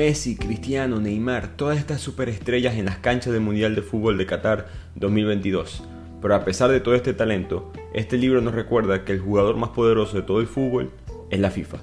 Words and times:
Messi, 0.00 0.34
Cristiano, 0.34 0.98
Neymar, 0.98 1.58
todas 1.58 1.76
estas 1.76 2.00
superestrellas 2.00 2.76
en 2.76 2.86
las 2.86 2.96
canchas 2.96 3.34
del 3.34 3.42
Mundial 3.42 3.74
de 3.74 3.82
Fútbol 3.82 4.16
de 4.16 4.24
Qatar 4.24 4.66
2022. 4.94 5.84
Pero 6.22 6.34
a 6.34 6.42
pesar 6.42 6.70
de 6.70 6.80
todo 6.80 6.94
este 6.94 7.12
talento, 7.12 7.70
este 7.92 8.16
libro 8.16 8.40
nos 8.40 8.54
recuerda 8.54 9.04
que 9.04 9.12
el 9.12 9.20
jugador 9.20 9.58
más 9.58 9.68
poderoso 9.68 10.16
de 10.16 10.22
todo 10.22 10.40
el 10.40 10.46
fútbol 10.46 10.90
es 11.28 11.38
la 11.38 11.50
FIFA. 11.50 11.80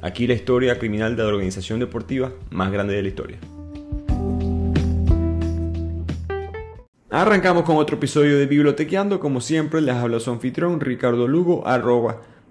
Aquí 0.00 0.26
la 0.26 0.32
historia 0.32 0.78
criminal 0.78 1.14
de 1.14 1.24
la 1.24 1.28
organización 1.28 1.78
deportiva 1.78 2.32
más 2.48 2.72
grande 2.72 2.94
de 2.94 3.02
la 3.02 3.08
historia. 3.08 3.38
Arrancamos 7.10 7.64
con 7.64 7.76
otro 7.76 7.96
episodio 7.96 8.38
de 8.38 8.46
Bibliotequeando. 8.46 9.20
Como 9.20 9.42
siempre, 9.42 9.82
les 9.82 9.94
habla 9.94 10.20
su 10.20 10.30
anfitrión 10.30 10.80
Ricardo 10.80 11.28
Lugo, 11.28 11.66
arroba 11.66 12.22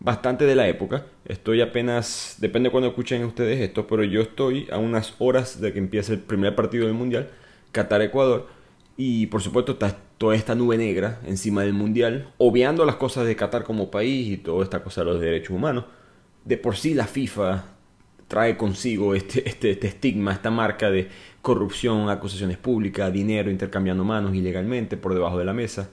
bastante 0.00 0.44
de 0.46 0.54
la 0.54 0.68
época. 0.68 1.06
Estoy 1.24 1.60
apenas, 1.60 2.36
depende 2.38 2.68
de 2.68 2.70
cuando 2.72 2.88
escuchen 2.88 3.24
ustedes 3.24 3.60
esto, 3.60 3.86
pero 3.86 4.04
yo 4.04 4.20
estoy 4.20 4.68
a 4.70 4.78
unas 4.78 5.14
horas 5.18 5.60
de 5.60 5.72
que 5.72 5.78
empiece 5.78 6.12
el 6.12 6.20
primer 6.20 6.54
partido 6.54 6.86
del 6.86 6.94
Mundial, 6.94 7.30
Qatar-Ecuador. 7.72 8.48
Y 8.96 9.26
por 9.26 9.42
supuesto 9.42 9.72
está 9.72 9.96
toda 10.18 10.34
esta 10.34 10.54
nube 10.54 10.78
negra 10.78 11.20
encima 11.26 11.62
del 11.62 11.74
Mundial, 11.74 12.32
obviando 12.38 12.84
las 12.84 12.96
cosas 12.96 13.26
de 13.26 13.36
Qatar 13.36 13.64
como 13.64 13.90
país 13.90 14.28
y 14.28 14.36
toda 14.38 14.64
esta 14.64 14.82
cosa 14.82 15.02
de 15.02 15.10
los 15.10 15.20
derechos 15.20 15.50
humanos. 15.50 15.84
De 16.44 16.56
por 16.56 16.76
sí 16.76 16.94
la 16.94 17.06
FIFA 17.06 17.64
trae 18.28 18.56
consigo 18.56 19.14
este, 19.14 19.48
este, 19.48 19.70
este 19.70 19.88
estigma, 19.88 20.32
esta 20.32 20.50
marca 20.50 20.90
de 20.90 21.08
corrupción, 21.42 22.08
acusaciones 22.08 22.56
públicas, 22.56 23.12
dinero 23.12 23.50
intercambiando 23.50 24.04
manos 24.04 24.34
ilegalmente 24.34 24.96
por 24.96 25.14
debajo 25.14 25.38
de 25.38 25.44
la 25.44 25.52
mesa. 25.52 25.90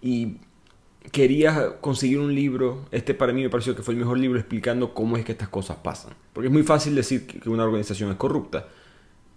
Y 0.00 0.38
quería 1.12 1.76
conseguir 1.80 2.18
un 2.18 2.34
libro, 2.34 2.86
este 2.90 3.14
para 3.14 3.32
mí 3.32 3.42
me 3.42 3.50
pareció 3.50 3.74
que 3.74 3.82
fue 3.82 3.94
el 3.94 4.00
mejor 4.00 4.18
libro 4.18 4.38
explicando 4.38 4.94
cómo 4.94 5.16
es 5.16 5.24
que 5.24 5.32
estas 5.32 5.48
cosas 5.48 5.78
pasan. 5.78 6.14
Porque 6.32 6.48
es 6.48 6.52
muy 6.52 6.62
fácil 6.62 6.94
decir 6.94 7.26
que 7.26 7.48
una 7.48 7.64
organización 7.64 8.10
es 8.10 8.16
corrupta, 8.16 8.68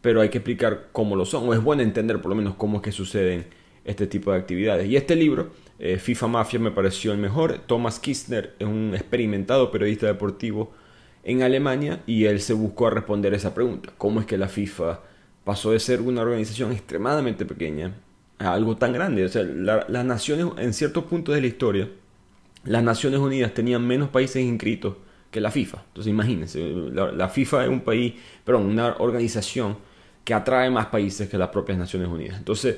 pero 0.02 0.22
hay 0.22 0.30
que 0.30 0.40
explicar 0.40 0.90
cómo 0.92 1.16
lo 1.16 1.26
son, 1.26 1.48
o 1.48 1.54
es 1.54 1.62
bueno 1.62 1.82
entender 1.82 2.22
por 2.22 2.30
lo 2.30 2.36
menos 2.36 2.56
cómo 2.56 2.78
es 2.78 2.84
que 2.84 2.92
suceden 2.92 3.46
este 3.86 4.08
tipo 4.08 4.32
de 4.32 4.38
actividades. 4.38 4.88
Y 4.88 4.96
este 4.96 5.16
libro, 5.16 5.52
eh, 5.80 5.98
FIFA 5.98 6.28
Mafia, 6.28 6.60
me 6.60 6.72
pareció 6.72 7.12
el 7.12 7.18
mejor. 7.18 7.60
Thomas 7.66 8.00
Kistner 8.00 8.56
es 8.60 8.68
un 8.68 8.94
experimentado 8.94 9.72
periodista 9.72 10.08
deportivo 10.08 10.72
en 11.24 11.42
Alemania 11.44 12.02
y 12.06 12.26
él 12.26 12.40
se 12.40 12.54
buscó 12.54 12.88
a 12.88 12.92
responder 12.92 13.34
esa 13.34 13.54
pregunta. 13.54 13.94
¿Cómo 13.98 14.20
es 14.20 14.26
que 14.26 14.38
la 14.38 14.48
FIFA 14.48 15.02
pasó 15.44 15.72
de 15.72 15.80
ser 15.80 16.02
una 16.02 16.22
organización 16.22 16.72
extremadamente 16.72 17.46
pequeña 17.46 17.94
algo 18.40 18.78
tan 18.78 18.94
grande. 18.94 19.26
O 19.26 19.30
sea, 19.30 19.44
las 19.44 20.06
naciones, 20.06 20.48
en 20.58 20.74
ciertos 20.74 21.04
puntos 21.06 21.36
de 21.36 21.42
la 21.42 21.48
historia, 21.48 21.90
las 22.64 22.84
Naciones 22.84 23.20
Unidas 23.20 23.54
tenían 23.54 23.86
menos 23.86 24.10
países 24.10 24.42
inscritos 24.42 24.96
que 25.32 25.42
la 25.42 25.52
FIFA. 25.52 25.84
Entonces 25.88 26.10
imagínense, 26.10 26.60
la, 26.92 27.30
FIFA 27.30 27.66
es 27.66 27.70
un 27.70 27.82
país, 27.82 28.14
perdón, 28.44 28.66
una 28.66 28.96
organización 28.98 29.78
que 30.24 30.34
atrae 30.34 30.70
más 30.70 30.88
países 30.88 31.30
que 31.30 31.38
las 31.38 31.50
propias 31.50 31.78
Naciones 31.78 32.10
Unidas. 32.10 32.38
Entonces, 32.38 32.78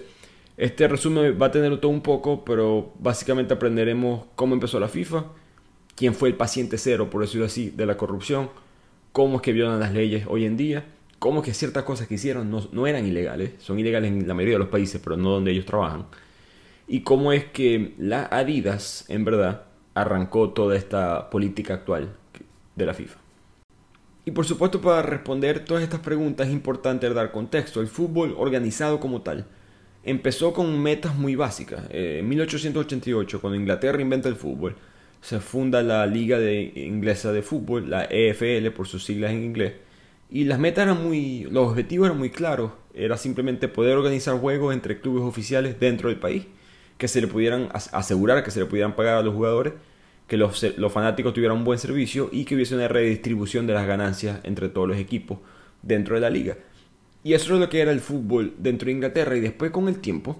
este 0.58 0.88
resumen 0.88 1.38
va 1.42 1.48
a 1.48 1.52
tener 1.52 1.78
todo 1.80 1.92
un 1.92 2.02
poco, 2.02 2.44
pero 2.44 2.94
básicamente 3.00 3.54
aprenderemos 3.54 4.26
cómo 4.36 4.54
empezó 4.54 4.80
la 4.80 4.88
FIFA, 4.88 5.26
quién 5.96 6.14
fue 6.14 6.30
el 6.30 6.36
paciente 6.36 6.78
cero, 6.78 7.10
por 7.10 7.22
decirlo 7.22 7.46
así, 7.46 7.70
de 7.70 7.86
la 7.86 7.98
corrupción, 7.98 8.50
cómo 9.12 9.38
es 9.38 9.42
que 9.42 9.54
violan 9.54 9.80
las 9.80 9.94
leyes 9.94 10.26
hoy 10.28 10.46
en 10.46 10.58
día 10.58 10.86
cómo 11.22 11.44
que 11.44 11.54
ciertas 11.54 11.84
cosas 11.84 12.08
que 12.08 12.16
hicieron 12.16 12.50
no, 12.50 12.88
eran 12.88 13.06
ilegales, 13.06 13.52
son 13.60 13.78
ilegales 13.78 14.12
en 14.12 14.28
la 14.28 14.34
mayoría 14.34 14.56
de 14.56 14.64
los 14.64 14.70
países, 14.70 15.00
pero 15.04 15.18
no 15.18 15.30
donde 15.30 15.52
ellos 15.52 15.68
trabajan, 15.68 16.08
y 16.88 17.02
cómo 17.02 17.32
es 17.32 17.46
que 17.46 17.94
la 18.00 18.26
Adidas, 18.26 19.06
en 19.08 19.24
verdad, 19.24 19.66
arrancó 19.94 20.50
toda 20.50 20.76
esta 20.76 21.30
política 21.30 21.76
actual 21.76 22.16
de 22.76 22.86
la 22.88 22.96
FIFA. 22.96 23.20
Y 24.26 24.32
por 24.32 24.46
supuesto, 24.46 24.82
para 24.82 25.04
responder 25.04 25.64
todas 25.64 25.84
estas 25.84 26.00
preguntas 26.00 26.48
es 26.48 26.54
importante 26.54 27.08
dar 27.14 27.32
contexto. 27.32 27.82
El 27.82 27.88
fútbol 27.88 28.34
organizado 28.36 29.00
como 29.00 29.22
tal 29.22 29.46
empezó 30.04 30.54
con 30.54 30.82
metas 30.82 31.16
muy 31.16 31.36
básicas. 31.36 31.84
Eh, 31.92 32.18
en 32.22 32.30
1888, 32.30 33.40
cuando 33.40 33.60
Inglaterra 33.60 34.02
inventa 34.02 34.28
el 34.28 34.36
fútbol, 34.36 34.76
se 35.22 35.40
funda 35.40 35.84
la 35.84 36.08
Liga 36.08 36.40
de 36.40 36.74
Inglesa 36.78 37.32
de 37.32 37.44
Fútbol, 37.44 37.92
la 37.92 38.06
EFL 38.06 38.72
por 38.72 38.88
sus 38.88 39.06
siglas 39.06 39.32
en 39.34 39.44
inglés, 39.44 39.74
y 40.32 40.46
las 40.46 40.60
metas 40.60 40.84
eran 40.84 41.04
muy, 41.04 41.44
los 41.52 41.70
objetivos 41.70 42.08
eran 42.08 42.18
muy 42.18 42.30
claros. 42.30 42.72
Era 42.94 43.18
simplemente 43.18 43.68
poder 43.68 43.98
organizar 43.98 44.40
juegos 44.40 44.74
entre 44.74 45.02
clubes 45.02 45.24
oficiales 45.24 45.78
dentro 45.78 46.08
del 46.08 46.20
país, 46.20 46.46
que 46.98 47.10
se 47.10 47.20
le 47.20 47.28
pudieran 47.28 47.70
asegurar, 47.74 48.42
que 48.42 48.50
se 48.50 48.62
le 48.62 48.66
pudieran 48.66 48.96
pagar 48.96 49.18
a 49.18 49.24
los 49.24 49.36
jugadores, 49.36 49.74
que 50.28 50.38
los, 50.38 50.64
los 50.78 50.92
fanáticos 50.94 51.34
tuvieran 51.34 51.58
un 51.58 51.66
buen 51.66 51.80
servicio 51.80 52.30
y 52.32 52.46
que 52.46 52.56
hubiese 52.56 52.76
una 52.76 52.88
redistribución 52.88 53.68
de 53.68 53.74
las 53.74 53.86
ganancias 53.86 54.40
entre 54.44 54.70
todos 54.70 54.88
los 54.88 54.98
equipos 54.98 55.40
dentro 55.82 56.16
de 56.16 56.22
la 56.22 56.30
liga. 56.30 56.58
Y 57.24 57.34
eso 57.34 57.54
es 57.54 57.60
lo 57.60 57.68
que 57.68 57.82
era 57.82 57.92
el 57.92 58.00
fútbol 58.00 58.54
dentro 58.58 58.86
de 58.86 58.94
Inglaterra. 58.94 59.36
Y 59.36 59.42
después 59.42 59.72
con 59.72 59.90
el 59.90 60.00
tiempo, 60.00 60.40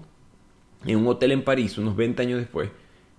en 0.86 0.96
un 0.96 1.06
hotel 1.06 1.32
en 1.32 1.44
París, 1.44 1.76
unos 1.76 1.96
20 1.96 2.22
años 2.22 2.40
después, 2.40 2.70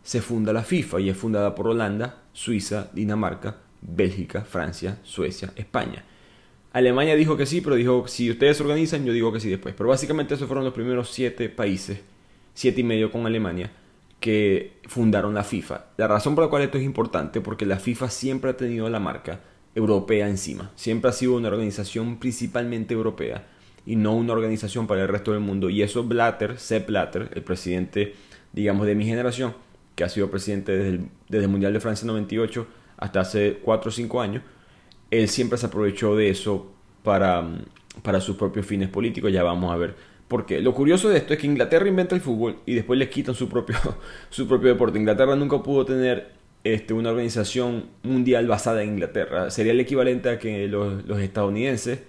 se 0.01 0.21
funda 0.21 0.51
la 0.51 0.63
FIFA 0.63 1.01
y 1.01 1.09
es 1.09 1.17
fundada 1.17 1.53
por 1.53 1.67
Holanda, 1.67 2.23
Suiza, 2.33 2.89
Dinamarca, 2.93 3.57
Bélgica, 3.79 4.41
Francia, 4.41 4.97
Suecia, 5.03 5.53
España. 5.55 6.03
Alemania 6.73 7.15
dijo 7.15 7.37
que 7.37 7.45
sí, 7.45 7.61
pero 7.61 7.75
dijo, 7.75 8.07
si 8.07 8.29
ustedes 8.29 8.57
se 8.57 8.63
organizan, 8.63 9.05
yo 9.05 9.13
digo 9.13 9.31
que 9.31 9.39
sí 9.39 9.49
después. 9.49 9.75
Pero 9.77 9.89
básicamente 9.89 10.33
esos 10.33 10.47
fueron 10.47 10.65
los 10.65 10.73
primeros 10.73 11.09
siete 11.11 11.47
países, 11.47 12.01
siete 12.53 12.81
y 12.81 12.83
medio 12.83 13.11
con 13.11 13.25
Alemania, 13.25 13.71
que 14.19 14.73
fundaron 14.87 15.33
la 15.33 15.43
FIFA. 15.43 15.85
La 15.97 16.07
razón 16.07 16.35
por 16.35 16.43
la 16.43 16.49
cual 16.49 16.63
esto 16.63 16.77
es 16.77 16.83
importante, 16.83 17.41
porque 17.41 17.65
la 17.65 17.77
FIFA 17.77 18.09
siempre 18.09 18.51
ha 18.51 18.57
tenido 18.57 18.89
la 18.89 18.99
marca 18.99 19.41
europea 19.75 20.27
encima. 20.27 20.71
Siempre 20.75 21.09
ha 21.09 21.13
sido 21.13 21.35
una 21.35 21.47
organización 21.47 22.17
principalmente 22.17 22.93
europea 22.93 23.45
y 23.85 23.95
no 23.95 24.15
una 24.15 24.33
organización 24.33 24.87
para 24.87 25.01
el 25.01 25.07
resto 25.07 25.31
del 25.31 25.41
mundo. 25.41 25.69
Y 25.69 25.81
eso 25.81 26.03
Blatter, 26.03 26.57
Sepp 26.59 26.87
Blatter, 26.87 27.29
el 27.33 27.43
presidente, 27.43 28.15
digamos, 28.51 28.87
de 28.87 28.95
mi 28.95 29.05
generación, 29.05 29.53
que 29.95 30.03
ha 30.03 30.09
sido 30.09 30.31
presidente 30.31 30.71
desde 30.71 31.43
el, 31.45 31.49
Mundial 31.49 31.73
de 31.73 31.79
Francia 31.79 32.07
98 32.07 32.65
hasta 32.97 33.19
hace 33.19 33.59
4 33.63 33.89
o 33.89 33.91
5 33.91 34.21
años, 34.21 34.43
él 35.19 35.29
siempre 35.29 35.57
se 35.57 35.67
aprovechó 35.67 36.15
de 36.15 36.29
eso 36.29 36.71
para, 37.03 37.47
para 38.01 38.19
sus 38.19 38.35
propios 38.35 38.65
fines 38.65 38.89
políticos. 38.89 39.31
Ya 39.31 39.43
vamos 39.43 39.71
a 39.71 39.77
ver 39.77 39.95
por 40.27 40.45
qué. 40.45 40.59
Lo 40.61 40.73
curioso 40.73 41.09
de 41.09 41.17
esto 41.17 41.33
es 41.33 41.39
que 41.39 41.47
Inglaterra 41.47 41.87
inventa 41.87 42.15
el 42.15 42.21
fútbol 42.21 42.57
y 42.65 42.73
después 42.73 42.97
les 42.97 43.09
quitan 43.09 43.35
su 43.35 43.47
propio, 43.47 43.75
su 44.29 44.47
propio 44.47 44.69
deporte. 44.69 44.97
Inglaterra 44.97 45.35
nunca 45.35 45.61
pudo 45.61 45.85
tener 45.85 46.31
este, 46.63 46.93
una 46.93 47.11
organización 47.11 47.85
mundial 48.01 48.47
basada 48.47 48.81
en 48.81 48.89
Inglaterra. 48.89 49.51
Sería 49.51 49.73
el 49.73 49.79
equivalente 49.79 50.29
a 50.29 50.39
que 50.39 50.67
los, 50.67 51.05
los 51.05 51.19
estadounidenses, 51.19 51.99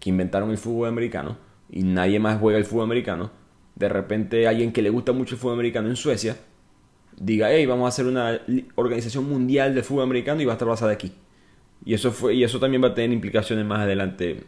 que 0.00 0.10
inventaron 0.10 0.50
el 0.50 0.58
fútbol 0.58 0.88
americano, 0.88 1.36
y 1.70 1.84
nadie 1.84 2.18
más 2.18 2.40
juega 2.40 2.58
el 2.58 2.64
fútbol 2.64 2.84
americano, 2.84 3.30
de 3.76 3.88
repente 3.88 4.48
alguien 4.48 4.72
que 4.72 4.82
le 4.82 4.90
gusta 4.90 5.12
mucho 5.12 5.36
el 5.36 5.40
fútbol 5.40 5.54
americano 5.54 5.88
en 5.88 5.96
Suecia, 5.96 6.36
diga, 7.16 7.52
hey, 7.52 7.66
vamos 7.66 7.84
a 7.84 7.88
hacer 7.88 8.06
una 8.06 8.40
organización 8.74 9.28
mundial 9.28 9.74
de 9.74 9.82
fútbol 9.82 10.04
americano 10.04 10.40
y 10.40 10.46
va 10.46 10.52
a 10.52 10.54
estar 10.54 10.66
basada 10.66 10.92
aquí. 10.92 11.12
Y 11.84 11.94
eso, 11.94 12.12
fue, 12.12 12.34
y 12.34 12.44
eso 12.44 12.58
también 12.60 12.82
va 12.82 12.88
a 12.88 12.94
tener 12.94 13.12
implicaciones 13.12 13.64
más 13.64 13.80
adelante 13.80 14.44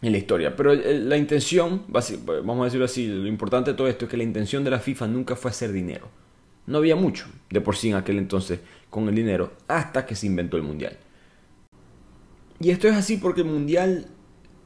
en 0.00 0.12
la 0.12 0.18
historia. 0.18 0.56
Pero 0.56 0.74
la 0.74 1.16
intención, 1.16 1.82
vamos 1.88 2.60
a 2.60 2.64
decirlo 2.64 2.84
así, 2.84 3.06
lo 3.06 3.26
importante 3.26 3.72
de 3.72 3.76
todo 3.76 3.88
esto 3.88 4.06
es 4.06 4.10
que 4.10 4.16
la 4.16 4.22
intención 4.22 4.64
de 4.64 4.70
la 4.70 4.78
FIFA 4.78 5.08
nunca 5.08 5.36
fue 5.36 5.50
hacer 5.50 5.72
dinero. 5.72 6.08
No 6.66 6.78
había 6.78 6.96
mucho 6.96 7.26
de 7.50 7.60
por 7.60 7.76
sí 7.76 7.90
en 7.90 7.96
aquel 7.96 8.18
entonces 8.18 8.60
con 8.88 9.08
el 9.08 9.14
dinero 9.14 9.52
hasta 9.68 10.06
que 10.06 10.14
se 10.14 10.26
inventó 10.26 10.56
el 10.56 10.62
Mundial. 10.62 10.96
Y 12.60 12.70
esto 12.70 12.88
es 12.88 12.94
así 12.94 13.18
porque 13.18 13.42
el 13.42 13.48
Mundial, 13.48 14.06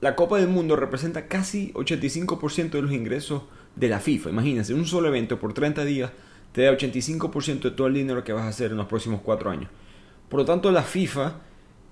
la 0.00 0.14
Copa 0.14 0.38
del 0.38 0.48
Mundo 0.48 0.76
representa 0.76 1.26
casi 1.26 1.72
85% 1.72 2.70
de 2.70 2.82
los 2.82 2.92
ingresos 2.92 3.42
de 3.74 3.88
la 3.88 3.98
FIFA. 3.98 4.30
Imagínense, 4.30 4.74
un 4.74 4.86
solo 4.86 5.08
evento 5.08 5.40
por 5.40 5.54
30 5.54 5.84
días 5.84 6.12
te 6.52 6.62
da 6.62 6.72
85% 6.72 7.60
de 7.60 7.70
todo 7.72 7.86
el 7.88 7.94
dinero 7.94 8.22
que 8.22 8.32
vas 8.32 8.44
a 8.44 8.48
hacer 8.48 8.70
en 8.70 8.76
los 8.76 8.86
próximos 8.86 9.20
4 9.22 9.50
años. 9.50 9.70
Por 10.28 10.40
lo 10.40 10.46
tanto, 10.46 10.70
la 10.70 10.82
FIFA 10.82 11.40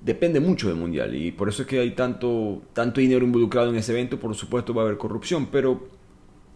depende 0.06 0.38
mucho 0.38 0.68
del 0.68 0.76
mundial 0.76 1.16
y 1.16 1.32
por 1.32 1.48
eso 1.48 1.62
es 1.62 1.68
que 1.68 1.80
hay 1.80 1.90
tanto, 1.90 2.62
tanto 2.72 3.00
dinero 3.00 3.24
involucrado 3.24 3.70
en 3.70 3.76
ese 3.76 3.90
evento, 3.90 4.20
por 4.20 4.34
supuesto 4.36 4.72
va 4.72 4.82
a 4.82 4.84
haber 4.84 4.98
corrupción, 4.98 5.48
pero 5.50 5.88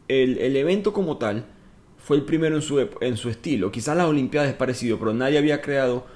el, 0.06 0.38
el 0.38 0.56
evento 0.56 0.92
como 0.92 1.18
tal 1.18 1.46
fue 1.98 2.16
el 2.16 2.22
primero 2.22 2.54
en 2.54 2.62
su, 2.62 2.78
en 3.00 3.16
su 3.16 3.28
estilo. 3.28 3.72
Quizás 3.72 3.96
las 3.96 4.06
Olimpiadas 4.06 4.48
es 4.48 4.54
parecido, 4.54 5.00
pero 5.00 5.12
nadie 5.12 5.36
había 5.36 5.60
creado 5.60 6.06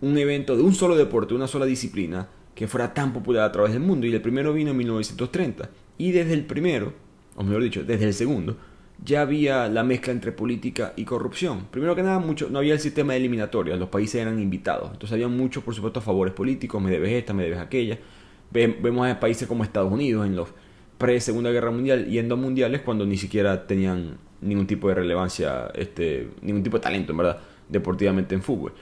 un 0.00 0.16
evento 0.16 0.56
de 0.56 0.62
un 0.62 0.74
solo 0.74 0.96
deporte, 0.96 1.34
una 1.34 1.48
sola 1.48 1.66
disciplina, 1.66 2.28
que 2.54 2.68
fuera 2.68 2.94
tan 2.94 3.12
popular 3.12 3.42
a 3.42 3.52
través 3.52 3.72
del 3.72 3.82
mundo. 3.82 4.06
Y 4.06 4.14
el 4.14 4.22
primero 4.22 4.52
vino 4.52 4.70
en 4.70 4.76
1930. 4.76 5.68
Y 5.98 6.12
desde 6.12 6.34
el 6.34 6.46
primero, 6.46 6.92
o 7.34 7.42
mejor 7.42 7.64
dicho, 7.64 7.82
desde 7.82 8.06
el 8.06 8.14
segundo, 8.14 8.56
ya 9.04 9.20
había 9.20 9.68
la 9.68 9.84
mezcla 9.84 10.12
entre 10.12 10.32
política 10.32 10.92
y 10.96 11.04
corrupción. 11.04 11.66
Primero 11.70 11.94
que 11.94 12.02
nada, 12.02 12.18
mucho, 12.18 12.48
no 12.50 12.58
había 12.58 12.74
el 12.74 12.80
sistema 12.80 13.12
de 13.12 13.18
eliminatorias, 13.20 13.78
los 13.78 13.88
países 13.88 14.20
eran 14.20 14.40
invitados. 14.40 14.90
Entonces 14.92 15.12
había 15.12 15.28
muchos, 15.28 15.62
por 15.62 15.74
supuesto, 15.74 16.00
favores 16.00 16.34
políticos, 16.34 16.82
me 16.82 16.90
debes 16.90 17.12
esta, 17.12 17.34
me 17.34 17.44
debes 17.44 17.58
aquella. 17.58 17.98
Vemos 18.50 19.06
a 19.06 19.20
países 19.20 19.46
como 19.46 19.64
Estados 19.64 19.92
Unidos 19.92 20.26
en 20.26 20.36
los 20.36 20.48
pre-Segunda 20.98 21.50
Guerra 21.50 21.70
Mundial 21.70 22.06
y 22.08 22.18
en 22.18 22.28
dos 22.28 22.38
mundiales 22.38 22.80
cuando 22.80 23.04
ni 23.04 23.18
siquiera 23.18 23.66
tenían 23.66 24.18
ningún 24.40 24.66
tipo 24.66 24.88
de 24.88 24.94
relevancia, 24.94 25.70
este, 25.74 26.30
ningún 26.40 26.62
tipo 26.62 26.78
de 26.78 26.82
talento, 26.82 27.12
en 27.12 27.18
verdad, 27.18 27.38
deportivamente 27.68 28.34
en 28.34 28.42
fútbol. 28.42 28.72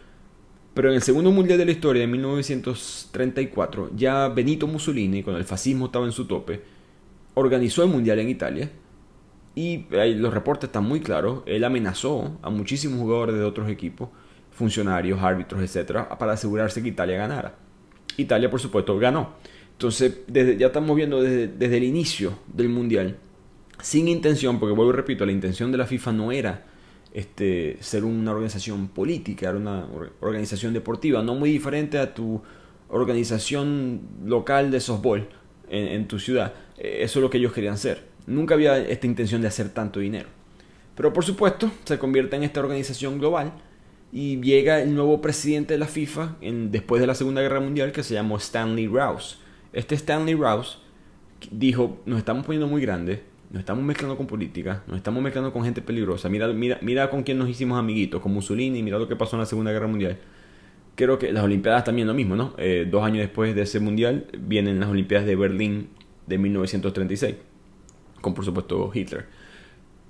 Pero 0.75 0.89
en 0.89 0.97
el 0.97 1.03
segundo 1.03 1.31
mundial 1.31 1.59
de 1.59 1.65
la 1.65 1.73
historia, 1.73 2.01
de 2.01 2.09
1934, 2.09 3.91
ya 3.95 4.29
Benito 4.29 4.67
Mussolini, 4.67 5.23
cuando 5.23 5.39
el 5.39 5.45
fascismo 5.45 5.87
estaba 5.87 6.05
en 6.05 6.13
su 6.13 6.27
tope, 6.27 6.63
organizó 7.35 7.83
el 7.83 7.91
mundial 7.91 8.19
en 8.19 8.29
Italia 8.29 8.71
y 9.55 9.87
los 9.91 10.35
reportes 10.35 10.69
están 10.69 10.85
muy 10.85 11.01
claros. 11.01 11.43
Él 11.47 11.65
amenazó 11.65 12.39
a 12.43 12.51
muchísimos 12.51 12.99
jugadores 12.99 13.37
de 13.37 13.45
otros 13.45 13.69
equipos, 13.71 14.09
funcionarios, 14.51 15.23
árbitros, 15.23 15.63
etcétera, 15.63 16.09
para 16.19 16.33
asegurarse 16.33 16.83
que 16.83 16.89
Italia 16.89 17.17
ganara. 17.17 17.57
Italia, 18.17 18.51
por 18.51 18.61
supuesto, 18.61 18.99
ganó. 18.99 19.35
Entonces, 19.73 20.21
desde, 20.27 20.57
ya 20.57 20.69
estamos 20.69 20.97
viendo 20.97 21.23
desde, 21.23 21.49
desde, 21.49 21.77
el 21.77 21.85
inicio 21.85 22.39
del 22.53 22.69
mundial, 22.69 23.17
sin 23.83 24.09
intención, 24.09 24.61
porque 24.61 24.75
vuelvo 24.75 24.93
y 24.93 24.97
repito, 24.97 25.27
la 25.27 25.33
intención 25.33 25.73
de 25.73 25.79
la 25.79 25.87
FIFA 25.87 26.13
no 26.13 26.33
era 26.33 26.65
este, 27.13 27.77
ser 27.81 28.05
una 28.05 28.31
organización 28.31 28.89
política, 28.89 29.49
era 29.49 29.59
una 29.59 29.87
organización 30.21 30.73
deportiva, 30.73 31.23
no 31.23 31.35
muy 31.35 31.51
diferente 31.51 31.99
a 31.99 32.15
tu 32.15 32.41
organización 32.89 34.03
local 34.25 34.71
de 34.71 34.81
softball 34.81 35.29
en, 35.69 35.89
en 35.89 36.09
tu 36.09 36.21
ciudad. 36.21 36.55
Eh, 36.79 36.99
eso 37.01 37.19
es 37.19 37.23
lo 37.23 37.31
que 37.31 37.39
ellos 37.39 37.53
querían 37.53 37.79
ser. 37.79 38.14
Nunca 38.27 38.55
había 38.55 38.79
esta 38.79 39.07
intención 39.07 39.43
de 39.43 39.49
hacer 39.49 39.69
tanto 39.69 40.01
dinero. 40.01 40.29
Pero 40.97 41.13
por 41.13 41.25
supuesto, 41.25 41.71
se 41.85 41.99
convierte 41.99 42.37
en 42.37 42.45
esta 42.45 42.61
organización 42.61 43.19
global 43.19 43.53
y 44.13 44.41
llega 44.41 44.81
el 44.81 44.95
nuevo 44.95 45.21
presidente 45.21 45.75
de 45.75 45.79
la 45.79 45.87
FIFA 45.87 46.37
después 46.71 47.01
de 47.01 47.07
la 47.07 47.15
Segunda 47.15 47.43
Guerra 47.43 47.61
Mundial 47.61 47.93
que 47.93 48.03
se 48.03 48.15
llamó 48.15 48.37
Stanley 48.37 48.87
Rouse. 48.87 49.39
Este 49.73 49.97
Stanley 49.97 50.35
Rouse 50.35 50.79
dijo, 51.51 52.01
nos 52.07 52.19
estamos 52.19 52.47
poniendo 52.47 52.69
muy 52.69 52.81
grandes, 52.81 53.21
nos 53.51 53.61
estamos 53.61 53.85
mezclando 53.85 54.17
con 54.17 54.27
política, 54.27 54.85
nos 54.87 54.97
estamos 54.97 55.23
mezclando 55.23 55.53
con 55.53 55.65
gente 55.65 55.83
peligrosa, 55.83 56.29
mira, 56.29 56.47
mira, 56.49 56.79
mira 56.81 57.11
con 57.11 57.25
quién 57.25 57.39
nos 57.39 57.49
hicimos 57.49 57.79
amiguitos, 57.79 58.23
con 58.23 58.33
Mussolini, 58.33 58.83
mira 58.85 58.99
lo 58.99 59.09
que 59.09 59.17
pasó 59.17 59.35
en 59.37 59.41
la 59.41 59.47
Segunda 59.47 59.73
Guerra 59.73 59.89
Mundial. 59.89 60.19
Creo 60.95 61.19
que 61.19 61.33
las 61.33 61.43
Olimpiadas 61.43 61.83
también 61.83 62.07
lo 62.07 62.15
mismo, 62.15 62.37
¿no? 62.37 62.55
Eh, 62.57 62.87
dos 62.89 63.03
años 63.03 63.19
después 63.19 63.53
de 63.57 63.63
ese 63.63 63.81
mundial 63.81 64.27
vienen 64.39 64.79
las 64.79 64.89
Olimpiadas 64.89 65.27
de 65.27 65.35
Berlín 65.35 65.89
de 66.29 66.39
1936 66.39 67.35
con 68.25 68.35
por 68.35 68.45
supuesto 68.45 68.91
Hitler. 68.93 69.27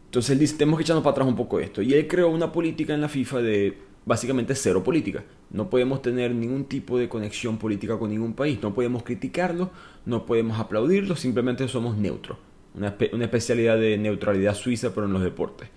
Entonces 0.06 0.30
él 0.30 0.38
dice, 0.38 0.56
tenemos 0.56 0.78
que 0.78 0.84
echarnos 0.84 1.02
para 1.02 1.10
atrás 1.10 1.26
un 1.26 1.34
poco 1.34 1.58
esto. 1.58 1.82
Y 1.82 1.92
él 1.92 2.06
creó 2.06 2.28
una 2.28 2.52
política 2.52 2.94
en 2.94 3.00
la 3.00 3.08
FIFA 3.08 3.42
de 3.42 3.76
básicamente 4.06 4.54
cero 4.54 4.84
política. 4.84 5.24
No 5.50 5.68
podemos 5.68 6.00
tener 6.02 6.32
ningún 6.32 6.66
tipo 6.66 6.96
de 6.98 7.08
conexión 7.08 7.58
política 7.58 7.98
con 7.98 8.10
ningún 8.10 8.34
país. 8.34 8.60
No 8.62 8.72
podemos 8.72 9.02
criticarlo, 9.02 9.70
no 10.06 10.24
podemos 10.24 10.60
aplaudirlo, 10.60 11.16
simplemente 11.16 11.66
somos 11.66 11.96
neutros. 11.96 12.38
Una, 12.74 12.94
especialidad 13.24 13.76
de 13.76 13.98
neutralidad 13.98 14.54
suiza, 14.54 14.94
pero 14.94 15.06
en 15.06 15.12
los 15.12 15.22
deportes. 15.22 15.68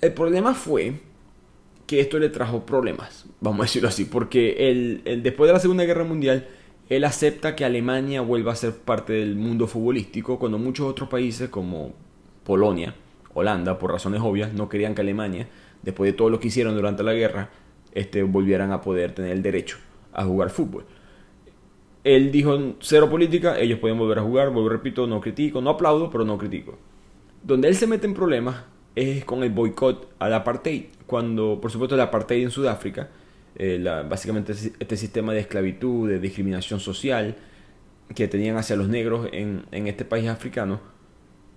El 0.00 0.14
problema 0.14 0.54
fue 0.54 1.00
que 1.86 2.00
esto 2.00 2.18
le 2.18 2.30
trajo 2.30 2.64
problemas, 2.64 3.26
vamos 3.40 3.60
a 3.60 3.62
decirlo 3.64 3.88
así, 3.88 4.06
porque 4.06 5.02
después 5.22 5.48
de 5.48 5.52
la 5.52 5.60
Segunda 5.60 5.84
Guerra 5.84 6.04
Mundial 6.04 6.46
él 6.88 7.04
acepta 7.04 7.56
que 7.56 7.64
Alemania 7.64 8.20
vuelva 8.20 8.52
a 8.52 8.56
ser 8.56 8.72
parte 8.76 9.14
del 9.14 9.36
mundo 9.36 9.66
futbolístico 9.66 10.38
cuando 10.38 10.58
muchos 10.58 10.86
otros 10.86 11.08
países 11.08 11.48
como 11.48 11.92
Polonia, 12.44 12.94
Holanda, 13.32 13.78
por 13.78 13.90
razones 13.90 14.20
obvias, 14.22 14.52
no 14.52 14.68
querían 14.68 14.94
que 14.94 15.00
Alemania, 15.00 15.48
después 15.82 16.12
de 16.12 16.16
todo 16.16 16.30
lo 16.30 16.40
que 16.40 16.48
hicieron 16.48 16.74
durante 16.74 17.02
la 17.02 17.14
guerra, 17.14 17.50
este, 17.92 18.22
volvieran 18.22 18.70
a 18.72 18.80
poder 18.82 19.12
tener 19.12 19.32
el 19.32 19.42
derecho 19.42 19.78
a 20.12 20.24
jugar 20.24 20.50
fútbol. 20.50 20.84
Él 22.04 22.30
dijo 22.30 22.74
cero 22.80 23.08
política, 23.08 23.58
ellos 23.58 23.78
pueden 23.78 23.98
volver 23.98 24.18
a 24.18 24.22
jugar, 24.22 24.50
vuelvo 24.50 24.68
repito, 24.68 25.06
no 25.06 25.22
critico, 25.22 25.62
no 25.62 25.70
aplaudo, 25.70 26.10
pero 26.10 26.24
no 26.24 26.36
critico. 26.36 26.76
Donde 27.42 27.68
él 27.68 27.76
se 27.76 27.86
mete 27.86 28.06
en 28.06 28.12
problemas 28.12 28.64
es 28.94 29.24
con 29.24 29.42
el 29.42 29.50
boicot 29.50 30.12
al 30.18 30.34
apartheid, 30.34 30.84
cuando 31.06 31.58
por 31.62 31.70
supuesto 31.70 31.94
el 31.94 32.02
apartheid 32.02 32.42
en 32.42 32.50
Sudáfrica 32.50 33.08
eh, 33.56 33.80
básicamente 34.08 34.52
este 34.52 34.96
sistema 34.96 35.32
de 35.32 35.40
esclavitud, 35.40 36.08
de 36.08 36.18
discriminación 36.18 36.80
social 36.80 37.36
que 38.14 38.28
tenían 38.28 38.56
hacia 38.56 38.76
los 38.76 38.88
negros 38.88 39.28
en, 39.32 39.64
este 39.72 40.04
país 40.04 40.28
africano, 40.28 40.80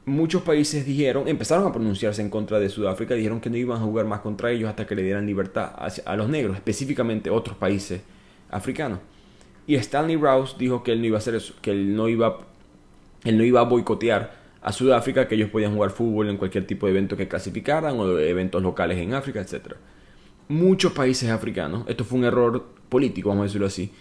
muchos 0.06 0.44
países 0.44 0.86
dijeron, 0.86 1.28
empezaron 1.28 1.68
a 1.68 1.72
pronunciarse 1.72 2.22
en 2.22 2.30
contra 2.30 2.60
de 2.60 2.70
Sudáfrica, 2.70 3.16
dijeron 3.16 3.42
que 3.42 3.50
no 3.50 3.58
iban 3.58 3.82
a 3.82 3.86
jugar 3.86 4.06
más 4.06 4.22
contra 4.22 4.52
ellos 4.52 4.70
hasta 4.70 4.86
que 4.86 4.96
le 4.96 5.04
dieran 5.04 5.26
libertad 5.26 5.72
a 6.06 6.16
los 6.16 6.30
negros, 6.30 6.56
específicamente 6.56 7.30
otros 7.30 7.58
países 7.58 8.02
africanos. 8.50 9.00
Y 9.66 9.76
Stanley 9.76 10.16
Rouse 10.16 10.56
dijo 10.58 10.84
que 10.84 10.94
él 10.94 11.02
no 11.02 11.08
iba 11.08 11.18
a 11.18 11.20
hacer 11.20 11.36
eso, 11.36 11.54
que 11.62 11.72
él 11.72 11.96
no 11.96 12.08
iba, 12.08 12.38
él 13.26 13.38
no 13.38 13.44
iba 13.44 13.60
a 13.60 13.64
boicotear 13.64 14.38
a 14.62 14.72
Sudáfrica, 14.72 15.28
que 15.28 15.36
ellos 15.36 15.50
podían 15.50 15.74
jugar 15.74 15.90
fútbol 15.90 16.30
en 16.30 16.38
cualquier 16.38 16.66
tipo 16.66 16.86
de 16.86 16.94
evento 16.94 17.18
que 17.18 17.28
clasificaran 17.28 18.00
o 18.00 18.18
eventos 18.20 18.62
locales 18.62 18.98
en 19.00 19.14
África, 19.14 19.42
etc 19.42 19.76
muchos 20.48 20.94
países 20.94 21.30
africanos, 21.30 21.84
esto 21.88 22.04
fue 22.04 22.20
un 22.20 22.26
error 22.26 22.66
político, 22.90 23.30
vamos 23.30 23.44
a 23.44 23.46
decirlo 23.46 23.68
así, 23.68 23.92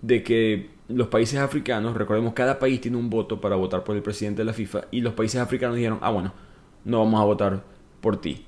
de 0.00 0.22
que 0.22 0.70
los 0.88 1.08
países 1.08 1.38
africanos, 1.38 1.96
recordemos, 1.96 2.34
cada 2.34 2.58
país 2.58 2.80
tiene 2.80 2.96
un 2.96 3.08
voto 3.08 3.40
para 3.40 3.56
votar 3.56 3.84
por 3.84 3.96
el 3.96 4.02
presidente 4.02 4.42
de 4.42 4.46
la 4.46 4.52
FIFA, 4.52 4.86
y 4.90 5.00
los 5.00 5.14
países 5.14 5.40
africanos 5.40 5.76
dijeron, 5.76 5.98
ah, 6.02 6.10
bueno, 6.10 6.32
no 6.84 6.98
vamos 6.98 7.20
a 7.20 7.24
votar 7.24 7.64
por 8.00 8.20
ti. 8.20 8.44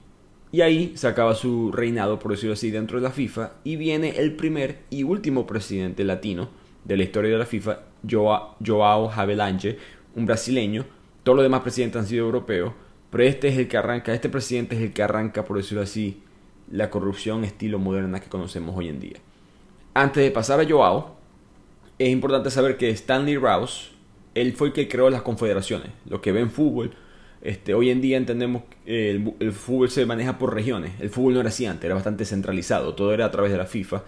Y 0.50 0.60
ahí 0.60 0.92
se 0.96 1.08
acaba 1.08 1.34
su 1.34 1.72
reinado, 1.72 2.18
por 2.18 2.32
decirlo 2.32 2.52
así, 2.54 2.70
dentro 2.70 2.98
de 2.98 3.02
la 3.02 3.10
FIFA, 3.10 3.52
y 3.64 3.76
viene 3.76 4.10
el 4.18 4.34
primer 4.34 4.82
y 4.90 5.02
último 5.02 5.46
presidente 5.46 6.04
latino 6.04 6.48
de 6.84 6.96
la 6.96 7.02
historia 7.02 7.32
de 7.32 7.38
la 7.38 7.46
FIFA, 7.46 7.80
Joao 8.08 9.10
Havelange, 9.10 9.78
un 10.14 10.26
brasileño, 10.26 10.84
todos 11.22 11.36
los 11.36 11.44
demás 11.44 11.62
presidentes 11.62 12.00
han 12.00 12.06
sido 12.06 12.26
europeos, 12.26 12.72
pero 13.10 13.24
este 13.24 13.48
es 13.48 13.58
el 13.58 13.68
que 13.68 13.76
arranca, 13.76 14.12
este 14.12 14.28
presidente 14.28 14.76
es 14.76 14.82
el 14.82 14.92
que 14.92 15.02
arranca, 15.02 15.44
por 15.44 15.56
decirlo 15.56 15.82
así, 15.82 16.22
la 16.74 16.90
corrupción 16.90 17.44
estilo 17.44 17.78
moderna 17.78 18.18
que 18.20 18.28
conocemos 18.28 18.76
hoy 18.76 18.88
en 18.88 18.98
día. 18.98 19.18
Antes 19.94 20.24
de 20.24 20.32
pasar 20.32 20.58
a 20.58 20.68
Joao, 20.68 21.14
es 22.00 22.08
importante 22.08 22.50
saber 22.50 22.76
que 22.76 22.90
Stanley 22.90 23.36
Rouse, 23.36 23.92
él 24.34 24.54
fue 24.54 24.68
el 24.68 24.72
que 24.72 24.88
creó 24.88 25.08
las 25.08 25.22
confederaciones, 25.22 25.90
lo 26.08 26.20
que 26.20 26.32
ven 26.32 26.50
fútbol. 26.50 26.90
Este, 27.42 27.74
hoy 27.74 27.90
en 27.90 28.00
día 28.00 28.16
entendemos 28.16 28.62
que 28.84 29.10
el, 29.10 29.52
fútbol 29.52 29.88
se 29.88 30.04
maneja 30.04 30.36
por 30.36 30.52
regiones. 30.52 30.92
El 30.98 31.10
fútbol 31.10 31.34
no 31.34 31.40
era 31.40 31.50
así 31.50 31.64
antes, 31.64 31.84
era 31.84 31.94
bastante 31.94 32.24
centralizado, 32.24 32.94
todo 32.96 33.14
era 33.14 33.26
a 33.26 33.30
través 33.30 33.52
de 33.52 33.58
la 33.58 33.66
FIFA. 33.66 34.02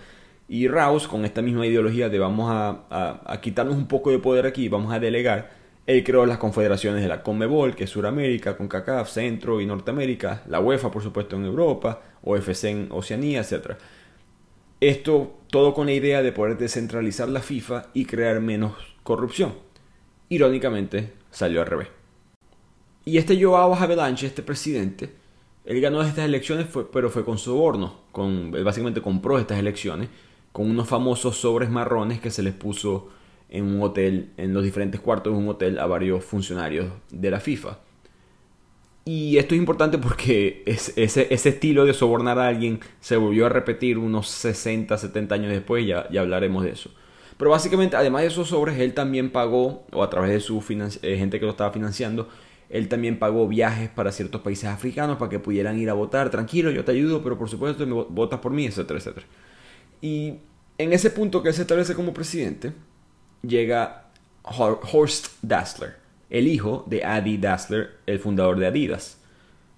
Y 0.48 0.66
Rouse, 0.66 1.06
con 1.06 1.24
esta 1.24 1.42
misma 1.42 1.68
ideología 1.68 2.08
de 2.08 2.18
vamos 2.18 2.50
a, 2.50 3.22
a 3.24 3.40
quitarnos 3.40 3.76
un 3.76 3.86
poco 3.86 4.10
de 4.10 4.18
poder 4.18 4.44
aquí, 4.44 4.68
vamos 4.68 4.92
a 4.92 4.98
delegar, 4.98 5.50
él 5.86 6.02
creó 6.02 6.26
las 6.26 6.38
confederaciones 6.38 7.02
de 7.02 7.08
la 7.08 7.22
CONMEBOL, 7.22 7.76
que 7.76 7.84
es 7.84 7.90
Suramérica, 7.90 8.56
CONCACAF, 8.56 9.08
Centro 9.08 9.60
y 9.60 9.66
Norteamérica, 9.66 10.42
la 10.48 10.60
UEFA, 10.60 10.90
por 10.90 11.02
supuesto, 11.02 11.36
en 11.36 11.44
Europa, 11.44 12.02
OFC 12.22 12.64
en 12.64 12.88
Oceanía, 12.90 13.40
etc. 13.40 13.76
Esto 14.80 15.38
todo 15.50 15.74
con 15.74 15.86
la 15.86 15.92
idea 15.92 16.22
de 16.22 16.32
poder 16.32 16.58
descentralizar 16.58 17.28
la 17.28 17.40
FIFA 17.40 17.86
y 17.94 18.04
crear 18.04 18.40
menos 18.40 18.74
corrupción. 19.04 19.54
Irónicamente, 20.28 21.12
salió 21.30 21.60
al 21.60 21.68
revés. 21.68 21.88
Y 23.04 23.18
este 23.18 23.40
Joao 23.40 23.74
Havelange, 23.74 24.26
este 24.26 24.42
presidente, 24.42 25.12
él 25.64 25.80
ganó 25.80 26.02
estas 26.02 26.24
elecciones, 26.24 26.66
pero 26.92 27.10
fue 27.10 27.24
con 27.24 27.38
soborno. 27.38 28.00
Básicamente 28.64 29.00
compró 29.00 29.38
estas 29.38 29.60
elecciones 29.60 30.08
con 30.50 30.68
unos 30.68 30.88
famosos 30.88 31.36
sobres 31.36 31.70
marrones 31.70 32.20
que 32.20 32.30
se 32.32 32.42
les 32.42 32.54
puso 32.54 33.10
en 33.48 33.64
un 33.64 33.82
hotel, 33.82 34.30
en 34.36 34.52
los 34.52 34.64
diferentes 34.64 35.00
cuartos 35.00 35.32
de 35.32 35.38
un 35.38 35.48
hotel 35.48 35.78
a 35.78 35.86
varios 35.86 36.24
funcionarios 36.24 36.88
de 37.10 37.30
la 37.30 37.40
FIFA. 37.40 37.78
Y 39.04 39.38
esto 39.38 39.54
es 39.54 39.60
importante 39.60 39.98
porque 39.98 40.64
ese, 40.66 41.32
estilo 41.32 41.84
de 41.84 41.94
sobornar 41.94 42.40
a 42.40 42.48
alguien 42.48 42.80
se 43.00 43.16
volvió 43.16 43.46
a 43.46 43.48
repetir 43.48 43.98
unos 43.98 44.28
60, 44.28 44.98
70 44.98 45.34
años 45.34 45.52
después, 45.52 45.86
ya, 45.86 46.08
ya 46.10 46.22
hablaremos 46.22 46.64
de 46.64 46.70
eso. 46.70 46.90
Pero 47.36 47.50
básicamente, 47.50 47.96
además 47.96 48.22
de 48.22 48.28
esos 48.28 48.48
sobres, 48.48 48.78
él 48.80 48.94
también 48.94 49.30
pagó, 49.30 49.86
o 49.92 50.02
a 50.02 50.10
través 50.10 50.32
de 50.32 50.40
su 50.40 50.58
eh, 51.02 51.16
gente 51.16 51.38
que 51.38 51.44
lo 51.44 51.52
estaba 51.52 51.70
financiando, 51.70 52.28
él 52.68 52.88
también 52.88 53.18
pagó 53.18 53.46
viajes 53.46 53.88
para 53.90 54.10
ciertos 54.10 54.40
países 54.40 54.68
africanos 54.68 55.18
para 55.18 55.28
que 55.28 55.38
pudieran 55.38 55.78
ir 55.78 55.88
a 55.88 55.92
votar. 55.92 56.30
Tranquilo, 56.30 56.70
yo 56.72 56.84
te 56.84 56.92
ayudo, 56.92 57.22
pero 57.22 57.38
por 57.38 57.48
supuesto 57.48 57.86
votas 58.08 58.40
por 58.40 58.52
mí, 58.52 58.66
etcétera, 58.66 58.98
etcétera. 58.98 59.26
Y 60.00 60.38
en 60.78 60.92
ese 60.92 61.10
punto 61.10 61.42
que 61.42 61.50
él 61.50 61.54
se 61.54 61.62
establece 61.62 61.94
como 61.94 62.12
presidente, 62.12 62.72
llega 63.46 64.06
Horst 64.42 65.28
Dassler, 65.42 65.96
el 66.30 66.48
hijo 66.48 66.84
de 66.86 67.04
Adi 67.04 67.36
Dassler, 67.36 67.90
el 68.06 68.18
fundador 68.18 68.58
de 68.58 68.66
Adidas. 68.66 69.18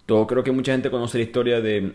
Todo 0.06 0.26
creo 0.26 0.42
que 0.42 0.52
mucha 0.52 0.72
gente 0.72 0.90
conoce 0.90 1.18
la 1.18 1.25
historia 1.25 1.60
de, 1.60 1.94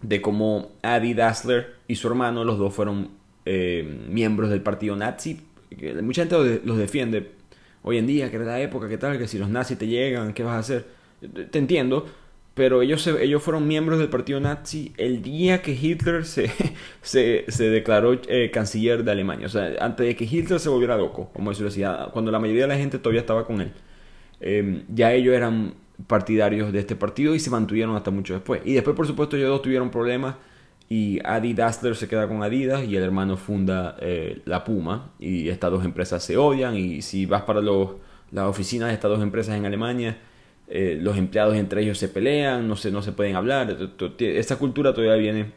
de 0.00 0.20
cómo 0.20 0.72
Adi 0.82 1.14
Dassler 1.14 1.74
y 1.88 1.96
su 1.96 2.08
hermano, 2.08 2.44
los 2.44 2.58
dos 2.58 2.74
fueron 2.74 3.10
eh, 3.44 3.82
miembros 4.08 4.50
del 4.50 4.62
partido 4.62 4.96
nazi. 4.96 5.40
mucha 6.02 6.22
gente 6.22 6.60
los 6.64 6.78
defiende 6.78 7.32
hoy 7.82 7.98
en 7.98 8.06
día, 8.06 8.30
que 8.30 8.36
era 8.36 8.44
la 8.44 8.60
época, 8.60 8.88
que 8.88 8.98
tal, 8.98 9.18
que 9.18 9.28
si 9.28 9.38
los 9.38 9.48
nazis 9.48 9.78
te 9.78 9.86
llegan, 9.86 10.32
¿qué 10.32 10.42
vas 10.42 10.54
a 10.54 10.58
hacer? 10.58 10.86
Te 11.50 11.58
entiendo, 11.58 12.06
pero 12.54 12.82
ellos, 12.82 13.06
ellos 13.06 13.42
fueron 13.42 13.66
miembros 13.66 13.98
del 13.98 14.08
partido 14.08 14.38
nazi 14.38 14.92
el 14.98 15.22
día 15.22 15.62
que 15.62 15.72
Hitler 15.72 16.24
se, 16.26 16.50
se, 17.00 17.44
se 17.48 17.70
declaró 17.70 18.12
eh, 18.28 18.50
canciller 18.52 19.04
de 19.04 19.10
Alemania. 19.10 19.46
O 19.46 19.50
sea, 19.50 19.72
antes 19.80 20.06
de 20.06 20.16
que 20.16 20.24
Hitler 20.24 20.60
se 20.60 20.68
volviera 20.68 20.96
loco, 20.96 21.30
como 21.32 21.50
eso 21.50 21.64
decía, 21.64 22.08
cuando 22.12 22.30
la 22.30 22.38
mayoría 22.38 22.62
de 22.62 22.68
la 22.68 22.76
gente 22.76 22.98
todavía 22.98 23.20
estaba 23.20 23.46
con 23.46 23.60
él. 23.60 23.72
Em, 24.40 24.84
ya 24.88 25.12
ellos 25.12 25.34
eran 25.34 25.74
partidarios 26.06 26.72
de 26.72 26.80
este 26.80 26.96
partido 26.96 27.34
y 27.34 27.40
se 27.40 27.50
mantuvieron 27.50 27.96
hasta 27.96 28.10
mucho 28.10 28.34
después. 28.34 28.60
Y 28.64 28.74
después, 28.74 28.96
por 28.96 29.06
supuesto, 29.06 29.36
ellos 29.36 29.48
dos 29.48 29.62
tuvieron 29.62 29.90
problemas 29.90 30.36
y 30.88 31.20
Adi 31.24 31.56
se 31.94 32.08
queda 32.08 32.28
con 32.28 32.42
Adidas 32.42 32.84
y 32.84 32.96
el 32.96 33.02
hermano 33.02 33.36
funda 33.36 33.96
eh, 34.00 34.42
la 34.44 34.64
Puma 34.64 35.12
y 35.18 35.48
estas 35.48 35.70
dos 35.70 35.84
empresas 35.84 36.22
se 36.22 36.36
odian 36.36 36.76
y 36.76 37.00
si 37.02 37.24
vas 37.24 37.42
para 37.42 37.62
los, 37.62 37.92
las 38.30 38.46
oficinas 38.46 38.88
de 38.88 38.94
estas 38.94 39.10
dos 39.10 39.22
empresas 39.22 39.56
en 39.56 39.64
Alemania 39.64 40.18
eh, 40.74 40.98
los 40.98 41.18
empleados 41.18 41.54
entre 41.56 41.82
ellos 41.82 41.98
se 41.98 42.08
pelean, 42.08 42.66
no 42.66 42.76
se, 42.76 42.90
no 42.90 43.02
se 43.02 43.12
pueden 43.12 43.36
hablar. 43.36 43.76
Esa 44.18 44.58
cultura 44.58 44.94
todavía 44.94 45.16
viene 45.16 45.52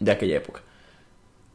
de 0.00 0.10
aquella 0.10 0.36
época. 0.36 0.62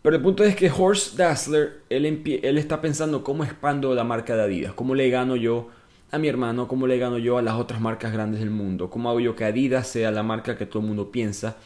Pero 0.01 0.15
el 0.15 0.21
punto 0.21 0.45
es 0.45 0.55
que 0.55 0.71
Horst 0.71 1.17
Dassler, 1.17 1.81
él, 1.89 2.05
él 2.05 2.57
está 2.57 2.79
pensando 2.79 3.25
cómo 3.25 3.43
expando 3.43 3.93
la 3.93 4.05
marca 4.05 4.37
de 4.37 4.43
Adidas, 4.43 4.73
cómo 4.73 4.95
le 4.95 5.09
gano 5.09 5.35
yo 5.35 5.67
a 6.11 6.17
mi 6.17 6.29
hermano, 6.29 6.69
cómo 6.69 6.87
le 6.87 6.97
gano 6.97 7.17
yo 7.17 7.37
a 7.37 7.41
las 7.41 7.55
otras 7.55 7.81
marcas 7.81 8.13
grandes 8.13 8.39
del 8.39 8.51
mundo, 8.51 8.89
cómo 8.89 9.09
hago 9.09 9.19
yo 9.19 9.35
que 9.35 9.43
Adidas 9.43 9.89
sea 9.89 10.09
la 10.09 10.23
marca 10.23 10.57
que 10.57 10.65
todo 10.65 10.79
el 10.79 10.87
mundo 10.87 11.11
piensa 11.11 11.57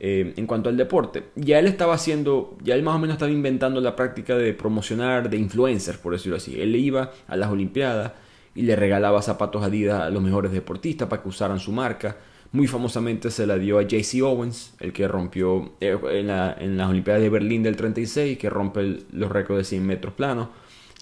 eh, 0.00 0.34
en 0.36 0.48
cuanto 0.48 0.68
al 0.68 0.76
deporte. 0.76 1.26
Ya 1.36 1.60
él 1.60 1.68
estaba 1.68 1.94
haciendo, 1.94 2.58
ya 2.60 2.74
él 2.74 2.82
más 2.82 2.96
o 2.96 2.98
menos 2.98 3.14
estaba 3.14 3.30
inventando 3.30 3.80
la 3.80 3.94
práctica 3.94 4.36
de 4.36 4.52
promocionar, 4.52 5.30
de 5.30 5.36
influencers, 5.36 5.98
por 5.98 6.12
decirlo 6.12 6.38
así. 6.38 6.60
Él 6.60 6.74
iba 6.74 7.12
a 7.28 7.36
las 7.36 7.52
Olimpiadas 7.52 8.25
y 8.56 8.62
le 8.62 8.74
regalaba 8.74 9.22
zapatos 9.22 9.62
Adidas 9.62 10.02
a 10.02 10.10
los 10.10 10.22
mejores 10.22 10.50
deportistas 10.50 11.08
para 11.08 11.22
que 11.22 11.28
usaran 11.28 11.60
su 11.60 11.70
marca. 11.70 12.16
Muy 12.52 12.66
famosamente 12.66 13.30
se 13.30 13.46
la 13.46 13.58
dio 13.58 13.78
a 13.78 13.82
JC 13.82 14.22
Owens, 14.22 14.74
el 14.80 14.92
que 14.92 15.06
rompió 15.06 15.74
eh, 15.80 15.98
en, 16.10 16.76
las 16.76 16.88
Olimpiadas 16.88 17.22
de 17.22 17.28
Berlín 17.28 17.62
del 17.62 17.76
36, 17.76 18.38
que 18.38 18.48
rompe 18.48 19.00
los 19.12 19.30
récords 19.30 19.58
de 19.58 19.64
100 19.64 19.86
metros 19.86 20.14
planos. 20.14 20.48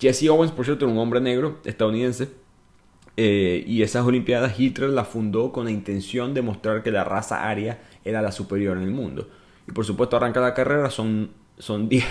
Jesse 0.01 0.29
Owens, 0.29 0.51
por 0.51 0.65
cierto, 0.65 0.85
era 0.85 0.93
un 0.93 0.99
hombre 0.99 1.21
negro 1.21 1.61
estadounidense. 1.65 2.29
Eh, 3.17 3.63
y 3.65 3.83
esas 3.83 4.05
Olimpiadas 4.05 4.59
Hitler 4.59 4.91
las 4.91 5.07
fundó 5.07 5.53
con 5.53 5.67
la 5.67 5.71
intención 5.71 6.35
de 6.35 6.43
mostrar 6.43 6.83
que 6.83 6.91
la 6.91 7.05
raza 7.05 7.49
aria 7.49 7.79
era 8.05 8.21
la 8.21 8.33
superior 8.33 8.77
en 8.77 8.83
el 8.83 8.91
mundo. 8.91 9.29
Y 9.69 9.73
por 9.73 9.85
supuesto 9.85 10.17
arranca 10.17 10.41
la 10.41 10.55
carrera, 10.55 10.91
son 10.91 11.31
son 11.59 11.89
10 11.89 12.05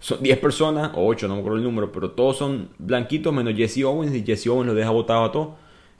son 0.00 0.22
diez 0.22 0.38
personas, 0.38 0.92
o 0.94 1.06
8, 1.06 1.28
no 1.28 1.34
me 1.34 1.40
acuerdo 1.40 1.58
el 1.58 1.64
número, 1.64 1.92
pero 1.92 2.10
todos 2.12 2.36
son 2.36 2.70
blanquitos 2.78 3.32
menos 3.32 3.54
Jesse 3.54 3.84
Owens 3.84 4.14
y 4.14 4.24
Jesse 4.24 4.48
Owens 4.48 4.68
lo 4.68 4.74
deja 4.74 4.90
botado 4.90 5.24
a 5.24 5.32
todos 5.32 5.48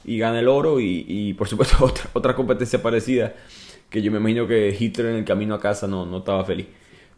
y 0.04 0.18
gana 0.18 0.40
el 0.40 0.48
oro 0.48 0.80
y, 0.80 1.34
por 1.34 1.48
supuesto 1.48 1.76
otra, 1.84 2.10
otra 2.12 2.34
competencia 2.34 2.82
parecida 2.82 3.34
que 3.88 4.02
yo 4.02 4.12
me 4.12 4.18
imagino 4.18 4.46
que 4.46 4.76
Hitler 4.78 5.06
en 5.08 5.16
el 5.16 5.24
camino 5.24 5.54
a 5.54 5.60
casa 5.60 5.88
no, 5.88 6.06
no 6.06 6.18
estaba 6.18 6.44
feliz. 6.44 6.66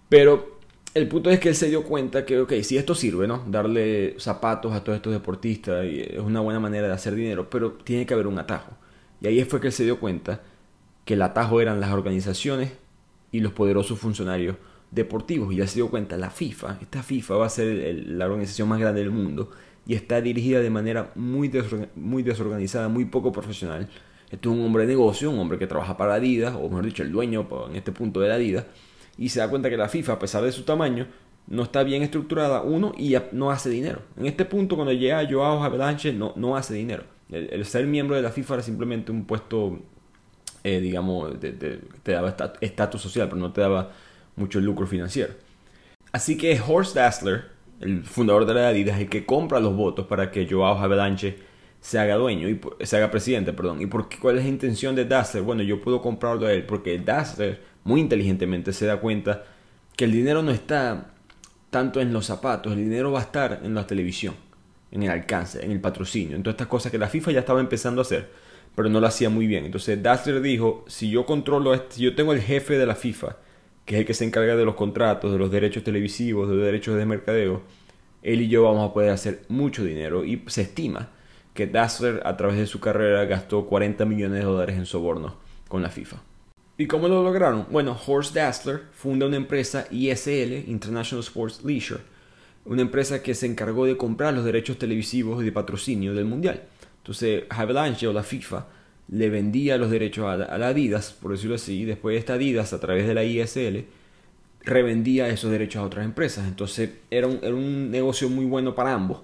Pero 0.09 0.59
el 0.95 1.09
punto 1.09 1.31
es 1.31 1.39
que 1.39 1.51
él 1.51 1.55
se 1.55 1.69
dio 1.69 1.85
cuenta 1.85 2.25
que, 2.25 2.41
ok, 2.41 2.53
si 2.63 2.77
esto 2.77 2.95
sirve, 2.95 3.27
¿no? 3.27 3.45
Darle 3.47 4.15
zapatos 4.19 4.73
a 4.73 4.83
todos 4.83 4.97
estos 4.97 5.13
deportistas 5.13 5.85
y 5.85 6.01
es 6.01 6.19
una 6.19 6.41
buena 6.41 6.61
manera 6.61 6.87
de 6.87 6.95
hacer 6.95 7.15
dinero, 7.15 7.49
pero 7.51 7.73
tiene 7.73 8.07
que 8.07 8.15
haber 8.15 8.27
un 8.27 8.39
atajo. 8.39 8.73
Y 9.21 9.27
ahí 9.27 9.45
fue 9.45 9.61
que 9.61 9.69
él 9.69 9.73
se 9.73 9.85
dio 9.85 10.01
cuenta 10.01 10.43
que 11.05 11.15
el 11.15 11.23
atajo 11.23 11.61
eran 11.61 11.81
las 11.81 11.93
organizaciones 11.93 12.73
y 13.31 13.41
los 13.41 13.53
poderosos 13.53 13.99
funcionarios 13.99 14.57
deportivos 14.93 15.53
y 15.53 15.57
ya 15.57 15.67
se 15.67 15.77
dio 15.77 15.91
cuenta, 15.91 16.17
la 16.17 16.31
FIFA, 16.31 16.79
esta 16.81 17.03
FIFA 17.03 17.35
va 17.37 17.47
a 17.47 17.49
ser 17.49 18.05
la 18.07 18.27
organización 18.27 18.69
más 18.69 18.79
grande 18.79 19.01
del 19.01 19.11
mundo 19.11 19.51
y 19.87 19.95
está 19.95 20.21
dirigida 20.21 20.61
de 20.61 20.71
manera 20.71 21.11
muy, 21.17 21.51
muy 21.97 22.23
desorganizada, 22.23 22.89
muy 22.89 23.07
poco 23.07 23.33
profesional. 23.33 23.89
Esto 24.31 24.51
es 24.51 24.57
un 24.57 24.65
hombre 24.65 24.87
de 24.87 24.89
negocio, 24.89 25.31
un 25.31 25.39
hombre 25.39 25.59
que 25.59 25.67
trabaja 25.67 25.97
para 25.97 26.15
Adidas, 26.15 26.55
o 26.55 26.69
mejor 26.69 26.85
dicho, 26.85 27.03
el 27.03 27.11
dueño 27.11 27.49
en 27.69 27.77
este 27.77 27.93
punto 27.93 28.21
de 28.21 28.29
la 28.29 28.37
Adidas, 28.37 28.67
y 29.19 29.31
se 29.31 29.41
da 29.41 29.49
cuenta 29.49 29.69
que 29.69 29.77
la 29.77 29.89
FIFA, 29.89 30.15
a 30.15 30.19
pesar 30.19 30.45
de 30.45 30.53
su 30.53 30.63
tamaño, 30.63 31.07
no 31.49 31.65
está 31.65 31.83
bien 31.83 32.03
estructurada, 32.03 32.63
uno, 32.63 32.93
y 32.97 33.15
no 33.33 33.51
hace 33.51 33.69
dinero. 33.69 34.03
En 34.17 34.27
este 34.27 34.45
punto, 34.45 34.77
cuando 34.77 34.93
llega 34.93 35.27
Joao 35.29 35.63
Avalanche, 35.63 36.13
no, 36.13 36.33
no 36.37 36.57
hace 36.57 36.75
dinero. 36.75 37.05
El, 37.31 37.65
ser 37.65 37.87
miembro 37.87 38.17
de 38.17 38.23
la 38.23 38.31
FIFA 38.31 38.55
era 38.55 38.63
simplemente 38.63 39.11
un 39.11 39.25
puesto, 39.25 39.81
eh, 40.65 40.81
digamos, 40.81 41.39
te 41.41 42.13
daba 42.13 42.35
estatus 42.61 43.01
social, 43.03 43.29
pero 43.29 43.41
no 43.41 43.53
te 43.53 43.63
daba 43.63 43.91
mucho 44.37 44.61
lucro 44.61 44.87
financiero. 44.87 45.35
Así 46.13 46.37
que 46.37 46.61
Horst 46.61 46.95
Dassler, 46.95 47.45
el 47.81 48.05
fundador 48.05 48.47
de 48.47 48.55
la 48.55 48.69
Adidas, 48.69 48.97
es 48.97 49.03
el 49.03 49.09
que 49.09 49.25
compra 49.25 49.61
los 49.61 49.75
votos 49.75 50.07
para 50.07 50.31
que 50.31 50.47
Joao 50.49 50.79
Avalanche 50.79 51.39
se 51.81 51.99
haga 51.99 52.15
dueño 52.15 52.49
y 52.49 52.61
se 52.81 52.97
haga 52.97 53.11
presidente, 53.11 53.53
perdón. 53.53 53.83
¿Y 53.83 53.87
por 53.87 54.09
qué, 54.09 54.19
cuál 54.19 54.39
es 54.39 54.45
la 54.45 54.51
intención 54.51 54.95
de 54.95 55.05
Dassler? 55.05 55.43
Bueno, 55.43 55.63
yo 55.63 55.81
puedo 55.81 56.01
comprarlo 56.01 56.47
a 56.47 56.53
él 56.53 56.65
porque 56.65 56.99
Dassler 56.99 57.61
muy 57.85 58.01
inteligentemente 58.01 58.73
se 58.73 58.87
da 58.87 58.99
cuenta 58.99 59.45
que 59.97 60.05
el 60.05 60.13
dinero 60.13 60.43
no 60.43 60.53
está 60.53 61.13
tanto 61.71 62.01
en 62.01 62.13
los 62.13 62.27
zapatos, 62.27 62.73
el 62.73 62.79
dinero 62.79 63.11
va 63.11 63.21
a 63.21 63.23
estar 63.23 63.61
en 63.65 63.75
la 63.75 63.87
televisión, 63.87 64.35
en 64.91 65.03
el 65.03 65.11
alcance, 65.11 65.65
en 65.65 65.73
el 65.73 65.81
patrocinio, 65.81 66.37
en 66.37 66.43
todas 66.43 66.55
estas 66.55 66.69
cosas 66.69 66.93
que 66.93 66.99
la 66.99 67.09
FIFA 67.09 67.33
ya 67.33 67.41
estaba 67.41 67.61
empezando 67.61 68.01
a 68.01 68.03
hacer, 68.03 68.29
pero 68.77 68.89
no 68.89 69.01
lo 69.01 69.07
hacía 69.07 69.31
muy 69.31 69.47
bien. 69.47 69.65
Entonces 69.65 70.01
Dassler 70.03 70.41
dijo, 70.41 70.85
si 70.87 71.11
yo 71.11 71.27
controlo, 71.27 71.75
este, 71.75 71.97
si 71.97 72.03
yo 72.03 72.15
tengo 72.15 72.33
el 72.33 72.43
jefe 72.43 72.79
de 72.79 72.87
la 72.87 72.95
FIFA, 72.95 73.37
que 73.93 73.97
es 73.97 74.01
el 74.01 74.07
que 74.07 74.15
se 74.15 74.25
encarga 74.25 74.57
de 74.57 74.65
los 74.65 74.75
contratos, 74.75 75.33
de 75.33 75.39
los 75.39 75.51
derechos 75.51 75.85
televisivos, 75.85 76.49
de 76.49 76.55
los 76.55 76.65
derechos 76.65 76.97
de 76.97 77.05
mercadeo, 77.05 77.61
él 78.23 78.41
y 78.41 78.49
yo 78.49 78.63
vamos 78.63 78.89
a 78.89 78.95
poder 78.95 79.11
hacer 79.11 79.43
mucho 79.49 79.85
dinero 79.85 80.25
y 80.25 80.43
se 80.47 80.63
estima 80.63 81.11
que 81.53 81.67
Dassler 81.67 82.23
a 82.25 82.35
través 82.39 82.57
de 82.57 82.67
su 82.67 82.81
carrera 82.81 83.27
gastó 83.27 83.67
40 83.67 84.07
millones 84.07 84.39
de 84.39 84.45
dólares 84.47 84.79
en 84.79 84.87
sobornos 84.87 85.35
con 85.69 85.83
la 85.83 85.91
FIFA. 85.91 86.23
¿Y 86.79 86.87
cómo 86.87 87.07
lo 87.07 87.23
lograron? 87.23 87.67
Bueno, 87.71 87.95
Horst 88.07 88.35
Dassler 88.35 88.85
funda 88.93 89.27
una 89.27 89.37
empresa 89.37 89.87
ISL, 89.91 90.71
International 90.71 91.23
Sports 91.23 91.63
Leisure, 91.63 92.01
una 92.65 92.81
empresa 92.81 93.23
que 93.23 93.35
se 93.35 93.45
encargó 93.45 93.85
de 93.85 93.99
comprar 93.99 94.33
los 94.33 94.47
derechos 94.47 94.79
televisivos 94.79 95.43
y 95.43 95.45
de 95.45 95.53
patrocinio 95.53 96.15
del 96.15 96.25
Mundial. 96.25 96.63
Entonces, 96.97 97.45
Avalanche 97.51 98.07
o 98.07 98.15
la 98.15 98.23
FIFA 98.23 98.67
le 99.09 99.31
vendía 99.31 99.77
los 99.77 99.91
derechos 99.91 100.27
a 100.27 100.59
la, 100.59 100.69
Adidas, 100.69 101.13
por 101.13 101.33
decirlo 101.33 101.57
así, 101.57 101.81
y 101.81 101.85
después 101.85 102.19
esta 102.19 102.35
Adidas 102.35 102.73
a 102.73 102.81
través 102.81 103.07
de 103.07 103.15
la 103.15 103.25
ISL 103.25 103.85
revendía 104.65 105.29
esos 105.29 105.51
derechos 105.51 105.83
a 105.83 105.87
otras 105.87 106.05
empresas. 106.05 106.47
Entonces 106.47 106.91
era 107.11 107.27
un, 107.27 107.41
era 107.43 107.55
un 107.55 107.91
negocio 107.91 108.29
muy 108.29 108.45
bueno 108.45 108.75
para 108.75 108.93
ambos. 108.93 109.23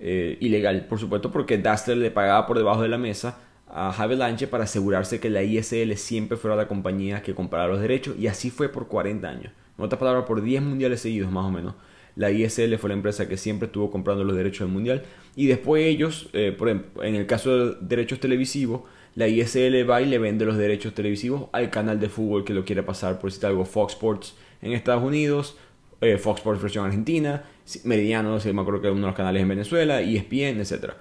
Eh, 0.00 0.36
ilegal, 0.40 0.86
por 0.86 0.98
supuesto, 0.98 1.32
porque 1.32 1.58
Dassler 1.58 1.98
le 1.98 2.10
pagaba 2.10 2.46
por 2.46 2.56
debajo 2.56 2.82
de 2.82 2.88
la 2.88 2.98
mesa 2.98 3.38
a 3.66 3.90
Havelanche 3.90 4.46
para 4.46 4.64
asegurarse 4.64 5.20
que 5.20 5.28
la 5.28 5.42
ISL 5.42 5.92
siempre 5.96 6.38
fuera 6.38 6.56
la 6.56 6.68
compañía 6.68 7.22
que 7.22 7.34
comprara 7.34 7.66
los 7.66 7.80
derechos 7.80 8.16
y 8.18 8.28
así 8.28 8.50
fue 8.50 8.68
por 8.68 8.86
40 8.88 9.28
años. 9.28 9.52
En 9.76 9.84
otras 9.84 9.98
palabras, 9.98 10.24
por 10.24 10.42
10 10.42 10.62
mundiales 10.62 11.00
seguidos 11.00 11.30
más 11.30 11.44
o 11.44 11.50
menos. 11.50 11.74
La 12.16 12.30
ISL 12.30 12.76
fue 12.78 12.88
la 12.88 12.94
empresa 12.94 13.28
que 13.28 13.36
siempre 13.36 13.66
estuvo 13.66 13.90
comprando 13.90 14.24
los 14.24 14.36
derechos 14.36 14.66
del 14.66 14.72
mundial 14.72 15.04
y 15.36 15.46
después 15.46 15.84
ellos, 15.84 16.30
eh, 16.32 16.54
por 16.56 16.68
ejemplo, 16.68 17.04
en 17.04 17.14
el 17.14 17.26
caso 17.26 17.56
de 17.56 17.76
derechos 17.80 18.18
televisivos, 18.18 18.82
la 19.18 19.26
ISL 19.26 19.82
va 19.90 20.00
y 20.00 20.06
le 20.06 20.20
vende 20.20 20.44
los 20.44 20.56
derechos 20.56 20.94
televisivos 20.94 21.48
al 21.50 21.70
canal 21.70 21.98
de 21.98 22.08
fútbol 22.08 22.44
que 22.44 22.54
lo 22.54 22.64
quiere 22.64 22.84
pasar, 22.84 23.18
por 23.18 23.28
decir 23.28 23.46
algo, 23.46 23.64
Fox 23.64 23.94
Sports 23.94 24.36
en 24.62 24.70
Estados 24.70 25.02
Unidos, 25.02 25.56
eh, 26.00 26.18
Fox 26.18 26.38
Sports 26.38 26.62
versión 26.62 26.86
Argentina, 26.86 27.42
Mediano, 27.82 28.38
si 28.38 28.52
me 28.52 28.60
acuerdo 28.60 28.80
que 28.80 28.88
uno 28.88 29.00
de 29.00 29.06
los 29.08 29.16
canales 29.16 29.42
en 29.42 29.48
Venezuela, 29.48 30.00
ESPN, 30.00 30.60
etc. 30.60 30.92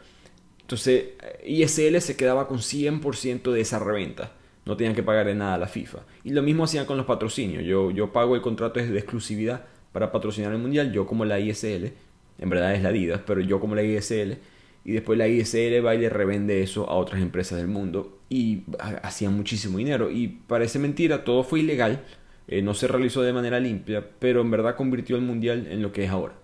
Entonces, 0.62 1.10
eh, 1.22 1.44
ISL 1.46 2.02
se 2.02 2.18
quedaba 2.18 2.48
con 2.48 2.58
100% 2.58 3.52
de 3.52 3.62
esa 3.62 3.78
reventa. 3.78 4.32
No 4.66 4.76
tenían 4.76 4.96
que 4.96 5.04
pagarle 5.04 5.36
nada 5.36 5.54
a 5.54 5.60
la 5.60 5.68
FIFA. 5.68 6.00
Y 6.24 6.32
lo 6.32 6.42
mismo 6.42 6.64
hacían 6.64 6.88
con 6.88 6.98
los 6.98 7.06
patrocinios. 7.06 7.64
Yo, 7.66 7.92
yo 7.92 8.12
pago 8.12 8.36
el 8.36 8.42
contrato 8.42 8.80
de 8.80 8.98
exclusividad 8.98 9.66
para 9.92 10.12
patrocinar 10.12 10.52
el 10.54 10.58
mundial. 10.58 10.92
Yo 10.92 11.06
como 11.06 11.24
la 11.24 11.40
ISL, 11.40 11.94
en 12.40 12.50
verdad 12.50 12.74
es 12.74 12.82
la 12.82 12.90
Adidas, 12.90 13.22
pero 13.28 13.42
yo 13.42 13.60
como 13.60 13.76
la 13.76 13.84
ISL 13.84 14.40
y 14.88 14.94
después 14.94 15.20
la 15.20 15.27
ISL 15.27 15.86
va 15.86 15.96
y 15.96 15.98
le 15.98 16.10
revende 16.10 16.63
eso 16.63 16.89
a 16.89 16.96
otras 16.96 17.22
empresas 17.22 17.58
del 17.58 17.67
mundo 17.67 18.20
y 18.29 18.63
hacían 19.03 19.36
muchísimo 19.36 19.79
dinero 19.79 20.10
y 20.10 20.29
parece 20.29 20.79
mentira, 20.79 21.25
todo 21.25 21.44
fue 21.44 21.60
ilegal, 21.60 22.06
eh, 22.48 22.62
no 22.62 22.74
se 22.74 22.88
realizó 22.88 23.22
de 23.22 23.34
manera 23.34 23.60
limpia, 23.60 24.08
pero 24.17 24.39
en 24.39 24.50
verdad 24.50 24.77
convirtió 24.77 25.17
el 25.17 25.24
mundial 25.24 25.67
en 25.70 25.82
lo 25.82 25.91
que 25.91 26.06
es 26.06 26.10
ahora, 26.10 26.36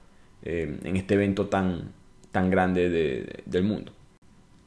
eh, 0.43 0.77
en 0.83 0.97
este 0.97 1.13
evento 1.13 1.47
tan, 1.47 1.93
tan 2.33 2.49
grande 2.49 3.43
del 3.45 3.63
mundo. 3.63 3.93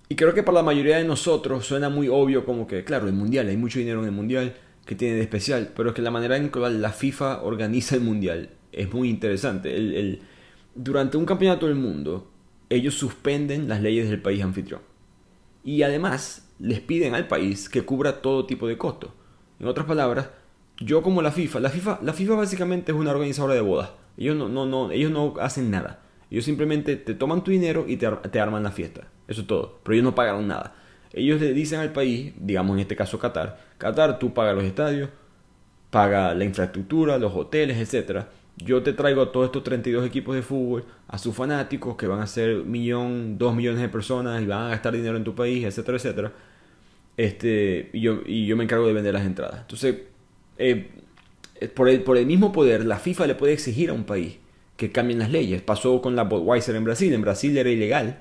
Y 0.09 0.15
creo 0.17 0.33
que 0.33 0.43
para 0.43 0.57
la 0.57 0.63
mayoría 0.63 0.97
de 0.97 1.05
nosotros 1.05 1.67
suena 1.67 1.91
muy 1.91 2.09
obvio 2.09 2.47
como 2.47 2.67
que, 2.67 2.83
claro, 2.83 3.09
el 3.09 3.13
mundial, 3.13 3.47
hay 3.49 3.59
mucho 3.59 3.79
dinero 3.79 4.01
en 4.01 4.07
el 4.07 4.13
mundial 4.13 4.55
que 4.87 4.95
tiene 4.95 5.17
de 5.17 5.21
especial, 5.21 5.73
pero 5.77 5.91
es 5.91 5.95
que 5.95 6.01
la 6.01 6.11
manera 6.11 6.39
en 6.39 6.49
que 6.49 6.61
la 6.61 6.93
FIFA 6.93 7.43
organiza 7.43 7.95
el 7.95 8.01
mundial 8.01 8.49
es 8.73 8.91
muy 8.91 9.11
interesante. 9.11 9.77
El, 9.77 10.23
durante 10.75 11.19
un 11.19 11.27
campeonato 11.27 11.67
del 11.67 11.75
mundo, 11.75 12.31
ellos 12.71 12.95
suspenden 12.95 13.69
las 13.69 13.81
leyes 13.81 14.11
del 14.11 14.23
país 14.23 14.43
anfitrión. 14.43 14.81
Y 15.65 15.83
además 15.83 16.49
les 16.59 16.81
piden 16.81 17.15
al 17.15 17.29
país 17.29 17.69
que 17.69 17.83
cubra 17.83 18.21
todo 18.21 18.47
tipo 18.47 18.67
de 18.67 18.79
costos. 18.79 19.11
En 19.59 19.67
otras 19.67 19.87
palabras, 19.87 20.31
yo 20.79 21.03
como 21.03 21.23
la 21.23 21.33
FIFA, 21.33 21.61
la 21.61 21.71
FIFA, 21.71 22.01
la 22.03 22.13
FIFA 22.13 22.35
básicamente 22.35 22.93
es 22.93 22.99
una 22.99 23.11
organizadora 23.11 23.55
de 23.55 23.61
bodas. 23.61 23.91
Ellos 24.17 24.37
no, 24.37 24.49
no, 24.49 24.67
no, 24.67 24.91
ellos 24.91 25.11
no 25.11 25.35
hacen 25.41 25.71
nada. 25.71 26.01
Ellos 26.31 26.45
simplemente 26.45 26.97
te 26.97 27.15
toman 27.15 27.45
tu 27.45 27.51
dinero 27.51 27.85
y 27.87 27.97
te, 27.97 28.41
arman 28.41 28.63
la 28.63 28.73
fiesta. 28.73 29.09
Eso 29.29 29.43
es 29.43 29.47
todo. 29.47 29.79
Pero 29.83 29.95
ellos 29.95 30.05
no 30.05 30.15
pagaron 30.15 30.47
nada. 30.49 30.75
Ellos 31.13 31.41
le 31.41 31.53
dicen 31.53 31.81
al 31.81 31.93
país, 31.93 32.33
digamos 32.37 32.75
en 32.75 32.81
este 32.81 32.97
caso 32.97 33.19
Qatar, 33.19 33.59
Qatar, 33.79 34.19
tú 34.19 34.35
pagas 34.35 34.55
los 34.55 34.65
estadios, 34.65 35.09
paga 35.91 36.35
la 36.35 36.45
infraestructura, 36.45 37.19
los 37.19 37.35
hoteles, 37.35 37.79
etcétera. 37.79 38.29
Yo 38.59 38.83
te 38.83 38.93
traigo 38.93 39.23
a 39.23 39.33
todos 39.33 39.47
estos 39.47 39.63
32 39.65 40.07
equipos 40.07 40.35
de 40.35 40.43
fútbol, 40.43 40.85
a 41.09 41.19
sus 41.19 41.35
fanáticos, 41.35 41.97
que 41.97 42.07
van 42.07 42.21
a 42.21 42.27
ser 42.27 42.65
millón, 42.65 43.37
dos 43.39 43.55
millones 43.55 43.81
de 43.81 43.89
personas 43.89 44.43
y 44.43 44.47
van 44.47 44.67
a 44.67 44.69
gastar 44.71 44.95
dinero 44.95 45.17
en 45.17 45.25
tu 45.25 45.35
país, 45.35 45.65
etcétera, 45.65 45.99
etcétera. 45.99 46.33
Este, 47.17 47.91
y, 47.93 48.01
yo, 48.01 48.21
y 48.25 48.47
yo 48.47 48.57
me 48.57 48.65
encargo 48.65 48.87
de 48.87 48.93
vender 48.93 49.15
las 49.15 49.27
entradas. 49.27 49.61
Entonces, 49.61 49.97
eh, 50.59 50.89
por, 51.75 51.89
el, 51.89 52.03
por 52.03 52.17
el 52.17 52.27
mismo 52.27 52.53
poder, 52.53 52.87
la 52.87 52.99
FIFA 52.99 53.27
le 53.27 53.35
puede 53.35 53.53
exigir 53.53 53.91
a 53.91 53.93
un 53.93 54.05
país 54.05 54.39
que 54.77 54.93
cambien 54.93 55.19
las 55.19 55.31
leyes. 55.31 55.63
Pasó 55.63 56.01
con 56.01 56.17
la 56.17 56.25
Budweiser 56.25 56.77
en 56.77 56.85
Brasil. 56.85 57.13
En 57.13 57.23
Brasil 57.23 57.57
era 57.57 57.71
ilegal 57.71 58.21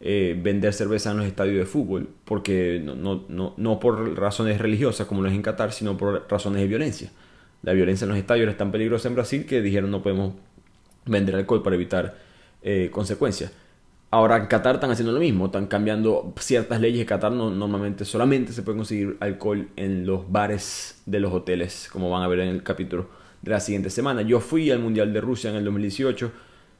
eh, 0.00 0.36
vender 0.40 0.72
cerveza 0.74 1.12
en 1.12 1.18
los 1.18 1.26
estadios 1.26 1.58
de 1.58 1.66
fútbol, 1.66 2.08
porque 2.24 2.80
no, 2.82 2.94
no, 2.94 3.24
no, 3.28 3.54
no, 3.56 3.78
por 3.78 4.18
razones 4.18 4.60
religiosas 4.60 5.06
como 5.06 5.22
lo 5.22 5.28
es 5.28 5.34
en 5.34 5.42
Qatar, 5.42 5.72
sino 5.72 5.96
por 5.96 6.26
razones 6.28 6.60
de 6.60 6.66
violencia. 6.66 7.10
La 7.62 7.72
violencia 7.72 8.04
en 8.04 8.10
los 8.10 8.18
estadios 8.18 8.50
es 8.50 8.56
tan 8.56 8.72
peligrosa 8.72 9.08
en 9.08 9.14
Brasil 9.14 9.46
que 9.46 9.62
dijeron 9.62 9.90
no 9.90 10.02
podemos 10.02 10.34
vender 11.06 11.34
alcohol 11.36 11.62
para 11.62 11.76
evitar 11.76 12.16
eh, 12.62 12.90
consecuencias. 12.92 13.52
Ahora 14.10 14.36
en 14.36 14.46
Qatar 14.46 14.74
están 14.74 14.90
haciendo 14.90 15.12
lo 15.12 15.20
mismo, 15.20 15.46
están 15.46 15.66
cambiando 15.66 16.34
ciertas 16.38 16.80
leyes. 16.80 17.00
En 17.00 17.06
Qatar 17.06 17.32
no, 17.32 17.50
normalmente 17.50 18.04
solamente 18.04 18.52
se 18.52 18.62
puede 18.62 18.76
conseguir 18.78 19.16
alcohol 19.20 19.68
en 19.76 20.06
los 20.06 20.30
bares 20.30 21.00
de 21.06 21.20
los 21.20 21.32
hoteles, 21.32 21.88
como 21.90 22.10
van 22.10 22.22
a 22.22 22.28
ver 22.28 22.40
en 22.40 22.48
el 22.48 22.62
capítulo 22.62 23.08
de 23.40 23.50
la 23.52 23.60
siguiente 23.60 23.90
semana. 23.90 24.22
Yo 24.22 24.40
fui 24.40 24.70
al 24.70 24.80
Mundial 24.80 25.12
de 25.12 25.20
Rusia 25.20 25.50
en 25.50 25.56
el 25.56 25.64
2018. 25.64 26.30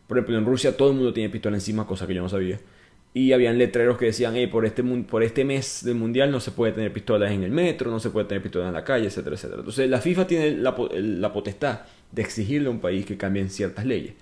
Por 0.07 0.19
ejemplo, 0.19 0.37
en 0.37 0.45
Rusia 0.45 0.77
todo 0.77 0.91
el 0.91 0.97
mundo 0.97 1.13
tiene 1.13 1.31
pistola 1.31 1.57
encima, 1.57 1.87
cosa 1.87 2.07
que 2.07 2.15
yo 2.15 2.23
no 2.23 2.29
sabía. 2.29 2.61
Y 3.15 3.33
habían 3.33 3.59
letreros 3.59 3.99
que 3.99 4.07
decían, 4.07 4.35
hey, 4.37 4.47
por 4.47 4.65
este, 4.65 4.83
por 4.83 5.23
este 5.23 5.45
mes 5.45 5.85
del 5.85 5.97
Mundial 5.97 6.31
no 6.31 6.41
se 6.41 6.51
puede 6.51 6.73
tener 6.73 6.93
pistolas 6.93 7.31
en 7.33 7.43
el 7.43 7.51
metro, 7.51 7.91
no 7.91 8.01
se 8.01 8.09
puede 8.09 8.27
tener 8.27 8.43
pistolas 8.43 8.69
en 8.69 8.75
la 8.75 8.85
calle, 8.85 9.07
etcétera, 9.07 9.37
etcétera. 9.37 9.61
Entonces 9.61 9.91
la 9.91 10.01
FIFA 10.01 10.27
tiene 10.27 10.51
la, 10.53 11.33
potestad 11.33 11.81
de 12.11 12.23
exigirle 12.23 12.69
a 12.69 12.71
un 12.71 12.81
país 12.81 13.05
que 13.05 13.19
cambien 13.19 13.51
ciertas 13.51 13.85
leyes. 13.85 14.15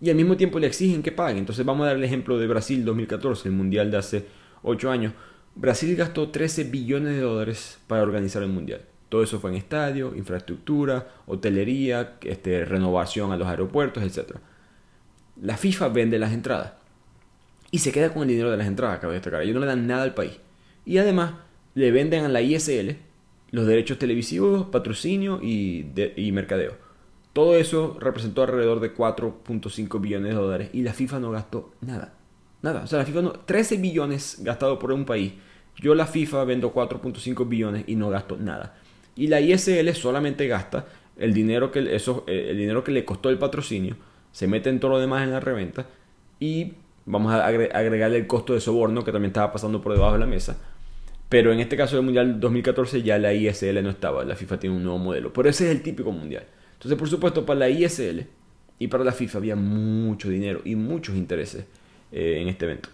Y 0.00 0.08
al 0.08 0.16
mismo 0.16 0.36
tiempo 0.36 0.58
le 0.58 0.66
exigen 0.66 1.02
que 1.02 1.12
paguen. 1.12 1.38
Entonces 1.38 1.64
vamos 1.66 1.84
a 1.84 1.88
dar 1.88 1.96
el 1.96 2.04
ejemplo 2.04 2.38
de 2.38 2.46
Brasil 2.46 2.84
2014, 2.86 3.48
el 3.48 3.54
Mundial 3.54 3.90
de 3.90 3.98
hace 3.98 4.24
8 4.62 4.90
años. 4.90 5.12
Brasil 5.54 5.94
gastó 5.94 6.30
13 6.30 6.64
billones 6.64 7.14
de 7.14 7.20
dólares 7.20 7.78
para 7.86 8.02
organizar 8.02 8.42
el 8.42 8.48
Mundial. 8.48 8.80
Todo 9.10 9.22
eso 9.22 9.40
fue 9.40 9.50
en 9.50 9.56
estadio, 9.58 10.14
infraestructura, 10.16 11.06
hotelería, 11.26 12.14
este, 12.22 12.64
renovación 12.64 13.30
a 13.30 13.36
los 13.36 13.46
aeropuertos, 13.46 14.02
etc. 14.02 14.36
La 15.42 15.58
FIFA 15.58 15.88
vende 15.90 16.18
las 16.18 16.32
entradas 16.32 16.81
y 17.72 17.78
se 17.78 17.90
queda 17.90 18.12
con 18.12 18.22
el 18.22 18.28
dinero 18.28 18.50
de 18.50 18.58
las 18.58 18.66
entradas, 18.66 19.00
cabe 19.00 19.14
destacar. 19.14 19.42
Ellos 19.42 19.54
no 19.54 19.60
le 19.62 19.66
dan 19.66 19.86
nada 19.86 20.02
al 20.02 20.12
país. 20.12 20.38
Y 20.84 20.98
además 20.98 21.32
le 21.74 21.90
venden 21.90 22.24
a 22.24 22.28
la 22.28 22.42
ISL 22.42 22.96
los 23.50 23.66
derechos 23.66 23.98
televisivos, 23.98 24.66
patrocinio 24.66 25.40
y, 25.42 26.30
mercadeo. 26.32 26.76
Todo 27.32 27.56
eso 27.56 27.96
representó 27.98 28.42
alrededor 28.42 28.80
de 28.80 28.94
4.5 28.94 30.00
billones 30.02 30.34
de 30.34 30.34
dólares 30.34 30.70
y 30.74 30.82
la 30.82 30.92
FIFA 30.92 31.20
no 31.20 31.30
gastó 31.30 31.72
nada. 31.80 32.12
Nada. 32.60 32.82
O 32.82 32.86
sea, 32.86 32.98
la 32.98 33.06
FIFA 33.06 33.22
no. 33.22 33.32
13 33.32 33.78
billones 33.78 34.40
gastado 34.42 34.78
por 34.78 34.92
un 34.92 35.06
país. 35.06 35.32
Yo 35.76 35.94
la 35.94 36.06
FIFA 36.06 36.44
vendo 36.44 36.74
4.5 36.74 37.48
billones 37.48 37.84
y 37.86 37.96
no 37.96 38.10
gasto 38.10 38.36
nada. 38.36 38.76
Y 39.16 39.28
la 39.28 39.40
ISL 39.40 39.88
solamente 39.94 40.46
gasta 40.46 40.84
el 41.16 41.32
dinero 41.32 41.72
que, 41.72 41.96
eso, 41.96 42.24
eh, 42.26 42.48
el 42.50 42.58
dinero 42.58 42.84
que 42.84 42.92
le 42.92 43.06
costó 43.06 43.30
el 43.30 43.38
patrocinio, 43.38 43.96
se 44.30 44.46
mete 44.46 44.68
en 44.68 44.78
todo 44.78 44.90
lo 44.92 44.98
demás 44.98 45.22
en 45.22 45.30
la 45.30 45.40
reventa 45.40 45.86
y 46.38 46.74
vamos 47.04 47.32
a 47.32 47.46
agregarle 47.46 48.18
el 48.18 48.26
costo 48.26 48.54
de 48.54 48.60
soborno 48.60 49.04
que 49.04 49.12
también 49.12 49.30
estaba 49.30 49.52
pasando 49.52 49.80
por 49.80 49.92
debajo 49.92 50.14
de 50.14 50.18
la 50.20 50.26
mesa. 50.26 50.58
Pero 51.28 51.52
en 51.52 51.60
este 51.60 51.76
caso 51.76 51.96
del 51.96 52.04
Mundial 52.04 52.38
2014 52.40 53.02
ya 53.02 53.18
la 53.18 53.32
ISL 53.32 53.82
no 53.82 53.90
estaba, 53.90 54.24
la 54.24 54.36
FIFA 54.36 54.60
tiene 54.60 54.76
un 54.76 54.82
nuevo 54.82 54.98
modelo. 54.98 55.32
Pero 55.32 55.48
ese 55.48 55.64
es 55.64 55.70
el 55.70 55.82
típico 55.82 56.12
Mundial. 56.12 56.44
Entonces, 56.74 56.98
por 56.98 57.08
supuesto, 57.08 57.46
para 57.46 57.60
la 57.60 57.70
ISL 57.70 58.26
y 58.78 58.88
para 58.88 59.02
la 59.02 59.12
FIFA 59.12 59.38
había 59.38 59.56
mucho 59.56 60.28
dinero 60.28 60.60
y 60.64 60.76
muchos 60.76 61.16
intereses 61.16 61.64
eh, 62.10 62.38
en 62.42 62.48
este 62.48 62.66
evento. 62.66 62.90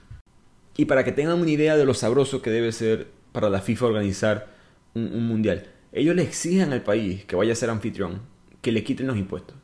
Y 0.77 0.85
para 0.85 1.03
que 1.03 1.11
tengan 1.11 1.41
una 1.41 1.51
idea 1.51 1.77
de 1.77 1.85
lo 1.85 1.95
sabroso 1.95 2.41
que 2.41 2.51
debe 2.51 2.71
ser 2.71 3.09
para 3.33 3.51
la 3.51 3.61
FIFA 3.61 3.87
organizar 3.87 4.47
un, 4.95 5.11
un 5.13 5.27
mundial, 5.27 5.67
ellos 5.93 6.15
le 6.15 6.23
exigen 6.23 6.73
al 6.73 6.83
país 6.83 7.25
que 7.25 7.35
vaya 7.35 7.53
a 7.53 7.57
ser 7.57 7.71
anfitrión 7.71 8.21
que 8.63 8.71
le 8.71 8.85
quiten 8.85 9.09
los 9.09 9.17
impuestos. 9.17 9.57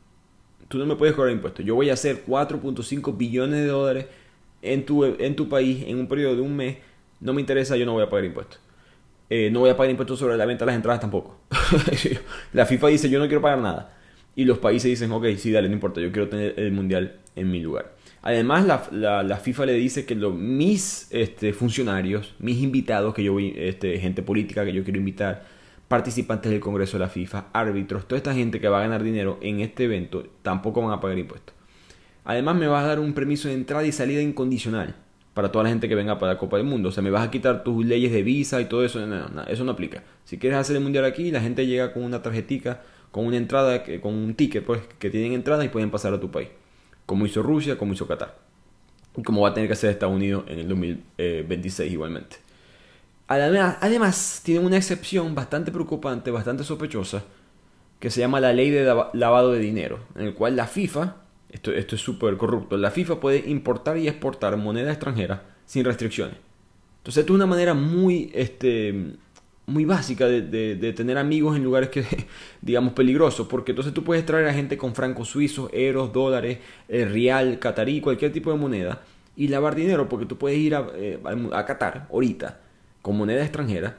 Tú 0.67 0.79
no 0.79 0.85
me 0.85 0.95
puedes 0.95 1.15
cobrar 1.15 1.31
impuestos. 1.31 1.63
Yo 1.63 1.75
voy 1.75 1.89
a 1.89 1.93
hacer 1.93 2.25
4.5 2.25 3.15
billones 3.15 3.61
de 3.61 3.67
dólares 3.67 4.07
en 4.73 4.85
tu, 4.85 5.05
en 5.05 5.35
tu 5.35 5.49
país 5.49 5.83
en 5.87 5.99
un 5.99 6.07
periodo 6.07 6.35
de 6.35 6.41
un 6.41 6.55
mes. 6.55 6.77
No 7.19 7.33
me 7.33 7.41
interesa, 7.41 7.77
yo 7.77 7.85
no 7.85 7.93
voy 7.93 8.03
a 8.03 8.09
pagar 8.09 8.25
impuestos. 8.25 8.59
Eh, 9.29 9.49
no 9.51 9.61
voy 9.61 9.69
a 9.69 9.77
pagar 9.77 9.89
impuestos 9.89 10.19
sobre 10.19 10.37
la 10.37 10.45
venta 10.45 10.65
de 10.65 10.67
las 10.67 10.75
entradas 10.75 11.01
tampoco. 11.01 11.39
la 12.53 12.65
FIFA 12.65 12.87
dice, 12.89 13.09
yo 13.09 13.19
no 13.19 13.25
quiero 13.25 13.41
pagar 13.41 13.59
nada. 13.59 13.93
Y 14.35 14.45
los 14.45 14.59
países 14.59 14.89
dicen, 14.89 15.11
ok, 15.11 15.27
sí, 15.37 15.51
dale, 15.51 15.69
no 15.69 15.73
importa, 15.73 16.01
yo 16.01 16.11
quiero 16.11 16.27
tener 16.27 16.59
el 16.59 16.71
mundial 16.71 17.19
en 17.35 17.49
mi 17.49 17.61
lugar. 17.61 17.95
Además, 18.21 18.65
la, 18.91 19.23
la, 19.23 19.37
FIFA 19.37 19.67
le 19.67 19.73
dice 19.73 20.05
que 20.05 20.15
mis 20.15 21.07
este, 21.11 21.53
funcionarios, 21.53 22.33
mis 22.39 22.61
invitados, 22.61 23.13
que 23.13 23.23
yo 23.23 23.37
este, 23.39 23.99
gente 23.99 24.23
política 24.23 24.65
que 24.65 24.73
yo 24.73 24.83
quiero 24.83 24.97
invitar, 24.97 25.45
participantes 25.87 26.51
del 26.51 26.59
Congreso 26.59 26.97
de 26.97 27.03
la 27.03 27.09
FIFA, 27.09 27.45
árbitros, 27.53 28.07
toda 28.07 28.17
esta 28.17 28.33
gente 28.33 28.59
que 28.59 28.67
va 28.67 28.79
a 28.79 28.81
ganar 28.81 29.03
dinero 29.03 29.37
en 29.41 29.59
este 29.59 29.85
evento, 29.85 30.25
tampoco 30.41 30.81
van 30.81 30.91
a 30.91 30.99
pagar 30.99 31.19
impuestos. 31.19 31.55
Además, 32.25 32.55
me 32.55 32.67
vas 32.67 32.83
a 32.83 32.87
dar 32.87 32.99
un 32.99 33.13
permiso 33.13 33.47
de 33.47 33.53
entrada 33.53 33.85
y 33.85 33.91
salida 33.91 34.21
incondicional 34.21 34.95
para 35.33 35.51
toda 35.51 35.63
la 35.63 35.69
gente 35.69 35.87
que 35.87 35.95
venga 35.95 36.17
para 36.17 36.33
la 36.33 36.39
Copa 36.39 36.57
del 36.57 36.65
Mundo. 36.65 36.89
O 36.89 36.91
sea, 36.91 37.03
me 37.03 37.11
vas 37.11 37.27
a 37.27 37.31
quitar 37.31 37.63
tus 37.63 37.85
leyes 37.85 38.11
de 38.11 38.23
visa 38.23 38.59
y 38.61 38.65
todo 38.65 38.83
eso. 38.83 38.99
Eso 39.47 39.63
no 39.63 39.71
aplica. 39.71 40.03
Si 40.23 40.37
quieres 40.37 40.57
hacer 40.57 40.75
el 40.75 40.81
mundial 40.81 41.05
aquí, 41.05 41.31
la 41.31 41.41
gente 41.41 41.67
llega 41.67 41.93
con 41.93 42.03
una 42.03 42.21
tarjetica, 42.21 42.81
con 43.11 43.25
una 43.25 43.37
entrada, 43.37 43.83
con 44.01 44.13
un 44.13 44.33
ticket, 44.33 44.65
pues, 44.65 44.81
que 44.97 45.09
tienen 45.09 45.33
entrada 45.33 45.63
y 45.63 45.69
pueden 45.69 45.91
pasar 45.91 46.13
a 46.13 46.19
tu 46.19 46.31
país. 46.31 46.49
Como 47.05 47.25
hizo 47.25 47.43
Rusia, 47.43 47.77
como 47.77 47.93
hizo 47.93 48.07
Qatar. 48.07 48.37
Y 49.15 49.21
como 49.23 49.41
va 49.41 49.49
a 49.49 49.53
tener 49.53 49.69
que 49.69 49.73
hacer 49.73 49.91
Estados 49.91 50.15
Unidos 50.15 50.45
en 50.47 50.59
el 50.59 50.67
2026 50.67 51.91
igualmente. 51.91 52.37
Además, 53.27 53.77
además, 53.81 54.41
tienen 54.43 54.65
una 54.65 54.77
excepción 54.77 55.35
bastante 55.35 55.71
preocupante, 55.71 56.31
bastante 56.31 56.63
sospechosa, 56.63 57.23
que 57.99 58.09
se 58.09 58.19
llama 58.19 58.39
la 58.39 58.53
ley 58.53 58.69
de 58.69 58.83
lavado 59.13 59.51
de 59.51 59.59
dinero, 59.59 59.99
en 60.15 60.27
el 60.27 60.33
cual 60.33 60.55
la 60.55 60.67
FIFA, 60.67 61.15
esto, 61.55 61.71
esto 61.71 61.95
es 61.95 62.01
súper 62.01 62.35
corrupto, 62.35 62.75
la 62.75 62.91
FIFA 62.91 63.21
puede 63.21 63.49
importar 63.49 63.97
y 63.97 64.09
exportar 64.09 64.57
moneda 64.57 64.91
extranjera 64.91 65.43
sin 65.65 65.85
restricciones. 65.85 66.35
Entonces, 66.97 67.21
esto 67.21 67.31
es 67.31 67.35
una 67.35 67.45
manera 67.45 67.73
muy, 67.73 68.29
este, 68.33 69.13
muy 69.65 69.85
básica 69.85 70.27
de, 70.27 70.93
tener 70.93 71.17
amigos 71.17 71.55
en 71.55 71.63
lugares 71.63 71.89
que, 71.89 72.03
digamos, 72.61 72.91
peligrosos, 72.91 73.47
porque 73.47 73.71
entonces 73.71 73.93
tú 73.93 74.03
puedes 74.03 74.25
traer 74.25 74.47
a 74.47 74.53
gente 74.53 74.77
con 74.77 74.93
francos 74.93 75.29
suizos, 75.29 75.69
euros, 75.71 76.11
dólares, 76.11 76.59
el 76.89 77.09
real, 77.13 77.57
catarí, 77.59 78.01
cualquier 78.01 78.33
tipo 78.33 78.51
de 78.51 78.57
moneda, 78.57 79.03
y 79.37 79.47
lavar 79.47 79.75
dinero, 79.75 80.09
porque 80.09 80.25
tú 80.25 80.37
puedes 80.37 80.57
ir 80.57 80.75
a, 80.75 80.87
eh, 80.95 81.19
a 81.53 81.65
Qatar 81.65 82.07
ahorita 82.11 82.59
con 83.01 83.17
moneda 83.17 83.41
extranjera, 83.41 83.97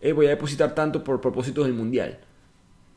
eh, 0.00 0.12
voy 0.12 0.26
a 0.26 0.30
depositar 0.30 0.72
tanto 0.74 1.02
por 1.02 1.20
propósitos 1.20 1.66
del 1.66 1.74
mundial. 1.74 2.20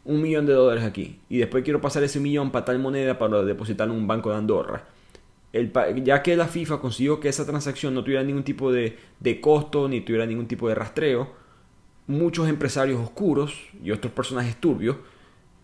Un 0.05 0.21
millón 0.21 0.45
de 0.45 0.53
dólares 0.53 0.83
aquí. 0.83 1.19
Y 1.29 1.39
después 1.39 1.63
quiero 1.63 1.81
pasar 1.81 2.03
ese 2.03 2.19
millón 2.19 2.51
para 2.51 2.65
tal 2.65 2.79
moneda 2.79 3.17
para 3.17 3.43
depositar 3.43 3.87
en 3.87 3.95
un 3.95 4.07
banco 4.07 4.29
de 4.29 4.37
Andorra. 4.37 4.85
El, 5.51 5.71
ya 6.03 6.21
que 6.21 6.35
la 6.35 6.47
FIFA 6.47 6.79
consiguió 6.79 7.19
que 7.19 7.29
esa 7.29 7.45
transacción 7.45 7.93
no 7.93 8.03
tuviera 8.03 8.23
ningún 8.23 8.43
tipo 8.43 8.71
de, 8.71 8.97
de 9.19 9.41
costo 9.41 9.87
ni 9.87 10.01
tuviera 10.01 10.25
ningún 10.25 10.47
tipo 10.47 10.67
de 10.69 10.75
rastreo, 10.75 11.29
muchos 12.07 12.47
empresarios 12.49 12.99
oscuros 12.99 13.57
y 13.83 13.91
otros 13.91 14.13
personajes 14.13 14.57
turbios 14.57 14.97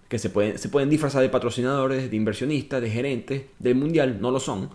que 0.08 0.18
se 0.18 0.30
pueden, 0.30 0.58
se 0.58 0.70
pueden 0.70 0.90
disfrazar 0.90 1.22
de 1.22 1.30
patrocinadores, 1.30 2.10
de 2.10 2.18
inversionistas, 2.18 2.82
de 2.82 2.90
gerentes 2.90 3.44
del 3.60 3.76
mundial, 3.76 4.20
no 4.20 4.32
lo 4.32 4.40
son, 4.40 4.70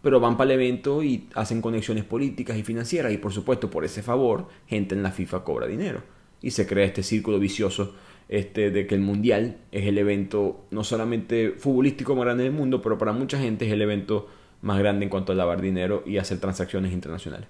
pero 0.00 0.20
van 0.20 0.36
para 0.36 0.52
el 0.52 0.60
evento 0.60 1.02
y 1.02 1.28
hacen 1.34 1.60
conexiones 1.60 2.04
políticas 2.04 2.56
y 2.56 2.62
financieras 2.62 3.12
y 3.12 3.18
por 3.18 3.32
supuesto 3.32 3.70
por 3.70 3.84
ese 3.84 4.02
favor 4.02 4.48
gente 4.66 4.94
en 4.94 5.02
la 5.02 5.12
FIFA 5.12 5.44
cobra 5.44 5.66
dinero 5.66 6.02
y 6.42 6.50
se 6.50 6.66
crea 6.66 6.86
este 6.86 7.02
círculo 7.02 7.38
vicioso 7.38 7.94
este, 8.32 8.70
de 8.70 8.86
que 8.86 8.94
el 8.94 9.02
mundial 9.02 9.58
es 9.72 9.86
el 9.86 9.98
evento 9.98 10.64
no 10.70 10.84
solamente 10.84 11.50
futbolístico 11.58 12.16
más 12.16 12.24
grande 12.24 12.44
del 12.44 12.52
mundo, 12.54 12.80
pero 12.80 12.96
para 12.96 13.12
mucha 13.12 13.38
gente 13.38 13.66
es 13.66 13.72
el 13.72 13.82
evento 13.82 14.26
más 14.62 14.78
grande 14.78 15.04
en 15.04 15.10
cuanto 15.10 15.32
a 15.32 15.34
lavar 15.34 15.60
dinero 15.60 16.02
y 16.06 16.16
hacer 16.16 16.40
transacciones 16.40 16.94
internacionales. 16.94 17.46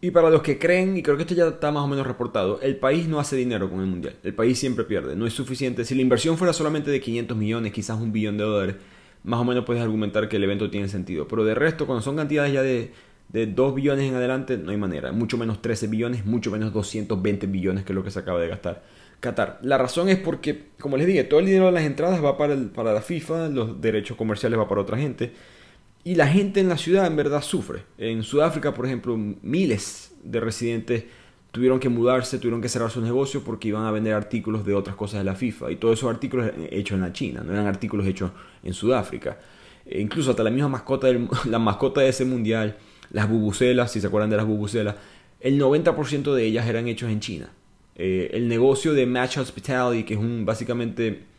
Y 0.00 0.12
para 0.12 0.30
los 0.30 0.40
que 0.40 0.58
creen, 0.58 0.96
y 0.96 1.02
creo 1.02 1.18
que 1.18 1.24
esto 1.24 1.34
ya 1.34 1.48
está 1.48 1.70
más 1.70 1.82
o 1.82 1.88
menos 1.88 2.06
reportado, 2.06 2.58
el 2.62 2.76
país 2.76 3.06
no 3.06 3.20
hace 3.20 3.36
dinero 3.36 3.68
con 3.68 3.80
el 3.80 3.86
mundial. 3.86 4.16
El 4.22 4.32
país 4.32 4.58
siempre 4.58 4.84
pierde. 4.84 5.14
No 5.14 5.26
es 5.26 5.34
suficiente. 5.34 5.84
Si 5.84 5.94
la 5.94 6.00
inversión 6.00 6.38
fuera 6.38 6.54
solamente 6.54 6.90
de 6.90 7.02
500 7.02 7.36
millones, 7.36 7.72
quizás 7.74 8.00
un 8.00 8.10
billón 8.10 8.38
de 8.38 8.44
dólares, 8.44 8.76
más 9.24 9.40
o 9.40 9.44
menos 9.44 9.66
puedes 9.66 9.82
argumentar 9.82 10.30
que 10.30 10.36
el 10.36 10.44
evento 10.44 10.70
tiene 10.70 10.88
sentido. 10.88 11.28
Pero 11.28 11.44
de 11.44 11.54
resto, 11.54 11.84
cuando 11.84 12.00
son 12.00 12.16
cantidades 12.16 12.50
ya 12.54 12.62
de, 12.62 12.92
de 13.28 13.46
2 13.46 13.74
billones 13.74 14.08
en 14.08 14.14
adelante, 14.14 14.56
no 14.56 14.70
hay 14.70 14.78
manera. 14.78 15.12
Mucho 15.12 15.36
menos 15.36 15.60
13 15.60 15.88
billones, 15.88 16.24
mucho 16.24 16.50
menos 16.50 16.72
220 16.72 17.46
billones 17.46 17.84
que 17.84 17.92
es 17.92 17.94
lo 17.94 18.02
que 18.02 18.10
se 18.10 18.20
acaba 18.20 18.40
de 18.40 18.48
gastar 18.48 19.03
Qatar. 19.20 19.58
La 19.62 19.78
razón 19.78 20.08
es 20.08 20.18
porque, 20.18 20.66
como 20.78 20.96
les 20.96 21.06
dije, 21.06 21.24
todo 21.24 21.40
el 21.40 21.46
dinero 21.46 21.66
de 21.66 21.72
las 21.72 21.84
entradas 21.84 22.22
va 22.22 22.36
para, 22.36 22.54
la 22.56 23.00
FIFA, 23.00 23.48
los 23.48 23.80
derechos 23.80 24.16
comerciales 24.16 24.58
va 24.58 24.68
para 24.68 24.80
otra 24.80 24.98
gente. 24.98 25.32
Y 26.04 26.16
la 26.16 26.26
gente 26.26 26.60
en 26.60 26.68
la 26.68 26.76
ciudad 26.76 27.06
en 27.06 27.16
verdad 27.16 27.40
sufre. 27.42 27.82
En 27.96 28.22
Sudáfrica, 28.22 28.74
por 28.74 28.86
ejemplo, 28.86 29.16
miles 29.16 30.14
de 30.22 30.40
residentes 30.40 31.04
tuvieron 31.50 31.80
que 31.80 31.88
mudarse, 31.88 32.38
tuvieron 32.38 32.60
que 32.60 32.68
cerrar 32.68 32.90
sus 32.90 33.02
negocios 33.02 33.42
porque 33.44 33.68
iban 33.68 33.86
a 33.86 33.90
vender 33.90 34.12
artículos 34.12 34.66
de 34.66 34.74
otras 34.74 34.96
cosas 34.96 35.20
de 35.20 35.24
la 35.24 35.34
FIFA. 35.34 35.70
Y 35.70 35.76
todos 35.76 35.98
esos 35.98 36.10
artículos 36.10 36.50
hechos 36.70 36.96
en 36.96 37.00
la 37.00 37.12
China, 37.12 37.42
no 37.44 37.52
eran 37.52 37.66
artículos 37.66 38.06
hechos 38.06 38.32
en 38.62 38.74
Sudáfrica. 38.74 39.38
E 39.86 40.00
incluso 40.00 40.30
hasta 40.30 40.42
la 40.42 40.50
misma 40.50 40.68
mascota, 40.68 41.08
la 41.48 41.58
mascota 41.58 42.00
de 42.00 42.08
ese 42.08 42.24
mundial, 42.24 42.76
las 43.10 43.28
bubucelas, 43.28 43.92
si 43.92 44.00
se 44.00 44.06
acuerdan 44.06 44.30
de 44.30 44.36
las 44.36 44.46
bubucelas, 44.46 44.96
el 45.40 45.60
90% 45.60 46.34
de 46.34 46.44
ellas 46.44 46.66
eran 46.66 46.88
hechos 46.88 47.10
en 47.10 47.20
China. 47.20 47.50
Eh, 47.96 48.30
el 48.32 48.48
negocio 48.48 48.92
de 48.92 49.06
Match 49.06 49.38
Hospitality, 49.38 50.04
que 50.04 50.14
es 50.14 50.20
un 50.20 50.44
básicamente 50.44 51.32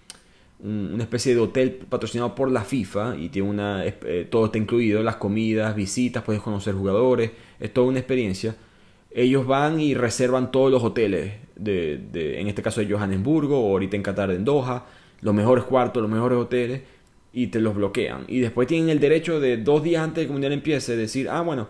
una 0.57 1.03
especie 1.03 1.35
de 1.35 1.41
hotel 1.41 1.71
patrocinado 1.89 2.33
por 2.33 2.49
la 2.49 2.63
FIFA 2.63 3.17
y 3.17 3.27
tiene 3.27 3.49
una 3.49 3.85
eh, 3.85 4.25
todo 4.31 4.45
está 4.45 4.57
incluido, 4.57 5.03
las 5.03 5.17
comidas, 5.17 5.75
visitas, 5.75 6.23
puedes 6.23 6.41
conocer 6.41 6.73
jugadores, 6.73 7.31
es 7.59 7.73
toda 7.73 7.87
una 7.87 7.99
experiencia 7.99 8.55
ellos 9.15 9.47
van 9.47 9.79
y 9.79 9.93
reservan 9.93 10.51
todos 10.51 10.69
los 10.69 10.83
hoteles, 10.83 11.35
de, 11.55 11.97
de, 12.11 12.41
en 12.41 12.47
este 12.47 12.61
caso 12.61 12.81
de 12.81 12.91
Johannesburgo 12.91 13.57
o 13.57 13.71
ahorita 13.71 13.95
en 13.95 14.03
Qatar 14.03 14.29
en 14.31 14.43
Doha, 14.43 14.85
los 15.21 15.33
mejores 15.33 15.63
cuartos, 15.63 16.03
los 16.03 16.11
mejores 16.11 16.37
hoteles, 16.37 16.81
y 17.31 17.47
te 17.47 17.61
los 17.61 17.75
bloquean. 17.75 18.25
Y 18.27 18.41
después 18.41 18.67
tienen 18.67 18.89
el 18.89 18.99
derecho 18.99 19.39
de 19.39 19.55
dos 19.55 19.83
días 19.83 20.03
antes 20.03 20.15
de 20.17 20.21
que 20.23 20.27
el 20.27 20.33
mundial 20.33 20.51
empiece 20.51 20.97
decir, 20.97 21.29
ah, 21.29 21.41
bueno, 21.41 21.69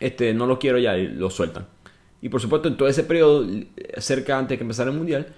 este 0.00 0.34
no 0.34 0.46
lo 0.46 0.58
quiero 0.58 0.78
ya, 0.78 0.98
y 0.98 1.08
lo 1.08 1.30
sueltan. 1.30 1.66
Y 2.22 2.28
por 2.28 2.40
supuesto, 2.40 2.68
en 2.68 2.76
todo 2.76 2.88
ese 2.88 3.04
periodo, 3.04 3.46
cerca 3.98 4.38
antes 4.38 4.50
de 4.50 4.58
que 4.58 4.64
empezara 4.64 4.90
el 4.90 4.96
mundial, 4.96 5.28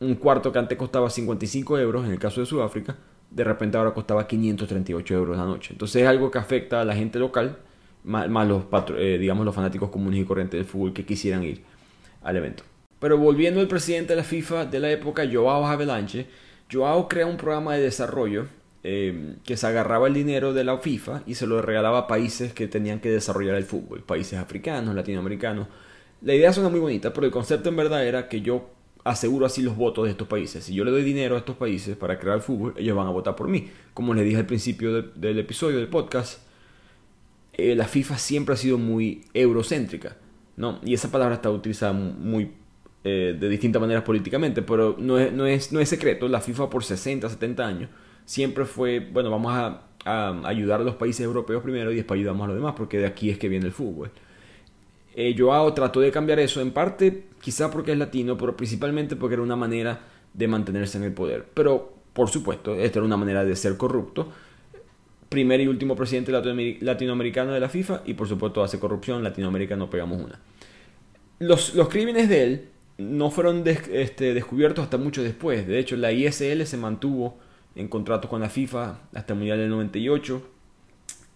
un 0.00 0.14
cuarto 0.16 0.52
que 0.52 0.58
antes 0.58 0.76
costaba 0.76 1.08
55 1.08 1.78
euros, 1.78 2.04
en 2.04 2.12
el 2.12 2.18
caso 2.18 2.40
de 2.40 2.46
Sudáfrica, 2.46 2.96
de 3.30 3.44
repente 3.44 3.76
ahora 3.76 3.92
costaba 3.92 4.26
538 4.26 5.14
euros 5.14 5.36
la 5.36 5.44
noche. 5.44 5.72
Entonces 5.72 6.02
es 6.02 6.08
algo 6.08 6.30
que 6.30 6.38
afecta 6.38 6.80
a 6.80 6.84
la 6.84 6.94
gente 6.94 7.18
local 7.18 7.58
más, 8.06 8.48
los, 8.48 8.64
eh, 8.96 9.18
digamos, 9.18 9.44
los 9.44 9.54
fanáticos 9.54 9.90
comunes 9.90 10.20
y 10.20 10.24
corrientes 10.24 10.58
del 10.58 10.64
fútbol 10.64 10.92
que 10.92 11.04
quisieran 11.04 11.42
ir 11.42 11.62
al 12.22 12.36
evento. 12.36 12.62
Pero 13.00 13.18
volviendo 13.18 13.60
al 13.60 13.68
presidente 13.68 14.12
de 14.12 14.16
la 14.16 14.24
FIFA 14.24 14.66
de 14.66 14.80
la 14.80 14.90
época, 14.90 15.28
Joao 15.30 15.66
Havelange, 15.66 16.26
Joao 16.72 17.08
crea 17.08 17.26
un 17.26 17.36
programa 17.36 17.74
de 17.74 17.82
desarrollo 17.82 18.46
eh, 18.84 19.36
que 19.44 19.56
se 19.56 19.66
agarraba 19.66 20.06
el 20.06 20.14
dinero 20.14 20.52
de 20.52 20.64
la 20.64 20.78
FIFA 20.78 21.22
y 21.26 21.34
se 21.34 21.46
lo 21.46 21.60
regalaba 21.60 21.98
a 21.98 22.06
países 22.06 22.52
que 22.52 22.68
tenían 22.68 23.00
que 23.00 23.10
desarrollar 23.10 23.56
el 23.56 23.64
fútbol, 23.64 24.02
países 24.02 24.38
africanos, 24.38 24.94
latinoamericanos. 24.94 25.66
La 26.26 26.34
idea 26.34 26.52
suena 26.52 26.68
muy 26.68 26.80
bonita, 26.80 27.12
pero 27.12 27.24
el 27.24 27.32
concepto 27.32 27.68
en 27.68 27.76
verdad 27.76 28.04
era 28.04 28.28
que 28.28 28.40
yo 28.40 28.68
aseguro 29.04 29.46
así 29.46 29.62
los 29.62 29.76
votos 29.76 30.06
de 30.06 30.10
estos 30.10 30.26
países. 30.26 30.64
Si 30.64 30.74
yo 30.74 30.84
le 30.84 30.90
doy 30.90 31.04
dinero 31.04 31.36
a 31.36 31.38
estos 31.38 31.54
países 31.54 31.96
para 31.96 32.18
crear 32.18 32.34
el 32.34 32.42
fútbol, 32.42 32.74
ellos 32.76 32.96
van 32.96 33.06
a 33.06 33.10
votar 33.10 33.36
por 33.36 33.46
mí. 33.46 33.68
Como 33.94 34.12
les 34.12 34.24
dije 34.24 34.38
al 34.38 34.46
principio 34.46 35.02
del 35.02 35.38
episodio 35.38 35.78
del 35.78 35.86
podcast, 35.86 36.40
eh, 37.52 37.76
la 37.76 37.84
FIFA 37.84 38.18
siempre 38.18 38.54
ha 38.54 38.56
sido 38.56 38.76
muy 38.76 39.22
eurocéntrica, 39.34 40.16
¿no? 40.56 40.80
Y 40.84 40.94
esa 40.94 41.12
palabra 41.12 41.36
está 41.36 41.48
utilizada 41.48 41.92
muy 41.92 42.50
eh, 43.04 43.36
de 43.38 43.48
distintas 43.48 43.80
maneras 43.80 44.02
políticamente, 44.02 44.62
pero 44.62 44.96
no 44.98 45.20
es, 45.20 45.32
no, 45.32 45.46
es, 45.46 45.70
no 45.70 45.78
es 45.78 45.88
secreto, 45.88 46.26
la 46.26 46.40
FIFA 46.40 46.68
por 46.68 46.82
60, 46.82 47.30
70 47.30 47.64
años 47.64 47.90
siempre 48.24 48.64
fue, 48.64 48.98
bueno, 48.98 49.30
vamos 49.30 49.52
a, 49.52 49.82
ayudar 50.44 50.80
a 50.80 50.84
los 50.84 50.96
países 50.96 51.20
europeos 51.24 51.62
primero 51.62 51.92
y 51.92 51.96
después 51.96 52.18
ayudamos 52.18 52.46
a 52.46 52.48
los 52.48 52.56
demás, 52.56 52.74
porque 52.76 52.98
de 52.98 53.06
aquí 53.06 53.30
es 53.30 53.38
que 53.38 53.48
viene 53.48 53.66
el 53.66 53.72
fútbol. 53.72 54.10
Eh, 55.18 55.34
Joao 55.36 55.72
trató 55.74 56.00
de 56.00 56.12
cambiar 56.12 56.38
eso, 56.38 56.60
en 56.60 56.70
parte 56.70 57.24
quizá 57.40 57.70
porque 57.70 57.92
es 57.92 57.98
latino, 57.98 58.36
pero 58.36 58.56
principalmente 58.56 59.16
porque 59.16 59.34
era 59.34 59.42
una 59.42 59.56
manera 59.56 60.00
de 60.32 60.46
mantenerse 60.46 60.98
en 60.98 61.04
el 61.04 61.12
poder. 61.12 61.46
Pero, 61.54 61.94
por 62.12 62.28
supuesto, 62.28 62.74
esta 62.74 62.98
era 62.98 63.06
una 63.06 63.16
manera 63.16 63.44
de 63.44 63.56
ser 63.56 63.76
corrupto 63.76 64.30
primer 65.28 65.60
y 65.60 65.66
último 65.66 65.96
presidente 65.96 66.32
latinoamericano 66.80 67.52
de 67.52 67.60
la 67.60 67.68
FIFA 67.68 68.02
y 68.06 68.14
por 68.14 68.28
supuesto 68.28 68.62
hace 68.62 68.78
corrupción, 68.78 69.22
Latinoamérica 69.22 69.76
no 69.76 69.90
pegamos 69.90 70.20
una. 70.22 70.40
Los, 71.38 71.74
los 71.74 71.88
crímenes 71.88 72.28
de 72.28 72.42
él 72.42 72.68
no 72.98 73.30
fueron 73.30 73.64
este, 73.66 74.34
descubiertos 74.34 74.84
hasta 74.84 74.98
mucho 74.98 75.22
después, 75.22 75.66
de 75.66 75.78
hecho 75.78 75.96
la 75.96 76.12
ISL 76.12 76.64
se 76.64 76.76
mantuvo 76.76 77.38
en 77.74 77.88
contrato 77.88 78.28
con 78.28 78.40
la 78.40 78.48
FIFA 78.48 79.00
hasta 79.12 79.32
el 79.32 79.38
Mundial 79.38 79.58
del 79.58 79.70
98 79.70 80.42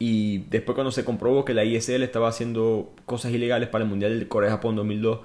y 0.01 0.39
después 0.51 0.75
cuando 0.75 0.91
se 0.91 1.05
comprobó 1.05 1.45
que 1.45 1.55
la 1.55 1.63
ISL 1.65 2.03
estaba 2.03 2.29
haciendo 2.29 2.93
cosas 3.07 3.31
ilegales 3.31 3.69
para 3.69 3.85
el 3.85 3.91
Mundial 3.91 4.19
de 4.19 4.27
Corea-Japón 4.27 4.75
2002 4.75 5.21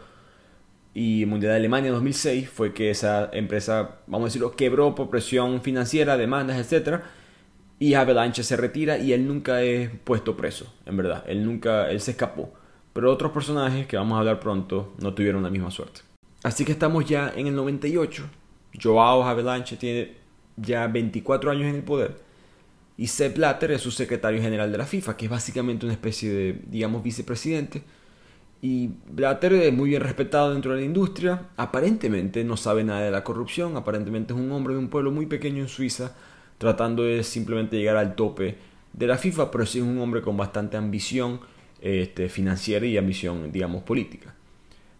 y 0.93 1.23
el 1.23 1.27
Mundial 1.27 1.53
de 1.53 1.57
Alemania 1.57 1.91
2006 1.91 2.47
fue 2.47 2.73
que 2.73 2.91
esa 2.91 3.31
empresa, 3.33 4.01
vamos 4.05 4.25
a 4.25 4.29
decirlo, 4.29 4.55
quebró 4.55 4.93
por 4.93 5.09
presión 5.09 5.61
financiera, 5.63 6.15
demandas, 6.17 6.57
etcétera 6.59 7.05
y 7.79 7.93
Avalanche 7.93 8.43
se 8.43 8.55
retira 8.55 8.97
y 8.97 9.11
él 9.13 9.27
nunca 9.27 9.61
es 9.61 9.89
puesto 10.03 10.37
preso, 10.37 10.73
en 10.85 10.97
verdad. 10.97 11.23
Él 11.27 11.45
nunca, 11.45 11.89
él 11.89 11.99
se 11.99 12.11
escapó. 12.11 12.53
Pero 12.93 13.11
otros 13.11 13.31
personajes 13.31 13.87
que 13.87 13.97
vamos 13.97 14.15
a 14.15 14.19
hablar 14.19 14.39
pronto 14.39 14.93
no 14.99 15.13
tuvieron 15.13 15.43
la 15.43 15.49
misma 15.49 15.71
suerte. 15.71 16.01
Así 16.43 16.63
que 16.63 16.71
estamos 16.71 17.05
ya 17.05 17.33
en 17.35 17.47
el 17.47 17.55
98. 17.55 18.23
Joao 18.81 19.23
Avalanche 19.23 19.75
tiene 19.75 20.15
ya 20.55 20.87
24 20.87 21.51
años 21.51 21.65
en 21.65 21.75
el 21.75 21.83
poder. 21.83 22.24
Y 22.97 23.07
Sepp 23.07 23.35
Blatter 23.35 23.71
es 23.71 23.81
su 23.81 23.91
secretario 23.91 24.41
general 24.41 24.71
de 24.71 24.77
la 24.77 24.85
FIFA, 24.85 25.17
que 25.17 25.25
es 25.25 25.31
básicamente 25.31 25.85
una 25.85 25.93
especie 25.93 26.31
de, 26.31 26.61
digamos, 26.67 27.03
vicepresidente. 27.03 27.83
Y 28.61 28.91
Blatter 29.11 29.53
es 29.53 29.73
muy 29.73 29.89
bien 29.89 30.01
respetado 30.01 30.53
dentro 30.53 30.73
de 30.73 30.79
la 30.79 30.85
industria. 30.85 31.49
Aparentemente 31.57 32.43
no 32.43 32.57
sabe 32.57 32.83
nada 32.83 33.01
de 33.01 33.11
la 33.11 33.23
corrupción. 33.23 33.75
Aparentemente 33.75 34.33
es 34.33 34.39
un 34.39 34.51
hombre 34.51 34.73
de 34.73 34.79
un 34.79 34.89
pueblo 34.89 35.11
muy 35.11 35.25
pequeño 35.25 35.61
en 35.61 35.67
Suiza 35.67 36.15
tratando 36.57 37.03
de 37.03 37.23
simplemente 37.23 37.77
llegar 37.77 37.97
al 37.97 38.15
tope 38.15 38.57
de 38.93 39.07
la 39.07 39.17
FIFA, 39.17 39.51
pero 39.51 39.65
sí 39.65 39.79
es 39.79 39.83
un 39.83 39.97
hombre 39.99 40.21
con 40.21 40.37
bastante 40.37 40.77
ambición 40.77 41.41
este, 41.81 42.29
financiera 42.29 42.85
y 42.85 42.97
ambición, 42.97 43.51
digamos, 43.51 43.83
política. 43.83 44.33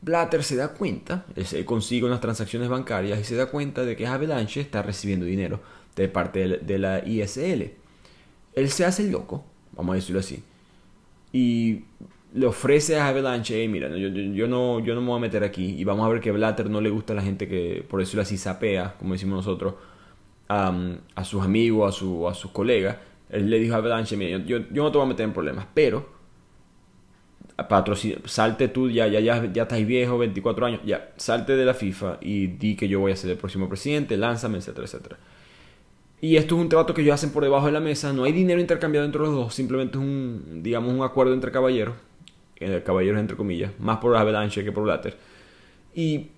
Blatter 0.02 0.44
se 0.44 0.56
da 0.56 0.74
cuenta, 0.74 1.26
él 1.36 1.66
consigue 1.66 2.06
unas 2.06 2.22
transacciones 2.22 2.70
bancarias 2.70 3.20
y 3.20 3.24
se 3.24 3.36
da 3.36 3.48
cuenta 3.48 3.84
de 3.86 3.96
que 3.96 4.06
Avalanche 4.06 4.62
está 4.62 4.84
recibiendo 4.84 5.26
dinero 5.26 5.62
de 5.96 6.10
parte 6.10 6.60
de 6.60 6.78
la 6.78 7.04
ISL. 7.04 7.72
Él 8.56 8.70
se 8.70 8.86
hace 8.86 9.10
loco, 9.10 9.44
vamos 9.74 9.94
a 9.94 9.96
decirlo 9.96 10.20
así, 10.20 10.44
y 11.32 11.84
le 12.34 12.46
ofrece 12.46 12.98
a 12.98 13.08
Avalanche, 13.08 13.60
hey, 13.60 13.68
mira, 13.68 13.90
yo, 13.90 14.10
yo, 14.10 14.48
no, 14.48 14.80
yo 14.80 14.94
no 14.94 15.02
me 15.02 15.08
voy 15.08 15.18
a 15.18 15.22
meter 15.22 15.44
aquí 15.44 15.76
y 15.78 15.84
vamos 15.86 16.06
a 16.06 16.10
ver 16.10 16.20
que 16.20 16.32
Blatter 16.32 16.70
no 16.70 16.82
le 16.82 16.90
gusta 16.90 17.14
a 17.14 17.16
la 17.16 17.22
gente 17.22 17.48
que, 17.48 17.86
por 17.90 18.00
decirlo 18.00 18.22
así, 18.22 18.38
sapea, 18.38 18.96
como 19.00 19.14
decimos 19.14 19.38
nosotros, 19.38 19.76
a 20.48 21.24
sus 21.24 21.44
amigos, 21.44 21.96
a, 21.96 21.98
su, 21.98 22.28
a 22.28 22.34
sus 22.34 22.52
colegas, 22.52 22.98
él 23.30 23.50
le 23.50 23.60
dijo 23.60 23.74
a 23.76 23.78
Avalanche, 23.78 24.18
mira, 24.18 24.38
yo, 24.38 24.60
yo, 24.70 24.84
no 24.84 24.92
te 24.92 24.98
voy 24.98 25.06
a 25.06 25.10
meter 25.10 25.24
en 25.24 25.34
problemas, 25.34 25.66
pero 25.74 26.14
salte 28.26 28.68
tú, 28.68 28.90
ya, 28.90 29.08
ya, 29.08 29.22
ya, 29.22 29.52
ya 29.52 29.64
estás 29.64 29.86
viejo, 29.86 30.18
24 30.18 30.66
años, 30.66 30.82
ya, 30.86 31.14
salte 31.16 31.56
de 31.56 31.66
la 31.66 31.74
FIFA 31.74 32.18
y 32.22 32.48
di 32.48 32.76
que 32.76 32.88
yo 32.90 33.00
voy 33.00 33.14
a 33.14 33.16
ser 33.16 33.32
el 33.32 33.38
próximo 33.38 33.70
presidente, 33.70 34.18
lánzame, 34.18 34.58
etcétera, 34.58 34.86
etcétera. 34.86 35.18
Y 36.26 36.38
esto 36.38 36.56
es 36.56 36.62
un 36.62 36.70
trato 36.70 36.96
que 36.96 37.04
ellos 37.04 37.14
hacen 37.14 37.30
por 37.30 37.44
debajo 37.44 37.68
de 37.68 37.72
la 37.72 37.80
mesa, 37.80 38.12
no 38.12 38.24
hay 38.24 38.32
dinero 38.32 38.60
intercambiado 38.60 39.06
entre 39.06 39.22
los 39.22 39.32
dos, 39.32 39.54
simplemente 39.54 40.00
es 40.00 40.04
un, 40.04 40.64
digamos, 40.64 40.92
un 40.92 41.04
acuerdo 41.04 41.36
entre 41.36 41.52
caballeros, 41.52 41.94
eh, 42.56 42.82
caballeros 42.84 43.20
entre 43.20 43.38
comillas, 43.38 43.72
más 43.78 44.00
por 44.00 44.18
Avalanche 44.18 44.64
que 44.64 44.72
por 44.72 44.86
Blatter. 44.86 45.16
Y 45.94 46.32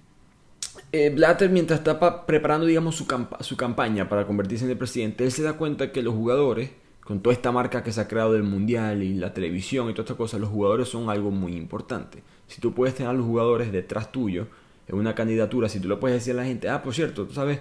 eh, 0.92 1.10
Blatter, 1.10 1.50
mientras 1.50 1.80
está 1.80 2.26
preparando, 2.26 2.66
digamos, 2.66 2.96
su, 2.98 3.08
campaña 3.56 4.10
para 4.10 4.28
convertirse 4.28 4.66
en 4.66 4.72
el 4.72 4.78
presidente, 4.78 5.24
él 5.24 5.32
se 5.32 5.42
da 5.42 5.54
cuenta 5.54 5.94
que 5.94 6.04
los 6.04 6.14
jugadores, 6.14 6.70
con 7.06 7.22
toda 7.22 7.34
esta 7.34 7.54
marca 7.54 7.82
que 7.82 7.94
se 7.94 8.02
ha 8.02 8.10
creado 8.10 8.34
del 8.34 8.44
mundial 8.44 9.04
y 9.04 9.14
la 9.14 9.34
televisión 9.34 9.90
y 9.90 9.94
todas 9.94 10.08
estas 10.08 10.18
cosas, 10.18 10.42
los 10.42 10.50
jugadores 10.50 10.90
son 10.90 11.10
algo 11.10 11.32
muy 11.32 11.56
importante. 11.56 12.24
Si 12.48 12.60
tú 12.60 12.74
puedes 12.74 12.94
tener 12.94 13.10
a 13.10 13.14
los 13.14 13.26
jugadores 13.26 13.72
detrás 13.72 14.12
tuyo 14.12 14.48
en 14.86 14.98
una 14.98 15.16
candidatura, 15.16 15.70
si 15.70 15.80
tú 15.80 15.88
le 15.88 15.96
puedes 15.96 16.18
decir 16.18 16.34
a 16.34 16.42
la 16.42 16.46
gente, 16.46 16.68
ah, 16.68 16.84
por 16.84 16.94
cierto, 16.94 17.26
tú 17.26 17.34
sabes, 17.34 17.60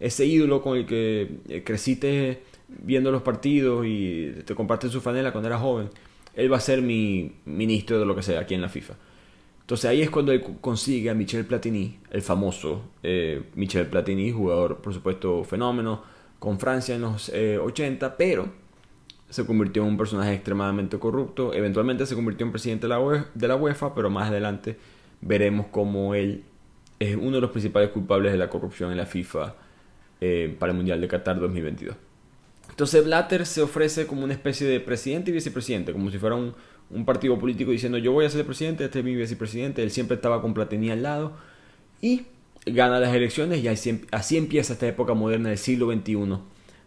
ese 0.00 0.26
ídolo 0.26 0.62
con 0.62 0.76
el 0.76 0.86
que 0.86 1.38
eh, 1.48 1.62
creciste 1.64 2.42
viendo 2.68 3.10
los 3.10 3.22
partidos 3.22 3.86
y 3.86 4.32
te 4.44 4.54
compartes 4.54 4.90
su 4.90 5.00
fanela 5.00 5.32
cuando 5.32 5.48
eras 5.48 5.60
joven, 5.60 5.90
él 6.34 6.52
va 6.52 6.56
a 6.56 6.60
ser 6.60 6.82
mi 6.82 7.36
ministro 7.44 7.98
de 7.98 8.06
lo 8.06 8.16
que 8.16 8.22
sea 8.22 8.40
aquí 8.40 8.54
en 8.54 8.62
la 8.62 8.68
FIFA. 8.68 8.94
Entonces 9.60 9.88
ahí 9.88 10.02
es 10.02 10.10
cuando 10.10 10.32
él 10.32 10.42
consigue 10.60 11.08
a 11.08 11.14
Michel 11.14 11.46
Platini, 11.46 11.98
el 12.10 12.22
famoso 12.22 12.82
eh, 13.02 13.44
Michel 13.54 13.86
Platini, 13.86 14.30
jugador 14.30 14.78
por 14.78 14.92
supuesto 14.92 15.42
fenómeno, 15.44 16.02
con 16.38 16.58
Francia 16.58 16.94
en 16.94 17.02
los 17.02 17.30
80, 17.30 18.06
eh, 18.06 18.12
pero 18.18 18.48
se 19.30 19.46
convirtió 19.46 19.82
en 19.82 19.88
un 19.88 19.96
personaje 19.96 20.34
extremadamente 20.34 20.98
corrupto. 20.98 21.54
Eventualmente 21.54 22.04
se 22.04 22.14
convirtió 22.14 22.44
en 22.44 22.52
presidente 22.52 22.86
de 22.86 23.48
la 23.48 23.56
UEFA, 23.56 23.94
pero 23.94 24.10
más 24.10 24.28
adelante 24.28 24.76
veremos 25.22 25.66
cómo 25.70 26.14
él 26.14 26.44
es 26.98 27.16
uno 27.16 27.32
de 27.32 27.40
los 27.40 27.50
principales 27.50 27.90
culpables 27.90 28.32
de 28.32 28.38
la 28.38 28.50
corrupción 28.50 28.90
en 28.90 28.98
la 28.98 29.06
FIFA 29.06 29.54
eh, 30.26 30.56
para 30.58 30.72
el 30.72 30.76
Mundial 30.78 31.02
de 31.02 31.06
Qatar 31.06 31.38
2022. 31.38 31.94
Entonces 32.70 33.04
Blatter 33.04 33.44
se 33.44 33.60
ofrece 33.60 34.06
como 34.06 34.24
una 34.24 34.32
especie 34.32 34.66
de 34.66 34.80
presidente 34.80 35.30
y 35.30 35.34
vicepresidente, 35.34 35.92
como 35.92 36.10
si 36.10 36.16
fuera 36.16 36.34
un, 36.34 36.54
partido 37.04 37.38
político 37.38 37.72
diciendo 37.72 37.98
yo 37.98 38.12
voy 38.12 38.24
a 38.24 38.30
ser 38.30 38.40
el 38.40 38.46
presidente, 38.46 38.86
este 38.86 39.00
es 39.00 39.04
mi 39.04 39.14
vicepresidente, 39.14 39.82
él 39.82 39.90
siempre 39.90 40.14
estaba 40.14 40.40
con 40.40 40.54
Platini 40.54 40.90
al 40.90 41.02
lado 41.02 41.36
y 42.00 42.22
gana 42.64 43.00
las 43.00 43.14
elecciones 43.14 43.62
y 43.62 43.68
así, 43.68 44.36
empieza 44.38 44.72
esta 44.72 44.88
época 44.88 45.12
moderna 45.12 45.50
del 45.50 45.58
siglo 45.58 45.92
XXI 45.92 46.38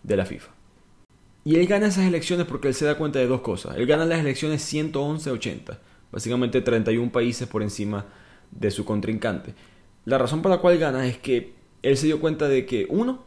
de 0.01 0.17
la 0.17 0.25
FIFA. 0.25 0.49
Y 1.43 1.57
él 1.57 1.67
gana 1.67 1.89
esas 1.89 2.05
elecciones 2.05 2.47
porque 2.47 2.69
él 2.69 2.73
se 2.73 2.85
da 2.85 2.97
cuenta 2.97 3.19
de 3.19 3.27
dos 3.27 3.41
cosas. 3.41 3.77
Él 3.77 3.85
gana 3.85 4.05
las 4.05 4.19
elecciones 4.19 4.73
111-80, 4.73 5.77
básicamente 6.11 6.61
31 6.61 7.11
países 7.11 7.47
por 7.47 7.61
encima 7.61 8.07
de 8.49 8.71
su 8.71 8.83
contrincante. 8.83 9.53
La 10.05 10.17
razón 10.17 10.41
por 10.41 10.49
la 10.49 10.57
cual 10.57 10.79
gana 10.79 11.05
es 11.05 11.19
que 11.19 11.53
él 11.83 11.97
se 11.97 12.07
dio 12.07 12.19
cuenta 12.19 12.47
de 12.47 12.65
que, 12.65 12.87
uno, 12.89 13.26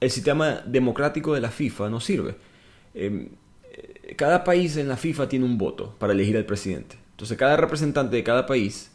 el 0.00 0.10
sistema 0.10 0.62
democrático 0.66 1.34
de 1.34 1.40
la 1.40 1.50
FIFA 1.50 1.90
no 1.90 2.00
sirve. 2.00 2.36
Em, 2.94 3.28
cada 4.16 4.44
país 4.44 4.76
en 4.76 4.88
la 4.88 4.96
FIFA 4.96 5.28
tiene 5.28 5.44
un 5.44 5.58
voto 5.58 5.94
para 5.98 6.12
elegir 6.12 6.36
al 6.36 6.44
presidente. 6.44 6.96
Entonces 7.10 7.36
cada 7.36 7.56
representante 7.56 8.16
de 8.16 8.22
cada 8.22 8.46
país 8.46 8.90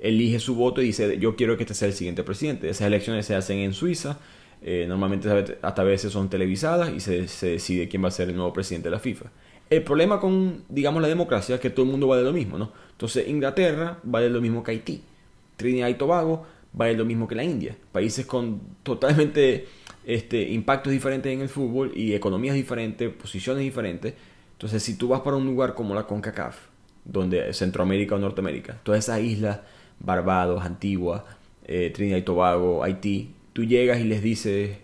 elige 0.00 0.38
su 0.38 0.54
voto 0.54 0.82
y 0.82 0.86
dice 0.86 1.18
yo 1.18 1.36
quiero 1.36 1.56
que 1.56 1.64
este 1.64 1.74
sea 1.74 1.88
el 1.88 1.94
siguiente 1.94 2.22
presidente. 2.22 2.68
Esas 2.68 2.86
elecciones 2.86 3.26
se 3.26 3.34
hacen 3.34 3.58
en 3.58 3.72
Suiza, 3.72 4.18
eh, 4.62 4.86
normalmente 4.88 5.58
hasta 5.62 5.82
veces 5.84 6.12
son 6.12 6.28
televisadas 6.28 6.92
y 6.92 7.00
se, 7.00 7.28
se, 7.28 7.50
decide 7.50 7.88
quién 7.88 8.02
va 8.02 8.08
a 8.08 8.10
ser 8.10 8.28
el 8.28 8.36
nuevo 8.36 8.52
presidente 8.52 8.88
de 8.88 8.94
la 8.94 9.00
FIFA. 9.00 9.26
El 9.70 9.84
problema 9.84 10.18
con, 10.18 10.64
digamos, 10.68 11.02
la 11.02 11.08
democracia 11.08 11.56
es 11.56 11.60
que 11.60 11.70
todo 11.70 11.84
el 11.84 11.92
mundo 11.92 12.08
vale 12.08 12.22
lo 12.22 12.32
mismo, 12.32 12.58
¿no? 12.58 12.72
Entonces 12.92 13.28
Inglaterra 13.28 13.98
vale 14.02 14.30
lo 14.30 14.40
mismo 14.40 14.62
que 14.62 14.72
Haití, 14.72 15.02
Trinidad 15.56 15.88
y 15.88 15.94
Tobago 15.94 16.46
vale 16.72 16.94
lo 16.94 17.04
mismo 17.04 17.28
que 17.28 17.34
la 17.34 17.44
India, 17.44 17.76
países 17.92 18.26
con 18.26 18.60
totalmente 18.82 19.66
este, 20.08 20.40
impactos 20.40 20.90
diferentes 20.90 21.30
en 21.30 21.42
el 21.42 21.50
fútbol 21.50 21.92
y 21.94 22.14
economías 22.14 22.54
diferentes, 22.54 23.10
posiciones 23.10 23.62
diferentes. 23.62 24.14
Entonces, 24.52 24.82
si 24.82 24.96
tú 24.96 25.08
vas 25.08 25.20
para 25.20 25.36
un 25.36 25.44
lugar 25.44 25.74
como 25.74 25.94
la 25.94 26.06
CONCACAF, 26.06 26.56
donde 27.04 27.52
Centroamérica 27.52 28.14
o 28.14 28.18
Norteamérica, 28.18 28.80
todas 28.82 29.04
esas 29.04 29.20
islas, 29.20 29.60
Barbados, 30.00 30.64
Antigua, 30.64 31.26
eh, 31.66 31.90
Trinidad 31.94 32.16
y 32.16 32.22
Tobago, 32.22 32.82
Haití, 32.82 33.34
tú 33.52 33.64
llegas 33.64 34.00
y 34.00 34.04
les 34.04 34.22
dices 34.22 34.78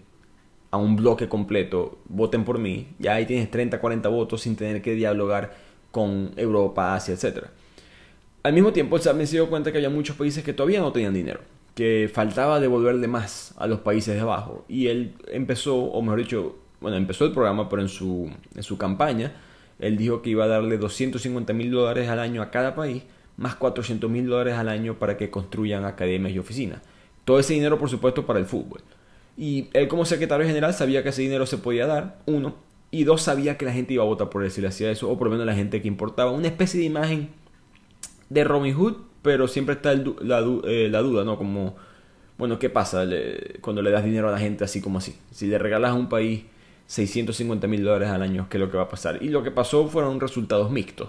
a 0.70 0.76
un 0.76 0.94
bloque 0.94 1.26
completo, 1.26 1.96
voten 2.04 2.44
por 2.44 2.58
mí, 2.58 2.88
ya 2.98 3.14
ahí 3.14 3.24
tienes 3.24 3.50
30, 3.50 3.80
40 3.80 4.06
votos 4.10 4.42
sin 4.42 4.56
tener 4.56 4.82
que 4.82 4.94
dialogar 4.94 5.54
con 5.90 6.32
Europa, 6.36 6.94
Asia, 6.94 7.14
etc. 7.14 7.46
Al 8.42 8.52
mismo 8.52 8.74
tiempo, 8.74 9.00
también 9.00 9.26
se 9.26 9.36
dio 9.36 9.48
cuenta 9.48 9.72
que 9.72 9.78
había 9.78 9.88
muchos 9.88 10.16
países 10.16 10.44
que 10.44 10.52
todavía 10.52 10.80
no 10.80 10.92
tenían 10.92 11.14
dinero 11.14 11.53
que 11.74 12.10
faltaba 12.12 12.60
devolverle 12.60 13.08
más 13.08 13.54
a 13.56 13.66
los 13.66 13.80
países 13.80 14.14
de 14.14 14.20
abajo. 14.20 14.64
Y 14.68 14.86
él 14.86 15.14
empezó, 15.28 15.76
o 15.76 16.02
mejor 16.02 16.20
dicho, 16.20 16.56
bueno, 16.80 16.96
empezó 16.96 17.24
el 17.24 17.32
programa, 17.32 17.68
pero 17.68 17.82
en 17.82 17.88
su, 17.88 18.30
en 18.54 18.62
su 18.62 18.78
campaña, 18.78 19.32
él 19.78 19.96
dijo 19.96 20.22
que 20.22 20.30
iba 20.30 20.44
a 20.44 20.48
darle 20.48 20.78
250 20.78 21.52
mil 21.52 21.70
dólares 21.70 22.08
al 22.08 22.20
año 22.20 22.42
a 22.42 22.50
cada 22.50 22.74
país, 22.74 23.02
más 23.36 23.56
400 23.56 24.08
mil 24.08 24.26
dólares 24.26 24.54
al 24.54 24.68
año 24.68 24.98
para 24.98 25.16
que 25.16 25.30
construyan 25.30 25.84
academias 25.84 26.32
y 26.34 26.38
oficinas. 26.38 26.80
Todo 27.24 27.38
ese 27.38 27.54
dinero, 27.54 27.78
por 27.78 27.90
supuesto, 27.90 28.26
para 28.26 28.38
el 28.38 28.46
fútbol. 28.46 28.82
Y 29.36 29.68
él 29.72 29.88
como 29.88 30.04
secretario 30.04 30.46
general 30.46 30.74
sabía 30.74 31.02
que 31.02 31.08
ese 31.08 31.22
dinero 31.22 31.46
se 31.46 31.58
podía 31.58 31.86
dar, 31.86 32.18
uno, 32.26 32.54
y 32.90 33.02
dos, 33.02 33.22
sabía 33.22 33.58
que 33.58 33.64
la 33.64 33.72
gente 33.72 33.94
iba 33.94 34.04
a 34.04 34.06
votar 34.06 34.30
por 34.30 34.44
él 34.44 34.50
si 34.52 34.60
le 34.60 34.68
hacía 34.68 34.90
eso, 34.90 35.10
o 35.10 35.18
por 35.18 35.26
lo 35.26 35.32
menos 35.32 35.46
la 35.46 35.54
gente 35.54 35.82
que 35.82 35.88
importaba. 35.88 36.30
Una 36.30 36.46
especie 36.46 36.78
de 36.78 36.86
imagen 36.86 37.30
de 38.30 38.44
Robin 38.44 38.74
Hood, 38.74 38.94
pero 39.24 39.48
siempre 39.48 39.76
está 39.76 39.94
eh, 39.94 40.02
la, 40.20 41.00
duda, 41.00 41.24
¿no? 41.24 41.38
Como, 41.38 41.74
bueno, 42.36 42.58
¿qué 42.58 42.68
pasa 42.68 43.06
cuando 43.62 43.80
le 43.80 43.90
das 43.90 44.04
dinero 44.04 44.28
a 44.28 44.32
la 44.32 44.38
gente 44.38 44.64
así 44.64 44.82
como 44.82 44.98
así? 44.98 45.16
Si 45.30 45.46
le 45.46 45.56
regalas 45.56 45.92
a 45.92 45.94
un 45.94 46.10
país 46.10 46.42
650 46.88 47.66
mil 47.66 47.82
dólares 47.82 48.10
al 48.10 48.20
año, 48.20 48.48
¿qué 48.50 48.58
es 48.58 48.60
lo 48.60 48.70
que 48.70 48.76
va 48.76 48.82
a 48.82 48.88
pasar? 48.90 49.22
Y 49.22 49.30
lo 49.30 49.42
que 49.42 49.50
pasó 49.50 49.88
fueron 49.88 50.20
resultados 50.20 50.70
mixtos. 50.70 51.08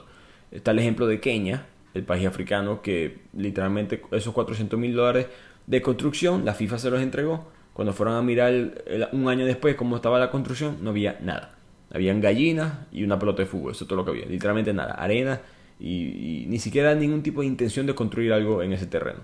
Está 0.49 0.71
el 0.71 0.80
ejemplo 0.80 1.08
de 1.08 1.19
Kenia, 1.19 1.65
el 1.93 2.04
país 2.04 2.25
africano, 2.25 2.82
que 2.82 3.19
literalmente 3.34 4.01
esos 4.12 4.34
400 4.34 4.80
mil 4.80 4.95
dólares 4.95 5.28
de 5.67 5.82
construcción, 5.82 6.45
la 6.45 6.54
FIFA 6.54 6.78
se 6.78 6.89
los 6.89 7.01
entregó. 7.01 7.49
Cuando 7.73 7.91
fueron 7.91 8.15
a 8.15 8.21
mirar 8.21 9.10
un 9.12 9.28
año 9.28 9.45
después 9.45 9.75
cómo 9.75 9.97
estaba 9.97 10.19
la 10.19 10.32
construcción, 10.32 10.78
no 10.82 10.91
había 10.91 11.19
nada. 11.21 11.56
Habían 11.93 12.21
gallinas 12.21 12.75
y 12.93 13.04
una 13.04 13.19
pelota 13.19 13.41
de 13.41 13.47
fútbol, 13.49 13.73
eso 13.73 13.84
es 13.84 13.89
todo 13.89 13.97
lo 13.97 14.06
que 14.06 14.12
había. 14.12 14.25
Literalmente 14.25 14.71
nada. 14.71 14.93
Arena 14.93 15.41
y, 15.80 16.46
ni 16.48 16.60
siquiera 16.60 16.96
ningún 16.96 17.24
tipo 17.24 17.42
de 17.42 17.48
intención 17.48 17.86
de 17.86 17.96
construir 17.96 18.34
algo 18.34 18.62
en 18.62 18.74
ese 18.74 18.86
terreno. 18.86 19.20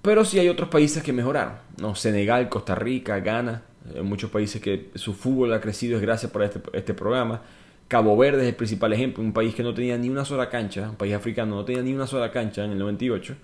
Pero 0.00 0.24
sí 0.24 0.38
hay 0.38 0.48
otros 0.48 0.68
países 0.68 1.02
que 1.02 1.12
mejoraron, 1.12 1.54
¿no? 1.80 1.94
Senegal, 1.94 2.48
Costa 2.48 2.74
Rica, 2.74 3.20
Ghana, 3.20 3.62
en 3.94 4.06
muchos 4.06 4.30
países 4.30 4.60
que 4.60 4.90
su 4.94 5.14
fútbol 5.14 5.52
ha 5.52 5.60
crecido 5.60 5.96
es 5.96 6.02
gracias 6.02 6.30
por 6.32 6.42
este, 6.42 6.60
este 6.72 6.94
programa. 6.94 7.42
Cabo 7.88 8.16
Verde 8.16 8.42
es 8.42 8.48
el 8.48 8.54
principal 8.54 8.92
ejemplo, 8.92 9.22
un 9.22 9.32
país 9.32 9.54
que 9.54 9.62
no 9.62 9.74
tenía 9.74 9.98
ni 9.98 10.08
una 10.08 10.24
sola 10.24 10.48
cancha, 10.48 10.88
un 10.90 10.96
país 10.96 11.14
africano 11.14 11.56
no 11.56 11.64
tenía 11.64 11.82
ni 11.82 11.92
una 11.92 12.06
sola 12.06 12.30
cancha 12.30 12.64
en 12.64 12.72
el 12.72 12.78
98, 12.78 13.36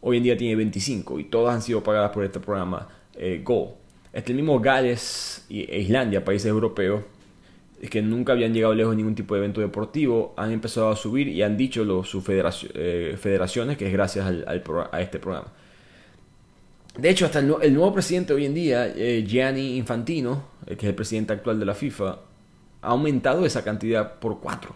hoy 0.00 0.16
en 0.16 0.22
día 0.24 0.36
tiene 0.36 0.56
25 0.56 1.20
y 1.20 1.24
todas 1.24 1.54
han 1.54 1.62
sido 1.62 1.82
pagadas 1.82 2.10
por 2.10 2.24
este 2.24 2.40
programa 2.40 2.88
eh, 3.14 3.40
Go. 3.44 3.78
Este 4.12 4.34
mismo 4.34 4.60
Gales 4.60 5.46
e 5.48 5.80
Islandia, 5.80 6.24
países 6.24 6.46
europeos, 6.46 7.02
que 7.90 8.02
nunca 8.02 8.32
habían 8.32 8.54
llegado 8.54 8.74
lejos 8.74 8.92
en 8.92 8.98
ningún 8.98 9.14
tipo 9.14 9.34
de 9.34 9.40
evento 9.40 9.60
deportivo, 9.60 10.32
han 10.36 10.52
empezado 10.52 10.90
a 10.90 10.96
subir 10.96 11.28
y 11.28 11.42
han 11.42 11.56
dicho 11.56 11.84
los, 11.84 12.08
sus 12.08 12.24
eh, 12.28 13.16
federaciones 13.18 13.76
que 13.76 13.86
es 13.86 13.92
gracias 13.92 14.26
a 14.26 15.00
este 15.00 15.18
programa. 15.18 15.52
De 16.96 17.10
hecho, 17.10 17.26
hasta 17.26 17.40
el, 17.40 17.74
nuevo 17.74 17.92
presidente 17.92 18.32
hoy 18.32 18.46
en 18.46 18.54
día, 18.54 18.86
eh, 18.86 19.24
Gianni 19.26 19.76
Infantino, 19.76 20.44
eh, 20.66 20.76
que 20.76 20.86
es 20.86 20.90
el 20.90 20.94
presidente 20.94 21.32
actual 21.32 21.58
de 21.58 21.66
la 21.66 21.74
FIFA, 21.74 22.18
ha 22.82 22.88
aumentado 22.88 23.44
esa 23.44 23.64
cantidad 23.64 24.18
por 24.18 24.40
cuatro. 24.40 24.74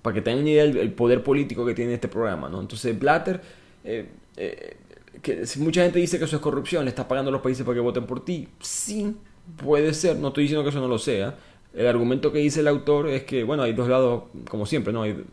Para 0.00 0.14
que 0.14 0.22
tengan 0.22 0.46
idea 0.46 0.64
del 0.64 0.92
poder 0.92 1.22
político 1.22 1.66
que 1.66 1.74
tiene 1.74 1.94
este 1.94 2.08
programa. 2.08 2.48
¿no? 2.48 2.60
Entonces, 2.60 2.98
Blatter, 2.98 3.40
que 3.84 5.44
mucha 5.58 5.82
gente 5.82 5.98
dice 5.98 6.18
que 6.18 6.24
eso 6.24 6.36
es 6.36 6.42
corrupción, 6.42 6.84
le 6.84 6.88
está 6.88 7.06
pagando 7.06 7.28
a 7.28 7.32
los 7.32 7.40
países 7.40 7.64
para 7.64 7.74
que 7.74 7.80
voten 7.80 8.06
por 8.06 8.24
ti. 8.24 8.48
Sí, 8.60 9.16
puede 9.62 9.94
ser, 9.94 10.16
no 10.16 10.28
estoy 10.28 10.44
diciendo 10.44 10.64
que 10.64 10.70
eso 10.70 10.80
no 10.80 10.88
lo 10.88 10.98
sea 10.98 11.36
el 11.74 11.86
argumento 11.86 12.32
que 12.32 12.38
dice 12.38 12.60
el 12.60 12.68
autor 12.68 13.08
es 13.08 13.24
que, 13.24 13.44
bueno, 13.44 13.62
hay 13.62 13.72
dos 13.72 13.88
lados, 13.88 14.24
como 14.48 14.66
siempre, 14.66 14.92
¿no? 14.92 15.02
Hay, 15.02 15.24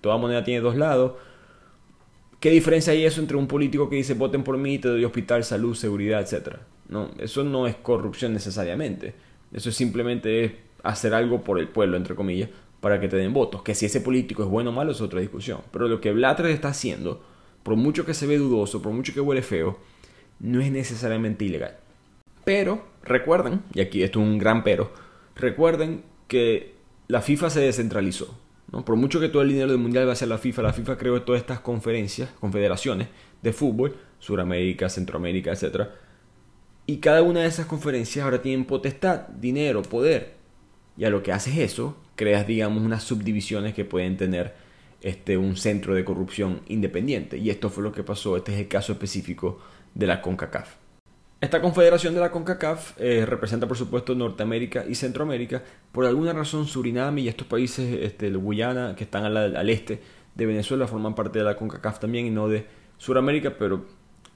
toda 0.00 0.16
moneda 0.16 0.44
tiene 0.44 0.60
dos 0.60 0.76
lados. 0.76 1.12
¿Qué 2.40 2.50
diferencia 2.50 2.92
hay 2.92 3.04
eso 3.04 3.20
entre 3.20 3.36
un 3.36 3.48
político 3.48 3.88
que 3.88 3.96
dice 3.96 4.14
voten 4.14 4.44
por 4.44 4.56
mí, 4.58 4.78
te 4.78 4.88
doy 4.88 5.04
hospital, 5.04 5.44
salud, 5.44 5.74
seguridad, 5.74 6.20
etcétera? 6.20 6.60
No, 6.88 7.10
eso 7.18 7.44
no 7.44 7.66
es 7.66 7.76
corrupción 7.76 8.32
necesariamente. 8.32 9.14
Eso 9.52 9.70
simplemente 9.72 10.44
es 10.44 10.52
hacer 10.82 11.14
algo 11.14 11.42
por 11.42 11.58
el 11.58 11.68
pueblo, 11.68 11.96
entre 11.96 12.14
comillas, 12.14 12.50
para 12.80 13.00
que 13.00 13.08
te 13.08 13.16
den 13.16 13.32
votos. 13.32 13.62
Que 13.62 13.74
si 13.74 13.86
ese 13.86 14.00
político 14.00 14.42
es 14.42 14.48
bueno 14.48 14.70
o 14.70 14.72
malo 14.72 14.92
es 14.92 15.00
otra 15.00 15.20
discusión. 15.20 15.60
Pero 15.72 15.88
lo 15.88 16.00
que 16.00 16.12
Blatter 16.12 16.46
está 16.46 16.68
haciendo, 16.68 17.22
por 17.62 17.76
mucho 17.76 18.06
que 18.06 18.14
se 18.14 18.26
ve 18.26 18.38
dudoso, 18.38 18.82
por 18.82 18.92
mucho 18.92 19.12
que 19.12 19.20
huele 19.20 19.42
feo, 19.42 19.78
no 20.40 20.60
es 20.60 20.70
necesariamente 20.70 21.44
ilegal. 21.44 21.76
Pero, 22.44 22.82
recuerden, 23.02 23.62
y 23.74 23.80
aquí 23.80 24.02
esto 24.02 24.20
es 24.20 24.26
un 24.26 24.38
gran 24.38 24.62
pero, 24.62 24.90
recuerden 25.38 26.04
que 26.26 26.74
la 27.06 27.22
FIFA 27.22 27.50
se 27.50 27.60
descentralizó. 27.60 28.38
¿no? 28.70 28.84
Por 28.84 28.96
mucho 28.96 29.20
que 29.20 29.28
todo 29.28 29.42
el 29.42 29.48
dinero 29.48 29.70
del 29.70 29.80
mundial 29.80 30.06
va 30.06 30.12
a 30.12 30.16
ser 30.16 30.28
la 30.28 30.38
FIFA, 30.38 30.62
la 30.62 30.72
FIFA 30.72 30.98
creó 30.98 31.22
todas 31.22 31.40
estas 31.40 31.60
conferencias, 31.60 32.30
confederaciones 32.38 33.08
de 33.40 33.52
fútbol, 33.52 33.96
Suramérica, 34.18 34.88
Centroamérica, 34.88 35.52
etc. 35.52 35.88
Y 36.86 36.98
cada 36.98 37.22
una 37.22 37.40
de 37.40 37.46
esas 37.46 37.66
conferencias 37.66 38.24
ahora 38.24 38.42
tienen 38.42 38.66
potestad, 38.66 39.28
dinero, 39.28 39.82
poder. 39.82 40.34
Y 40.96 41.04
a 41.04 41.10
lo 41.10 41.22
que 41.22 41.32
haces 41.32 41.56
eso, 41.56 41.96
creas, 42.16 42.46
digamos, 42.46 42.82
unas 42.82 43.04
subdivisiones 43.04 43.74
que 43.74 43.84
pueden 43.84 44.16
tener 44.16 44.54
este, 45.00 45.38
un 45.38 45.56
centro 45.56 45.94
de 45.94 46.04
corrupción 46.04 46.60
independiente. 46.66 47.38
Y 47.38 47.50
esto 47.50 47.70
fue 47.70 47.84
lo 47.84 47.92
que 47.92 48.02
pasó, 48.02 48.36
este 48.36 48.52
es 48.52 48.60
el 48.60 48.68
caso 48.68 48.92
específico 48.92 49.60
de 49.94 50.06
la 50.06 50.20
CONCACAF. 50.20 50.87
Esta 51.40 51.60
confederación 51.60 52.14
de 52.14 52.20
la 52.20 52.32
CONCACAF 52.32 52.94
eh, 52.98 53.24
representa 53.24 53.68
por 53.68 53.76
supuesto 53.76 54.12
Norteamérica 54.12 54.84
y 54.88 54.96
Centroamérica. 54.96 55.62
Por 55.92 56.04
alguna 56.04 56.32
razón 56.32 56.66
Surinam 56.66 57.16
y 57.18 57.28
estos 57.28 57.46
países, 57.46 57.96
este, 58.02 58.26
el 58.26 58.38
Guyana, 58.38 58.96
que 58.96 59.04
están 59.04 59.24
al, 59.24 59.70
este 59.70 60.02
de 60.34 60.46
Venezuela, 60.46 60.88
forman 60.88 61.14
parte 61.14 61.38
de 61.38 61.44
la 61.44 61.56
CONCACAF 61.56 62.00
también 62.00 62.26
y 62.26 62.30
no 62.30 62.48
de 62.48 62.66
Suramérica, 62.96 63.56
pero 63.56 63.86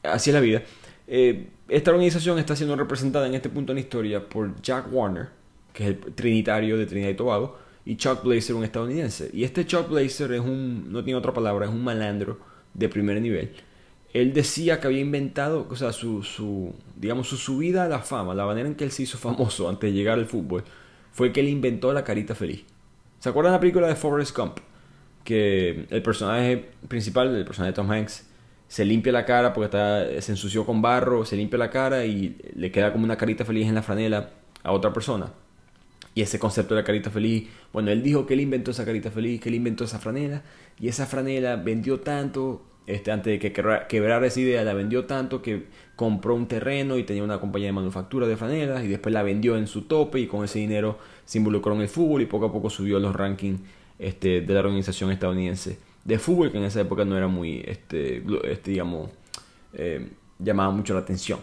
así 0.05 0.31
es 0.31 0.35
la 0.35 0.41
vida. 0.41 0.63
Eh, 1.09 1.49
esta 1.69 1.91
organización 1.91 2.39
está 2.39 2.55
siendo 2.55 2.77
representada 2.77 3.27
en 3.27 3.35
este 3.35 3.49
punto 3.49 3.73
en 3.73 3.77
la 3.77 3.81
historia 3.81 4.29
por 4.29 4.63
Jack 4.63 4.87
Warner, 4.93 5.31
que 5.73 5.83
es 5.83 5.89
el 5.91 5.99
trinitario 6.15 6.79
de 6.79 6.87
Trinidad 6.87 7.11
y 7.11 7.15
Tobago, 7.15 7.59
y 7.85 7.97
Chuck 7.97 8.23
Blazer, 8.23 8.55
un 8.55 8.63
estadounidense. 8.63 9.29
Y 9.33 9.43
este 9.43 9.67
Chuck 9.67 9.89
Blazer 9.89 10.31
es 10.35 10.41
un, 10.41 10.93
no 10.93 11.03
tiene 11.03 11.19
otra 11.19 11.35
palabra, 11.35 11.67
es 11.67 11.73
un 11.73 11.83
malandro 11.83 12.39
de 12.75 12.89
primer 12.89 13.21
nivel 13.21 13.53
él 14.13 14.35
decía 14.35 14.79
que 14.81 14.87
había 14.87 15.01
inventado, 15.01 15.67
o 15.71 15.77
sea, 15.77 15.93
su, 15.93 16.75
digamos, 16.97 17.29
su 17.29 17.37
subida 17.37 17.85
a 17.85 17.89
la 17.89 18.01
fama, 18.01 18.35
la 18.35 18.45
manera 18.45 18.69
en 18.69 18.75
que 18.75 18.85
él 18.85 18.91
se 18.91 19.05
hizo 19.05 19.17
famoso 19.19 19.69
antes 19.69 19.91
de 19.91 19.97
llegar 19.97 20.19
al 20.19 20.27
fútbol, 20.27 20.65
fue 21.13 21.33
que 21.33 21.41
él 21.41 21.49
inventó 21.49 21.93
la 21.93 22.05
carita 22.05 22.35
feliz. 22.35 22.65
¿Se 23.21 23.29
acuerdan 23.29 23.53
la 23.53 23.61
película 23.61 23.87
de 23.87 23.95
Forrest 23.95 24.37
Gump? 24.37 24.59
Que 25.25 25.87
el 25.89 26.03
personaje 26.03 26.71
principal, 26.89 27.35
el 27.35 27.45
personaje 27.45 27.73
de 27.73 27.77
Tom 27.77 27.91
Hanks, 27.91 28.27
se 28.69 28.85
limpia 28.85 29.13
la 29.13 29.25
cara 29.25 29.53
porque 29.53 29.67
está, 29.67 30.21
se 30.21 30.33
ensució 30.33 30.67
con 30.67 30.83
barro, 30.83 31.25
se 31.25 31.37
limpia 31.37 31.59
la 31.59 31.71
cara 31.71 32.05
y 32.05 32.37
le 32.55 32.71
queda 32.73 32.93
como 32.93 33.05
una 33.05 33.17
carita 33.17 33.45
feliz 33.45 33.69
en 33.69 33.75
la 33.75 33.83
franela 33.83 34.31
a 34.63 34.73
otra 34.73 34.93
persona. 34.93 35.33
Y 36.15 36.23
ese 36.23 36.39
concepto 36.39 36.75
de 36.75 36.81
la 36.81 36.85
carita 36.85 37.11
feliz, 37.11 37.49
bueno, 37.73 37.91
él 37.91 38.03
dijo 38.03 38.27
que 38.27 38.35
él 38.35 38.41
inventó 38.41 38.71
esa 38.71 38.85
carita 38.85 39.11
feliz, 39.11 39.41
que 39.41 39.49
él 39.49 39.55
inventó 39.55 39.85
esa 39.85 39.99
franela, 39.99 40.43
y 40.79 40.89
esa 40.89 41.07
franela 41.07 41.57
vendió 41.57 42.01
tanto 42.01 42.63
este, 42.87 43.11
antes 43.11 43.33
de 43.33 43.39
que 43.39 43.53
quebrara 43.53 44.27
esa 44.27 44.41
idea, 44.41 44.65
la 44.65 44.75
vendió 44.75 45.05
tanto 45.05 45.43
que 45.43 45.67
compró 45.97 46.35
un 46.35 46.49
terreno 46.49 46.99
y 46.99 47.05
tenía 47.05 47.23
una 47.23 47.39
compañía 47.39 47.69
de 47.69 47.73
manufactura 47.73 48.27
de 48.27 48.37
franelas 48.37 48.85
y 48.85 48.89
después 48.89 49.13
la 49.13 49.23
vendió 49.23 49.57
en 49.57 49.67
su 49.67 49.83
tope 49.83 50.21
y 50.21 50.27
con 50.27 50.45
ese 50.45 50.59
dinero 50.59 50.99
se 51.25 51.39
involucró 51.39 51.75
en 51.75 51.83
el 51.83 51.89
fútbol 51.89 52.23
y 52.23 52.27
poco 52.27 52.47
a 52.47 52.53
poco 52.53 52.71
subió 52.71 52.99
los 52.99 53.15
rankings 53.15 53.61
este, 53.99 54.41
de 54.41 54.55
la 54.55 54.61
organización 54.61 55.13
estadounidense 55.13 55.79
de 56.05 56.19
fútbol 56.19 56.51
que 56.51 56.59
en 56.59 56.65
esa 56.65 56.81
época 56.81 57.05
no 57.05 57.17
era 57.17 57.29
muy, 57.29 57.63
este, 57.67 58.23
este, 58.45 58.83
eh, 59.75 60.09
llamaba 60.39 60.71
mucho 60.71 60.95
la 60.95 61.01
atención. 61.01 61.41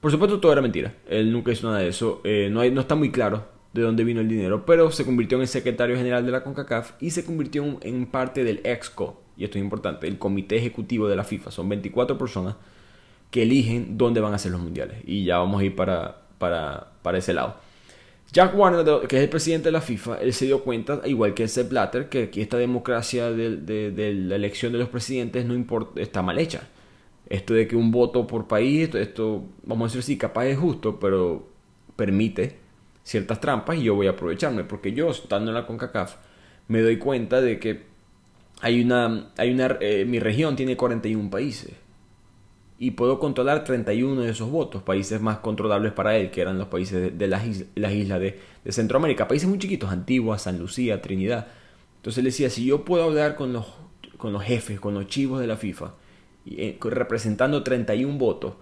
Por 0.00 0.10
supuesto, 0.10 0.40
todo 0.40 0.52
era 0.52 0.62
mentira. 0.62 0.94
Él 1.08 1.32
nunca 1.32 1.52
hizo 1.52 1.66
nada 1.66 1.80
de 1.80 1.88
eso. 1.88 2.20
Eh, 2.24 2.48
no, 2.50 2.64
no 2.64 2.80
está 2.80 2.94
muy 2.94 3.10
claro 3.10 3.44
de 3.72 3.82
dónde 3.82 4.02
vino 4.02 4.20
el 4.20 4.28
dinero, 4.28 4.64
pero 4.66 4.90
se 4.90 5.04
convirtió 5.04 5.36
en 5.36 5.42
el 5.42 5.48
secretario 5.48 5.96
general 5.96 6.24
de 6.24 6.32
la 6.32 6.42
CONCACAF 6.42 6.92
y 7.00 7.10
se 7.10 7.24
convirtió 7.24 7.78
en 7.82 8.06
parte 8.06 8.42
del 8.42 8.60
EXCO, 8.64 9.20
y 9.40 9.44
esto 9.44 9.56
es 9.56 9.64
importante, 9.64 10.06
el 10.06 10.18
comité 10.18 10.58
ejecutivo 10.58 11.08
de 11.08 11.16
la 11.16 11.24
FIFA. 11.24 11.50
Son 11.50 11.66
24 11.66 12.18
personas 12.18 12.56
que 13.30 13.42
eligen 13.42 13.96
dónde 13.96 14.20
van 14.20 14.34
a 14.34 14.38
ser 14.38 14.52
los 14.52 14.60
mundiales. 14.60 14.98
Y 15.06 15.24
ya 15.24 15.38
vamos 15.38 15.62
a 15.62 15.64
ir 15.64 15.74
para, 15.74 16.24
para, 16.36 16.88
para 17.00 17.16
ese 17.16 17.32
lado. 17.32 17.56
Jack 18.32 18.54
Warner, 18.54 18.84
que 19.08 19.16
es 19.16 19.22
el 19.22 19.30
presidente 19.30 19.68
de 19.68 19.72
la 19.72 19.80
FIFA, 19.80 20.18
él 20.20 20.34
se 20.34 20.44
dio 20.44 20.62
cuenta, 20.62 21.00
igual 21.06 21.32
que 21.32 21.48
Sepp 21.48 21.70
Blatter, 21.70 22.10
que 22.10 22.24
aquí 22.24 22.42
esta 22.42 22.58
democracia 22.58 23.30
de, 23.30 24.12
la 24.14 24.36
elección 24.36 24.72
de 24.72 24.78
los 24.78 24.90
presidentes 24.90 25.46
no 25.46 25.54
importa, 25.54 26.02
está 26.02 26.20
mal 26.20 26.38
hecha. 26.38 26.68
Esto 27.26 27.54
de 27.54 27.66
que 27.66 27.76
un 27.76 27.90
voto 27.90 28.26
por 28.26 28.46
país, 28.46 28.94
esto, 28.94 29.46
vamos 29.64 29.86
a 29.86 29.88
decir 29.88 30.02
sí, 30.02 30.18
capaz 30.18 30.48
es 30.48 30.58
justo, 30.58 31.00
pero 31.00 31.48
permite 31.96 32.58
ciertas 33.04 33.40
trampas 33.40 33.78
y 33.78 33.84
yo 33.84 33.94
voy 33.94 34.06
a 34.06 34.10
aprovecharme, 34.10 34.64
porque 34.64 34.92
yo, 34.92 35.10
estando 35.10 35.50
en 35.50 35.54
la 35.54 35.66
CONCACAF, 35.66 36.16
me 36.68 36.82
doy 36.82 36.98
cuenta 36.98 37.40
de 37.40 37.58
que 37.58 37.89
hay 38.60 38.82
una, 38.82 39.30
hay 39.36 39.52
una, 39.52 39.78
eh, 39.80 40.04
mi 40.06 40.18
región 40.18 40.56
tiene 40.56 40.76
41 40.76 41.30
países 41.30 41.72
y 42.78 42.92
puedo 42.92 43.18
controlar 43.18 43.64
31 43.64 44.22
de 44.22 44.30
esos 44.30 44.50
votos, 44.50 44.82
países 44.82 45.20
más 45.20 45.38
controlables 45.38 45.92
para 45.92 46.16
él, 46.16 46.30
que 46.30 46.40
eran 46.40 46.58
los 46.58 46.68
países 46.68 47.16
de, 47.16 47.26
las, 47.26 47.46
islas, 47.46 48.20
de, 48.20 48.38
Centroamérica, 48.70 49.28
países 49.28 49.46
muy 49.46 49.58
chiquitos, 49.58 49.90
Antigua, 49.90 50.38
San 50.38 50.58
Lucía, 50.58 51.02
Trinidad. 51.02 51.48
Entonces 51.96 52.18
él 52.18 52.24
decía, 52.24 52.48
si 52.48 52.64
yo 52.64 52.84
puedo 52.86 53.04
hablar 53.04 53.36
con 53.36 53.52
los, 53.52 53.66
con 54.16 54.32
los 54.32 54.42
jefes, 54.42 54.80
con 54.80 54.94
los 54.94 55.08
chivos 55.08 55.40
de 55.40 55.46
la 55.46 55.58
FIFA, 55.58 55.92
y, 56.46 56.62
eh, 56.62 56.78
representando 56.80 57.62
31 57.62 58.16
votos, 58.16 58.54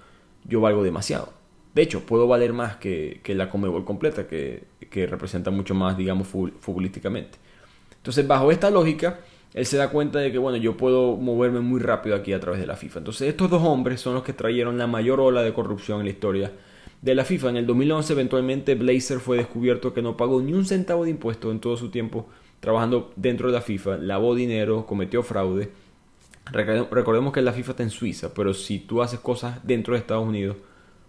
yo 0.44 0.60
valgo 0.60 0.82
demasiado. 0.82 1.32
De 1.74 1.82
hecho, 1.82 2.04
puedo 2.04 2.26
valer 2.26 2.52
más 2.52 2.74
que, 2.76 3.20
que 3.22 3.36
la 3.36 3.48
Comebol 3.48 3.84
completa, 3.84 4.26
que, 4.26 4.64
que 4.90 5.06
representa 5.06 5.52
mucho 5.52 5.76
más, 5.76 5.96
digamos, 5.96 6.26
futbolísticamente. 6.26 7.38
Entonces, 7.98 8.26
bajo 8.26 8.50
esta 8.50 8.68
lógica, 8.68 9.20
él 9.54 9.66
se 9.66 9.76
da 9.76 9.90
cuenta 9.90 10.18
de 10.18 10.30
que, 10.30 10.38
bueno, 10.38 10.58
yo 10.58 10.76
puedo 10.76 11.16
moverme 11.16 11.60
muy 11.60 11.80
rápido 11.80 12.14
aquí 12.14 12.32
a 12.32 12.40
través 12.40 12.60
de 12.60 12.66
la 12.66 12.76
FIFA. 12.76 12.98
Entonces, 12.98 13.28
estos 13.28 13.50
dos 13.50 13.62
hombres 13.62 14.00
son 14.00 14.14
los 14.14 14.22
que 14.22 14.32
trajeron 14.32 14.78
la 14.78 14.86
mayor 14.86 15.20
ola 15.20 15.42
de 15.42 15.52
corrupción 15.52 16.00
en 16.00 16.06
la 16.06 16.12
historia 16.12 16.52
de 17.00 17.14
la 17.14 17.24
FIFA. 17.24 17.50
En 17.50 17.56
el 17.56 17.66
2011, 17.66 18.12
eventualmente, 18.12 18.74
Blazer 18.74 19.20
fue 19.20 19.38
descubierto 19.38 19.94
que 19.94 20.02
no 20.02 20.16
pagó 20.16 20.42
ni 20.42 20.52
un 20.52 20.66
centavo 20.66 21.04
de 21.04 21.10
impuesto 21.10 21.50
en 21.50 21.60
todo 21.60 21.76
su 21.76 21.90
tiempo 21.90 22.28
trabajando 22.60 23.12
dentro 23.16 23.48
de 23.48 23.54
la 23.54 23.60
FIFA, 23.60 23.98
lavó 23.98 24.34
dinero, 24.34 24.84
cometió 24.86 25.22
fraude. 25.22 25.70
Recordemos 26.50 27.32
que 27.32 27.42
la 27.42 27.52
FIFA 27.52 27.72
está 27.72 27.82
en 27.82 27.90
Suiza, 27.90 28.32
pero 28.34 28.54
si 28.54 28.78
tú 28.78 29.02
haces 29.02 29.20
cosas 29.20 29.64
dentro 29.66 29.94
de 29.94 30.00
Estados 30.00 30.26
Unidos 30.26 30.56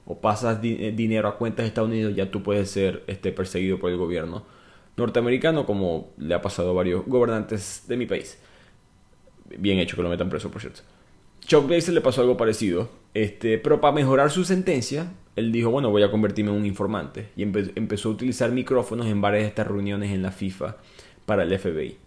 o 0.05 0.19
pasas 0.19 0.59
eh, 0.63 0.93
dinero 0.95 1.27
a 1.27 1.37
cuentas 1.37 1.63
de 1.63 1.67
Estados 1.67 1.89
Unidos, 1.89 2.13
ya 2.15 2.29
tú 2.29 2.43
puedes 2.43 2.69
ser 2.69 3.03
este, 3.07 3.31
perseguido 3.31 3.79
por 3.79 3.89
el 3.89 3.97
gobierno 3.97 4.43
norteamericano, 4.99 5.65
como 5.65 6.11
le 6.17 6.33
ha 6.35 6.41
pasado 6.41 6.71
a 6.71 6.73
varios 6.73 7.05
gobernantes 7.05 7.85
de 7.87 7.97
mi 7.97 8.05
país. 8.05 8.37
Bien 9.57 9.79
hecho 9.79 9.95
que 9.95 10.03
lo 10.03 10.09
metan 10.09 10.29
preso, 10.29 10.51
por 10.51 10.61
cierto. 10.61 10.81
Chuck 11.41 11.65
Blazer 11.65 11.93
le 11.93 12.01
pasó 12.01 12.21
algo 12.21 12.37
parecido, 12.37 12.89
este, 13.13 13.57
pero 13.57 13.81
para 13.81 13.93
mejorar 13.93 14.29
su 14.29 14.45
sentencia, 14.45 15.11
él 15.35 15.51
dijo, 15.51 15.71
bueno, 15.71 15.89
voy 15.89 16.03
a 16.03 16.11
convertirme 16.11 16.51
en 16.51 16.57
un 16.57 16.65
informante. 16.65 17.29
Y 17.35 17.43
empezó 17.43 18.09
a 18.09 18.11
utilizar 18.11 18.51
micrófonos 18.51 19.07
en 19.07 19.21
varias 19.21 19.43
de 19.43 19.47
estas 19.47 19.67
reuniones 19.67 20.11
en 20.11 20.21
la 20.21 20.31
FIFA 20.31 20.77
para 21.25 21.43
el 21.43 21.57
FBI. 21.57 21.97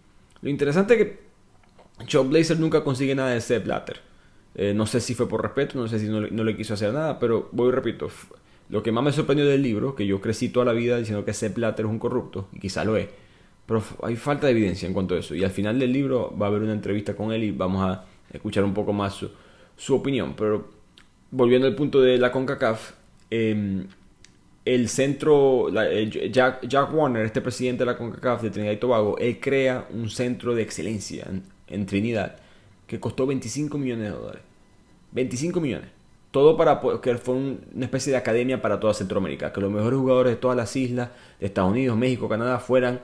Lo 0.41 0.49
interesante 0.49 0.93
es 0.93 0.99
que 0.99 1.19
Chuck 2.05 2.29
Blazer 2.29 2.59
nunca 2.59 2.83
consigue 2.83 3.15
nada 3.15 3.31
de 3.31 3.41
Sepp 3.41 3.65
Blatter. 3.65 3.99
Eh, 4.55 4.73
no 4.73 4.85
sé 4.85 5.01
si 5.01 5.15
fue 5.15 5.27
por 5.27 5.41
respeto, 5.41 5.79
no 5.79 5.87
sé 5.87 5.99
si 5.99 6.07
no, 6.07 6.21
no, 6.21 6.43
le 6.43 6.55
quiso 6.55 6.75
hacer 6.75 6.93
nada, 6.93 7.19
pero 7.19 7.49
voy 7.51 7.69
y 7.69 7.71
repito, 7.71 8.09
lo 8.73 8.81
que 8.81 8.91
más 8.91 9.03
me 9.03 9.11
sorprendió 9.11 9.45
del 9.45 9.61
libro, 9.61 9.93
que 9.93 10.07
yo 10.07 10.19
crecí 10.19 10.49
toda 10.49 10.65
la 10.65 10.73
vida 10.73 10.97
diciendo 10.97 11.23
que 11.23 11.31
Sepp 11.31 11.57
Blatter 11.57 11.85
es 11.85 11.91
un 11.91 11.99
corrupto, 11.99 12.49
y 12.53 12.59
quizá 12.59 12.83
lo 12.83 12.97
es, 12.97 13.07
pero 13.67 13.83
hay 14.01 14.15
falta 14.15 14.47
de 14.47 14.53
evidencia 14.53 14.87
en 14.87 14.95
cuanto 14.95 15.13
a 15.13 15.19
eso. 15.19 15.35
Y 15.35 15.43
al 15.43 15.51
final 15.51 15.77
del 15.77 15.93
libro 15.93 16.35
va 16.35 16.47
a 16.47 16.49
haber 16.49 16.63
una 16.63 16.73
entrevista 16.73 17.15
con 17.15 17.31
él 17.31 17.43
y 17.43 17.51
vamos 17.51 17.83
a 17.87 18.03
escuchar 18.31 18.63
un 18.63 18.73
poco 18.73 18.91
más 18.91 19.23
su, 19.77 19.93
opinión. 19.93 20.33
Pero 20.35 20.71
volviendo 21.29 21.67
al 21.67 21.75
punto 21.75 22.01
de 22.01 22.17
la 22.17 22.31
CONCACAF, 22.31 22.93
em, 23.29 23.85
el 24.65 24.89
centro, 24.89 25.69
Jack, 26.31 26.67
Jack, 26.67 26.93
Warner, 26.95 27.27
este 27.27 27.41
presidente 27.41 27.85
de 27.85 27.91
la 27.91 27.95
CONCACAF 27.95 28.41
de 28.41 28.49
Trinidad 28.49 28.73
y 28.73 28.77
Tobago, 28.77 29.19
él 29.19 29.39
crea 29.39 29.87
un 29.93 30.09
centro 30.09 30.55
de 30.55 30.63
excelencia 30.63 31.27
en 31.67 31.85
Trinidad 31.85 32.37
que 32.87 32.99
costó 32.99 33.27
25 33.27 33.77
millones 33.77 34.05
de 34.05 34.17
dólares. 34.17 34.41
25 35.11 35.61
millones. 35.61 36.02
Todo 36.33 36.57
para 36.57 36.81
que 36.99 37.15
fue 37.17 37.35
una 37.35 37.85
especie 37.85 38.09
de 38.09 38.17
academia 38.17 38.59
para 38.59 38.79
toda 38.79 38.95
Centroamérica, 38.95 39.53
que 39.53 39.61
los 39.61 39.71
mejores 39.71 39.99
jugadores 39.99 40.31
de 40.31 40.37
todas 40.37 40.57
las 40.57 40.75
islas, 40.75 41.09
de 41.39 41.45
Estados 41.45 41.69
Unidos, 41.69 41.95
México, 41.95 42.27
Canadá, 42.27 42.57
fueran 42.57 43.01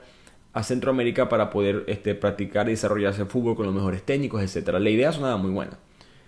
a 0.53 0.63
Centroamérica 0.63 1.29
para 1.29 1.51
poder 1.51 1.83
este, 1.85 2.15
practicar 2.15 2.67
y 2.69 2.71
desarrollarse 2.71 3.21
el 3.21 3.27
fútbol 3.27 3.55
con 3.55 3.67
los 3.67 3.75
mejores 3.75 4.01
técnicos, 4.01 4.41
etc. 4.41 4.69
La 4.79 4.89
idea 4.89 5.11
sonaba 5.11 5.37
muy 5.37 5.51
buena. 5.51 5.77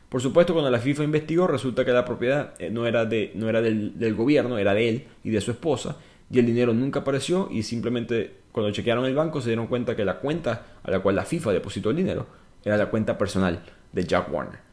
Por 0.10 0.22
supuesto, 0.22 0.54
cuando 0.54 0.70
la 0.70 0.78
FIFA 0.78 1.06
investigó, 1.06 1.48
resulta 1.48 1.84
que 1.84 1.92
la 1.92 2.06
propiedad 2.06 2.54
eh, 2.60 2.70
no 2.70 2.86
era, 2.86 3.06
de, 3.06 3.32
no 3.34 3.50
era 3.50 3.64
del, 3.64 3.98
del, 3.98 4.14
gobierno, 4.14 4.60
era 4.60 4.76
de 4.76 4.88
él 4.88 5.08
y 5.24 5.32
de 5.32 5.42
su 5.42 5.50
esposa, 5.50 5.98
y 6.30 6.38
el 6.38 6.46
dinero 6.46 6.72
nunca 6.72 7.00
apareció, 7.00 7.50
y 7.50 7.64
simplemente 7.64 8.36
cuando 8.52 8.72
chequearon 8.72 9.06
el 9.06 9.16
banco 9.16 9.42
se 9.42 9.50
dieron 9.50 9.66
cuenta 9.66 9.96
que 9.96 10.06
la 10.06 10.20
cuenta 10.20 10.68
a 10.84 10.92
la 10.92 11.00
cual 11.00 11.16
la 11.16 11.26
FIFA 11.26 11.52
depositó 11.54 11.90
el 11.90 11.96
dinero 11.96 12.28
era 12.64 12.78
la 12.78 12.92
cuenta 12.92 13.18
personal 13.18 13.64
de 13.92 14.04
Jack 14.04 14.32
Warner. 14.32 14.71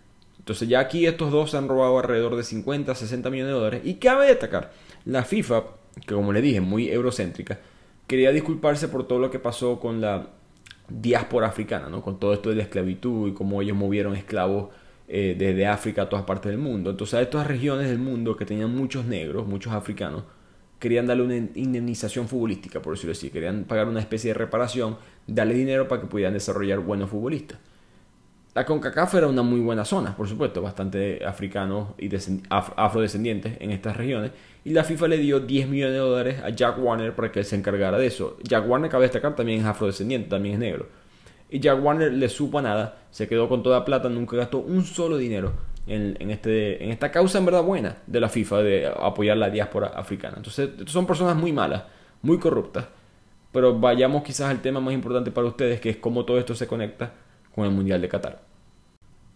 Entonces 0.48 0.66
ya 0.66 0.80
aquí 0.80 1.04
estos 1.04 1.30
dos 1.30 1.54
han 1.54 1.68
robado 1.68 1.98
alrededor 1.98 2.34
de 2.34 2.42
50, 2.42 2.94
60 2.94 3.28
millones 3.28 3.52
de 3.52 3.58
dólares. 3.58 3.82
Y 3.84 3.96
cabe 3.96 4.28
destacar, 4.28 4.72
la 5.04 5.22
FIFA, 5.22 5.64
que 6.06 6.14
como 6.14 6.32
le 6.32 6.40
dije, 6.40 6.62
muy 6.62 6.88
eurocéntrica, 6.88 7.58
quería 8.06 8.32
disculparse 8.32 8.88
por 8.88 9.06
todo 9.06 9.18
lo 9.18 9.30
que 9.30 9.38
pasó 9.38 9.78
con 9.78 10.00
la 10.00 10.30
diáspora 10.88 11.48
africana, 11.48 11.90
¿no? 11.90 12.00
con 12.00 12.18
todo 12.18 12.32
esto 12.32 12.48
de 12.48 12.56
la 12.56 12.62
esclavitud 12.62 13.28
y 13.28 13.34
cómo 13.34 13.60
ellos 13.60 13.76
movieron 13.76 14.16
esclavos 14.16 14.70
eh, 15.06 15.36
desde 15.38 15.66
África 15.66 16.04
a 16.04 16.08
todas 16.08 16.24
partes 16.24 16.50
del 16.50 16.58
mundo. 16.58 16.88
Entonces 16.88 17.12
a 17.12 17.20
estas 17.20 17.46
regiones 17.46 17.90
del 17.90 17.98
mundo 17.98 18.34
que 18.34 18.46
tenían 18.46 18.74
muchos 18.74 19.04
negros, 19.04 19.46
muchos 19.46 19.74
africanos, 19.74 20.22
querían 20.78 21.06
darle 21.06 21.24
una 21.24 21.36
indemnización 21.36 22.26
futbolística, 22.26 22.80
por 22.80 22.94
decirlo 22.94 23.12
así, 23.12 23.28
querían 23.28 23.64
pagar 23.64 23.86
una 23.86 24.00
especie 24.00 24.30
de 24.30 24.38
reparación, 24.38 24.96
darle 25.26 25.52
dinero 25.52 25.88
para 25.88 26.00
que 26.00 26.06
pudieran 26.06 26.32
desarrollar 26.32 26.78
buenos 26.78 27.10
futbolistas. 27.10 27.58
La 28.58 28.64
CONCACAF 28.64 29.14
era 29.14 29.28
una 29.28 29.42
muy 29.42 29.60
buena 29.60 29.84
zona, 29.84 30.16
por 30.16 30.26
supuesto, 30.26 30.60
bastante 30.60 31.24
africanos 31.24 31.90
y 31.96 32.10
afrodescendientes 32.50 33.56
en 33.60 33.70
estas 33.70 33.96
regiones. 33.96 34.32
Y 34.64 34.70
la 34.70 34.82
FIFA 34.82 35.06
le 35.06 35.18
dio 35.18 35.38
10 35.38 35.68
millones 35.68 35.92
de 35.92 36.00
dólares 36.00 36.42
a 36.42 36.50
Jack 36.50 36.76
Warner 36.82 37.14
para 37.14 37.30
que 37.30 37.38
él 37.38 37.44
se 37.44 37.54
encargara 37.54 37.98
de 37.98 38.06
eso. 38.08 38.36
Jack 38.42 38.68
Warner, 38.68 38.90
cabe 38.90 39.04
destacar, 39.04 39.36
también 39.36 39.60
es 39.60 39.64
afrodescendiente, 39.64 40.28
también 40.28 40.54
es 40.54 40.58
negro. 40.58 40.88
Y 41.48 41.60
Jack 41.60 41.80
Warner 41.80 42.12
le 42.12 42.28
supo 42.28 42.58
a 42.58 42.62
nada, 42.62 42.98
se 43.12 43.28
quedó 43.28 43.48
con 43.48 43.62
toda 43.62 43.84
plata, 43.84 44.08
nunca 44.08 44.36
gastó 44.36 44.58
un 44.58 44.84
solo 44.84 45.18
dinero 45.18 45.52
en, 45.86 46.16
este, 46.28 46.82
en 46.82 46.90
esta 46.90 47.12
causa 47.12 47.38
en 47.38 47.44
verdad 47.44 47.62
buena 47.62 47.98
de 48.08 48.18
la 48.18 48.28
FIFA 48.28 48.62
de 48.64 48.88
apoyar 48.88 49.36
la 49.36 49.50
diáspora 49.50 49.92
africana. 49.94 50.34
Entonces, 50.38 50.70
son 50.86 51.06
personas 51.06 51.36
muy 51.36 51.52
malas, 51.52 51.84
muy 52.22 52.40
corruptas. 52.40 52.86
Pero 53.52 53.78
vayamos 53.78 54.24
quizás 54.24 54.50
al 54.50 54.60
tema 54.60 54.80
más 54.80 54.94
importante 54.94 55.30
para 55.30 55.46
ustedes, 55.46 55.80
que 55.80 55.90
es 55.90 55.98
cómo 55.98 56.24
todo 56.24 56.40
esto 56.40 56.56
se 56.56 56.66
conecta 56.66 57.12
con 57.54 57.64
el 57.64 57.70
Mundial 57.70 58.00
de 58.00 58.08
Qatar. 58.08 58.47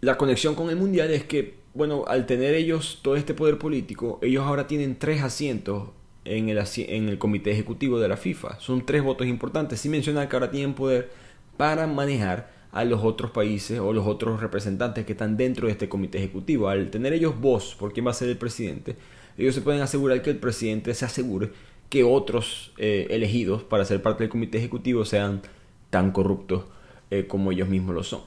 La 0.05 0.19
conexión 0.19 0.57
con 0.57 0.69
el 0.69 0.75
Mundial 0.75 1.13
es 1.13 1.23
que, 1.23 1.55
bueno, 1.75 2.03
al 2.09 2.27
tener 2.27 2.55
ellos 2.55 2.99
todo 3.03 3.15
este 3.15 3.35
poder 3.35 3.57
político, 3.57 4.19
ellos 4.21 4.45
ahora 4.45 4.67
tienen 4.67 4.99
tres 4.99 5.23
asientos 5.23 5.91
en 6.25 6.49
el, 6.49 6.59
en 6.59 7.09
el 7.09 7.19
comité 7.19 7.53
ejecutivo 7.53 8.01
de 8.01 8.09
la 8.09 8.17
FIFA. 8.17 8.59
Son 8.59 8.85
tres 8.85 9.05
votos 9.05 9.29
importantes. 9.29 9.79
Sin 9.79 9.93
mencionar 9.93 10.29
que 10.29 10.35
ahora 10.35 10.51
tienen 10.51 10.75
poder 10.75 11.13
para 11.57 11.87
manejar 11.87 12.51
a 12.73 12.85
los 12.85 13.05
otros 13.05 13.31
países 13.31 13.79
o 13.79 13.93
los 13.93 14.05
otros 14.09 14.41
representantes 14.41 15.07
que 15.07 15.13
están 15.13 15.37
dentro 15.37 15.69
de 15.69 15.73
este 15.75 15.89
comité 15.89 16.19
ejecutivo. 16.19 16.69
Al 16.69 16.91
tener 16.91 17.13
ellos 17.13 17.41
voz 17.41 17.77
por 17.77 17.93
quién 17.93 18.05
va 18.05 18.11
a 18.11 18.15
ser 18.15 18.29
el 18.29 18.37
presidente, 18.37 18.97
ellos 19.39 19.55
se 19.55 19.61
pueden 19.61 19.83
asegurar 19.83 20.21
que 20.21 20.31
el 20.31 20.39
presidente 20.39 20.95
se 20.95 21.05
asegure 21.05 21.51
que 21.91 22.03
otros 22.03 22.73
eh, 22.77 23.07
elegidos 23.11 23.63
para 23.63 23.85
ser 23.85 24.03
parte 24.03 24.25
del 24.25 24.31
comité 24.31 24.59
ejecutivo 24.59 25.05
sean 25.05 25.43
tan 25.91 26.11
corruptos 26.11 26.65
eh, 27.13 27.29
como 27.29 27.53
ellos 27.53 27.69
mismos 27.69 27.95
lo 27.95 28.03
son. 28.03 28.23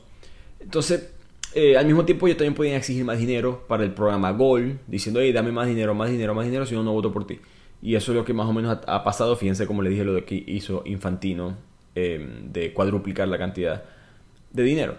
Entonces, 0.61 1.14
eh, 1.53 1.77
al 1.77 1.85
mismo 1.85 2.05
tiempo, 2.05 2.27
ellos 2.27 2.37
también 2.37 2.53
podían 2.53 2.75
exigir 2.75 3.05
más 3.05 3.17
dinero 3.17 3.65
para 3.67 3.83
el 3.83 3.93
programa 3.93 4.31
Gol, 4.31 4.79
diciendo, 4.87 5.21
hey, 5.21 5.31
dame 5.31 5.51
más 5.51 5.67
dinero, 5.67 5.93
más 5.93 6.09
dinero, 6.09 6.33
más 6.33 6.45
dinero, 6.45 6.65
si 6.65 6.75
no, 6.75 6.83
no 6.83 6.93
voto 6.93 7.11
por 7.11 7.25
ti. 7.27 7.39
Y 7.81 7.95
eso 7.95 8.11
es 8.11 8.17
lo 8.17 8.25
que 8.25 8.33
más 8.33 8.47
o 8.47 8.53
menos 8.53 8.79
ha, 8.85 9.03
pasado. 9.03 9.35
Fíjense, 9.35 9.67
como 9.67 9.81
le 9.81 9.89
dije, 9.89 10.03
lo 10.03 10.25
que 10.25 10.43
hizo 10.47 10.81
Infantino 10.85 11.55
em, 11.93 12.51
de 12.51 12.73
cuadruplicar 12.73 13.27
la 13.27 13.37
cantidad 13.37 13.83
de 14.51 14.63
dinero. 14.63 14.95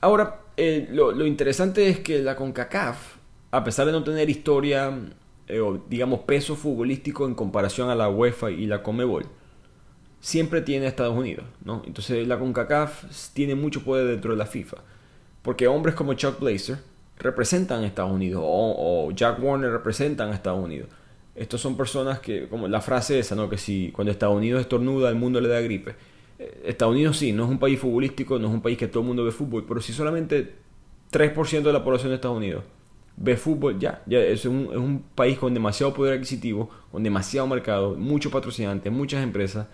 Ahora, 0.00 0.40
eh, 0.56 0.88
lo, 0.90 1.26
interesante 1.26 1.88
es 1.88 2.00
que 2.00 2.20
la 2.20 2.36
CONCACAF, 2.36 3.16
a 3.50 3.64
pesar 3.64 3.86
de 3.86 3.92
no 3.92 4.02
tener 4.02 4.30
historia 4.30 4.98
o 5.60 5.78
digamos 5.88 6.20
peso 6.20 6.56
futbolístico 6.56 7.26
en 7.26 7.34
comparación 7.34 7.90
a 7.90 7.94
la 7.94 8.08
UEFA 8.08 8.50
y 8.50 8.66
la 8.66 8.82
Comebol, 8.82 9.26
siempre 10.20 10.62
tiene 10.62 10.86
Estados 10.86 11.16
Unidos, 11.16 11.44
¿no? 11.64 11.82
Entonces 11.86 12.26
la 12.26 12.38
CONCACAF 12.38 13.04
tiene 13.34 13.54
mucho 13.54 13.82
poder 13.82 14.06
dentro 14.06 14.30
de 14.30 14.38
la 14.38 14.46
FIFA. 14.46 14.78
Porque 15.42 15.66
hombres 15.66 15.94
como 15.94 16.14
Chuck 16.14 16.38
Blazer, 16.40 16.78
representan 17.18 17.82
a 17.84 17.86
Estados 17.86 18.12
Unidos 18.12 18.42
o, 18.44 19.10
Jack 19.14 19.42
Warner 19.42 19.70
representan 19.70 20.30
a 20.30 20.34
Estados 20.34 20.62
Unidos. 20.62 20.88
Estos 21.34 21.60
son 21.60 21.76
personas 21.76 22.20
que, 22.20 22.48
como 22.48 22.68
la 22.68 22.80
frase 22.80 23.18
esa, 23.18 23.34
¿no? 23.34 23.48
Que 23.48 23.56
si 23.56 23.90
cuando 23.92 24.10
Estados 24.10 24.36
Unidos 24.36 24.60
estornuda, 24.60 25.08
el 25.08 25.14
mundo 25.14 25.40
le 25.40 25.48
da 25.48 25.60
gripe. 25.60 25.94
Eh, 26.38 26.62
Estados 26.66 26.94
Unidos 26.94 27.16
sí, 27.16 27.32
no 27.32 27.44
es 27.44 27.50
un 27.50 27.58
país 27.58 27.78
futbolístico, 27.78 28.38
no 28.38 28.48
es 28.48 28.52
un 28.52 28.60
país 28.60 28.76
que 28.76 28.88
todo 28.88 29.00
el 29.00 29.06
mundo 29.06 29.24
ve 29.24 29.30
fútbol, 29.30 29.64
pero 29.66 29.80
si 29.80 29.92
solamente 29.92 30.54
3% 31.10 31.62
de 31.62 31.72
la 31.72 31.82
población 31.82 32.10
de 32.10 32.16
Estados 32.16 32.36
Unidos 32.36 32.64
ve 33.16 33.36
fútbol, 33.36 33.78
ya, 33.78 34.02
ya 34.06 34.18
es 34.18 34.44
un, 34.44 34.68
es 34.70 34.78
un 34.78 35.02
país 35.14 35.38
con 35.38 35.54
demasiado 35.54 35.94
poder 35.94 36.14
adquisitivo, 36.14 36.68
con 36.90 37.02
demasiado 37.02 37.46
mercado, 37.46 37.94
muchos 37.94 38.32
patrocinantes, 38.32 38.92
muchas 38.92 39.22
empresas. 39.22 39.68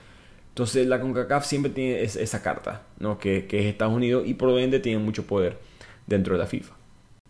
Entonces 0.59 0.89
la 0.89 1.01
CONCACAF 1.01 1.47
siempre 1.47 1.71
tiene 1.71 2.03
esa 2.03 2.43
carta, 2.43 2.83
¿no? 2.99 3.17
que, 3.17 3.47
es 3.49 3.65
Estados 3.67 3.95
Unidos 3.95 4.25
y 4.27 4.35
por 4.35 4.59
ende 4.59 4.81
tiene 4.81 4.99
mucho 4.99 5.25
poder 5.25 5.57
dentro 6.09 6.35
de 6.35 6.41
la 6.41 6.47
FIFA. 6.49 6.75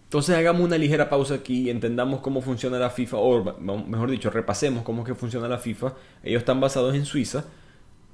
Entonces 0.05 0.35
hagamos 0.35 0.63
una 0.63 0.79
ligera 0.79 1.11
pausa 1.11 1.35
aquí 1.35 1.65
y 1.65 1.71
entendamos 1.71 2.21
cómo 2.21 2.41
funciona 2.41 2.79
la 2.79 2.89
FIFA, 2.89 3.19
o 3.19 3.59
mejor 3.87 4.11
dicho, 4.11 4.31
repasemos 4.31 4.83
cómo 4.83 5.03
es 5.03 5.09
que 5.09 5.15
funciona 5.15 5.47
la 5.47 5.59
FIFA. 5.59 5.93
Ellos 6.25 6.41
están 6.41 6.59
basados 6.59 6.95
en 6.95 7.05
Suiza 7.05 7.45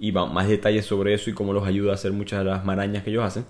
y 0.00 0.10
más 0.10 0.48
detalles 0.48 0.84
sobre 0.84 1.14
eso 1.14 1.30
y 1.30 1.32
cómo 1.32 1.52
los 1.52 1.64
ayuda 1.64 1.92
a 1.92 1.94
hacer 1.94 2.10
muchas 2.10 2.40
de 2.40 2.46
las 2.46 2.64
marañas 2.64 3.04
que 3.04 3.10
ellos 3.10 3.22
hacen. 3.22 3.46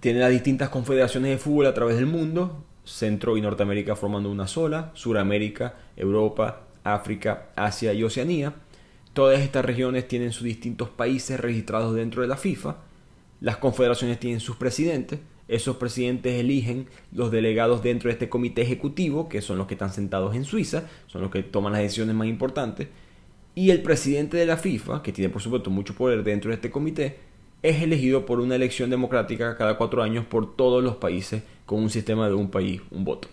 Tiene 0.00 0.18
las 0.18 0.32
distintas 0.32 0.68
confederaciones 0.68 1.30
de 1.30 1.38
fútbol 1.38 1.66
a 1.66 1.74
través 1.74 1.94
del 1.94 2.06
mundo, 2.06 2.64
Centro 2.82 3.36
y 3.36 3.40
Norteamérica 3.40 3.94
formando 3.94 4.32
una 4.32 4.48
sola, 4.48 4.90
Suramérica, 4.94 5.76
Europa, 5.94 6.62
África, 6.82 7.50
Asia 7.54 7.92
y 7.92 8.02
Oceanía. 8.02 8.52
Todas 9.12 9.40
estas 9.40 9.64
regiones 9.64 10.08
tienen 10.08 10.32
sus 10.32 10.44
distintos 10.44 10.88
países 10.88 11.38
registrados 11.38 11.94
dentro 11.94 12.22
de 12.22 12.28
la 12.28 12.36
FIFA. 12.36 12.76
Las 13.40 13.58
confederaciones 13.58 14.18
tienen 14.18 14.40
sus 14.40 14.56
presidentes 14.56 15.20
esos 15.52 15.76
presidentes 15.76 16.40
eligen 16.40 16.86
los 17.12 17.30
delegados 17.30 17.82
dentro 17.82 18.08
de 18.08 18.14
este 18.14 18.30
comité 18.30 18.62
ejecutivo, 18.62 19.28
que 19.28 19.42
son 19.42 19.58
los 19.58 19.66
que 19.66 19.74
están 19.74 19.92
sentados 19.92 20.34
en 20.34 20.44
Suiza, 20.44 20.84
son 21.06 21.20
los 21.20 21.30
que 21.30 21.42
toman 21.42 21.74
las 21.74 21.82
decisiones 21.82 22.14
más 22.14 22.26
importantes. 22.26 22.88
Y 23.54 23.70
el 23.70 23.82
presidente 23.82 24.38
de 24.38 24.46
la 24.46 24.56
FIFA, 24.56 25.02
que 25.02 25.12
tiene 25.12 25.28
por 25.28 25.42
supuesto 25.42 25.68
mucho 25.68 25.94
poder 25.94 26.22
dentro 26.22 26.48
de 26.48 26.54
este 26.54 26.70
comité, 26.70 27.18
es 27.62 27.82
elegido 27.82 28.24
por 28.24 28.40
una 28.40 28.54
elección 28.54 28.88
democrática 28.88 29.56
cada 29.56 29.76
cuatro 29.76 30.02
años 30.02 30.24
por 30.24 30.56
todos 30.56 30.82
los 30.82 30.96
países 30.96 31.42
con 31.66 31.80
un 31.80 31.90
sistema 31.90 32.28
de 32.28 32.34
un 32.34 32.50
país, 32.50 32.80
un 32.90 33.04
voto. 33.04 33.28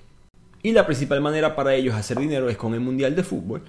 Y 0.62 0.74
la 0.74 0.86
principal 0.86 1.22
manera 1.22 1.56
para 1.56 1.74
ellos 1.74 1.96
hacer 1.96 2.20
dinero 2.20 2.50
es 2.50 2.58
con 2.58 2.74
el 2.74 2.82
Mundial 2.82 3.16
de 3.16 3.24
Fútbol, 3.24 3.62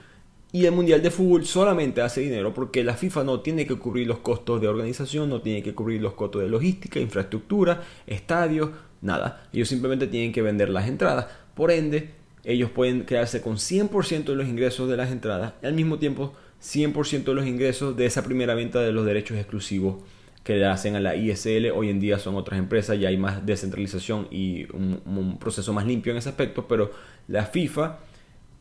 y 0.52 0.66
el 0.66 0.72
Mundial 0.72 1.00
de 1.00 1.10
Fútbol 1.10 1.46
solamente 1.46 2.02
hace 2.02 2.22
dinero 2.22 2.52
porque 2.52 2.82
la 2.82 2.94
FIFA 2.94 3.24
no 3.24 3.40
tiene 3.40 3.66
que 3.66 3.76
cubrir 3.76 4.06
los 4.06 4.18
costos 4.18 4.60
de 4.60 4.66
organización, 4.66 5.28
no 5.28 5.40
tiene 5.40 5.62
que 5.62 5.74
cubrir 5.74 6.00
los 6.00 6.14
costos 6.14 6.42
de 6.42 6.48
logística, 6.48 6.98
infraestructura, 6.98 7.82
estadios, 8.06 8.70
nada. 9.00 9.48
Ellos 9.52 9.68
simplemente 9.68 10.08
tienen 10.08 10.32
que 10.32 10.42
vender 10.42 10.70
las 10.70 10.88
entradas. 10.88 11.26
Por 11.54 11.70
ende, 11.70 12.10
ellos 12.42 12.70
pueden 12.70 13.04
quedarse 13.04 13.40
con 13.42 13.56
100% 13.56 14.24
de 14.24 14.34
los 14.34 14.48
ingresos 14.48 14.88
de 14.88 14.96
las 14.96 15.12
entradas 15.12 15.54
y 15.62 15.66
al 15.66 15.74
mismo 15.74 15.98
tiempo 15.98 16.34
100% 16.60 17.24
de 17.24 17.34
los 17.34 17.46
ingresos 17.46 17.96
de 17.96 18.06
esa 18.06 18.24
primera 18.24 18.54
venta 18.54 18.80
de 18.80 18.92
los 18.92 19.06
derechos 19.06 19.36
exclusivos 19.36 19.96
que 20.42 20.56
le 20.56 20.66
hacen 20.66 20.96
a 20.96 21.00
la 21.00 21.14
ISL. 21.14 21.70
Hoy 21.72 21.90
en 21.90 22.00
día 22.00 22.18
son 22.18 22.34
otras 22.34 22.58
empresas, 22.58 22.98
ya 22.98 23.08
hay 23.08 23.16
más 23.16 23.46
descentralización 23.46 24.26
y 24.32 24.64
un, 24.74 25.00
un 25.06 25.38
proceso 25.38 25.72
más 25.72 25.86
limpio 25.86 26.10
en 26.10 26.18
ese 26.18 26.30
aspecto, 26.30 26.66
pero 26.66 26.90
la 27.28 27.44
FIFA 27.46 27.98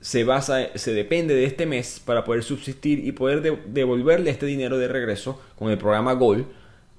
se 0.01 0.23
basa, 0.23 0.77
se 0.77 0.93
depende 0.93 1.33
de 1.33 1.45
este 1.45 1.65
mes 1.65 2.01
para 2.03 2.23
poder 2.23 2.43
subsistir 2.43 3.05
y 3.05 3.11
poder 3.11 3.41
devolverle 3.65 4.29
este 4.29 4.45
dinero 4.45 4.77
de 4.77 4.87
regreso 4.87 5.41
con 5.57 5.71
el 5.71 5.77
programa 5.77 6.13
GOL 6.13 6.45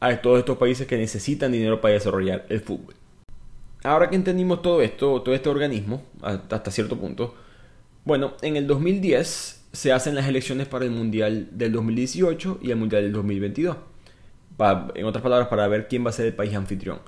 a 0.01 0.17
todos 0.21 0.39
estos 0.39 0.59
países 0.59 0.87
que 0.87 0.97
necesitan 0.97 1.53
dinero 1.53 1.81
para 1.81 1.95
desarrollar 1.95 2.47
el 2.49 2.61
fútbol. 2.61 2.95
Ahora 3.83 4.11
que 4.11 4.17
entendimos 4.17 4.61
todo 4.61 4.83
esto, 4.83 5.23
todo 5.23 5.35
este 5.35 5.49
organismo, 5.49 6.03
hasta 6.23 6.71
cierto 6.71 6.99
punto, 6.99 7.35
bueno, 8.05 8.35
en 8.43 8.57
el 8.57 8.67
2010 8.67 9.69
se 9.73 9.93
hacen 9.93 10.15
las 10.15 10.27
elecciones 10.27 10.67
para 10.67 10.85
el 10.85 10.91
Mundial 10.91 11.49
del 11.53 11.73
2018 11.73 12.61
y 12.63 12.71
el 12.71 12.77
Mundial 12.77 13.03
del 13.03 13.13
2022. 13.13 13.77
en 14.95 15.05
otras 15.07 15.23
palabras, 15.23 15.49
para 15.49 15.69
ver 15.69 15.89
quién 15.89 16.05
va 16.05 16.11
a 16.11 16.13
ser 16.13 16.27
el 16.27 16.35
país 16.35 16.55
anfitrión. 16.55 16.99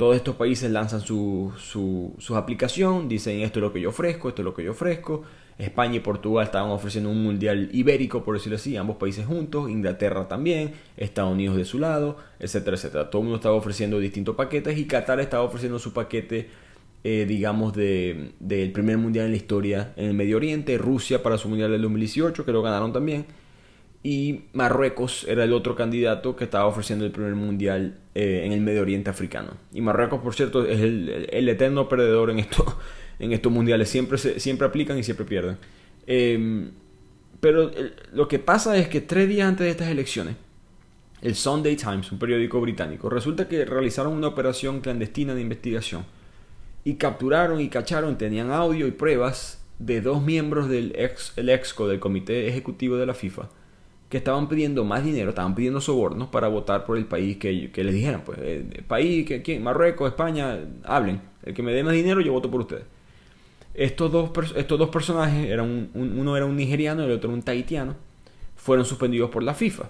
Todos 0.00 0.16
estos 0.16 0.36
países 0.36 0.70
lanzan 0.70 1.02
su, 1.02 1.52
su, 1.58 2.34
aplicación, 2.34 3.06
dicen 3.06 3.42
esto 3.42 3.58
es 3.58 3.62
lo 3.62 3.70
que 3.70 3.82
yo 3.82 3.90
ofrezco, 3.90 4.30
esto 4.30 4.40
es 4.40 4.44
lo 4.46 4.54
que 4.54 4.64
yo 4.64 4.70
ofrezco. 4.70 5.24
España 5.58 5.96
y 5.96 6.00
Portugal 6.00 6.46
estaban 6.46 6.70
ofreciendo 6.70 7.10
un 7.10 7.22
mundial 7.22 7.68
ibérico, 7.70 8.24
por 8.24 8.34
decirlo 8.34 8.56
así, 8.56 8.78
ambos 8.78 8.96
países 8.96 9.26
juntos, 9.26 9.68
Inglaterra 9.68 10.26
también, 10.26 10.72
Estados 10.96 11.34
Unidos 11.34 11.58
de 11.58 11.66
su 11.66 11.78
lado, 11.78 12.16
etcétera, 12.38 12.78
etcétera. 12.78 13.10
Todo 13.10 13.20
el 13.20 13.24
mundo 13.24 13.36
estaba 13.36 13.54
ofreciendo 13.54 13.98
distintos 13.98 14.36
paquetes 14.36 14.78
y 14.78 14.86
Qatar 14.86 15.20
estaba 15.20 15.42
ofreciendo 15.42 15.78
su 15.78 15.92
paquete, 15.92 16.48
eh, 17.04 17.26
digamos, 17.28 17.74
del 17.74 18.32
de, 18.40 18.70
primer 18.70 18.96
mundial 18.96 19.26
en 19.26 19.32
la 19.32 19.36
historia 19.36 19.92
en 19.96 20.06
el 20.06 20.14
Medio 20.14 20.38
Oriente, 20.38 20.78
Rusia 20.78 21.22
para 21.22 21.36
su 21.36 21.50
mundial 21.50 21.72
del 21.72 21.82
2018, 21.82 22.46
que 22.46 22.52
lo 22.52 22.62
ganaron 22.62 22.94
también 22.94 23.26
y 24.02 24.44
Marruecos 24.54 25.26
era 25.28 25.44
el 25.44 25.52
otro 25.52 25.76
candidato 25.76 26.34
que 26.34 26.44
estaba 26.44 26.66
ofreciendo 26.66 27.04
el 27.04 27.10
primer 27.10 27.34
mundial 27.34 27.98
eh, 28.14 28.42
en 28.44 28.52
el 28.52 28.60
Medio 28.60 28.80
Oriente 28.80 29.10
africano. 29.10 29.52
Y 29.72 29.82
Marruecos, 29.82 30.20
por 30.20 30.34
cierto, 30.34 30.64
es 30.64 30.80
el, 30.80 31.48
eterno 31.48 31.88
perdedor 31.88 32.30
en, 32.30 32.38
en 33.18 33.32
estos 33.32 33.52
mundiales. 33.52 33.90
Siempre, 33.90 34.18
siempre 34.18 34.66
aplican 34.66 34.98
y 34.98 35.02
siempre 35.02 35.26
pierden. 35.26 35.58
Em, 36.06 36.70
pero 37.40 37.70
lo 38.12 38.26
que 38.26 38.38
pasa 38.38 38.76
es 38.78 38.88
que 38.88 39.00
tres 39.00 39.28
días 39.28 39.48
antes 39.48 39.64
de 39.64 39.70
estas 39.70 39.88
elecciones, 39.88 40.36
el 41.20 41.34
Sunday 41.34 41.76
Times, 41.76 42.10
un 42.10 42.18
periódico 42.18 42.60
británico, 42.60 43.10
resulta 43.10 43.48
que 43.48 43.66
realizaron 43.66 44.14
una 44.14 44.28
operación 44.28 44.80
clandestina 44.80 45.34
de 45.34 45.42
investigación 45.42 46.04
y 46.84 46.94
capturaron 46.94 47.60
y 47.60 47.68
cacharon, 47.68 48.16
tenían 48.16 48.50
audio 48.50 48.86
y 48.86 48.92
pruebas 48.92 49.62
de 49.78 50.00
dos 50.00 50.22
miembros 50.22 50.68
del 50.68 50.94
ex, 50.96 51.32
el 51.36 51.50
EXCO, 51.50 51.88
del 51.88 52.00
Comité 52.00 52.48
Ejecutivo 52.48 52.96
de 52.96 53.06
la 53.06 53.14
FIFA, 53.14 53.48
que 54.10 54.16
estaban 54.16 54.48
pidiendo 54.48 54.84
más 54.84 55.04
dinero, 55.04 55.30
estaban 55.30 55.54
pidiendo 55.54 55.80
sobornos 55.80 56.28
para 56.28 56.48
votar 56.48 56.84
por 56.84 56.98
el 56.98 57.06
país 57.06 57.36
que, 57.36 57.70
que 57.70 57.84
les 57.84 57.94
dijeran, 57.94 58.22
pues, 58.24 58.38
el 58.40 58.68
eh, 58.72 58.82
país, 58.86 59.24
que, 59.24 59.60
Marruecos, 59.60 60.10
España, 60.10 60.58
hablen, 60.82 61.22
el 61.44 61.54
que 61.54 61.62
me 61.62 61.72
dé 61.72 61.84
más 61.84 61.94
dinero 61.94 62.20
yo 62.20 62.32
voto 62.32 62.50
por 62.50 62.62
ustedes. 62.62 62.82
Estos 63.72 64.10
dos, 64.10 64.32
estos 64.56 64.78
dos 64.78 64.88
personajes, 64.88 65.48
eran 65.48 65.90
uno 65.94 66.36
era 66.36 66.44
un 66.44 66.56
nigeriano 66.56 67.02
y 67.02 67.06
el 67.06 67.12
otro 67.12 67.30
un 67.30 67.42
tahitiano, 67.42 67.94
fueron 68.56 68.84
suspendidos 68.84 69.30
por 69.30 69.44
la 69.44 69.54
FIFA. 69.54 69.88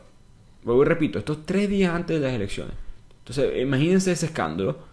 Luego 0.66 0.84
repito, 0.84 1.18
estos 1.18 1.46
tres 1.46 1.70
días 1.70 1.94
antes 1.94 2.20
de 2.20 2.26
las 2.26 2.34
elecciones. 2.34 2.74
Entonces, 3.20 3.62
imagínense 3.62 4.12
ese 4.12 4.26
escándalo 4.26 4.89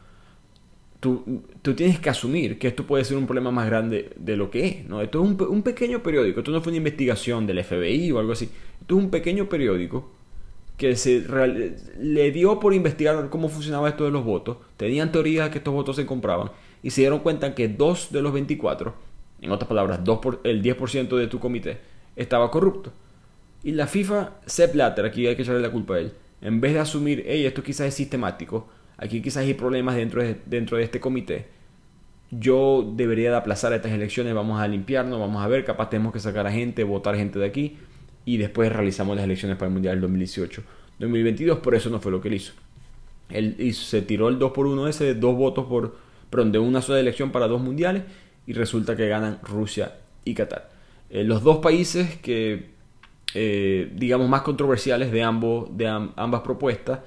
tú, 1.00 1.44
tú, 1.62 1.74
tienes 1.74 2.00
que 2.00 2.10
asumir 2.10 2.58
que 2.60 2.68
esto 2.68 2.86
puede 2.86 3.04
ser 3.04 3.18
un 3.18 3.26
problema 3.26 3.52
más 3.52 3.66
grande 3.68 4.12
de 4.16 4.38
lo 4.38 4.50
que 4.50 4.66
es. 4.66 4.86
¿no? 4.86 5.02
Esto 5.02 5.24
es 5.24 5.30
un, 5.30 5.42
un, 5.50 5.64
pequeño 5.64 6.04
periódico, 6.04 6.40
esto 6.40 6.52
no 6.52 6.62
fue 6.62 6.72
una 6.72 6.78
investigación 6.78 7.46
del 7.46 7.64
FBI 7.64 8.12
o 8.12 8.20
algo 8.20 8.32
así. 8.32 8.50
Esto 8.82 8.98
es 8.98 9.04
un 9.04 9.10
pequeño 9.10 9.48
periódico 9.50 10.12
que 10.78 10.96
se 10.96 11.26
le 12.00 12.32
dio 12.32 12.60
por 12.60 12.74
investigar 12.74 13.30
cómo 13.30 13.50
funcionaba 13.50 13.90
esto 13.90 14.06
de 14.06 14.12
los 14.12 14.24
votos. 14.24 14.58
Tenían 14.78 15.12
teorías 15.12 15.46
de 15.46 15.52
que 15.52 15.58
estos 15.58 15.74
votos 15.74 15.96
se 15.96 16.06
compraban 16.06 16.52
y 16.84 16.92
se 16.92 17.02
dieron 17.02 17.20
cuenta 17.20 17.56
que 17.56 17.68
dos 17.68 18.12
de 18.12 18.22
los 18.22 18.32
24, 18.32 18.94
en 19.42 19.52
otras 19.52 19.68
palabras, 19.68 20.04
dos 20.04 20.20
por, 20.20 20.40
el 20.44 20.62
10% 20.62 21.18
de 21.18 21.28
tu 21.28 21.40
comité, 21.40 21.80
estaba 22.16 22.52
corrupto. 22.52 22.92
Y 23.64 23.72
la 23.72 23.88
FIFA, 23.88 24.36
Sepp 24.46 24.74
Blatter, 24.74 25.06
aquí 25.06 25.26
hay 25.26 25.36
que 25.36 25.42
echarle 25.42 25.62
la 25.62 25.72
culpa 25.72 25.96
a 25.96 26.00
él, 26.00 26.14
en 26.42 26.62
vez 26.62 26.74
de 26.74 26.80
asumir, 26.80 27.24
hey, 27.26 27.46
esto 27.46 27.64
quizás 27.64 27.88
es 27.88 27.96
sistemático, 27.96 28.68
aquí 28.98 29.22
quizás 29.22 29.44
hay 29.44 29.54
problemas 29.54 29.96
dentro 29.96 30.22
de, 30.22 30.38
dentro 30.46 30.78
de 30.78 30.84
este 30.84 31.00
comité. 31.00 31.48
Yo 32.30 32.94
debería 32.96 33.32
de 33.32 33.38
aplazar 33.38 33.72
estas 33.72 33.92
elecciones, 33.92 34.34
vamos 34.34 34.60
a 34.60 34.68
limpiarnos, 34.68 35.20
vamos 35.20 35.44
a 35.44 35.48
ver, 35.48 35.64
capaz 35.64 35.90
tenemos 35.90 36.12
que 36.12 36.20
sacar 36.20 36.46
a 36.46 36.52
gente, 36.52 36.84
votar 36.84 37.16
gente 37.16 37.40
de 37.40 37.46
aquí 37.46 37.78
y 38.26 38.38
después 38.38 38.72
realizamos 38.72 39.16
las 39.16 39.24
elecciones 39.24 39.58
para 39.58 39.68
el 39.68 39.74
Mundial 39.74 39.96
del 39.96 40.02
2018. 40.02 40.62
2022 41.00 41.60
por 41.60 41.76
eso 41.76 41.90
no 41.90 42.00
fue 42.00 42.12
lo 42.12 42.20
que 42.20 42.28
él 42.28 42.34
hizo. 42.34 42.54
Él 43.30 43.74
se 43.74 44.02
tiró 44.02 44.30
el 44.30 44.40
2 44.40 44.52
por 44.52 44.68
1 44.68 44.88
ese, 44.88 45.14
dos 45.14 45.36
votos 45.36 45.66
por, 45.68 45.98
perdón, 46.30 46.52
de 46.52 46.60
una 46.60 46.82
sola 46.82 47.00
elección 47.00 47.32
para 47.32 47.48
dos 47.48 47.62
mundiales 47.62 48.04
y 48.46 48.54
resulta 48.54 48.96
que 48.96 49.08
ganan 49.08 49.40
Rusia 49.44 49.96
y 50.24 50.34
Qatar. 50.34 50.70
Eh, 51.10 51.24
los 51.24 51.44
dos 51.44 51.58
países 51.58 52.18
que, 52.18 52.72
eh, 53.34 53.92
digamos, 53.96 54.28
más 54.30 54.42
controversiales 54.42 55.12
de, 55.12 55.24
ambos, 55.24 55.76
de 55.78 55.88
ambas 55.88 56.42
propuestas 56.42 57.00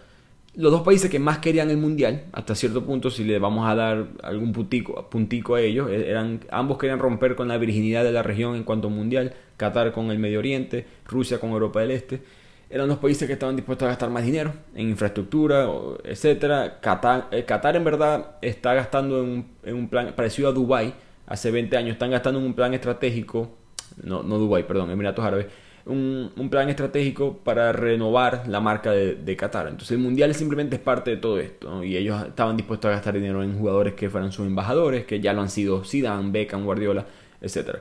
los 0.55 0.73
dos 0.73 0.83
países 0.83 1.11
que 1.11 1.19
más 1.19 1.39
querían 1.39 1.71
el 1.71 1.77
mundial, 1.77 2.25
hasta 2.33 2.55
cierto 2.55 2.85
punto, 2.85 3.11
si 3.11 3.25
le 3.25 3.39
vamos 3.39 3.69
a 3.69 3.75
dar 3.75 4.09
algún 4.23 4.53
puntico, 4.53 5.09
puntico 5.09 5.55
a 5.55 5.61
ellos, 5.61 5.91
e-, 5.91 6.11
eran, 6.11 6.41
ambos 6.51 6.79
querían 6.79 6.99
romper 6.99 7.37
con 7.37 7.49
la 7.49 7.59
virginidad 7.59 8.03
de 8.05 8.13
la 8.13 8.23
región 8.23 8.57
en 8.57 8.65
cuanto 8.65 8.91
mundial, 8.91 9.35
Qatar 9.57 9.93
con 9.93 10.11
el 10.11 10.19
Medio 10.19 10.39
Oriente, 10.39 10.87
Rusia 11.07 11.39
con 11.39 11.51
Europa 11.51 11.81
del 11.81 11.93
Este. 11.93 12.23
Eran 12.69 12.89
los 12.89 12.99
países 12.99 13.27
que 13.27 13.33
estaban 13.33 13.57
dispuestos 13.57 13.87
a 13.87 13.89
gastar 13.91 14.11
más 14.11 14.25
dinero 14.25 14.53
en 14.75 14.91
infraestructura, 14.91 15.69
etcétera. 16.05 16.79
Qatar, 16.81 17.27
eh, 17.33 17.45
Qatar 17.45 17.75
en 17.77 17.83
verdad 17.83 18.37
está 18.43 18.75
gastando 18.75 19.21
en 19.21 19.75
un, 19.75 19.89
plan 19.89 20.13
parecido 20.15 20.49
a 20.49 20.53
Dubai 20.53 20.95
hace 21.27 21.51
20 21.51 21.77
años, 21.77 21.93
están 21.93 22.13
gastando 22.13 22.39
en 22.39 22.47
un 22.47 22.55
plan 22.55 22.73
estratégico, 22.73 23.57
no, 24.03 24.23
no 24.23 24.39
Dubai, 24.39 24.67
perdón, 24.67 24.91
Emiratos 24.91 25.25
Árabes, 25.25 25.47
un, 25.91 26.49
plan 26.51 26.69
estratégico 26.69 27.39
para 27.39 27.73
renovar 27.73 28.45
la 28.49 28.61
marca 28.61 28.93
de, 28.93 29.37
Qatar. 29.37 29.69
Entonces 29.69 29.93
el 29.93 29.99
Mundial 29.99 30.35
simplemente 30.35 30.77
es 30.77 30.83
parte 30.83 31.11
de 31.11 31.17
todo 31.17 31.39
esto. 31.39 31.85
Y 31.85 31.97
ellos 31.97 32.27
estaban 32.27 32.57
dispuestos 32.57 32.89
a 32.89 32.93
gastar 32.93 33.15
dinero 33.15 33.43
en 33.43 33.59
jugadores 33.59 33.95
que 33.95 34.11
fueran 34.11 34.33
sus 34.33 34.47
embajadores, 34.47 35.05
que 35.05 35.21
ya 35.21 35.33
lo 35.33 35.43
han 35.43 35.51
sido 35.51 35.85
Zidane, 35.85 36.31
Beckham, 36.31 36.65
Guardiola, 36.65 37.07
etc. 37.41 37.79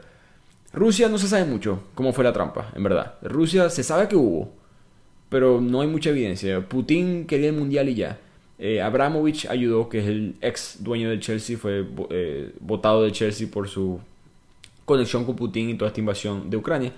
Rusia 0.74 1.10
no 1.10 1.18
se 1.18 1.28
sabe 1.28 1.46
mucho 1.46 1.84
cómo 1.96 2.14
fue 2.14 2.24
la 2.24 2.34
trampa, 2.34 2.72
en 2.76 2.84
verdad. 2.84 3.16
Rusia 3.22 3.70
se 3.70 3.84
sabe 3.84 4.08
que 4.08 4.16
hubo, 4.16 4.52
pero 5.30 5.62
no 5.62 5.82
hay 5.82 5.88
mucha 5.88 6.10
evidencia. 6.10 6.68
Putin 6.68 7.26
quería 7.26 7.50
el 7.50 7.56
Mundial 7.56 7.90
y 7.90 7.96
ya. 7.96 8.20
Eh, 8.60 8.82
Abramovich 8.82 9.46
ayudó, 9.46 9.88
que 9.88 10.00
es 10.00 10.08
el 10.08 10.36
ex 10.42 10.84
dueño 10.84 11.10
del 11.10 11.22
Chelsea, 11.22 11.58
fue 11.58 11.88
eh, 12.10 12.52
votado 12.60 13.04
de 13.04 13.12
Chelsea 13.12 13.48
por 13.50 13.70
su 13.70 14.00
conexión 14.86 15.24
con 15.24 15.36
Putin 15.36 15.70
y 15.70 15.76
toda 15.76 15.90
esta 15.90 16.00
invasión 16.02 16.50
de 16.50 16.58
Ucrania. 16.58 16.92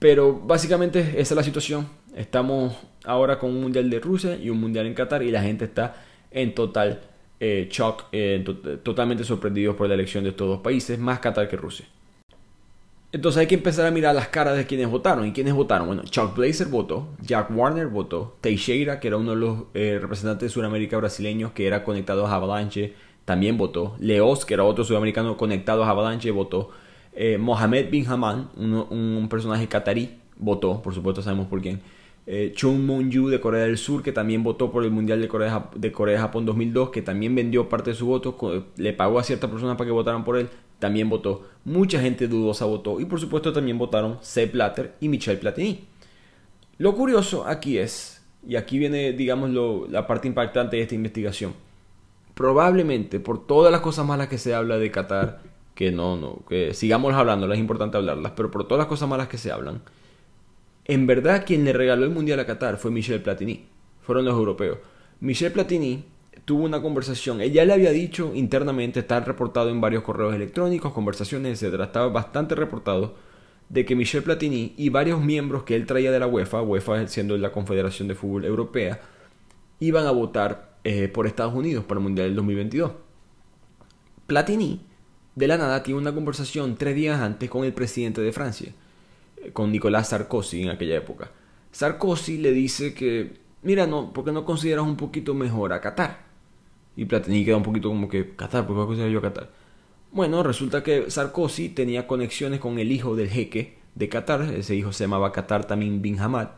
Pero 0.00 0.32
básicamente 0.34 0.98
esa 0.98 1.20
es 1.20 1.36
la 1.36 1.42
situación. 1.44 1.86
Estamos 2.16 2.74
ahora 3.04 3.38
con 3.38 3.50
un 3.50 3.60
mundial 3.60 3.88
de 3.88 4.00
Rusia 4.00 4.34
y 4.34 4.50
un 4.50 4.58
mundial 4.58 4.86
en 4.86 4.94
Qatar 4.94 5.22
y 5.22 5.30
la 5.30 5.42
gente 5.42 5.66
está 5.66 5.94
en 6.32 6.54
total 6.54 7.02
eh, 7.38 7.68
shock, 7.70 8.06
totalmente 8.82 9.24
sorprendidos 9.24 9.76
por 9.76 9.88
la 9.88 9.94
elección 9.94 10.24
de 10.24 10.30
estos 10.30 10.48
dos 10.48 10.60
países, 10.60 10.98
más 10.98 11.20
Qatar 11.20 11.48
que 11.48 11.56
Rusia. 11.56 11.86
Entonces 13.12 13.40
hay 13.40 13.46
que 13.46 13.56
empezar 13.56 13.86
a 13.86 13.90
mirar 13.90 14.14
las 14.14 14.28
caras 14.28 14.56
de 14.56 14.66
quienes 14.66 14.88
votaron. 14.88 15.26
¿Y 15.26 15.32
quienes 15.32 15.52
votaron? 15.52 15.86
Bueno, 15.86 16.02
Chuck 16.04 16.34
Blazer 16.34 16.68
votó, 16.68 17.08
Jack 17.20 17.50
Warner 17.54 17.88
votó, 17.88 18.36
Teixeira, 18.40 19.00
que 19.00 19.08
era 19.08 19.16
uno 19.16 19.32
de 19.32 19.36
los 19.36 19.58
eh, 19.74 19.98
representantes 20.00 20.48
de 20.48 20.54
Sudamérica 20.54 20.96
brasileños 20.96 21.52
que 21.52 21.66
era 21.66 21.84
conectado 21.84 22.26
a 22.26 22.34
Avalanche, 22.34 22.94
también 23.24 23.58
votó. 23.58 23.96
Leos, 23.98 24.46
que 24.46 24.54
era 24.54 24.64
otro 24.64 24.84
sudamericano 24.84 25.36
conectado 25.36 25.84
a 25.84 25.90
Avalanche, 25.90 26.30
votó. 26.30 26.70
Eh, 27.12 27.38
Mohamed 27.38 27.90
bin 27.90 28.06
Haman, 28.06 28.50
un, 28.56 29.26
personaje 29.28 29.66
catarí, 29.68 30.18
votó, 30.36 30.80
por 30.82 30.94
supuesto 30.94 31.22
sabemos 31.22 31.48
por 31.48 31.60
quién. 31.60 31.80
Eh, 32.26 32.52
Chung 32.54 32.84
Moon-yu 32.84 33.28
de 33.28 33.40
Corea 33.40 33.64
del 33.64 33.78
Sur, 33.78 34.02
que 34.02 34.12
también 34.12 34.44
votó 34.44 34.70
por 34.70 34.84
el 34.84 34.90
Mundial 34.90 35.20
de 35.20 35.28
Corea, 35.28 35.70
de 35.74 35.90
Corea 35.90 36.20
Japón 36.20 36.46
2002, 36.46 36.90
que 36.90 37.02
también 37.02 37.34
vendió 37.34 37.68
parte 37.68 37.90
de 37.90 37.96
su 37.96 38.06
voto, 38.06 38.66
le 38.76 38.92
pagó 38.92 39.18
a 39.18 39.24
ciertas 39.24 39.50
personas 39.50 39.76
para 39.76 39.86
que 39.86 39.92
votaran 39.92 40.24
por 40.24 40.36
él, 40.36 40.48
también 40.78 41.08
votó. 41.08 41.46
Mucha 41.64 42.00
gente 42.00 42.28
dudosa 42.28 42.64
votó 42.64 43.00
y 43.00 43.04
por 43.04 43.20
supuesto 43.20 43.52
también 43.52 43.78
votaron 43.78 44.18
Sepp 44.20 44.52
Blatter 44.52 44.94
y 45.00 45.08
Michel 45.08 45.38
Platini. 45.38 45.84
Lo 46.78 46.94
curioso 46.96 47.46
aquí 47.46 47.78
es, 47.78 48.22
y 48.46 48.56
aquí 48.56 48.78
viene 48.78 49.12
digamos 49.12 49.50
la 49.90 50.06
parte 50.06 50.28
impactante 50.28 50.76
de 50.76 50.82
esta 50.82 50.94
investigación, 50.94 51.52
probablemente 52.34 53.20
por 53.20 53.46
todas 53.46 53.70
las 53.70 53.82
cosas 53.82 54.06
malas 54.06 54.28
que 54.28 54.38
se 54.38 54.54
habla 54.54 54.78
de 54.78 54.90
Qatar, 54.90 55.42
que 55.74 55.92
no, 55.92 56.16
no, 56.16 56.44
que 56.48 56.74
sigamos 56.74 57.14
hablando, 57.14 57.50
es 57.52 57.58
importante 57.58 57.96
hablarlas, 57.96 58.32
pero 58.36 58.50
por 58.50 58.66
todas 58.66 58.80
las 58.80 58.88
cosas 58.88 59.08
malas 59.08 59.28
que 59.28 59.38
se 59.38 59.50
hablan, 59.50 59.82
en 60.84 61.06
verdad 61.06 61.44
quien 61.46 61.64
le 61.64 61.72
regaló 61.72 62.04
el 62.04 62.10
Mundial 62.10 62.40
a 62.40 62.46
Qatar 62.46 62.76
fue 62.76 62.90
Michel 62.90 63.22
Platini, 63.22 63.66
fueron 64.02 64.24
los 64.24 64.34
europeos. 64.34 64.78
Michel 65.20 65.52
Platini 65.52 66.04
tuvo 66.44 66.64
una 66.64 66.82
conversación, 66.82 67.40
ella 67.40 67.64
le 67.64 67.72
había 67.72 67.92
dicho 67.92 68.32
internamente, 68.34 69.00
está 69.00 69.20
reportado 69.20 69.70
en 69.70 69.80
varios 69.80 70.02
correos 70.02 70.34
electrónicos, 70.34 70.92
conversaciones, 70.92 71.62
etc. 71.62 71.80
Estaba 71.82 72.08
bastante 72.08 72.54
reportado 72.54 73.14
de 73.68 73.84
que 73.84 73.94
Michel 73.94 74.22
Platini 74.22 74.74
y 74.76 74.88
varios 74.88 75.20
miembros 75.20 75.62
que 75.62 75.76
él 75.76 75.86
traía 75.86 76.10
de 76.10 76.18
la 76.18 76.26
UEFA, 76.26 76.60
UEFA 76.60 77.06
siendo 77.06 77.38
la 77.38 77.52
Confederación 77.52 78.08
de 78.08 78.16
Fútbol 78.16 78.44
Europea, 78.44 79.00
iban 79.78 80.06
a 80.06 80.10
votar 80.10 80.76
eh, 80.82 81.08
por 81.08 81.26
Estados 81.26 81.54
Unidos 81.54 81.84
para 81.84 81.98
el 82.00 82.02
Mundial 82.02 82.28
del 82.28 82.36
2022. 82.36 82.92
Platini 84.26 84.80
de 85.34 85.46
la 85.46 85.56
nada 85.56 85.82
tiene 85.82 86.00
una 86.00 86.14
conversación 86.14 86.76
tres 86.76 86.94
días 86.94 87.20
antes 87.20 87.48
con 87.48 87.64
el 87.64 87.72
presidente 87.72 88.20
de 88.20 88.32
Francia, 88.32 88.72
eh, 89.36 89.50
con 89.52 89.70
Nicolás 89.72 90.08
Sarkozy 90.08 90.62
en 90.62 90.70
aquella 90.70 90.96
época. 90.96 91.30
Sarkozy 91.72 92.38
le 92.38 92.52
dice 92.52 92.94
que, 92.94 93.32
mira, 93.62 93.86
no, 93.86 94.12
¿por 94.12 94.24
qué 94.24 94.32
no 94.32 94.44
consideras 94.44 94.84
un 94.84 94.96
poquito 94.96 95.34
mejor 95.34 95.72
a 95.72 95.80
Qatar? 95.80 96.18
Y 96.96 97.04
Platini 97.04 97.44
queda 97.44 97.56
un 97.56 97.62
poquito 97.62 97.88
como 97.88 98.08
que, 98.08 98.34
Qatar, 98.34 98.66
¿por 98.66 98.76
qué 98.76 98.86
considero 98.86 99.10
yo 99.10 99.18
a 99.20 99.22
Qatar? 99.22 99.50
Bueno, 100.12 100.42
resulta 100.42 100.82
que 100.82 101.10
Sarkozy 101.10 101.68
tenía 101.68 102.06
conexiones 102.06 102.58
con 102.58 102.78
el 102.78 102.90
hijo 102.90 103.14
del 103.14 103.28
jeque 103.28 103.78
de 103.94 104.08
Qatar, 104.08 104.42
ese 104.54 104.74
hijo 104.74 104.92
se 104.92 105.04
llamaba 105.04 105.32
Qatar 105.32 105.66
también 105.66 106.02
bin 106.02 106.18
Hamad, 106.18 106.48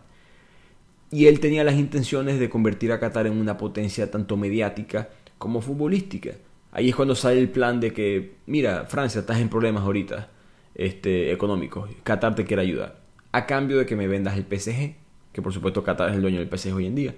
y 1.10 1.26
él 1.26 1.40
tenía 1.40 1.62
las 1.62 1.74
intenciones 1.74 2.40
de 2.40 2.48
convertir 2.48 2.92
a 2.92 2.98
Qatar 2.98 3.26
en 3.26 3.38
una 3.38 3.58
potencia 3.58 4.10
tanto 4.10 4.38
mediática 4.38 5.10
como 5.36 5.60
futbolística. 5.60 6.32
Ahí 6.72 6.88
es 6.88 6.96
cuando 6.96 7.14
sale 7.14 7.38
el 7.38 7.50
plan 7.50 7.80
de 7.80 7.92
que, 7.92 8.36
mira, 8.46 8.86
Francia, 8.86 9.20
estás 9.20 9.38
en 9.40 9.50
problemas 9.50 9.82
ahorita 9.82 10.30
este, 10.74 11.30
económicos. 11.30 11.90
Qatar 12.02 12.34
te 12.34 12.44
quiere 12.44 12.62
ayudar. 12.62 12.98
A 13.30 13.46
cambio 13.46 13.78
de 13.78 13.86
que 13.86 13.94
me 13.94 14.08
vendas 14.08 14.36
el 14.38 14.44
PSG, 14.44 14.94
que 15.32 15.42
por 15.42 15.52
supuesto 15.52 15.84
Qatar 15.84 16.08
es 16.08 16.16
el 16.16 16.22
dueño 16.22 16.40
del 16.40 16.48
PSG 16.48 16.74
hoy 16.74 16.86
en 16.86 16.94
día. 16.94 17.14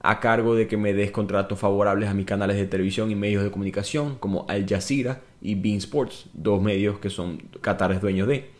A 0.00 0.20
cargo 0.20 0.54
de 0.54 0.68
que 0.68 0.76
me 0.76 0.94
des 0.94 1.10
contratos 1.10 1.58
favorables 1.58 2.08
a 2.08 2.14
mis 2.14 2.26
canales 2.26 2.56
de 2.56 2.66
televisión 2.66 3.10
y 3.10 3.16
medios 3.16 3.42
de 3.42 3.50
comunicación, 3.50 4.16
como 4.18 4.46
Al 4.48 4.66
Jazeera 4.68 5.20
y 5.40 5.56
Bean 5.56 5.78
Sports, 5.78 6.26
dos 6.32 6.62
medios 6.62 7.00
que 7.00 7.10
son 7.10 7.38
Qatar 7.60 7.92
es 7.92 8.00
dueño 8.00 8.26
de. 8.26 8.50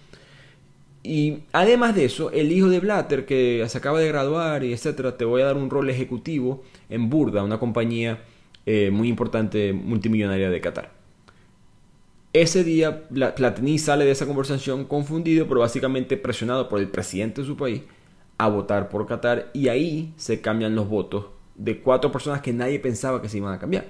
Y 1.05 1.45
además 1.53 1.95
de 1.97 2.05
eso, 2.05 2.31
el 2.31 2.53
hijo 2.53 2.69
de 2.69 2.79
Blatter, 2.81 3.27
que 3.27 3.65
se 3.69 3.79
acaba 3.79 3.99
de 3.99 4.09
graduar 4.09 4.63
y 4.63 4.73
etcétera, 4.73 5.17
te 5.17 5.25
voy 5.25 5.43
a 5.43 5.47
dar 5.47 5.57
un 5.57 5.71
rol 5.71 5.91
ejecutivo 5.91 6.63
en 6.89 7.11
Burda, 7.11 7.43
una 7.43 7.59
compañía 7.59 8.21
eh, 8.67 8.91
muy 8.91 9.09
importante 9.09 9.73
multimillonaria 9.73 10.51
de 10.51 10.61
Qatar. 10.61 10.91
Ese 12.33 12.65
día 12.65 13.09
Platini 13.09 13.79
sale 13.79 14.07
de 14.07 14.11
esa 14.11 14.27
conversación 14.27 14.87
confundido, 14.87 15.47
pero 15.47 15.61
básicamente 15.61 16.17
presionado 16.17 16.69
por 16.69 16.81
el 16.81 16.89
presidente 16.89 17.43
de 17.43 17.47
su 17.47 17.57
país 17.57 17.83
a 18.39 18.49
votar 18.49 18.89
por 18.89 19.07
Qatar 19.07 19.51
y 19.53 19.69
ahí 19.69 20.15
se 20.17 20.41
cambian 20.41 20.75
los 20.75 20.89
votos 20.89 21.27
de 21.55 21.81
cuatro 21.81 22.11
personas 22.11 22.41
que 22.41 22.53
nadie 22.53 22.79
pensaba 22.79 23.21
que 23.21 23.29
se 23.29 23.37
iban 23.37 23.53
a 23.53 23.59
cambiar. 23.59 23.85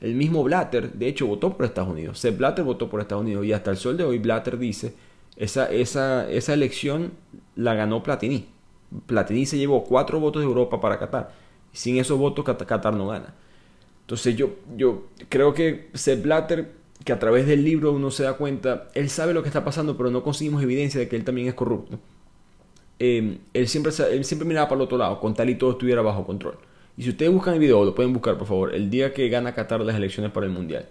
El 0.00 0.14
mismo 0.14 0.44
Blatter, 0.44 0.92
de 0.92 1.08
hecho, 1.08 1.26
votó 1.26 1.56
por 1.56 1.66
Estados 1.66 1.90
Unidos. 1.90 2.20
Sepp 2.20 2.38
Blatter 2.38 2.64
votó 2.64 2.88
por 2.88 3.00
Estados 3.00 3.24
Unidos 3.24 3.44
y 3.44 3.52
hasta 3.52 3.72
el 3.72 3.76
sol 3.76 3.96
de 3.96 4.04
hoy 4.04 4.18
Blatter 4.18 4.58
dice, 4.58 4.94
esa, 5.36 5.70
esa, 5.70 6.30
esa 6.30 6.54
elección 6.54 7.12
la 7.56 7.74
ganó 7.74 8.02
Platini. 8.02 8.46
Platini 9.06 9.44
se 9.44 9.58
llevó 9.58 9.84
cuatro 9.84 10.20
votos 10.20 10.40
de 10.40 10.46
Europa 10.46 10.80
para 10.80 10.98
Qatar. 10.98 11.32
Sin 11.72 11.98
esos 11.98 12.18
votos 12.18 12.44
Qatar 12.44 12.94
no 12.94 13.08
gana. 13.08 13.34
Entonces 14.08 14.36
yo, 14.36 14.52
yo 14.74 15.02
creo 15.28 15.52
que 15.52 15.90
Sepp 15.92 16.22
Blatter, 16.22 16.72
que 17.04 17.12
a 17.12 17.18
través 17.18 17.46
del 17.46 17.62
libro 17.62 17.92
uno 17.92 18.10
se 18.10 18.22
da 18.22 18.38
cuenta, 18.38 18.88
él 18.94 19.10
sabe 19.10 19.34
lo 19.34 19.42
que 19.42 19.50
está 19.50 19.66
pasando, 19.66 19.98
pero 19.98 20.10
no 20.10 20.22
conseguimos 20.22 20.62
evidencia 20.62 20.98
de 20.98 21.10
que 21.10 21.16
él 21.16 21.24
también 21.24 21.46
es 21.46 21.52
corrupto. 21.52 21.98
Em, 22.98 23.40
él, 23.52 23.68
siempre, 23.68 23.92
él 24.10 24.24
siempre 24.24 24.48
miraba 24.48 24.66
para 24.66 24.78
el 24.78 24.84
otro 24.86 24.96
lado, 24.96 25.20
con 25.20 25.34
tal 25.34 25.50
y 25.50 25.56
todo 25.56 25.72
estuviera 25.72 26.00
bajo 26.00 26.24
control. 26.24 26.56
Y 26.96 27.02
si 27.02 27.10
ustedes 27.10 27.30
buscan 27.30 27.52
el 27.52 27.60
video, 27.60 27.84
lo 27.84 27.94
pueden 27.94 28.14
buscar 28.14 28.38
por 28.38 28.46
favor, 28.46 28.74
el 28.74 28.88
día 28.88 29.12
que 29.12 29.28
gana 29.28 29.54
Qatar 29.54 29.82
las 29.82 29.96
elecciones 29.96 30.32
para 30.32 30.46
el 30.46 30.52
Mundial. 30.52 30.86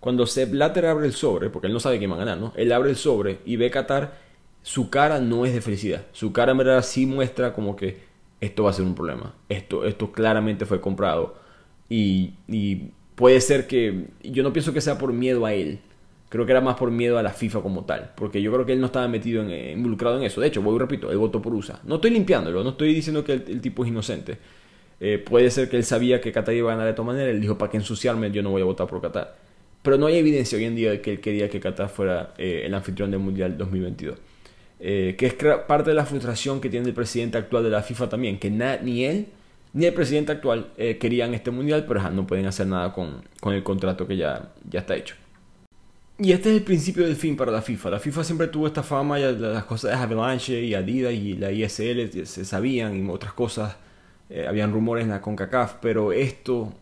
Cuando 0.00 0.26
Sepp 0.26 0.52
Blatter 0.52 0.86
abre 0.86 1.04
el 1.06 1.12
sobre, 1.12 1.50
porque 1.50 1.66
él 1.66 1.74
no 1.74 1.78
sabe 1.78 1.98
quién 1.98 2.10
va 2.10 2.14
a 2.14 2.20
ganar, 2.20 2.38
¿no? 2.38 2.54
Él 2.56 2.72
abre 2.72 2.88
el 2.88 2.96
sobre 2.96 3.40
y 3.44 3.56
ve 3.56 3.70
Qatar, 3.70 4.14
su 4.62 4.88
cara 4.88 5.20
no 5.20 5.44
es 5.44 5.52
de 5.52 5.60
felicidad. 5.60 6.06
Su 6.12 6.32
cara 6.32 6.52
en 6.52 6.58
verdad 6.58 6.82
sí 6.82 7.04
muestra 7.04 7.52
como 7.52 7.76
que 7.76 8.00
esto 8.40 8.64
va 8.64 8.70
a 8.70 8.72
ser 8.72 8.86
un 8.86 8.94
problema. 8.94 9.34
Esto, 9.50 9.84
esto 9.84 10.10
claramente 10.10 10.64
fue 10.64 10.80
comprado 10.80 11.41
y, 11.92 12.90
puede 13.14 13.40
ser 13.40 13.66
que, 13.66 14.06
yo 14.22 14.42
no 14.42 14.52
pienso 14.52 14.72
que 14.72 14.80
sea 14.80 14.98
por 14.98 15.12
miedo 15.12 15.44
a 15.44 15.52
él, 15.52 15.80
creo 16.28 16.46
que 16.46 16.52
era 16.52 16.60
más 16.60 16.76
por 16.76 16.90
miedo 16.90 17.18
a 17.18 17.22
la 17.22 17.30
FIFA 17.30 17.60
como 17.60 17.84
tal, 17.84 18.12
porque 18.16 18.40
yo 18.40 18.50
creo 18.52 18.64
que 18.64 18.72
él 18.72 18.80
no 18.80 18.86
estaba 18.86 19.06
metido 19.08 19.42
en, 19.42 19.50
eh, 19.50 19.72
involucrado 19.72 20.16
en 20.16 20.24
eso. 20.24 20.40
De 20.40 20.48
hecho, 20.48 20.62
voy 20.62 20.78
repito, 20.78 21.10
él 21.10 21.18
votó 21.18 21.42
por 21.42 21.52
USA. 21.52 21.80
No 21.84 21.96
estoy 21.96 22.10
limpiándolo, 22.10 22.64
no 22.64 22.70
estoy 22.70 22.94
diciendo 22.94 23.22
que 23.22 23.34
el, 23.34 23.60
tipo 23.60 23.84
es 23.84 23.90
inocente. 23.90 24.38
Eh, 25.00 25.18
puede 25.18 25.50
ser 25.50 25.68
que 25.68 25.76
él 25.76 25.84
sabía 25.84 26.20
que 26.20 26.32
Qatar 26.32 26.54
iba 26.54 26.70
a 26.70 26.74
ganar 26.74 26.86
de 26.86 26.94
todas 26.94 27.08
maneras, 27.08 27.34
él 27.34 27.40
dijo, 27.40 27.58
para 27.58 27.70
que 27.70 27.76
ensuciarme, 27.76 28.30
yo 28.30 28.42
no 28.42 28.50
voy 28.50 28.62
a 28.62 28.64
votar 28.64 28.86
por 28.86 29.02
Qatar. 29.02 29.36
Pero 29.82 29.98
no 29.98 30.06
hay 30.06 30.16
evidencia 30.16 30.56
hoy 30.56 30.64
en 30.64 30.76
día 30.76 30.92
de 30.92 31.00
que 31.00 31.12
él 31.12 31.20
quería 31.20 31.50
que 31.50 31.60
Qatar 31.60 31.88
fuera 31.90 32.32
eh, 32.38 32.62
el 32.64 32.72
anfitrión 32.72 33.10
del 33.10 33.20
Mundial 33.20 33.58
2022. 33.58 34.18
que 34.80 35.16
es 35.18 35.34
parte 35.66 35.90
de 35.90 35.94
la 35.94 36.06
frustración 36.06 36.60
que 36.60 36.68
tiene 36.70 36.88
el 36.88 36.94
presidente 36.94 37.36
actual 37.38 37.62
de 37.64 37.70
la 37.70 37.82
FIFA 37.82 38.08
también, 38.08 38.38
que 38.38 38.50
ni 38.50 39.04
él 39.04 39.26
ni 39.74 39.86
el 39.86 39.94
presidente 39.94 40.32
actual 40.32 40.68
eh, 40.76 40.98
querían 40.98 41.34
este 41.34 41.50
mundial, 41.50 41.84
pero 41.86 42.10
no 42.10 42.26
pueden 42.26 42.46
hacer 42.46 42.66
nada 42.66 42.92
con, 42.92 43.22
el 43.52 43.62
contrato 43.62 44.06
que 44.06 44.16
ya, 44.16 44.52
ya 44.68 44.80
está 44.80 44.96
hecho. 44.96 45.14
Y 46.18 46.32
este 46.32 46.50
es 46.50 46.56
el 46.58 46.62
principio 46.62 47.04
del 47.04 47.16
fin 47.16 47.36
para 47.36 47.50
la 47.50 47.62
FIFA. 47.62 47.90
La 47.90 47.98
FIFA 47.98 48.22
siempre 48.22 48.46
tuvo 48.48 48.66
esta 48.66 48.82
fama, 48.82 49.18
ya 49.18 49.32
las 49.32 49.64
cosas 49.64 49.90
de 49.92 49.96
Avalanche 49.96 50.60
y 50.60 50.74
Adidas 50.74 51.14
y 51.14 51.34
la 51.34 51.50
ISL 51.50 52.26
se 52.26 52.44
sabían 52.44 52.96
y 52.96 53.08
otras 53.08 53.32
cosas, 53.32 53.76
eh, 54.28 54.46
habían 54.46 54.72
rumores 54.72 55.04
en 55.04 55.10
la 55.10 55.20
CONCACAF, 55.20 55.76
pero 55.80 56.12
esto 56.12 56.72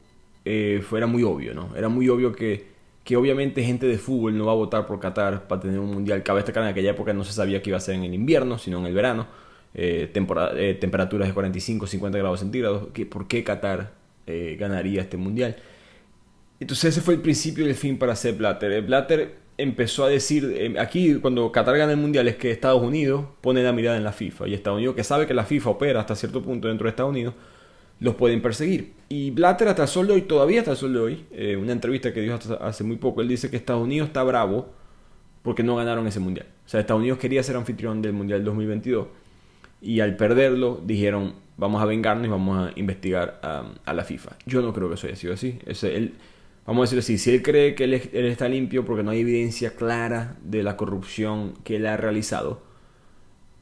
eh, 0.44 0.82
era 0.94 1.06
muy 1.06 1.22
obvio, 1.22 1.54
¿no? 1.54 1.74
Era 1.76 1.88
muy 1.88 2.08
obvio 2.08 2.32
que, 2.32 2.66
que 3.04 3.16
obviamente 3.16 3.62
gente 3.62 3.86
de 3.86 3.98
fútbol 3.98 4.36
no 4.36 4.46
va 4.46 4.52
a 4.52 4.56
votar 4.56 4.86
por 4.86 4.98
Qatar 4.98 5.46
para 5.46 5.60
tener 5.60 5.78
un 5.78 5.92
mundial. 5.92 6.22
Cabe 6.24 6.40
destacar 6.40 6.64
en 6.64 6.70
aquella 6.70 6.90
época 6.90 7.12
no 7.12 7.24
se 7.24 7.32
sabía 7.32 7.62
que 7.62 7.70
iba 7.70 7.76
a 7.78 7.80
ser 7.80 7.94
en 7.94 8.04
el 8.04 8.14
invierno, 8.14 8.58
sino 8.58 8.80
en 8.80 8.86
el 8.86 8.94
verano 8.94 9.26
eh, 9.72 10.10
eh, 10.12 10.74
temperaturas 10.80 11.28
de 11.28 11.34
45, 11.34 11.86
50 11.86 12.18
grados 12.18 12.40
centígrados. 12.40 12.88
¿Por 13.08 13.28
qué 13.28 13.44
Qatar 13.44 13.92
eh, 14.26 14.56
ganaría 14.58 15.02
este 15.02 15.16
mundial? 15.16 15.56
Entonces 16.58 16.96
ese 16.96 17.00
fue 17.00 17.14
el 17.14 17.20
principio 17.20 17.64
y 17.64 17.70
el 17.70 17.74
fin 17.74 17.98
para 17.98 18.16
Sepp 18.16 18.38
Blatter. 18.38 18.82
Blatter 18.82 19.36
empezó 19.56 20.04
a 20.04 20.08
decir, 20.08 20.76
aquí 20.78 21.14
cuando 21.16 21.50
Qatar 21.52 21.76
gana 21.76 21.92
el 21.92 21.98
Mundial 21.98 22.28
es 22.28 22.36
que 22.36 22.50
Estados 22.50 22.82
Unidos 22.82 23.24
pone 23.40 23.62
la 23.62 23.72
mirada 23.72 23.96
en 23.96 24.04
la 24.04 24.12
FIFA 24.12 24.48
y 24.48 24.54
Estados 24.54 24.78
Unidos 24.78 24.96
que 24.96 25.04
sabe 25.04 25.26
que 25.26 25.34
la 25.34 25.44
FIFA 25.44 25.70
opera 25.70 26.00
hasta 26.00 26.16
cierto 26.16 26.42
punto 26.42 26.68
dentro 26.68 26.84
de 26.84 26.90
Estados 26.90 27.10
Unidos, 27.10 27.34
los 27.98 28.14
pueden 28.14 28.42
perseguir. 28.42 28.94
Y 29.08 29.30
Blatter 29.30 29.68
hasta 29.68 29.82
el 29.82 29.88
sol 29.88 30.06
de 30.06 30.14
hoy, 30.14 30.22
todavía 30.22 30.60
hasta 30.60 30.72
el 30.72 30.76
sol 30.76 30.92
de 30.92 30.98
hoy, 30.98 31.24
una 31.58 31.72
entrevista 31.72 32.12
que 32.12 32.20
dio 32.20 32.38
hace 32.60 32.84
muy 32.84 32.96
poco, 32.96 33.20
él 33.20 33.28
dice 33.28 33.50
que 33.50 33.56
Estados 33.56 33.82
Unidos 33.82 34.08
está 34.08 34.22
bravo 34.22 34.70
porque 35.42 35.62
no 35.62 35.76
ganaron 35.76 36.06
ese 36.06 36.20
Mundial. 36.20 36.46
O 36.66 36.68
sea, 36.68 36.80
Estados 36.80 37.00
Unidos 37.00 37.18
quería 37.18 37.42
ser 37.42 37.56
anfitrión 37.56 38.02
del 38.02 38.12
Mundial 38.12 38.44
2022 38.44 39.06
y 39.80 40.00
al 40.00 40.16
perderlo 40.16 40.80
dijeron 40.84 41.34
vamos 41.60 41.82
a 41.82 41.84
vengarnos 41.84 42.26
y 42.26 42.30
vamos 42.30 42.68
a 42.68 42.78
investigar 42.78 43.38
a, 43.42 43.92
la 43.92 44.02
FIFA. 44.02 44.36
Yo 44.46 44.62
no 44.62 44.72
creo 44.72 44.88
que 44.88 44.94
eso 44.94 45.06
haya 45.06 45.16
sido 45.16 45.34
así. 45.34 45.58
vamos 46.66 46.80
a 46.80 46.84
decir 46.86 46.98
así, 46.98 47.18
si 47.18 47.34
él 47.34 47.42
cree 47.42 47.74
que 47.74 47.84
él, 47.84 47.94
está 47.94 48.48
limpio 48.48 48.84
porque 48.84 49.02
no 49.02 49.10
hay 49.10 49.20
evidencia 49.20 49.76
clara 49.76 50.36
de 50.42 50.62
la 50.62 50.76
corrupción 50.76 51.54
que 51.62 51.76
él 51.76 51.86
ha 51.86 51.98
realizado, 51.98 52.62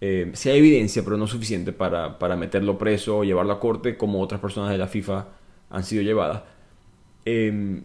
eh, 0.00 0.30
si 0.34 0.48
hay 0.48 0.58
evidencia, 0.58 1.02
pero 1.02 1.16
no 1.16 1.26
suficiente 1.26 1.72
para, 1.72 2.20
para, 2.20 2.36
meterlo 2.36 2.78
preso 2.78 3.18
o 3.18 3.24
llevarlo 3.24 3.52
a 3.52 3.58
corte 3.58 3.96
como 3.96 4.22
otras 4.22 4.40
personas 4.40 4.70
de 4.70 4.78
la 4.78 4.86
FIFA 4.86 5.26
han 5.70 5.82
sido 5.82 6.02
llevadas, 6.04 6.44
eh, 7.24 7.82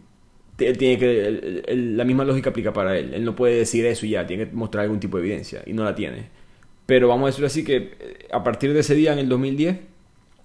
tiene 0.55 0.99
que, 0.99 1.63
la 1.75 2.05
misma 2.05 2.23
lógica 2.23 2.51
aplica 2.51 2.71
para 2.71 2.95
él. 2.97 3.15
Él 3.15 3.25
no 3.25 3.35
puede 3.35 3.55
decir 3.55 3.83
eso 3.87 4.05
y 4.05 4.11
ya, 4.11 4.27
tiene 4.27 4.47
que 4.47 4.55
mostrar 4.55 4.83
algún 4.83 4.99
tipo 4.99 5.17
de 5.17 5.23
evidencia 5.23 5.63
y 5.65 5.73
no 5.73 5.83
la 5.83 5.95
tiene. 5.95 6.29
Pero 6.85 7.07
vamos 7.07 7.23
a 7.23 7.27
decirlo 7.27 7.47
así 7.47 7.63
que 7.63 7.95
eh, 7.99 8.27
a 8.31 8.43
partir 8.43 8.73
de 8.73 8.79
ese 8.79 8.95
día, 8.95 9.13
en 9.13 9.19
el 9.19 9.29
2010, 9.29 9.77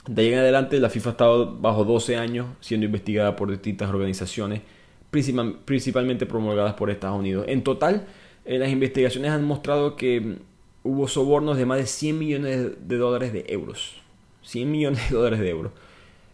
de 0.08 0.22
ahí 0.22 0.32
en 0.32 0.38
adelante, 0.38 0.78
la 0.78 0.90
FIFA 0.90 1.10
ha 1.10 1.12
estado 1.12 1.56
bajo 1.58 1.84
12 1.84 2.16
años 2.16 2.46
siendo 2.60 2.86
investigada 2.86 3.36
por 3.36 3.50
distintas 3.50 3.90
organizaciones, 3.90 4.62
principalmente 5.10 6.26
promulgadas 6.26 6.74
por 6.74 6.90
Estados 6.90 7.18
Unidos. 7.18 7.44
En 7.48 7.62
total, 7.62 8.06
eh, 8.44 8.58
las 8.58 8.70
investigaciones 8.70 9.30
han 9.30 9.44
mostrado 9.44 9.96
que 9.96 10.20
mm, 10.20 10.36
hubo 10.84 11.08
sobornos 11.08 11.56
de 11.56 11.66
más 11.66 11.78
de 11.78 11.86
100 11.86 12.18
millones 12.18 12.88
de 12.88 12.96
dólares 12.96 13.32
de 13.32 13.44
euros. 13.48 14.00
100 14.42 14.70
millones 14.70 15.10
de 15.10 15.16
dólares 15.16 15.40
de 15.40 15.50
euros 15.50 15.72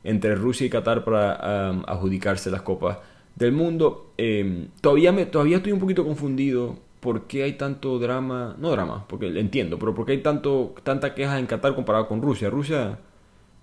entre 0.05 0.35
Rusia 0.35 0.67
y 0.67 0.71
Qatar 0.71 1.03
para 1.03 1.71
adjudicarse 1.87 2.51
las 2.51 2.63
copas 2.63 2.99
del 3.35 3.53
mundo. 3.53 4.13
Em, 4.19 4.69
todavía, 4.81 5.11
me, 5.13 5.27
todavía 5.27 5.57
estoy 5.57 5.73
un 5.73 5.81
poquito 5.81 6.05
confundido 6.05 6.79
por 7.05 7.27
qué 7.27 7.43
hay 7.43 7.53
tanto 7.53 7.99
drama, 7.99 8.57
no 8.59 8.71
drama, 8.71 9.07
porque 9.07 9.27
entiendo, 9.39 9.79
pero 9.79 9.95
por 9.95 10.07
qué 10.07 10.13
hay 10.13 10.23
tanto, 10.23 10.75
tanta 10.83 11.15
queja 11.15 11.39
en 11.39 11.45
Qatar 11.45 11.75
comparado 11.75 12.09
con 12.09 12.23
Rusia. 12.23 12.49
Rusia, 12.49 12.99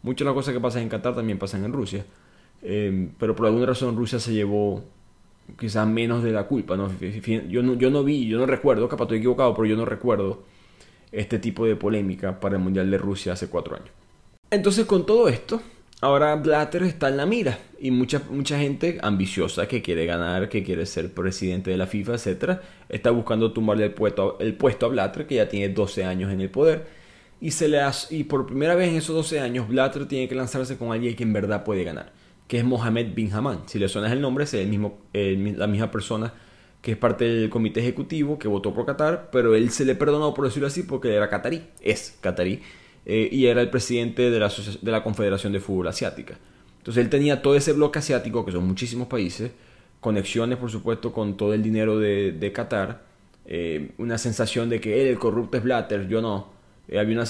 muchas 0.04 0.20
de 0.20 0.26
las 0.26 0.36
cosas 0.36 0.54
que 0.54 0.60
pasan 0.60 0.84
en 0.84 0.90
Qatar 0.90 1.16
también 1.16 1.40
pasan 1.40 1.66
en 1.66 1.74
Rusia. 1.74 2.06
Em, 2.62 3.10
pero 3.18 3.36
por 3.36 3.48
alguna 3.48 3.66
razón 3.66 3.98
Rusia 3.98 4.20
se 4.20 4.32
llevó 4.32 4.84
quizás 5.58 5.88
menos 5.88 6.22
de 6.22 6.32
la 6.32 6.44
culpa. 6.44 6.78
¿no? 6.78 6.92
Yo, 7.50 7.64
no, 7.64 7.74
yo 7.74 7.90
no 7.90 8.04
vi, 8.04 8.28
yo 8.28 8.38
no 8.38 8.46
recuerdo, 8.46 8.88
capaz 8.88 9.06
estoy 9.06 9.18
equivocado, 9.18 9.56
pero 9.56 9.66
yo 9.66 9.76
no 9.76 9.86
recuerdo 9.86 10.44
este 11.12 11.40
tipo 11.40 11.66
de 11.66 11.76
polémica 11.76 12.40
para 12.40 12.58
el 12.58 12.62
Mundial 12.62 12.92
de 12.92 13.00
Rusia 13.00 13.34
hace 13.34 13.48
cuatro 13.48 13.76
años. 13.76 13.90
Entonces 14.52 14.86
con 14.86 15.04
todo 15.04 15.28
esto, 15.30 15.64
Ahora 16.04 16.36
Blatter 16.36 16.82
está 16.82 17.10
en 17.10 17.18
la 17.18 17.28
mira 17.28 17.60
y 17.80 17.92
mucha, 17.92 18.24
mucha 18.32 18.58
gente 18.58 18.98
ambiciosa 19.04 19.68
que 19.68 19.84
quiere 19.84 20.08
ganar, 20.08 20.50
que 20.50 20.64
quiere 20.64 20.88
ser 20.88 21.14
presidente 21.14 21.70
de 21.70 21.78
la 21.78 21.86
FIFA, 21.86 22.16
etc., 22.16 22.60
está 22.90 23.12
buscando 23.12 23.54
tumbarle 23.54 23.86
el 23.86 23.94
puesto, 23.94 24.40
el 24.40 24.56
puesto 24.56 24.88
a 24.88 24.90
Blatter, 24.90 25.28
que 25.28 25.36
ya 25.36 25.48
tiene 25.48 25.70
12 25.70 26.04
años 26.04 26.32
en 26.32 26.42
el 26.42 26.50
poder. 26.50 26.88
Y, 27.40 27.52
se 27.52 27.68
le 27.68 27.80
y 28.10 28.24
por 28.24 28.48
primera 28.48 28.74
vez 28.74 28.90
en 28.90 28.96
esos 28.96 29.16
12 29.16 29.42
años, 29.42 29.68
Blatter 29.68 30.08
tiene 30.08 30.28
que 30.28 30.34
lanzarse 30.34 30.76
con 30.76 30.92
alguien 30.92 31.16
que 31.16 31.22
en 31.22 31.34
verdad 31.34 31.64
puede 31.64 31.84
ganar, 31.84 32.12
que 32.48 32.58
es 32.58 32.64
Mohamed 32.64 33.14
bin 33.14 33.32
Haman. 33.32 33.62
Si 33.68 33.78
le 33.78 33.88
suena 33.88 34.12
el 34.12 34.22
nombre, 34.22 34.46
es 34.46 34.56
el 34.56 34.70
mismo, 34.70 35.02
la 35.14 35.68
misma 35.68 35.92
persona 35.92 36.34
que 36.82 36.94
es 36.94 36.98
parte 36.98 37.26
del 37.26 37.50
comité 37.52 37.80
ejecutivo 37.80 38.40
que 38.40 38.48
votó 38.48 38.74
por 38.74 38.88
Qatar, 38.88 39.30
pero 39.32 39.54
él 39.54 39.70
se 39.70 39.86
le 39.86 39.94
perdonó, 39.94 40.34
por 40.34 40.46
decirlo 40.46 40.68
así, 40.68 40.82
porque 40.82 41.14
era 41.14 41.30
catarí, 41.30 41.62
es 41.80 42.18
catarí 42.22 42.62
eh, 43.06 43.30
y 43.32 43.46
era 43.48 43.62
el 43.62 43.70
presidente 43.70 44.30
de 44.30 44.40
la, 44.40 44.52
de 44.82 44.92
la 44.92 45.04
Confederación 45.04 45.54
de 45.54 45.60
Fútbol 45.60 45.88
Asiática. 45.88 46.38
Entonces 46.78 47.04
él 47.04 47.10
tenía 47.10 47.42
todo 47.42 47.56
ese 47.56 47.74
bloque 47.74 48.00
asiático, 48.00 48.46
que 48.46 48.52
son 48.52 48.68
muchísimos 48.68 49.08
países, 49.08 49.52
conexiones 50.00 50.58
por 50.58 50.72
supuesto 50.72 51.12
con 51.12 51.38
todo 51.38 51.54
el 51.54 51.62
dinero 51.62 52.00
de, 52.00 52.32
de 52.32 52.52
Qatar, 52.52 53.04
eh, 53.46 53.92
una 53.98 54.18
sensación 54.18 54.70
de 54.70 54.80
que 54.80 55.02
él, 55.02 55.08
el 55.08 55.20
corrupto 55.20 55.58
es 55.58 55.64
Blatter, 55.64 56.08
yo 56.08 56.22
no, 56.22 56.50
eh, 56.88 57.00
había 57.00 57.16
una, 57.16 57.26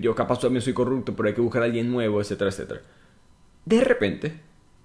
yo 0.00 0.14
capaz 0.14 0.40
también 0.40 0.62
soy 0.62 0.72
corrupto, 0.72 1.14
pero 1.16 1.28
hay 1.28 1.34
que 1.34 1.40
buscar 1.40 1.62
a 1.62 1.66
alguien 1.66 1.90
nuevo, 1.90 2.20
etcétera, 2.20 2.50
etcétera. 2.50 2.82
De 3.64 3.82
repente, 3.82 4.34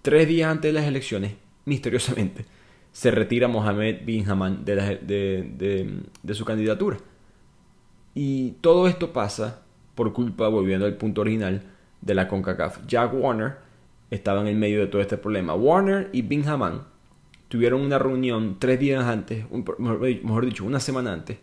tres 0.02 0.28
días 0.28 0.50
antes 0.50 0.70
de 0.70 0.80
las 0.80 0.88
elecciones, 0.88 1.34
misteriosamente, 1.66 2.46
se 2.92 3.12
retira 3.12 3.48
Mohamed 3.48 4.06
bin 4.06 4.30
Haman 4.30 4.66
de, 4.66 4.76
de, 5.02 6.00
de 6.22 6.34
su 6.34 6.44
candidatura. 6.44 6.98
Y 8.14 8.52
todo 8.62 8.88
esto 8.88 9.14
pasa 9.14 9.64
por 9.96 10.14
culpa, 10.14 10.48
volviendo 10.48 10.86
al 10.86 10.96
punto 10.96 11.22
original, 11.22 11.64
de 12.02 12.16
la 12.16 12.28
CONCACAF. 12.28 12.86
Jack 12.88 13.14
Warner 13.14 13.56
estaba 14.10 14.42
en 14.42 14.48
el 14.48 14.56
medio 14.56 14.80
de 14.80 14.88
todo 14.88 15.02
este 15.02 15.18
problema. 15.18 15.54
Warner 15.54 16.10
y 16.12 16.22
Bin 16.22 16.48
Haman 16.48 16.84
tuvieron 17.48 17.82
una 17.82 18.00
reunión 18.00 18.58
tres 18.60 18.80
días 18.80 19.04
antes, 19.04 19.46
mejor 19.78 20.46
dicho, 20.46 20.66
una 20.66 20.80
semana 20.80 21.14
antes 21.14 21.38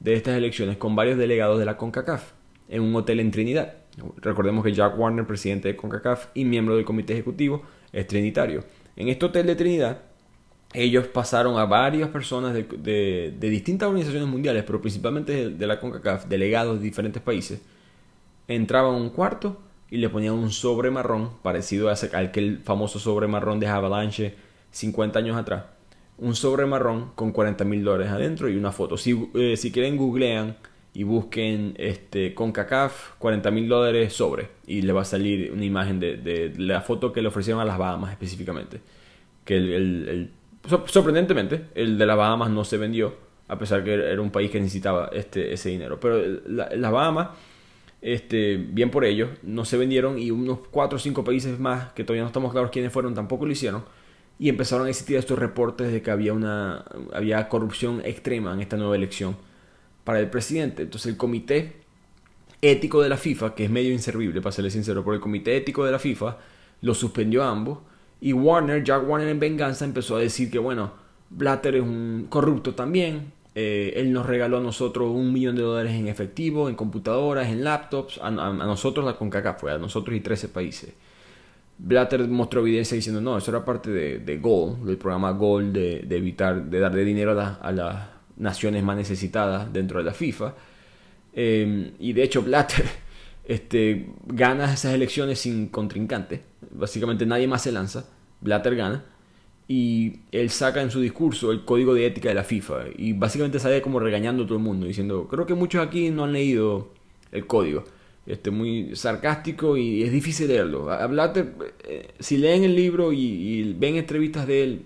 de 0.00 0.14
estas 0.14 0.36
elecciones 0.36 0.78
con 0.78 0.96
varios 0.96 1.18
delegados 1.18 1.58
de 1.58 1.66
la 1.66 1.76
CONCACAF 1.76 2.32
en 2.68 2.82
un 2.82 2.94
hotel 2.96 3.20
en 3.20 3.30
Trinidad. 3.30 3.74
Recordemos 4.16 4.64
que 4.64 4.72
Jack 4.72 4.98
Warner, 4.98 5.26
presidente 5.26 5.68
de 5.68 5.76
CONCACAF 5.76 6.28
y 6.34 6.44
miembro 6.44 6.76
del 6.76 6.84
comité 6.84 7.12
ejecutivo, 7.12 7.62
es 7.92 8.06
trinitario. 8.06 8.64
En 8.96 9.08
este 9.08 9.26
hotel 9.26 9.46
de 9.46 9.56
Trinidad, 9.56 10.02
ellos 10.72 11.06
pasaron 11.08 11.58
a 11.58 11.64
varias 11.64 12.08
personas 12.10 12.54
de, 12.54 13.34
distintas 13.40 13.88
organizaciones 13.88 14.28
mundiales, 14.28 14.62
pero 14.64 14.80
principalmente 14.80 15.50
de 15.50 15.66
la 15.66 15.80
CONCACAF, 15.80 16.26
delegados 16.26 16.78
de 16.78 16.84
diferentes 16.84 17.20
países, 17.20 17.60
entraba 18.54 18.88
en 18.90 18.96
un 18.96 19.10
cuarto 19.10 19.60
y 19.90 19.98
le 19.98 20.08
ponían 20.08 20.34
un 20.34 20.50
sobre 20.50 20.90
marrón, 20.90 21.30
parecido 21.42 21.88
a 21.88 21.94
aquel 22.14 22.60
famoso 22.62 22.98
sobre 22.98 23.26
marrón 23.26 23.58
de 23.60 23.66
Avalanche 23.66 24.34
50 24.70 25.18
años 25.18 25.36
atrás. 25.36 25.64
Un 26.18 26.34
sobre 26.34 26.66
marrón 26.66 27.12
con 27.14 27.32
40 27.32 27.64
mil 27.64 27.82
dólares 27.82 28.12
adentro 28.12 28.48
y 28.48 28.56
una 28.56 28.72
foto. 28.72 28.96
Si, 28.96 29.30
eh, 29.34 29.56
si 29.56 29.72
quieren, 29.72 29.96
googlean 29.96 30.56
y 30.92 31.02
busquen 31.04 31.74
este, 31.78 32.34
con 32.34 32.52
CACAF 32.52 33.16
40 33.18 33.50
mil 33.50 33.68
dólares 33.68 34.12
sobre 34.12 34.48
y 34.66 34.82
le 34.82 34.92
va 34.92 35.02
a 35.02 35.04
salir 35.04 35.52
una 35.52 35.64
imagen 35.64 36.00
de, 36.00 36.52
la 36.56 36.80
foto 36.82 37.12
que 37.12 37.22
le 37.22 37.28
ofrecieron 37.28 37.60
a 37.60 37.64
las 37.64 37.78
Bahamas 37.78 38.12
específicamente. 38.12 38.80
Que 39.44 39.56
el, 39.56 40.30
sorprendentemente, 40.86 41.66
el 41.74 41.98
de 41.98 42.06
las 42.06 42.16
Bahamas 42.16 42.50
no 42.50 42.64
se 42.64 42.76
vendió, 42.76 43.14
a 43.48 43.58
pesar 43.58 43.82
que 43.82 43.94
era 43.94 44.20
un 44.20 44.30
país 44.30 44.50
que 44.50 44.60
necesitaba 44.60 45.10
este, 45.12 45.52
ese 45.52 45.70
dinero. 45.70 45.98
Pero 45.98 46.20
las 46.46 46.92
Bahamas 46.92 47.30
este, 48.02 48.56
bien 48.56 48.90
por 48.90 49.04
ellos, 49.04 49.30
no 49.42 49.64
se 49.64 49.76
vendieron 49.76 50.18
y 50.18 50.30
unos 50.30 50.60
4 50.70 50.96
o 50.96 50.98
5 50.98 51.24
países 51.24 51.58
más, 51.58 51.92
que 51.92 52.04
todavía 52.04 52.22
no 52.22 52.28
estamos 52.28 52.52
claros 52.52 52.70
quiénes 52.70 52.92
fueron, 52.92 53.14
tampoco 53.14 53.46
lo 53.46 53.52
hicieron. 53.52 53.84
Y 54.38 54.48
empezaron 54.48 54.86
a 54.86 54.90
existir 54.90 55.16
estos 55.16 55.38
reportes 55.38 55.92
de 55.92 56.00
que 56.00 56.10
había, 56.10 56.32
una, 56.32 56.84
había 57.12 57.48
corrupción 57.48 58.00
extrema 58.04 58.54
en 58.54 58.60
esta 58.60 58.76
nueva 58.76 58.96
elección 58.96 59.36
para 60.04 60.18
el 60.18 60.30
presidente. 60.30 60.82
Entonces 60.82 61.12
el 61.12 61.18
comité 61.18 61.74
ético 62.62 63.02
de 63.02 63.10
la 63.10 63.18
FIFA, 63.18 63.54
que 63.54 63.64
es 63.64 63.70
medio 63.70 63.92
inservible, 63.92 64.40
para 64.40 64.52
serles 64.52 64.72
sincero, 64.72 65.02
pero 65.04 65.14
el 65.14 65.20
comité 65.20 65.56
ético 65.56 65.84
de 65.84 65.92
la 65.92 65.98
FIFA 65.98 66.38
lo 66.80 66.94
suspendió 66.94 67.42
a 67.42 67.50
ambos. 67.50 67.80
Y 68.20 68.32
Warner, 68.32 68.82
Jack 68.82 69.08
Warner 69.08 69.28
en 69.28 69.40
venganza, 69.40 69.84
empezó 69.84 70.16
a 70.16 70.20
decir 70.20 70.50
que, 70.50 70.58
bueno, 70.58 70.92
Blatter 71.30 71.76
es 71.76 71.82
un 71.82 72.26
corrupto 72.28 72.74
también, 72.74 73.32
eh, 73.54 73.94
él 73.96 74.12
nos 74.12 74.26
regaló 74.26 74.58
a 74.58 74.60
nosotros 74.60 75.10
un 75.10 75.32
millón 75.32 75.56
de 75.56 75.62
dólares 75.62 75.92
en 75.92 76.06
efectivo, 76.06 76.68
en 76.68 76.76
computadoras, 76.76 77.48
en 77.48 77.64
laptops, 77.64 78.20
a, 78.22 78.30
nosotros 78.30 79.04
la 79.04 79.14
CONCACAF 79.14 79.60
fue, 79.60 79.72
a 79.72 79.78
nosotros 79.78 80.16
y 80.16 80.20
13 80.20 80.48
países. 80.48 80.92
Blatter 81.78 82.28
mostró 82.28 82.60
evidencia 82.60 82.94
diciendo, 82.94 83.20
no, 83.20 83.38
eso 83.38 83.50
era 83.50 83.64
parte 83.64 83.90
de, 83.90 84.18
de 84.18 84.38
GOL, 84.38 84.84
del 84.84 84.98
programa 84.98 85.32
GOL 85.32 85.72
de, 85.72 86.06
evitar, 86.10 86.64
de 86.64 86.78
darle 86.78 87.04
dinero 87.04 87.32
a, 87.40 87.72
las 87.72 88.08
naciones 88.36 88.82
más 88.84 88.96
necesitadas 88.96 89.72
dentro 89.72 89.98
de 89.98 90.04
la 90.04 90.12
FIFA. 90.12 90.54
Eh, 91.32 91.92
y 91.98 92.12
de 92.12 92.22
hecho 92.22 92.42
Blatter 92.42 92.84
este, 93.44 94.10
gana 94.26 94.74
esas 94.74 94.94
elecciones 94.94 95.40
sin 95.40 95.68
contrincante. 95.68 96.42
Básicamente 96.70 97.24
nadie 97.26 97.48
más 97.48 97.62
se 97.62 97.72
lanza. 97.72 98.04
Blatter 98.40 98.76
gana 98.76 99.04
y 99.72 100.16
él 100.32 100.50
saca 100.50 100.82
en 100.82 100.90
su 100.90 101.00
discurso 101.00 101.52
el 101.52 101.64
código 101.64 101.94
de 101.94 102.04
ética 102.04 102.28
de 102.28 102.34
la 102.34 102.42
FIFA 102.42 102.86
y 102.98 103.12
básicamente 103.12 103.60
sale 103.60 103.80
como 103.80 104.00
regañando 104.00 104.42
a 104.42 104.46
todo 104.46 104.58
el 104.58 104.64
mundo 104.64 104.84
diciendo 104.84 105.28
creo 105.30 105.46
que 105.46 105.54
muchos 105.54 105.86
aquí 105.86 106.10
no 106.10 106.24
han 106.24 106.32
leído 106.32 106.88
el 107.30 107.46
código 107.46 107.84
este 108.26 108.50
muy 108.50 108.96
sarcástico 108.96 109.76
y 109.76 110.02
es 110.02 110.10
difícil 110.10 110.48
leerlo. 110.48 110.90
Hablate 110.90 111.52
eh, 111.84 112.08
si 112.18 112.36
leen 112.36 112.64
el 112.64 112.74
libro 112.74 113.12
y, 113.12 113.72
ven 113.78 113.94
entrevistas 113.94 114.44
de 114.48 114.64
él 114.64 114.82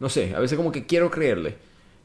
no 0.00 0.08
sé 0.08 0.34
a 0.34 0.40
veces 0.40 0.56
como 0.56 0.72
que 0.72 0.84
quiero 0.84 1.12
creerle 1.12 1.54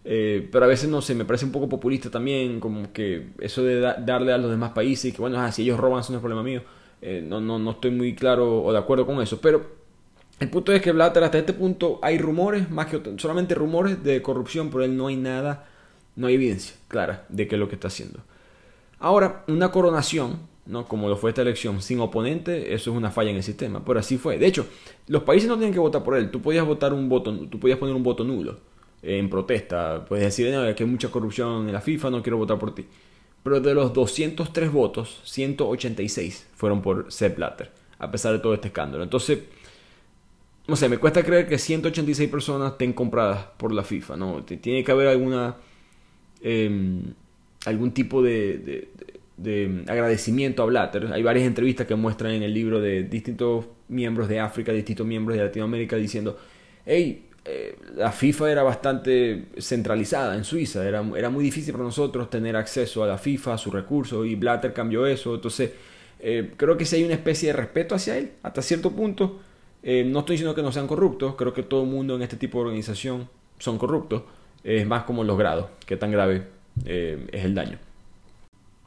eh, 0.06 0.48
pero 0.52 0.66
a 0.66 0.68
veces 0.68 0.88
no 0.88 1.02
sé 1.02 1.16
me 1.16 1.26
parece 1.26 1.46
un 1.46 1.52
poco 1.52 1.68
populista 1.68 2.12
también 2.12 2.60
como 2.60 2.94
que 2.94 3.30
eso 3.40 3.64
de 3.64 3.80
darle 3.82 4.34
a 4.34 4.38
los 4.38 4.52
demás 4.52 4.74
países 4.74 5.16
que 5.16 5.20
bueno 5.20 5.42
ah, 5.42 5.52
si 5.52 5.64
ellos 5.64 5.80
roban 5.80 6.02
eso 6.02 6.12
no 6.12 6.20
es 6.20 6.22
problema 6.22 6.44
mío 6.44 6.62
eh, 7.02 7.24
no, 7.26 7.42
no, 7.42 7.58
no 7.58 7.72
estoy 7.72 7.90
muy 7.90 8.14
claro 8.14 8.62
o 8.64 8.72
de 8.72 8.78
acuerdo 8.78 9.08
con 9.08 9.20
eso 9.20 9.42
pero 9.42 9.79
El 10.40 10.50
punto 10.50 10.72
es 10.72 10.82
que 10.82 10.94
Blatter 10.94 11.24
hasta 11.24 11.38
este 11.38 11.54
punto 11.54 12.00
hay 12.02 12.18
rumores, 12.18 12.70
más 12.72 12.88
que 12.88 13.02
solamente 13.18 13.56
rumores 13.56 14.02
de 14.04 14.22
corrupción, 14.22 14.70
pero 14.70 14.86
él 14.86 14.96
no 14.96 15.08
hay 15.08 15.18
nada, 15.18 15.68
no 16.16 16.28
hay 16.28 16.36
evidencia 16.36 16.76
clara 16.88 17.26
de 17.28 17.48
qué 17.48 17.56
es 17.56 17.60
lo 17.60 17.68
que 17.68 17.76
está 17.76 17.90
haciendo. 17.90 18.20
Ahora, 19.00 19.44
una 19.48 19.70
coronación, 19.72 20.40
¿no? 20.66 20.86
como 20.88 21.10
lo 21.10 21.18
fue 21.18 21.32
esta 21.32 21.42
elección, 21.42 21.82
sin 21.82 22.00
oponente, 22.00 22.74
eso 22.74 22.92
es 22.92 22.98
una 22.98 23.12
falla 23.12 23.32
en 23.32 23.36
el 23.36 23.44
sistema, 23.44 23.84
pero 23.84 24.00
así 24.00 24.18
fue. 24.18 24.38
De 24.38 24.48
hecho, 24.48 24.66
los 25.08 25.24
países 25.24 25.50
no 25.50 25.56
tienen 25.58 25.74
que 25.74 25.80
votar 25.80 26.04
por 26.04 26.16
él, 26.16 26.32
tú 26.32 26.42
podías 26.42 26.66
votar 26.66 26.94
un 26.94 27.10
voto, 27.10 27.34
tú 27.48 27.60
podías 27.60 27.78
poner 27.78 27.96
un 27.96 28.04
voto 28.04 28.24
nulo 28.24 28.60
en 29.02 29.30
protesta, 29.30 30.06
puedes 30.06 30.26
decir 30.26 30.54
no, 30.54 30.74
que 30.74 30.84
hay 30.84 30.90
mucha 30.90 31.10
corrupción 31.10 31.68
en 31.68 31.74
la 31.74 31.82
FIFA, 31.82 32.12
no 32.12 32.24
quiero 32.24 32.38
votar 32.38 32.58
por 32.58 32.74
ti. 32.74 32.86
Pero 33.44 33.60
de 33.60 33.74
los 33.74 33.94
203 33.94 34.72
votos, 34.72 35.22
186 35.24 36.48
fueron 36.56 36.82
por 36.82 37.12
Sepp 37.12 37.38
Blatter, 37.38 37.72
a 37.98 38.12
pesar 38.12 38.34
de 38.34 38.40
todo 38.40 38.54
este 38.54 38.68
escándalo. 38.68 39.04
Entonces, 39.04 39.40
no 40.70 40.76
sé, 40.76 40.88
me 40.88 40.98
cuesta 40.98 41.24
creer 41.24 41.48
que 41.48 41.58
186 41.58 42.30
personas 42.30 42.74
estén 42.74 42.94
compradas 42.94 43.48
por 43.58 43.74
la 43.74 43.84
FIFA, 43.84 44.18
¿no? 44.18 44.44
Tiene 44.44 44.84
que 44.84 44.92
haber 44.92 45.08
alguna, 45.08 45.58
em, 46.42 47.14
algún 47.66 47.92
tipo 47.92 48.22
de, 48.22 48.90
agradecimiento 49.88 50.64
a 50.64 50.66
Blatter. 50.66 51.08
Hay 51.14 51.24
varias 51.24 51.48
entrevistas 51.48 51.88
que 51.88 51.96
muestran 51.96 52.34
en 52.34 52.44
el 52.44 52.54
libro 52.54 52.80
de 52.82 53.04
distintos 53.04 53.66
miembros 53.88 54.28
de 54.30 54.40
África, 54.40 54.72
distintos 54.72 55.08
miembros 55.08 55.38
de 55.38 55.44
Latinoamérica 55.44 55.96
diciendo, 55.96 56.38
hey, 56.86 57.26
eh, 57.46 57.78
la 57.96 58.12
FIFA 58.12 58.52
era 58.52 58.64
bastante 58.64 59.46
centralizada 59.58 60.36
en 60.36 60.44
Suiza, 60.44 60.88
era, 60.88 61.04
era 61.16 61.30
muy 61.30 61.44
difícil 61.44 61.72
para 61.74 61.86
nosotros 61.86 62.30
tener 62.30 62.56
acceso 62.56 63.04
a 63.04 63.08
la 63.08 63.18
FIFA, 63.18 63.54
a 63.54 63.58
sus 63.58 63.74
recursos, 63.74 64.28
y 64.28 64.36
Blatter 64.36 64.74
cambió 64.74 65.08
eso, 65.08 65.36
entonces 65.36 65.72
eh, 66.20 66.52
creo 66.58 66.78
que 66.78 66.86
si 66.86 66.98
hay 66.98 67.04
una 67.06 67.14
especie 67.14 67.48
de 67.48 67.54
respeto 67.54 67.96
hacia 67.96 68.18
él, 68.18 68.34
hasta 68.44 68.62
cierto 68.62 68.92
punto, 68.92 69.40
eh, 69.84 70.04
no 70.06 70.20
estoy 70.20 70.36
diciendo 70.36 70.56
que 70.56 70.62
no 70.62 70.72
sean 70.72 70.88
corruptos, 70.88 71.36
creo 71.36 71.54
que 71.54 71.64
todo 71.64 71.84
el 71.84 71.90
mundo 71.90 72.16
en 72.16 72.22
este 72.22 72.38
tipo 72.38 72.58
de 72.58 72.66
organización 72.66 73.30
son 73.60 73.78
corruptos. 73.78 74.24
Es 74.64 74.86
más 74.86 75.04
como 75.04 75.24
los 75.24 75.38
grados, 75.38 75.68
qué 75.86 75.96
tan 75.96 76.12
grave 76.12 76.48
eh, 76.86 77.28
es 77.32 77.46
el 77.46 77.56
daño. 77.56 77.80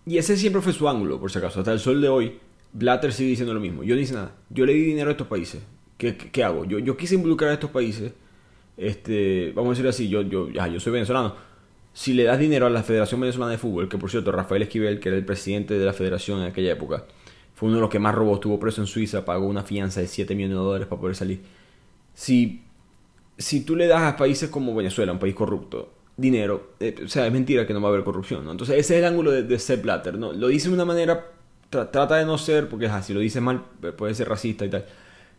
Y 0.05 0.19
ese 0.19 0.37
siempre 0.37 0.61
fue 0.61 0.73
su 0.73 0.89
ángulo, 0.89 1.19
por 1.21 1.31
si 1.31 1.39
acaso. 1.39 1.61
Hasta 1.61 1.73
el 1.73 1.79
sol 1.79 2.01
de 2.01 2.09
hoy, 2.09 2.39
Blatter 2.73 3.13
sigue 3.13 3.31
diciendo 3.31 3.55
lo 3.55 3.61
mismo. 3.61 3.83
Yo 3.85 3.95
no 3.95 4.01
hice 4.01 4.15
nada. 4.15 4.35
Yo 4.51 4.67
le 4.67 4.75
di 4.75 4.83
dinero 4.83 5.09
a 5.09 5.13
estos 5.13 5.29
países. 5.29 5.63
¿Qué, 5.97 6.43
hago? 6.43 6.65
Yo, 6.65 6.81
yo, 6.81 6.97
quise 6.97 7.15
involucrar 7.15 7.51
a 7.51 7.55
estos 7.55 7.71
países. 7.71 8.13
Este, 8.77 9.53
vamos 9.55 9.71
a 9.71 9.73
decir 9.75 9.89
así, 9.89 10.09
yo, 10.09 10.23
yo, 10.23 10.51
ya, 10.51 10.67
yo 10.67 10.81
soy 10.81 10.93
venezolano. 10.93 11.37
Si 11.93 12.13
le 12.15 12.25
das 12.25 12.39
dinero 12.39 12.67
a 12.67 12.71
la 12.71 12.83
Federación 12.83 13.21
Venezolana 13.21 13.53
de 13.53 13.59
Fútbol, 13.59 13.89
que 13.89 13.99
por 13.99 14.11
cierto, 14.11 14.33
Rafael 14.33 14.63
Esquivel, 14.63 14.99
que 14.99 15.11
era 15.11 15.19
el 15.19 15.25
presidente 15.25 15.79
de 15.79 15.85
la 15.85 15.93
federación 15.93 16.41
en 16.41 16.47
aquella 16.47 16.73
época, 16.73 17.05
uno 17.67 17.77
de 17.77 17.81
los 17.81 17.91
que 17.91 17.99
más 17.99 18.15
robó, 18.15 18.35
estuvo 18.35 18.59
preso 18.59 18.81
en 18.81 18.87
Suiza, 18.87 19.25
pagó 19.25 19.47
una 19.47 19.63
fianza 19.63 20.01
de 20.01 20.07
7 20.07 20.35
millones 20.35 20.57
de 20.57 20.63
dólares 20.63 20.89
para 20.89 21.01
poder 21.01 21.17
salir. 21.17 21.41
Si, 22.15 22.63
si 23.39 23.65
tú 23.65 23.77
le 23.77 23.87
das 23.87 24.03
a 24.03 24.17
países 24.17 24.51
como 24.51 24.75
Venezuela, 24.75 25.13
un 25.13 25.19
país 25.19 25.35
corrupto, 25.35 25.93
dinero, 26.17 26.73
eh, 26.81 26.95
o 27.05 27.09
sea, 27.09 27.27
es 27.27 27.33
mentira 27.33 27.67
que 27.67 27.73
no 27.73 27.81
va 27.81 27.89
a 27.89 27.93
haber 27.93 28.05
corrupción. 28.05 28.49
Entonces 28.49 28.79
ese 28.79 28.95
es 28.95 28.99
el 29.01 29.05
ángulo 29.05 29.31
de, 29.31 29.43
de 29.43 29.59
Sepp 29.59 29.83
Blatter, 29.83 30.19
¿no? 30.19 30.33
Lo 30.33 30.49
dice 30.49 30.69
de 30.69 30.75
una 30.75 30.85
manera, 30.85 31.27
trata 31.69 32.17
de 32.17 32.25
no 32.25 32.37
ser, 32.39 32.69
porque 32.69 32.87
así 32.87 33.09
si 33.09 33.15
lo 33.15 33.21
dice 33.21 33.41
mal 33.41 33.63
eh, 33.83 33.93
puede 33.93 34.15
ser 34.15 34.29
racista 34.29 34.65
y 34.65 34.71
tal. 34.71 34.85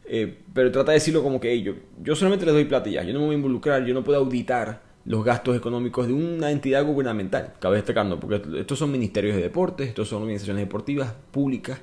Eh, 0.05 0.39
pero 0.53 0.71
trata 0.71 0.91
de 0.91 0.95
decirlo 0.95 1.23
como 1.23 1.39
que 1.39 1.61
yo, 1.61 1.73
yo 2.01 2.15
solamente 2.15 2.45
les 2.45 2.53
doy 2.53 2.65
plata 2.65 2.89
y 2.89 2.93
ya, 2.93 3.03
yo 3.03 3.13
no 3.13 3.19
me 3.19 3.25
voy 3.27 3.35
a 3.35 3.37
involucrar, 3.37 3.85
yo 3.85 3.93
no 3.93 4.03
puedo 4.03 4.19
auditar 4.19 4.81
los 5.05 5.23
gastos 5.23 5.55
económicos 5.55 6.07
de 6.07 6.13
una 6.13 6.51
entidad 6.51 6.85
gubernamental, 6.85 7.53
cabe 7.59 7.77
destacando, 7.77 8.19
porque 8.19 8.41
estos 8.59 8.79
son 8.79 8.91
ministerios 8.91 9.35
de 9.35 9.41
deportes, 9.41 9.89
estos 9.89 10.07
son 10.09 10.21
organizaciones 10.21 10.63
deportivas 10.63 11.13
públicas, 11.31 11.79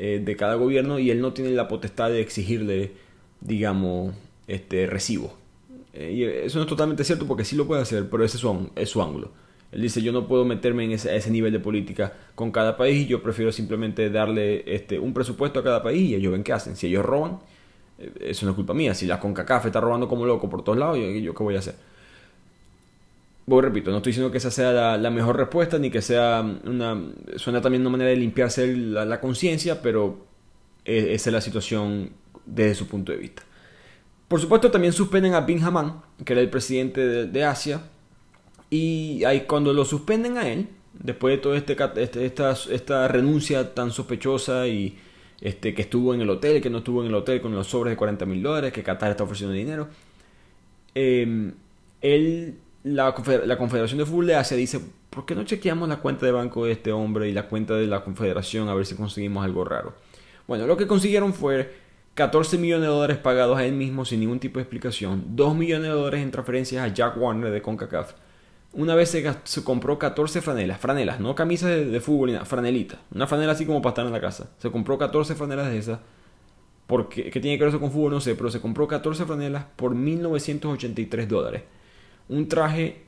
eh, 0.00 0.22
de 0.24 0.36
cada 0.36 0.54
gobierno 0.54 1.00
y 1.00 1.10
él 1.10 1.20
no 1.20 1.32
tiene 1.32 1.50
la 1.50 1.66
potestad 1.66 2.08
de 2.08 2.20
exigirle, 2.20 2.92
digamos, 3.40 4.14
este 4.46 4.86
recibo. 4.86 5.36
Eh, 5.92 6.12
y 6.12 6.22
eso 6.22 6.58
no 6.58 6.62
es 6.62 6.68
totalmente 6.68 7.02
cierto 7.02 7.26
porque 7.26 7.44
sí 7.44 7.56
lo 7.56 7.66
puede 7.66 7.82
hacer, 7.82 8.08
pero 8.08 8.24
ese 8.24 8.36
es 8.36 8.40
su, 8.40 8.70
es 8.76 8.88
su 8.90 9.02
ángulo. 9.02 9.32
Él 9.72 9.82
dice, 9.82 10.00
yo 10.00 10.12
no 10.12 10.28
puedo 10.28 10.44
meterme 10.44 10.84
en 10.84 10.92
ese, 10.92 11.16
ese, 11.16 11.32
nivel 11.32 11.52
de 11.52 11.58
política 11.58 12.12
con 12.36 12.52
cada 12.52 12.76
país 12.76 13.08
yo 13.08 13.24
prefiero 13.24 13.50
simplemente 13.50 14.08
darle 14.08 14.62
este, 14.72 15.00
un 15.00 15.12
presupuesto 15.12 15.58
a 15.58 15.64
cada 15.64 15.82
país 15.82 16.10
y 16.10 16.14
ellos 16.14 16.30
ven 16.30 16.44
qué 16.44 16.52
hacen. 16.52 16.76
Si 16.76 16.86
ellos 16.86 17.04
roban, 17.04 17.40
eh, 17.98 18.12
eso 18.20 18.46
no 18.46 18.52
es 18.52 18.56
culpa 18.56 18.74
mía. 18.74 18.94
Si 18.94 19.04
la 19.04 19.18
CONCACAF 19.18 19.66
está 19.66 19.80
robando 19.80 20.06
como 20.06 20.26
loco 20.26 20.48
por 20.48 20.62
todos 20.62 20.78
lados, 20.78 20.96
¿yo, 20.96 21.10
yo 21.10 21.34
qué 21.34 21.42
voy 21.42 21.56
a 21.56 21.58
hacer? 21.58 21.74
Repito, 23.48 23.90
no 23.90 23.98
estoy 23.98 24.10
diciendo 24.10 24.30
que 24.30 24.38
esa 24.38 24.50
sea 24.50 24.96
la, 24.98 25.10
mejor 25.10 25.36
respuesta, 25.36 25.78
ni 25.78 25.90
que 25.90 26.02
sea 26.02 26.44
una... 26.64 27.02
Suena 27.36 27.60
también 27.62 27.80
una 27.80 27.90
manera 27.90 28.10
de 28.10 28.16
limpiarse 28.16 28.76
la, 28.76 29.20
conciencia, 29.20 29.80
pero 29.80 30.26
e, 30.84 31.14
esa 31.14 31.30
es 31.30 31.34
la 31.34 31.40
situación 31.40 32.10
desde 32.44 32.74
su 32.74 32.86
punto 32.86 33.12
de 33.12 33.18
vista. 33.18 33.42
Por 34.28 34.40
supuesto, 34.40 34.70
también 34.70 34.92
suspenden 34.92 35.32
a 35.32 35.40
Bin 35.40 35.62
Haman, 35.62 36.02
que 36.24 36.34
era 36.34 36.42
el 36.42 36.50
presidente 36.50 37.26
de, 37.26 37.44
Asia, 37.44 37.80
y 38.68 39.24
ahí 39.24 39.42
cuando 39.42 39.72
lo 39.72 39.86
suspenden 39.86 40.36
a 40.36 40.46
él, 40.46 40.68
después 40.92 41.36
de 41.36 41.38
toda 41.38 41.56
este, 41.56 41.76
este, 41.96 42.26
esta, 42.26 42.54
esta 42.70 43.08
renuncia 43.08 43.72
tan 43.74 43.90
sospechosa 43.90 44.68
y 44.68 44.98
este, 45.40 45.72
que 45.72 45.82
estuvo 45.82 46.12
en 46.12 46.20
el 46.20 46.28
hotel, 46.28 46.60
que 46.60 46.68
no 46.68 46.78
estuvo 46.78 47.00
en 47.00 47.08
el 47.08 47.14
hotel 47.14 47.40
con 47.40 47.54
los 47.54 47.66
sobres 47.68 47.92
de 47.92 47.96
40 47.96 48.26
mil 48.26 48.42
dólares, 48.42 48.72
que 48.72 48.82
Qatar 48.82 49.12
está 49.12 49.24
ofreciendo 49.24 49.54
dinero, 49.54 49.88
eh, 50.94 51.52
él 52.02 52.58
la, 52.84 53.14
Confederación 53.14 53.98
de 53.98 54.06
Fútbol 54.06 54.26
de 54.26 54.36
Asia 54.36 54.56
dice, 54.56 54.80
¿por 55.10 55.26
qué 55.26 55.34
no 55.34 55.44
chequeamos 55.44 55.88
la 55.88 55.96
cuenta 55.96 56.26
de 56.26 56.32
banco 56.32 56.64
de 56.64 56.72
este 56.72 56.92
hombre 56.92 57.28
y 57.28 57.32
la 57.32 57.48
cuenta 57.48 57.74
de 57.74 57.86
la 57.86 58.04
Confederación 58.04 58.68
a 58.68 58.74
ver 58.74 58.86
si 58.86 58.94
conseguimos 58.94 59.44
algo 59.44 59.64
raro? 59.64 59.94
Bueno, 60.46 60.66
lo 60.66 60.76
que 60.76 60.86
consiguieron 60.86 61.34
fue 61.34 61.74
14 62.14 62.56
millones 62.58 62.82
de 62.82 62.94
dólares 62.94 63.18
pagados 63.18 63.58
a 63.58 63.64
él 63.64 63.74
mismo 63.74 64.04
sin 64.04 64.20
ningún 64.20 64.38
tipo 64.38 64.58
de 64.58 64.62
explicación, 64.62 65.36
2 65.36 65.54
millones 65.54 65.88
de 65.88 65.94
dólares 65.94 66.22
en 66.22 66.30
transferencias 66.30 66.84
a 66.84 66.92
Jack 66.92 67.16
Warner 67.16 67.50
de 67.50 67.62
CONCACAF. 67.62 68.14
Una 68.72 68.94
vez 68.94 69.10
se, 69.10 69.64
compró 69.64 69.98
14 69.98 70.40
franelas, 70.40 70.78
franelas, 70.78 71.20
no 71.20 71.34
camisas 71.34 71.70
de, 71.70 72.00
fútbol, 72.00 72.32
nada, 72.32 72.44
franelitas. 72.44 72.98
Una 73.14 73.26
franela 73.26 73.52
así 73.52 73.64
como 73.64 73.80
para 73.80 73.92
estar 73.92 74.06
en 74.06 74.12
la 74.12 74.20
casa. 74.20 74.50
Se 74.58 74.70
compró 74.70 74.98
14 74.98 75.34
franelas 75.34 75.70
de 75.70 75.78
esas. 75.78 76.00
Porque, 76.86 77.30
¿Qué 77.30 77.40
tiene 77.40 77.56
que 77.56 77.64
ver 77.64 77.70
eso 77.70 77.80
con 77.80 77.90
fútbol? 77.90 78.12
No 78.12 78.20
sé, 78.20 78.34
pero 78.34 78.50
se 78.50 78.60
compró 78.60 78.86
14 78.86 79.24
franelas 79.24 79.64
por 79.74 79.94
1983 79.94 81.28
dólares 81.28 81.62
un 82.28 82.48
traje 82.48 83.02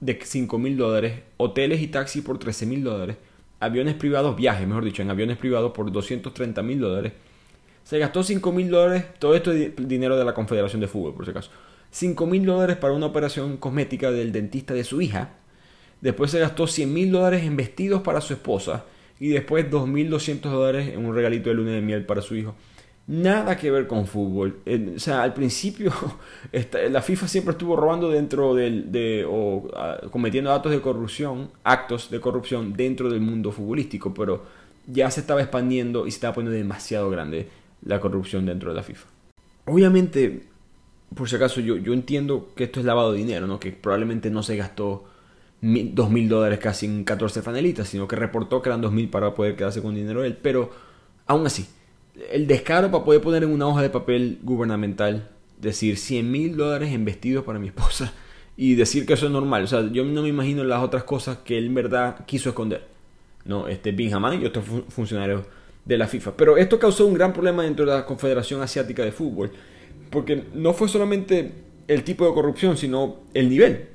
de 0.00 0.18
5 0.22 0.58
mil 0.58 0.76
dólares, 0.76 1.20
hoteles 1.36 1.80
y 1.80 1.88
taxis 1.88 2.22
por 2.22 2.38
13 2.38 2.66
mil 2.66 2.84
dólares, 2.84 3.16
aviones 3.60 3.94
privados, 3.94 4.36
viajes, 4.36 4.66
mejor 4.66 4.84
dicho, 4.84 5.02
en 5.02 5.10
aviones 5.10 5.36
privados 5.36 5.72
por 5.72 5.90
230 5.90 6.62
mil 6.62 6.80
dólares. 6.80 7.12
Se 7.84 7.98
gastó 7.98 8.22
5 8.22 8.52
mil 8.52 8.70
dólares, 8.70 9.04
todo 9.18 9.34
esto 9.34 9.52
es 9.52 9.72
dinero 9.76 10.16
de 10.16 10.24
la 10.24 10.34
Confederación 10.34 10.80
de 10.80 10.88
Fútbol, 10.88 11.14
por 11.14 11.24
si 11.24 11.30
acaso. 11.30 11.50
5 11.90 12.26
mil 12.26 12.44
dólares 12.44 12.76
para 12.76 12.92
una 12.92 13.06
operación 13.06 13.56
cosmética 13.56 14.10
del 14.10 14.30
dentista 14.30 14.74
de 14.74 14.84
su 14.84 15.00
hija. 15.00 15.30
Después 16.00 16.30
se 16.30 16.38
gastó 16.38 16.66
100 16.66 16.92
mil 16.92 17.10
dólares 17.10 17.44
en 17.44 17.56
vestidos 17.56 18.02
para 18.02 18.20
su 18.20 18.34
esposa. 18.34 18.84
Y 19.18 19.28
después 19.28 19.68
2.200 19.68 20.40
dólares 20.42 20.88
en 20.94 21.04
un 21.04 21.14
regalito 21.14 21.48
de 21.48 21.56
luna 21.56 21.72
de 21.72 21.80
miel 21.80 22.04
para 22.04 22.22
su 22.22 22.36
hijo 22.36 22.54
nada 23.08 23.56
que 23.56 23.70
ver 23.70 23.86
con 23.86 24.06
fútbol. 24.06 24.60
o 24.94 24.98
sea, 25.00 25.22
al 25.22 25.34
principio 25.34 25.92
la 26.90 27.02
FIFA 27.02 27.26
siempre 27.26 27.52
estuvo 27.52 27.74
robando 27.74 28.10
dentro 28.10 28.54
del, 28.54 28.92
de, 28.92 29.26
o 29.28 29.68
cometiendo 30.12 30.52
actos 30.52 30.70
de 30.70 30.80
corrupción, 30.80 31.50
actos 31.64 32.10
de 32.10 32.20
corrupción 32.20 32.74
dentro 32.74 33.10
del 33.10 33.20
mundo 33.20 33.50
futbolístico, 33.50 34.14
pero 34.14 34.44
ya 34.86 35.10
se 35.10 35.20
estaba 35.20 35.40
expandiendo 35.40 36.06
y 36.06 36.10
se 36.10 36.16
estaba 36.16 36.34
poniendo 36.34 36.56
demasiado 36.56 37.10
grande 37.10 37.48
la 37.82 37.98
corrupción 38.00 38.46
dentro 38.46 38.70
de 38.70 38.76
la 38.76 38.82
FIFA. 38.82 39.06
Obviamente, 39.64 40.44
por 41.14 41.28
si 41.28 41.36
acaso, 41.36 41.60
yo, 41.60 41.76
yo 41.76 41.94
entiendo 41.94 42.50
que 42.54 42.64
esto 42.64 42.80
es 42.80 42.86
lavado 42.86 43.12
de 43.12 43.18
dinero, 43.18 43.46
¿no? 43.46 43.58
que 43.58 43.72
probablemente 43.72 44.30
no 44.30 44.42
se 44.42 44.56
gastó 44.56 45.04
dos 45.60 46.10
mil 46.10 46.28
dólares 46.28 46.58
casi 46.58 46.86
en 46.86 47.04
14 47.04 47.42
fanelitas, 47.42 47.88
sino 47.88 48.06
que 48.06 48.16
reportó 48.16 48.62
que 48.62 48.68
eran 48.68 48.80
dos 48.80 48.92
mil 48.92 49.08
para 49.08 49.34
poder 49.34 49.56
quedarse 49.56 49.82
con 49.82 49.94
dinero 49.94 50.24
él, 50.24 50.36
pero 50.40 50.70
aún 51.26 51.46
así, 51.46 51.66
el 52.30 52.46
descaro 52.46 52.90
para 52.90 53.04
poder 53.04 53.20
poner 53.20 53.42
en 53.42 53.50
una 53.50 53.66
hoja 53.66 53.82
de 53.82 53.90
papel 53.90 54.38
gubernamental, 54.42 55.28
decir 55.60 55.96
100 55.96 56.30
mil 56.30 56.56
dólares 56.56 56.92
en 56.92 57.04
vestidos 57.04 57.44
para 57.44 57.58
mi 57.58 57.68
esposa 57.68 58.12
y 58.56 58.74
decir 58.74 59.06
que 59.06 59.14
eso 59.14 59.26
es 59.26 59.32
normal. 59.32 59.64
O 59.64 59.66
sea, 59.66 59.88
yo 59.90 60.04
no 60.04 60.22
me 60.22 60.28
imagino 60.28 60.64
las 60.64 60.82
otras 60.82 61.04
cosas 61.04 61.38
que 61.38 61.58
él 61.58 61.66
en 61.66 61.74
verdad 61.74 62.24
quiso 62.26 62.48
esconder. 62.48 62.82
No, 63.44 63.68
este 63.68 63.92
Benjamin 63.92 64.42
y 64.42 64.46
otros 64.46 64.64
funcionarios 64.88 65.42
de 65.84 65.96
la 65.96 66.06
FIFA. 66.06 66.36
Pero 66.36 66.56
esto 66.56 66.78
causó 66.78 67.06
un 67.06 67.14
gran 67.14 67.32
problema 67.32 67.62
dentro 67.62 67.86
de 67.86 67.92
la 67.92 68.04
Confederación 68.04 68.60
Asiática 68.60 69.04
de 69.04 69.12
Fútbol. 69.12 69.50
Porque 70.10 70.44
no 70.54 70.74
fue 70.74 70.88
solamente 70.88 71.52
el 71.86 72.02
tipo 72.04 72.26
de 72.26 72.34
corrupción, 72.34 72.76
sino 72.76 73.20
el 73.32 73.48
nivel. 73.48 73.86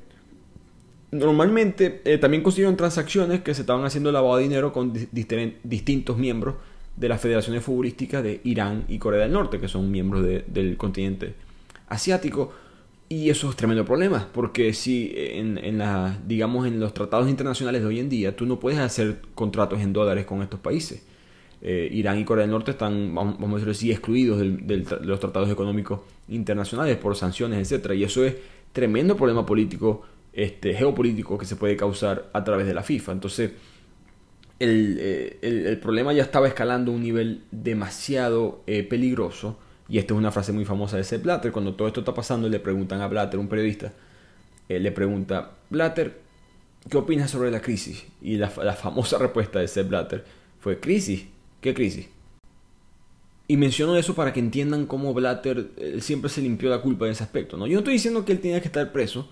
Normalmente 1.12 2.00
eh, 2.04 2.18
también 2.18 2.42
consiguieron 2.42 2.76
transacciones 2.76 3.42
que 3.42 3.54
se 3.54 3.60
estaban 3.60 3.84
haciendo 3.84 4.10
lavado 4.10 4.38
de 4.38 4.42
dinero 4.42 4.72
con 4.72 4.92
distintos 5.62 6.16
miembros 6.16 6.56
de 6.96 7.08
las 7.08 7.20
federaciones 7.20 7.62
futbolísticas 7.64 8.22
de 8.22 8.40
Irán 8.44 8.84
y 8.88 8.98
Corea 8.98 9.22
del 9.22 9.32
Norte, 9.32 9.58
que 9.58 9.68
son 9.68 9.90
miembros 9.90 10.24
del 10.24 10.76
continente 10.76 11.34
asiático. 11.88 12.52
Y 13.08 13.28
eso 13.30 13.50
es 13.50 13.56
tremendo 13.56 13.84
problema, 13.84 14.28
porque 14.32 14.72
si 14.72 15.12
en, 15.14 15.78
la, 15.78 16.18
digamos, 16.26 16.66
en 16.66 16.80
los 16.80 16.94
tratados 16.94 17.28
internacionales 17.28 17.82
de 17.82 17.86
hoy 17.86 18.00
en 18.00 18.08
día 18.08 18.34
tú 18.34 18.46
no 18.46 18.58
puedes 18.58 18.78
hacer 18.80 19.20
contratos 19.34 19.80
en 19.80 19.92
dólares 19.92 20.24
con 20.24 20.42
estos 20.42 20.58
países. 20.60 21.04
eh, 21.60 21.88
Irán 21.92 22.18
y 22.18 22.24
Corea 22.24 22.42
del 22.42 22.50
Norte 22.50 22.72
están, 22.72 23.14
vamos, 23.14 23.38
a 23.40 23.54
decirlo 23.54 23.72
así, 23.72 23.90
excluidos 23.90 24.38
de 24.40 24.84
los 25.02 25.20
tratados 25.20 25.50
económicos 25.50 26.00
internacionales 26.28 26.96
por 26.96 27.16
sanciones, 27.16 27.70
etc. 27.70 27.92
Y 27.94 28.04
eso 28.04 28.24
es 28.24 28.36
tremendo 28.72 29.16
problema 29.16 29.44
político, 29.46 30.02
este, 30.32 30.74
geopolítico 30.74 31.38
que 31.38 31.46
se 31.46 31.56
puede 31.56 31.76
causar 31.76 32.30
a 32.32 32.42
través 32.42 32.66
de 32.66 32.74
la 32.74 32.82
FIFA. 32.82 33.12
Entonces, 33.12 33.52
el, 34.58 35.38
el, 35.42 35.78
problema 35.78 36.12
ya 36.12 36.22
estaba 36.22 36.48
escalando 36.48 36.92
a 36.92 36.94
un 36.94 37.02
nivel 37.02 37.42
demasiado 37.50 38.62
peligroso. 38.88 39.58
Y 39.88 39.98
esta 39.98 40.14
es 40.14 40.18
una 40.18 40.32
frase 40.32 40.52
muy 40.52 40.64
famosa 40.64 40.96
de 40.96 41.04
Sepp 41.04 41.24
Blatter. 41.24 41.52
Cuando 41.52 41.74
todo 41.74 41.88
esto 41.88 42.00
está 42.00 42.14
pasando, 42.14 42.48
le 42.48 42.60
preguntan 42.60 43.00
a 43.00 43.08
Blatter, 43.08 43.38
un 43.38 43.48
periodista, 43.48 43.92
le 44.68 44.92
pregunta, 44.92 45.52
Blatter, 45.70 46.20
¿qué 46.88 46.96
opinas 46.96 47.30
sobre 47.30 47.50
la 47.50 47.60
crisis? 47.60 48.04
Y 48.22 48.36
la, 48.36 48.48
famosa 48.48 49.18
respuesta 49.20 49.58
de 49.58 49.68
Sepp 49.68 49.88
Blatter 49.88 50.24
fue, 50.60 50.80
¿crisis? 50.80 51.26
¿Qué 51.60 51.74
crisis? 51.74 52.08
Y 53.46 53.56
menciono 53.58 53.96
eso 53.96 54.14
para 54.14 54.32
que 54.32 54.40
entiendan 54.40 54.86
cómo 54.86 55.12
Blatter 55.12 55.68
siempre 56.00 56.30
se 56.30 56.40
limpió 56.40 56.70
la 56.70 56.80
culpa 56.80 57.04
en 57.04 57.12
ese 57.12 57.24
aspecto. 57.24 57.58
¿no? 57.58 57.66
Yo 57.66 57.74
no 57.74 57.78
estoy 57.80 57.94
diciendo 57.94 58.24
que 58.24 58.32
él 58.32 58.40
tenía 58.40 58.60
que 58.60 58.68
estar 58.68 58.90
preso. 58.90 59.28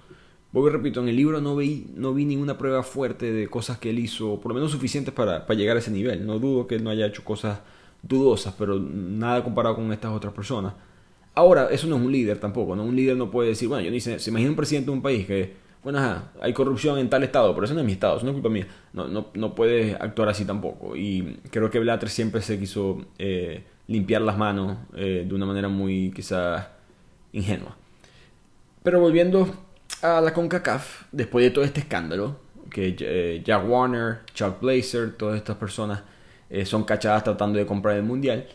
Porque 0.52 0.70
repito, 0.70 1.00
en 1.00 1.08
el 1.08 1.16
libro 1.16 1.40
no 1.40 1.56
vi, 1.56 1.86
no 1.94 2.12
vi 2.12 2.26
ninguna 2.26 2.58
prueba 2.58 2.82
fuerte 2.82 3.32
de 3.32 3.48
cosas 3.48 3.78
que 3.78 3.90
él 3.90 3.98
hizo, 3.98 4.38
por 4.38 4.50
lo 4.50 4.54
menos 4.54 4.70
suficientes 4.70 5.14
para, 5.14 5.46
para 5.46 5.58
llegar 5.58 5.76
a 5.76 5.80
ese 5.80 5.90
nivel. 5.90 6.26
No 6.26 6.38
dudo 6.38 6.66
que 6.66 6.78
no 6.78 6.90
haya 6.90 7.06
hecho 7.06 7.24
cosas 7.24 7.60
dudosas, 8.02 8.54
pero 8.58 8.78
nada 8.78 9.42
comparado 9.42 9.76
con 9.76 9.90
estas 9.92 10.12
otras 10.12 10.34
personas. 10.34 10.74
Ahora, 11.34 11.68
eso 11.70 11.86
no 11.86 11.96
es 11.96 12.02
un 12.02 12.12
líder 12.12 12.38
tampoco, 12.38 12.76
¿no? 12.76 12.84
Un 12.84 12.94
líder 12.94 13.16
no 13.16 13.30
puede 13.30 13.50
decir, 13.50 13.68
bueno, 13.68 13.82
yo 13.82 13.90
ni 13.90 14.00
sé, 14.00 14.18
se 14.18 14.28
imagina 14.28 14.50
un 14.50 14.56
presidente 14.56 14.90
de 14.90 14.92
un 14.92 15.00
país 15.00 15.26
que, 15.26 15.54
bueno, 15.82 15.98
hay 16.40 16.52
corrupción 16.52 16.98
en 16.98 17.08
tal 17.08 17.22
estado, 17.22 17.54
pero 17.54 17.64
eso 17.64 17.72
no 17.72 17.80
es 17.80 17.86
mi 17.86 17.92
estado, 17.92 18.16
eso 18.16 18.26
no 18.26 18.32
es 18.32 18.34
culpa 18.34 18.50
mía. 18.50 18.66
No, 18.92 19.08
no, 19.08 19.28
no 19.32 19.54
puede 19.54 19.94
actuar 19.94 20.28
así 20.28 20.44
tampoco. 20.44 20.94
Y 20.96 21.38
creo 21.50 21.70
que 21.70 21.78
Blatter 21.78 22.10
siempre 22.10 22.42
se 22.42 22.58
quiso 22.58 23.06
eh, 23.18 23.64
limpiar 23.86 24.20
las 24.20 24.36
manos 24.36 24.76
eh, 24.94 25.24
de 25.26 25.34
una 25.34 25.46
manera 25.46 25.68
muy, 25.68 26.12
quizás, 26.14 26.68
ingenua. 27.32 27.76
Pero 28.82 29.00
volviendo 29.00 29.48
a 30.02 30.20
la 30.20 30.32
CONCACAF, 30.32 31.04
después 31.12 31.44
de 31.44 31.50
todo 31.50 31.64
este 31.64 31.80
escándalo, 31.80 32.40
que 32.70 32.96
eh, 32.98 33.42
Jack 33.44 33.68
Warner, 33.68 34.20
Chuck 34.34 34.60
Blazer, 34.60 35.16
todas 35.16 35.36
estas 35.36 35.56
personas 35.56 36.02
son 36.64 36.84
cachadas 36.84 37.24
tratando 37.24 37.58
de 37.58 37.64
comprar 37.64 37.96
el 37.96 38.02
mundial 38.02 38.46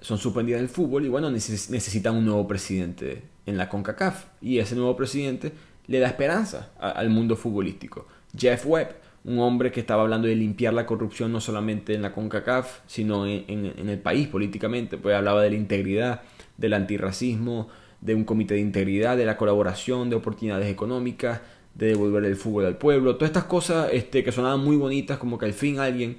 son 0.00 0.18
suspendidas 0.18 0.60
del 0.60 0.68
fútbol 0.68 1.04
y 1.04 1.08
bueno, 1.08 1.30
necesitan 1.30 2.16
un 2.16 2.24
nuevo 2.24 2.46
presidente 2.48 3.22
en 3.46 3.56
la 3.56 3.68
CONCACAF. 3.68 4.26
Y 4.40 4.58
ese 4.58 4.74
nuevo 4.74 4.96
presidente 4.96 5.52
le 5.86 5.98
da 5.98 6.06
esperanza 6.06 6.70
al 6.78 7.10
mundo 7.10 7.36
futbolístico. 7.36 8.06
Jeff 8.36 8.64
Webb, 8.66 8.96
un 9.24 9.38
hombre 9.40 9.70
que 9.70 9.80
estaba 9.80 10.02
hablando 10.02 10.28
de 10.28 10.36
limpiar 10.36 10.72
la 10.72 10.86
corrupción 10.86 11.32
no 11.32 11.40
solamente 11.40 11.94
en 11.94 12.02
la 12.02 12.12
CONCACAF, 12.12 12.80
sino 12.86 13.26
en, 13.26 13.88
el 13.88 13.98
país 13.98 14.28
políticamente, 14.28 14.96
pues 14.96 15.14
hablaba 15.14 15.42
de 15.42 15.50
la 15.50 15.56
integridad, 15.56 16.22
del 16.56 16.72
antirracismo, 16.74 17.68
de 18.00 18.14
un 18.14 18.24
comité 18.24 18.54
de 18.54 18.60
integridad, 18.60 19.16
de 19.16 19.26
la 19.26 19.36
colaboración, 19.36 20.10
de 20.10 20.16
oportunidades 20.16 20.68
económicas, 20.68 21.40
de 21.74 21.86
devolver 21.86 22.24
el 22.24 22.36
fútbol 22.36 22.66
al 22.66 22.76
pueblo, 22.76 23.16
todas 23.16 23.30
estas 23.30 23.44
cosas 23.44 23.90
este, 23.92 24.24
que 24.24 24.32
sonaban 24.32 24.60
muy 24.60 24.76
bonitas, 24.76 25.18
como 25.18 25.38
que 25.38 25.46
al 25.46 25.52
fin 25.52 25.78
alguien 25.78 26.18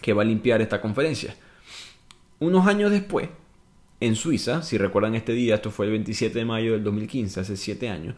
que 0.00 0.12
va 0.12 0.22
a 0.22 0.24
limpiar 0.24 0.60
esta 0.60 0.80
conferencia. 0.80 1.36
Unos 2.40 2.66
años 2.66 2.90
después, 2.90 3.28
en 4.00 4.16
Suiza, 4.16 4.62
si 4.62 4.76
recuerdan 4.76 5.14
este 5.14 5.32
día, 5.32 5.54
esto 5.56 5.70
fue 5.70 5.86
el 5.86 5.92
27 5.92 6.38
de 6.38 6.44
mayo 6.44 6.72
del 6.72 6.84
2015, 6.84 7.40
hace 7.40 7.56
7 7.56 7.88
años, 7.88 8.16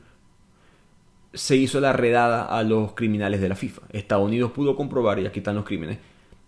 se 1.34 1.56
hizo 1.56 1.80
la 1.80 1.92
redada 1.92 2.44
a 2.44 2.62
los 2.62 2.94
criminales 2.94 3.40
de 3.40 3.48
la 3.48 3.56
FIFA. 3.56 3.82
Estados 3.92 4.24
Unidos 4.24 4.52
pudo 4.52 4.74
comprobar, 4.74 5.18
y 5.18 5.26
aquí 5.26 5.40
están 5.40 5.54
los 5.54 5.64
crímenes, 5.64 5.98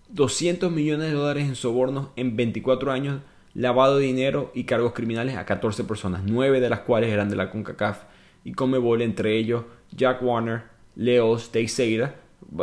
200 0.09 0.72
millones 0.72 1.11
de 1.11 1.14
dólares 1.14 1.47
en 1.47 1.55
sobornos 1.55 2.09
en 2.16 2.36
24 2.36 2.91
años, 2.91 3.20
lavado 3.59 3.99
de 3.99 4.05
dinero 4.05 4.53
y 4.55 4.65
cargos 4.65 4.93
criminales 4.93 5.37
a 5.37 5.45
14 5.45 5.83
personas, 5.85 6.23
9 6.25 6.61
de 6.61 6.71
las 6.71 6.81
cuales 6.81 7.11
eran 7.11 7.29
de 7.29 7.35
la 7.37 7.51
CONCACAF 7.51 8.05
y 8.45 8.53
Comebol, 8.53 9.03
entre 9.03 9.37
ellos 9.37 9.65
Jack 9.91 10.23
Warner, 10.23 10.63
Leos 10.95 11.51
Teixeira, 11.51 12.15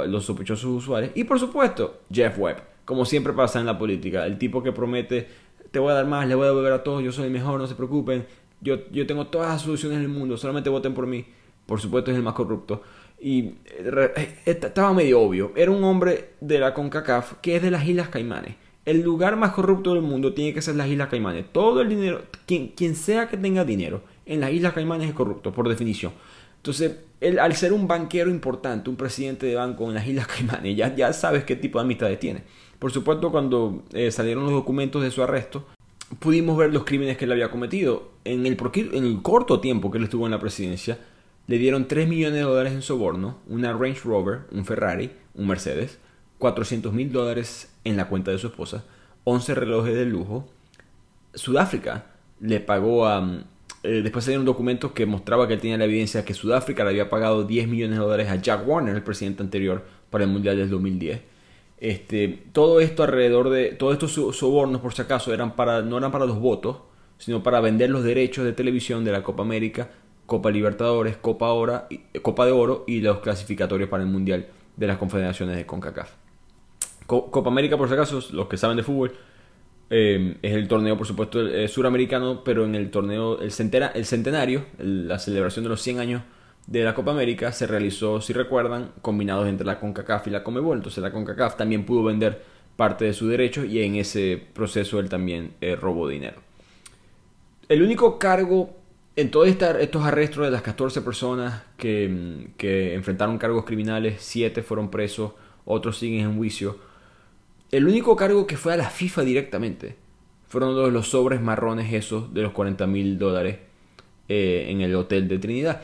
los 0.07 0.25
sospechosos 0.25 0.65
usuarios, 0.65 1.11
y 1.15 1.25
por 1.25 1.37
supuesto 1.37 2.01
Jeff 2.09 2.39
Webb 2.39 2.75
como 2.85 3.03
siempre 3.03 3.33
pasa 3.33 3.59
en 3.59 3.65
la 3.65 3.77
política, 3.77 4.25
el 4.25 4.37
tipo 4.37 4.63
que 4.63 4.71
promete, 4.71 5.27
te 5.71 5.79
voy 5.79 5.91
a 5.91 5.95
dar 5.95 6.05
más, 6.05 6.27
le 6.27 6.35
voy 6.35 6.45
a 6.45 6.49
devolver 6.49 6.71
a 6.71 6.83
todos, 6.83 7.03
yo 7.03 7.11
soy 7.11 7.25
el 7.25 7.31
mejor, 7.31 7.59
no 7.59 7.67
se 7.67 7.75
preocupen, 7.75 8.25
yo, 8.61 8.89
yo 8.91 9.05
tengo 9.05 9.27
todas 9.27 9.49
las 9.49 9.63
soluciones 9.63 9.99
del 9.99 10.07
mundo, 10.07 10.37
solamente 10.37 10.69
voten 10.69 10.93
por 10.93 11.07
mí, 11.07 11.25
por 11.65 11.81
supuesto 11.81 12.11
es 12.11 12.17
el 12.17 12.23
más 12.23 12.35
corrupto. 12.35 12.83
Y 13.19 13.55
eh, 13.65 14.41
estaba 14.45 14.93
medio 14.93 15.19
obvio, 15.19 15.51
era 15.55 15.71
un 15.71 15.83
hombre 15.83 16.35
de 16.39 16.59
la 16.59 16.73
CONCACAF 16.73 17.33
que 17.41 17.55
es 17.55 17.61
de 17.63 17.71
las 17.71 17.85
Islas 17.85 18.09
Caimanes. 18.09 18.55
El 18.85 19.01
lugar 19.01 19.35
más 19.35 19.51
corrupto 19.51 19.93
del 19.93 20.03
mundo 20.03 20.33
tiene 20.33 20.53
que 20.53 20.61
ser 20.61 20.75
las 20.75 20.87
Islas 20.87 21.09
Caimanes. 21.09 21.45
Todo 21.51 21.81
el 21.81 21.89
dinero, 21.89 22.21
quien, 22.45 22.69
quien 22.69 22.95
sea 22.95 23.27
que 23.27 23.35
tenga 23.35 23.65
dinero 23.65 24.03
en 24.25 24.39
las 24.39 24.51
Islas 24.51 24.73
Caimanes 24.73 25.09
es 25.09 25.15
corrupto, 25.15 25.51
por 25.51 25.67
definición. 25.67 26.13
Entonces, 26.57 26.97
él, 27.21 27.39
al 27.39 27.55
ser 27.55 27.73
un 27.73 27.87
banquero 27.87 28.29
importante, 28.29 28.89
un 28.89 28.95
presidente 28.95 29.47
de 29.47 29.55
banco 29.55 29.85
en 29.85 29.95
las 29.95 30.07
Islas 30.07 30.27
Caimanes, 30.27 30.75
ya, 30.75 30.95
ya 30.95 31.13
sabes 31.13 31.43
qué 31.43 31.55
tipo 31.55 31.79
de 31.79 31.85
amistades 31.85 32.19
tiene. 32.19 32.43
Por 32.79 32.91
supuesto, 32.91 33.31
cuando 33.31 33.83
eh, 33.93 34.11
salieron 34.11 34.43
los 34.43 34.53
documentos 34.53 35.01
de 35.01 35.11
su 35.11 35.23
arresto, 35.23 35.65
pudimos 36.19 36.57
ver 36.57 36.73
los 36.73 36.83
crímenes 36.83 37.17
que 37.17 37.25
él 37.25 37.31
había 37.31 37.49
cometido. 37.49 38.11
En 38.23 38.45
el, 38.45 38.57
en 38.75 39.03
el 39.03 39.21
corto 39.21 39.59
tiempo 39.59 39.91
que 39.91 39.97
él 39.97 40.03
estuvo 40.03 40.25
en 40.25 40.31
la 40.31 40.39
presidencia, 40.39 40.99
le 41.47 41.57
dieron 41.57 41.87
3 41.87 42.07
millones 42.07 42.39
de 42.39 42.41
dólares 42.41 42.73
en 42.73 42.81
soborno, 42.81 43.37
una 43.47 43.73
Range 43.73 44.01
Rover, 44.03 44.41
un 44.51 44.65
Ferrari, 44.65 45.11
un 45.35 45.47
Mercedes, 45.47 45.99
400 46.39 46.91
mil 46.93 47.11
dólares 47.11 47.74
en 47.85 47.95
la 47.95 48.09
cuenta 48.09 48.31
de 48.31 48.37
su 48.37 48.47
esposa, 48.47 48.83
11 49.23 49.55
relojes 49.55 49.95
de 49.95 50.05
lujo. 50.05 50.47
Sudáfrica 51.33 52.07
le 52.41 52.59
pagó 52.59 53.07
a... 53.07 53.43
Eh, 53.83 54.01
después 54.01 54.25
salieron 54.25 54.45
documentos 54.45 54.91
que 54.91 55.05
mostraba 55.05 55.47
que 55.47 55.53
él 55.53 55.61
tenía 55.61 55.77
la 55.77 55.85
evidencia 55.85 56.25
que 56.25 56.33
Sudáfrica 56.33 56.83
le 56.83 56.89
había 56.89 57.09
pagado 57.09 57.43
10 57.43 57.67
millones 57.67 57.97
de 57.97 58.03
dólares 58.03 58.29
a 58.29 58.35
Jack 58.35 58.67
Warner, 58.67 58.95
el 58.95 59.03
presidente 59.03 59.43
anterior, 59.43 59.85
para 60.09 60.23
el 60.23 60.29
Mundial 60.29 60.57
del 60.57 60.69
2010. 60.69 61.21
Este, 61.77 62.43
todo 62.51 62.79
esto 62.79 63.03
alrededor 63.03 63.49
de 63.49 63.71
todos 63.73 63.93
estos 63.93 64.13
sobornos, 64.37 64.81
por 64.81 64.93
si 64.93 65.03
acaso, 65.03 65.33
eran 65.33 65.55
para, 65.55 65.81
no 65.81 65.97
eran 65.97 66.11
para 66.11 66.25
los 66.25 66.39
votos, 66.39 66.77
sino 67.17 67.43
para 67.43 67.59
vender 67.59 67.89
los 67.89 68.03
derechos 68.03 68.43
de 68.43 68.53
televisión 68.53 69.05
de 69.05 69.11
la 69.11 69.23
Copa 69.23 69.43
América, 69.43 69.89
Copa 70.25 70.49
Libertadores, 70.49 71.17
Copa, 71.17 71.51
Ora, 71.51 71.87
Copa 72.21 72.45
de 72.45 72.51
Oro 72.51 72.85
y 72.87 73.01
los 73.01 73.19
clasificatorios 73.19 73.89
para 73.89 74.03
el 74.03 74.09
Mundial 74.09 74.47
de 74.75 74.87
las 74.87 74.97
Confederaciones 74.97 75.57
de 75.57 75.65
CONCACAF. 75.65 76.24
Copa 77.05 77.49
América, 77.49 77.77
por 77.77 77.87
si 77.87 77.93
acaso, 77.93 78.19
los 78.31 78.47
que 78.47 78.57
saben 78.57 78.77
de 78.77 78.83
fútbol, 78.83 79.13
eh, 79.89 80.37
es 80.41 80.53
el 80.53 80.67
torneo, 80.67 80.97
por 80.97 81.05
supuesto, 81.05 81.39
suramericano, 81.67 82.43
pero 82.43 82.65
en 82.65 82.75
el 82.75 82.89
torneo, 82.89 83.39
el, 83.39 83.51
el 83.93 84.05
centenario, 84.05 84.65
la 84.79 85.19
celebración 85.19 85.63
de 85.63 85.69
los 85.69 85.81
100 85.81 85.99
años 85.99 86.21
de 86.67 86.83
la 86.83 86.95
Copa 86.95 87.11
América 87.11 87.51
se 87.51 87.67
realizó, 87.67 88.21
si 88.21 88.33
recuerdan, 88.33 88.91
combinados 89.01 89.47
entre 89.47 89.65
la 89.65 89.79
CONCACAF 89.79 90.27
y 90.27 90.29
la 90.31 90.43
CONMEBOL. 90.43 90.77
Entonces 90.77 91.01
la 91.01 91.11
CONCACAF 91.11 91.57
también 91.57 91.85
pudo 91.85 92.03
vender 92.03 92.41
parte 92.75 93.05
de 93.05 93.13
su 93.13 93.27
derecho 93.27 93.63
y 93.63 93.81
en 93.81 93.95
ese 93.95 94.41
proceso 94.53 94.99
él 94.99 95.09
también 95.09 95.53
eh, 95.61 95.75
robó 95.75 96.07
dinero. 96.07 96.41
El 97.69 97.81
único 97.81 98.19
cargo 98.19 98.75
en 99.15 99.31
todos 99.31 99.47
estos 99.47 100.03
arrestos 100.03 100.43
de 100.43 100.51
las 100.51 100.61
14 100.61 101.01
personas 101.01 101.63
que, 101.77 102.49
que, 102.57 102.93
enfrentaron 102.93 103.37
cargos 103.37 103.63
criminales, 103.63 104.17
7 104.19 104.61
fueron 104.61 104.91
presos, 104.91 105.31
otros 105.63 105.97
siguen 105.97 106.25
en 106.25 106.37
juicio. 106.37 106.77
El 107.75 107.87
único 107.87 108.15
cargo 108.15 108.47
que 108.47 108.55
fue 108.55 108.73
a 108.73 108.77
la 108.77 108.89
FIFA 108.89 109.23
directamente 109.23 109.95
fueron 110.47 110.93
los 110.93 111.09
sobres 111.09 111.41
marrones 111.41 111.91
esos 111.91 112.33
de 112.33 112.41
los 112.41 112.53
40 112.53 112.87
mil 112.87 113.17
dólares 113.17 113.57
eh, 114.29 114.67
en 114.69 114.81
el 114.81 114.95
hotel 114.95 115.27
de 115.27 115.39
Trinidad 115.39 115.81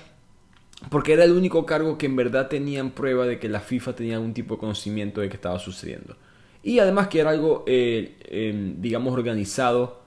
porque 0.89 1.13
era 1.13 1.23
el 1.23 1.31
único 1.31 1.65
cargo 1.65 1.97
que 1.97 2.07
en 2.07 2.15
verdad 2.15 2.47
tenían 2.47 2.91
prueba 2.91 3.25
de 3.25 3.39
que 3.39 3.49
la 3.49 3.59
FIFA 3.59 3.95
tenía 3.95 4.15
algún 4.15 4.33
tipo 4.33 4.55
de 4.55 4.59
conocimiento 4.59 5.21
de 5.21 5.29
que 5.29 5.35
estaba 5.35 5.59
sucediendo. 5.59 6.15
Y 6.63 6.79
además 6.79 7.07
que 7.07 7.19
era 7.19 7.29
algo, 7.29 7.63
eh, 7.67 8.15
em, 8.29 8.81
digamos, 8.81 9.13
organizado 9.13 10.01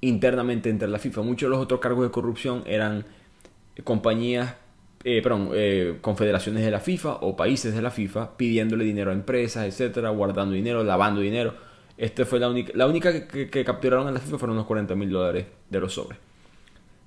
internamente 0.00 0.70
entre 0.70 0.88
la 0.88 0.98
FIFA. 0.98 1.22
Muchos 1.22 1.48
de 1.48 1.50
los 1.50 1.62
otros 1.62 1.80
cargos 1.80 2.04
de 2.04 2.10
corrupción 2.10 2.62
eran 2.66 3.04
compañías, 3.84 4.54
eh, 5.04 5.20
perdón, 5.22 5.50
eh, 5.52 5.98
confederaciones 6.00 6.64
de 6.64 6.70
la 6.70 6.80
FIFA 6.80 7.16
o 7.22 7.34
países 7.36 7.74
de 7.74 7.82
la 7.82 7.90
FIFA 7.90 8.36
pidiéndole 8.36 8.84
dinero 8.84 9.10
a 9.10 9.14
empresas, 9.14 9.66
etcétera, 9.66 10.10
guardando 10.10 10.54
dinero, 10.54 10.84
lavando 10.84 11.20
dinero. 11.20 11.54
Esta 11.96 12.24
fue 12.24 12.38
la 12.38 12.48
única, 12.48 12.72
la 12.74 12.86
única 12.86 13.26
que, 13.26 13.64
capturaron 13.64 14.06
a 14.06 14.12
la 14.12 14.20
FIFA 14.20 14.38
fueron 14.38 14.56
unos 14.56 14.66
40 14.66 14.94
mil 14.94 15.10
dólares 15.10 15.46
de 15.68 15.80
los 15.80 15.92
sobres. 15.92 16.18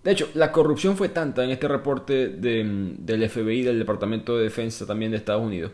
De 0.04 0.12
hecho, 0.12 0.30
la 0.36 0.52
corrupción 0.52 0.98
fue 0.98 1.10
tanta 1.10 1.44
en 1.44 1.50
este 1.50 1.68
reporte 1.68 2.30
del 2.30 3.30
FBI, 3.30 3.64
del 3.64 3.80
Departamento 3.80 4.38
de 4.38 4.44
Defensa 4.44 4.86
también 4.86 5.12
de 5.12 5.18
Estados 5.18 5.42
Unidos, 5.42 5.72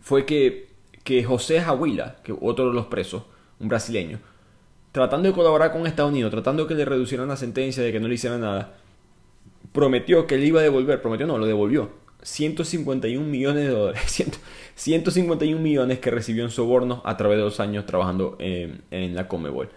fue 0.00 0.24
que, 0.24 0.68
que 1.02 1.24
José 1.24 1.60
Jahuila, 1.60 2.16
que 2.22 2.32
otro 2.38 2.68
de 2.68 2.74
los 2.74 2.86
presos, 2.86 3.24
un 3.58 3.68
brasileño, 3.68 4.20
tratando 4.92 5.28
de 5.28 5.34
colaborar 5.34 5.72
con 5.72 5.86
Estados 5.86 6.12
Unidos, 6.12 6.30
tratando 6.30 6.62
de 6.62 6.68
que 6.68 6.74
le 6.74 6.84
reducieran 6.84 7.26
la 7.26 7.36
sentencia, 7.36 7.82
de 7.82 7.90
que 7.90 7.98
no 7.98 8.06
le 8.06 8.14
hicieran 8.14 8.42
nada, 8.42 8.76
prometió 9.74 10.28
que 10.28 10.38
le 10.38 10.46
iba 10.46 10.60
a 10.60 10.62
devolver, 10.62 11.02
prometió 11.02 11.26
no, 11.26 11.36
lo 11.36 11.46
devolvió, 11.46 11.90
151 12.22 13.26
millones 13.26 13.64
de 13.64 13.70
dólares. 13.70 14.24
151 14.76 15.60
millones 15.60 15.98
que 15.98 16.12
recibió 16.12 16.44
en 16.44 16.50
sobornos 16.50 17.00
a 17.04 17.16
través 17.16 17.38
de 17.38 17.42
dos 17.42 17.58
años 17.58 17.84
trabajando 17.84 18.36
en, 18.38 19.14
la 19.14 19.26
Comebol. 19.26 19.68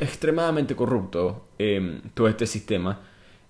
Extremadamente 0.00 0.74
corrupto 0.74 1.44
em, 1.58 2.00
todo 2.14 2.26
este 2.26 2.46
sistema. 2.46 3.00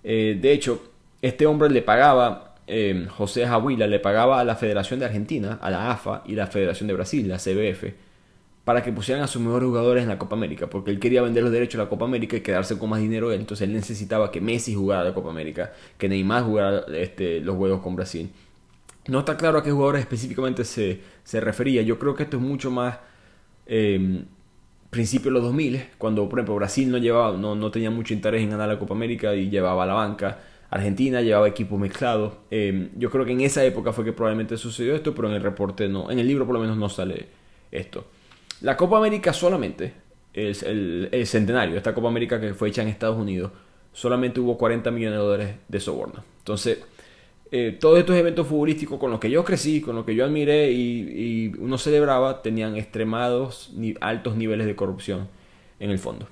Eh, 0.03 0.37
de 0.39 0.51
hecho, 0.51 0.91
este 1.21 1.45
hombre 1.45 1.69
le 1.69 1.81
pagaba, 1.81 2.55
em, 2.67 3.07
José 3.07 3.47
Jahuila 3.47 3.87
le 3.87 3.99
pagaba 3.99 4.41
a 4.41 4.43
la 4.43 4.57
Federación 4.57 4.99
de 4.99 5.05
Argentina, 5.05 5.59
a 5.61 5.71
la 5.71 5.91
AFA 5.91 6.23
y 6.25 6.35
la 6.35 6.47
Federación 6.47 6.87
de 6.87 6.93
Brasil, 6.93 7.27
la 7.29 7.39
CBF, 7.39 7.93
para 8.63 8.81
que 8.81 8.91
pusieran 8.93 9.23
a 9.23 9.27
sus 9.27 9.41
mejores 9.41 9.67
jugadores 9.67 10.03
en 10.03 10.09
la 10.09 10.17
Copa 10.17 10.35
América, 10.35 10.67
porque 10.67 10.91
él 10.91 10.99
quería 10.99 11.21
vender 11.21 11.43
los 11.43 11.51
derechos 11.51 11.79
a 11.79 11.83
la 11.83 11.89
Copa 11.89 12.05
América 12.05 12.37
y 12.37 12.41
quedarse 12.41 12.77
con 12.77 12.89
más 12.89 13.01
dinero 13.01 13.31
él, 13.31 13.41
entonces 13.41 13.67
él 13.67 13.73
necesitaba 13.73 14.31
que 14.31 14.39
Messi 14.39 14.73
jugara 14.73 15.03
la 15.03 15.13
Copa 15.13 15.29
América, 15.29 15.73
que 15.97 16.07
Neymar 16.07 16.43
jugara 16.43 16.85
este, 16.95 17.41
los 17.41 17.57
juegos 17.57 17.81
con 17.81 17.95
Brasil. 17.95 18.29
No 19.07 19.19
está 19.19 19.35
claro 19.35 19.57
a 19.57 19.63
qué 19.63 19.71
jugadores 19.71 20.01
específicamente 20.01 20.63
se, 20.63 21.01
refería, 21.41 21.81
yo 21.81 21.99
creo 21.99 22.15
que 22.15 22.23
esto 22.23 22.37
es 22.37 22.43
mucho 22.43 22.71
más 22.71 22.99
eh, 23.65 24.23
principio 24.89 25.29
de 25.29 25.33
los 25.33 25.43
2000, 25.43 25.85
cuando 25.97 26.29
por 26.29 26.39
ejemplo 26.39 26.55
Brasil 26.55 26.89
no, 26.89 26.97
llevaba, 26.99 27.35
no, 27.35 27.55
no 27.55 27.69
tenía 27.69 27.91
mucho 27.91 28.13
interés 28.13 28.43
en 28.43 28.51
ganar 28.51 28.69
la 28.69 28.79
Copa 28.79 28.93
América 28.93 29.35
y 29.35 29.49
llevaba 29.49 29.83
a 29.83 29.85
la 29.85 29.93
banca, 29.93 30.39
Argentina 30.69 31.21
llevaba 31.21 31.47
equipos 31.47 31.79
mezclados. 31.79 32.33
Em, 32.49 32.89
yo 32.97 33.11
creo 33.11 33.25
que 33.25 33.31
en 33.31 33.41
esa 33.41 33.63
época 33.63 33.93
fue 33.93 34.03
que 34.05 34.13
probablemente 34.13 34.57
sucedió 34.57 34.95
esto, 34.95 35.13
pero 35.13 35.27
en 35.27 35.35
el 35.35 35.43
reporte 35.43 35.87
no, 35.87 36.09
en 36.09 36.17
el 36.17 36.27
libro 36.27 36.45
por 36.45 36.55
lo 36.55 36.61
menos 36.61 36.77
no 36.77 36.89
sale 36.89 37.27
esto. 37.71 38.05
La 38.63 38.77
Copa 38.77 38.97
América 38.97 39.33
solamente, 39.33 39.93
el, 40.33 41.09
el, 41.11 41.27
centenario, 41.27 41.75
esta 41.75 41.93
Copa 41.93 42.07
América 42.07 42.39
que 42.39 42.53
fue 42.53 42.69
hecha 42.69 42.81
en 42.81 42.87
Estados 42.87 43.17
Unidos, 43.17 43.51
solamente 43.91 44.39
hubo 44.39 44.57
40 44.57 44.89
millones 44.89 45.19
de 45.19 45.25
dólares 45.25 45.55
de 45.67 45.79
soborno. 45.81 46.23
Entonces, 46.39 46.79
eh, 47.51 47.77
todos 47.77 47.99
estos 47.99 48.15
eventos 48.15 48.47
futbolísticos 48.47 48.97
con 48.97 49.11
los 49.11 49.19
que 49.19 49.29
yo 49.29 49.43
crecí, 49.43 49.81
con 49.81 49.97
los 49.97 50.05
que 50.05 50.15
yo 50.15 50.23
admiré 50.23 50.71
y, 50.71 51.51
uno 51.59 51.77
celebraba, 51.77 52.41
tenían 52.41 52.77
extremados, 52.77 53.73
altos 53.99 54.37
niveles 54.37 54.65
de 54.65 54.77
corrupción 54.77 55.27
en 55.81 55.89
el 55.91 55.99
fondo. 55.99 56.29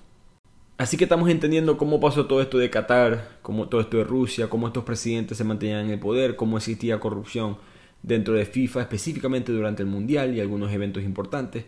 Así 0.78 0.96
que 0.96 1.04
estamos 1.04 1.30
entendiendo 1.30 1.78
cómo 1.78 2.00
pasó 2.00 2.28
todo 2.28 2.42
esto 2.42 2.58
de 2.60 2.70
Qatar, 2.70 3.40
cómo 3.42 3.68
todo 3.68 3.82
esto 3.82 3.98
de 3.98 4.06
Rusia, 4.06 4.50
cómo 4.50 4.68
estos 4.68 4.86
presidentes 4.86 5.38
se 5.38 5.44
mantenían 5.44 5.88
en 5.88 5.92
el 5.92 6.00
poder, 6.00 6.38
cómo 6.38 6.56
existía 6.56 6.98
corrupción 7.02 7.58
dentro 8.02 8.36
de 8.36 8.46
FIFA, 8.46 8.84
específicamente 8.84 9.52
durante 9.52 9.84
el 9.84 9.90
Mundial 9.90 10.34
y 10.34 10.40
algunos 10.40 10.72
eventos 10.72 11.04
importantes. 11.04 11.66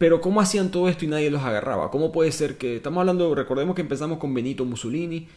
Pero 0.00 0.22
¿cómo 0.22 0.40
hacían 0.40 0.70
todo 0.70 0.88
esto 0.88 1.04
y 1.04 1.08
nadie 1.08 1.30
los 1.30 1.42
agarraba? 1.42 1.90
¿Cómo 1.90 2.10
puede 2.10 2.32
ser 2.32 2.56
que... 2.56 2.76
Estamos 2.76 3.00
hablando, 3.02 3.34
recordemos 3.34 3.74
que 3.74 3.82
empezamos 3.82 4.16
con 4.16 4.32
Benito 4.32 4.64
Mussolini, 4.64 5.28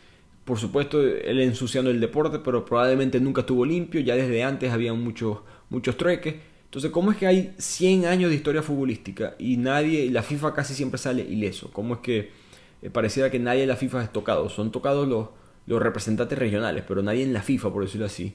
por 0.46 0.58
supuesto 0.58 1.02
él 1.02 1.42
ensuciando 1.42 1.92
el 1.92 2.00
deporte, 2.00 2.40
pero 2.40 2.64
probablemente 2.64 3.20
nunca 3.20 3.42
estuvo 3.42 3.66
limpio, 3.66 4.00
ya 4.00 4.16
desde 4.16 4.42
antes 4.42 4.72
había 4.72 4.94
muchos, 4.94 5.40
muchos 5.70 5.98
trueques. 5.98 6.36
Entonces, 6.64 6.92
¿cómo 6.92 7.12
es 7.12 7.18
que 7.18 7.28
hay 7.28 7.54
100 7.58 8.06
años 8.06 8.30
de 8.30 8.38
historia 8.38 8.64
futbolística 8.64 9.36
y 9.38 9.58
nadie, 9.58 10.10
la 10.10 10.24
FIFA 10.24 10.54
casi 10.54 10.74
siempre 10.76 10.98
sale 10.98 11.24
ileso? 11.24 11.70
¿Cómo 11.74 11.96
es 11.96 12.00
que 12.00 12.32
eh, 12.82 12.90
pareciera 12.90 13.30
que 13.30 13.40
nadie 13.40 13.64
en 13.64 13.68
la 13.68 13.76
FIFA 13.76 14.04
es 14.06 14.14
tocado? 14.14 14.48
Son 14.48 14.72
tocados 14.72 15.06
los, 15.10 15.28
los 15.66 15.82
representantes 15.82 16.40
regionales, 16.40 16.86
pero 16.88 17.04
nadie 17.04 17.24
en 17.24 17.34
la 17.34 17.42
FIFA, 17.42 17.74
por 17.74 17.84
decirlo 17.84 18.06
así, 18.06 18.34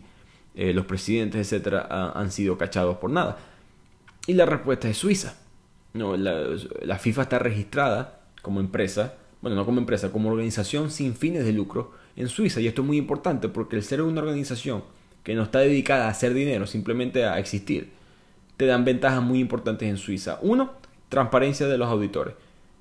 eh, 0.55 0.75
los 0.75 0.85
presidentes, 0.85 1.41
etcétera, 1.41 2.13
han 2.15 2.31
sido 2.31 2.59
cachados 2.59 2.99
por 2.99 3.09
nada. 3.09 3.39
Y 4.27 4.35
la 4.35 4.45
respuesta 4.45 4.91
es 4.91 4.99
Suiza. 4.99 5.48
No, 5.99 6.17
la, 6.17 6.99
FIFA 6.99 7.23
está 7.23 7.39
registrada 7.41 8.21
como 8.41 8.61
empresa, 8.61 9.15
bueno, 9.43 9.57
no 9.57 9.65
como 9.67 9.81
empresa, 9.81 10.13
como 10.13 10.31
organización 10.31 10.91
sin 10.91 11.15
fines 11.15 11.45
de 11.45 11.53
lucro 11.53 11.93
en 12.17 12.29
Suiza. 12.29 12.61
Y 12.61 12.69
esto 12.69 12.83
es 12.83 12.87
muy 12.87 12.97
importante 12.97 13.49
porque 13.49 13.77
el 13.77 13.83
ser 13.83 14.01
una 14.03 14.21
organización 14.21 14.85
que 15.25 15.35
no 15.35 15.43
está 15.43 15.59
dedicada 15.59 16.07
a 16.07 16.11
hacer 16.11 16.35
dinero, 16.35 16.67
simplemente 16.67 17.25
a 17.25 17.39
existir, 17.39 17.91
te 18.57 18.67
dan 18.67 18.85
ventajas 18.85 19.23
muy 19.23 19.41
importantes 19.41 19.89
en 19.89 19.97
Suiza. 19.97 20.39
Uno, 20.43 20.73
transparencia 21.09 21.67
de 21.67 21.79
los 21.79 21.89
auditores. 21.89 22.35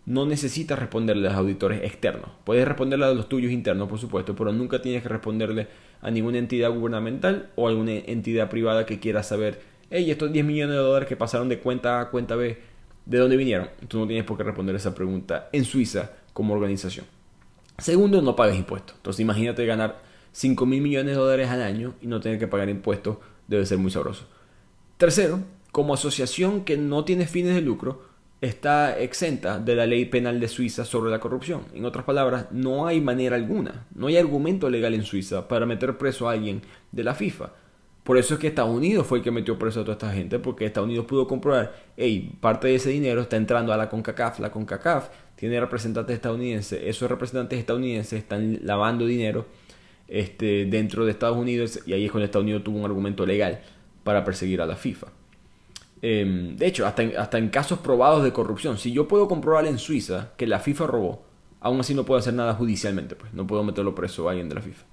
No 0.06 0.26
necesitas 0.26 0.80
responderle 0.80 1.28
a 1.28 1.32
los 1.32 1.40
auditores 1.40 1.84
externos. 1.84 2.30
Puedes 2.46 2.68
responderle 2.68 3.06
a 3.06 3.14
los 3.14 3.28
tuyos 3.28 3.52
internos, 3.52 3.90
por 3.90 4.00
supuesto, 4.00 4.36
pero 4.36 4.54
nunca 4.54 4.82
tienes 4.82 5.04
que 5.04 5.10
responderle 5.10 5.68
a 6.02 6.12
ninguna 6.12 6.38
entidad 6.38 6.72
gubernamental 6.72 7.50
o 7.56 7.68
a 7.68 7.72
alguna 7.72 7.94
entidad 7.94 8.50
privada 8.50 8.86
que 8.86 9.00
quiera 9.00 9.24
saber, 9.24 9.60
hey, 9.90 10.10
estos 10.10 10.32
10 10.32 10.46
millones 10.46 10.76
de 10.76 10.82
dólares 10.82 11.10
que 11.10 11.18
pasaron 11.18 11.50
de 11.50 11.60
cuenta 11.60 12.00
A 12.00 12.02
a 12.04 12.10
cuenta 12.10 12.36
B, 12.36 12.58
de 13.08 13.18
dónde 13.18 13.38
vinieron. 13.38 13.70
Tú 13.88 14.00
no 14.00 14.08
tienes 14.08 14.26
por 14.26 14.38
qué 14.38 14.44
responder 14.44 14.76
esa 14.76 14.94
pregunta 14.94 15.50
en 15.52 15.66
Suiza 15.66 16.12
como 16.34 16.54
organización. 16.54 17.06
Segundo, 17.78 18.22
no 18.22 18.36
pagas 18.36 18.58
impuestos. 18.58 18.96
Entonces 18.98 19.22
imagínate 19.22 19.66
ganar 19.66 20.02
5 20.34 20.66
mil 20.66 20.82
millones 20.82 21.16
de 21.16 21.22
dólares 21.22 21.50
al 21.50 21.62
año 21.62 21.94
y 22.02 22.08
no 22.08 22.20
tener 22.20 22.38
que 22.38 22.48
pagar 22.48 22.70
impuestos. 22.70 23.18
Debe 23.48 23.66
ser 23.66 23.78
muy 23.78 23.92
sabroso. 23.92 24.26
Tercero, 24.98 25.40
como 25.72 25.94
asociación 25.94 26.66
que 26.66 26.76
no 26.76 27.06
tiene 27.06 27.28
fines 27.28 27.56
de 27.56 27.62
lucro, 27.62 28.02
está 28.42 29.00
exenta 29.00 29.58
de 29.60 29.76
la 29.76 29.86
ley 29.86 30.06
penal 30.06 30.40
de 30.40 30.48
Suiza 30.48 30.84
sobre 30.86 31.10
la 31.10 31.20
corrupción. 31.20 31.66
En 31.74 31.86
otras 31.86 32.04
palabras, 32.04 32.48
no 32.52 32.88
hay 32.88 33.00
manera 33.00 33.36
alguna, 33.36 33.88
no 33.96 34.08
hay 34.08 34.18
argumento 34.18 34.70
legal 34.70 34.94
en 34.94 35.04
Suiza 35.04 35.48
para 35.48 35.66
meter 35.66 35.98
preso 35.98 36.28
a 36.28 36.34
alguien 36.34 36.62
de 36.92 37.04
la 37.04 37.16
FIFA. 37.16 37.52
Por 38.08 38.18
eso 38.18 38.36
es 38.36 38.40
que 38.40 38.48
Estados 38.48 38.74
Unidos 38.74 39.06
fue 39.06 39.18
el 39.18 39.24
que 39.26 39.32
metió 39.32 39.60
preso 39.60 39.82
a 39.82 39.84
toda 39.84 39.96
esta 39.96 40.14
gente, 40.14 40.40
porque 40.40 40.66
Estados 40.66 40.88
Unidos 40.88 41.06
pudo 41.06 41.28
comprobar, 41.28 41.76
hey, 41.98 42.38
parte 42.40 42.70
de 42.70 42.76
ese 42.76 42.90
dinero 42.90 43.20
está 43.20 43.36
entrando 43.36 43.74
a 43.74 43.76
la 43.76 43.90
CONCACAF, 43.90 44.40
la 44.40 44.50
CONCACAF 44.50 45.10
tiene 45.36 45.60
representantes 45.60 46.16
estadounidenses, 46.16 46.82
esos 46.86 47.10
representantes 47.10 47.60
estadounidenses 47.60 48.20
están 48.20 48.60
lavando 48.64 49.06
dinero 49.06 49.46
este, 50.08 50.68
dentro 50.68 51.04
de 51.04 51.12
Estados 51.12 51.36
Unidos 51.36 51.82
y 51.86 51.92
ahí 51.92 52.06
es 52.06 52.12
cuando 52.12 52.24
Estados 52.24 52.46
Unidos 52.46 52.64
tuvo 52.64 52.78
un 52.78 52.86
argumento 52.86 53.26
legal 53.26 53.60
para 54.06 54.24
perseguir 54.24 54.62
a 54.62 54.66
la 54.66 54.78
FIFA. 54.78 55.08
Em, 56.02 56.56
de 56.56 56.66
hecho, 56.66 56.88
hasta 56.88 57.04
en, 57.04 57.18
hasta 57.18 57.38
en 57.38 57.50
casos 57.50 57.80
probados 57.80 58.24
de 58.24 58.32
corrupción, 58.32 58.78
si 58.78 58.94
yo 58.94 59.10
puedo 59.10 59.28
comprobar 59.28 59.66
en 59.66 59.78
Suiza 59.78 60.32
que 60.38 60.48
la 60.48 60.60
FIFA 60.62 60.88
robó, 60.88 61.26
aún 61.60 61.82
así 61.82 61.94
no 61.94 62.06
puedo 62.06 62.20
hacer 62.20 62.36
nada 62.36 62.54
judicialmente, 62.54 63.18
pues 63.18 63.34
no 63.34 63.46
puedo 63.46 63.66
meterlo 63.66 63.94
preso 63.94 64.30
a 64.30 64.32
alguien 64.32 64.48
de 64.48 64.56
la 64.56 64.62
FIFA. 64.62 64.86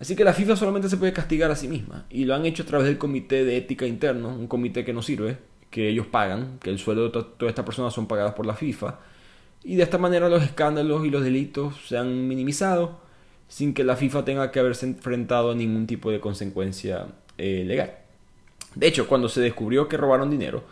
Así 0.00 0.16
que 0.16 0.24
la 0.24 0.32
FIFA 0.32 0.56
solamente 0.56 0.88
se 0.88 0.96
puede 0.96 1.12
castigar 1.12 1.50
a 1.50 1.56
sí 1.56 1.68
misma. 1.68 2.06
Y 2.08 2.24
lo 2.24 2.34
han 2.34 2.46
hecho 2.46 2.62
a 2.62 2.66
través 2.66 2.86
del 2.86 2.96
comité 2.96 3.44
de 3.44 3.58
ética 3.58 3.86
interno, 3.86 4.30
un 4.30 4.46
comité 4.46 4.82
que 4.82 4.94
no 4.94 5.02
sirve, 5.02 5.36
que 5.70 5.88
ellos 5.88 6.06
pagan, 6.06 6.58
que 6.60 6.70
el 6.70 6.78
sueldo 6.78 7.04
de 7.04 7.10
todas 7.10 7.50
estas 7.50 7.66
personas 7.66 7.92
son 7.92 8.06
pagadas 8.06 8.32
por 8.32 8.46
la 8.46 8.54
FIFA. 8.54 8.98
Y 9.62 9.76
de 9.76 9.82
esta 9.82 9.98
manera 9.98 10.30
los 10.30 10.42
escándalos 10.42 11.04
y 11.04 11.10
los 11.10 11.22
delitos 11.22 11.74
se 11.86 11.98
han 11.98 12.26
minimizado 12.26 12.98
sin 13.46 13.74
que 13.74 13.84
la 13.84 13.94
FIFA 13.94 14.24
tenga 14.24 14.50
que 14.50 14.60
haberse 14.60 14.86
enfrentado 14.86 15.50
a 15.50 15.54
ningún 15.54 15.86
tipo 15.86 16.10
de 16.10 16.18
consecuencia 16.18 17.08
eh, 17.36 17.64
legal. 17.66 17.92
De 18.74 18.86
hecho, 18.86 19.06
cuando 19.06 19.28
se 19.28 19.42
descubrió 19.42 19.86
que 19.86 19.98
robaron 19.98 20.30
dinero, 20.30 20.64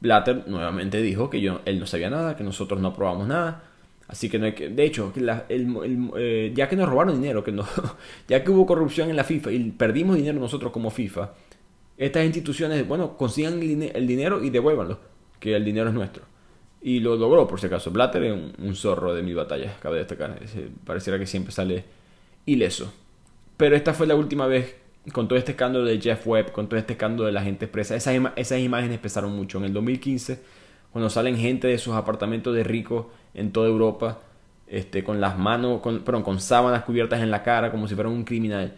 Blatter 0.00 0.44
nuevamente 0.46 1.02
dijo 1.02 1.28
que 1.28 1.38
él 1.64 1.78
no 1.78 1.86
sabía 1.86 2.08
nada, 2.08 2.36
que 2.36 2.44
nosotros 2.44 2.80
no 2.80 2.88
aprobamos 2.88 3.26
nada, 3.26 3.64
Así 4.10 4.28
que 4.28 4.40
no 4.40 4.46
hay 4.46 4.54
que. 4.54 4.68
De 4.68 4.84
hecho, 4.84 5.12
eh, 5.48 6.52
ya 6.52 6.68
que 6.68 6.74
nos 6.74 6.88
robaron 6.88 7.20
dinero, 7.20 7.44
que 7.44 7.52
no, 7.52 7.64
ya 8.28 8.42
que 8.42 8.50
hubo 8.50 8.66
corrupción 8.66 9.08
en 9.08 9.14
la 9.14 9.22
FIFA 9.22 9.52
y 9.52 9.70
perdimos 9.70 10.16
dinero 10.16 10.40
nosotros 10.40 10.72
como 10.72 10.90
FIFA, 10.90 11.32
estas 11.96 12.24
instituciones, 12.24 12.88
bueno, 12.88 13.16
consigan 13.16 13.62
el, 13.62 14.06
dinero 14.08 14.42
y 14.42 14.50
devuélvanlo, 14.50 14.98
que 15.38 15.54
el 15.54 15.64
dinero 15.64 15.90
es 15.90 15.94
nuestro. 15.94 16.24
Y 16.82 16.98
lo 16.98 17.14
logró, 17.14 17.46
por 17.46 17.60
si 17.60 17.66
acaso. 17.66 17.92
Blatter 17.92 18.24
es 18.24 18.32
un, 18.58 18.74
zorro 18.74 19.14
de 19.14 19.22
mi 19.22 19.32
batalla, 19.32 19.76
cabe 19.80 19.98
destacar. 19.98 20.40
pareciera 20.84 21.16
que 21.16 21.26
siempre 21.26 21.52
sale 21.52 21.84
ileso. 22.46 22.92
Pero 23.56 23.76
esta 23.76 23.94
fue 23.94 24.08
la 24.08 24.16
última 24.16 24.48
vez, 24.48 24.74
con 25.12 25.28
todo 25.28 25.38
este 25.38 25.52
escándalo 25.52 25.84
de 25.84 26.00
Jeff 26.00 26.26
Webb, 26.26 26.50
con 26.50 26.68
todo 26.68 26.80
este 26.80 26.94
escándalo 26.94 27.26
de 27.26 27.32
la 27.32 27.42
gente 27.42 27.66
expresa. 27.66 27.94
Esas, 27.94 28.18
esas 28.34 28.58
imágenes 28.58 28.98
pesaron 28.98 29.36
mucho. 29.36 29.58
En 29.58 29.64
el 29.64 29.72
2015, 29.72 30.40
cuando 30.92 31.10
salen 31.10 31.36
gente 31.36 31.68
de 31.68 31.78
sus 31.78 31.94
apartamentos 31.94 32.54
de 32.54 32.64
ricos 32.64 33.06
en 33.34 33.52
toda 33.52 33.68
Europa, 33.68 34.20
este, 34.66 35.02
con 35.04 35.20
las 35.20 35.38
manos, 35.38 35.80
con, 35.80 36.00
perdón, 36.00 36.22
con 36.22 36.40
sábanas 36.40 36.84
cubiertas 36.84 37.20
en 37.20 37.30
la 37.30 37.42
cara 37.42 37.70
como 37.70 37.88
si 37.88 37.94
fuera 37.94 38.08
un 38.08 38.24
criminal. 38.24 38.74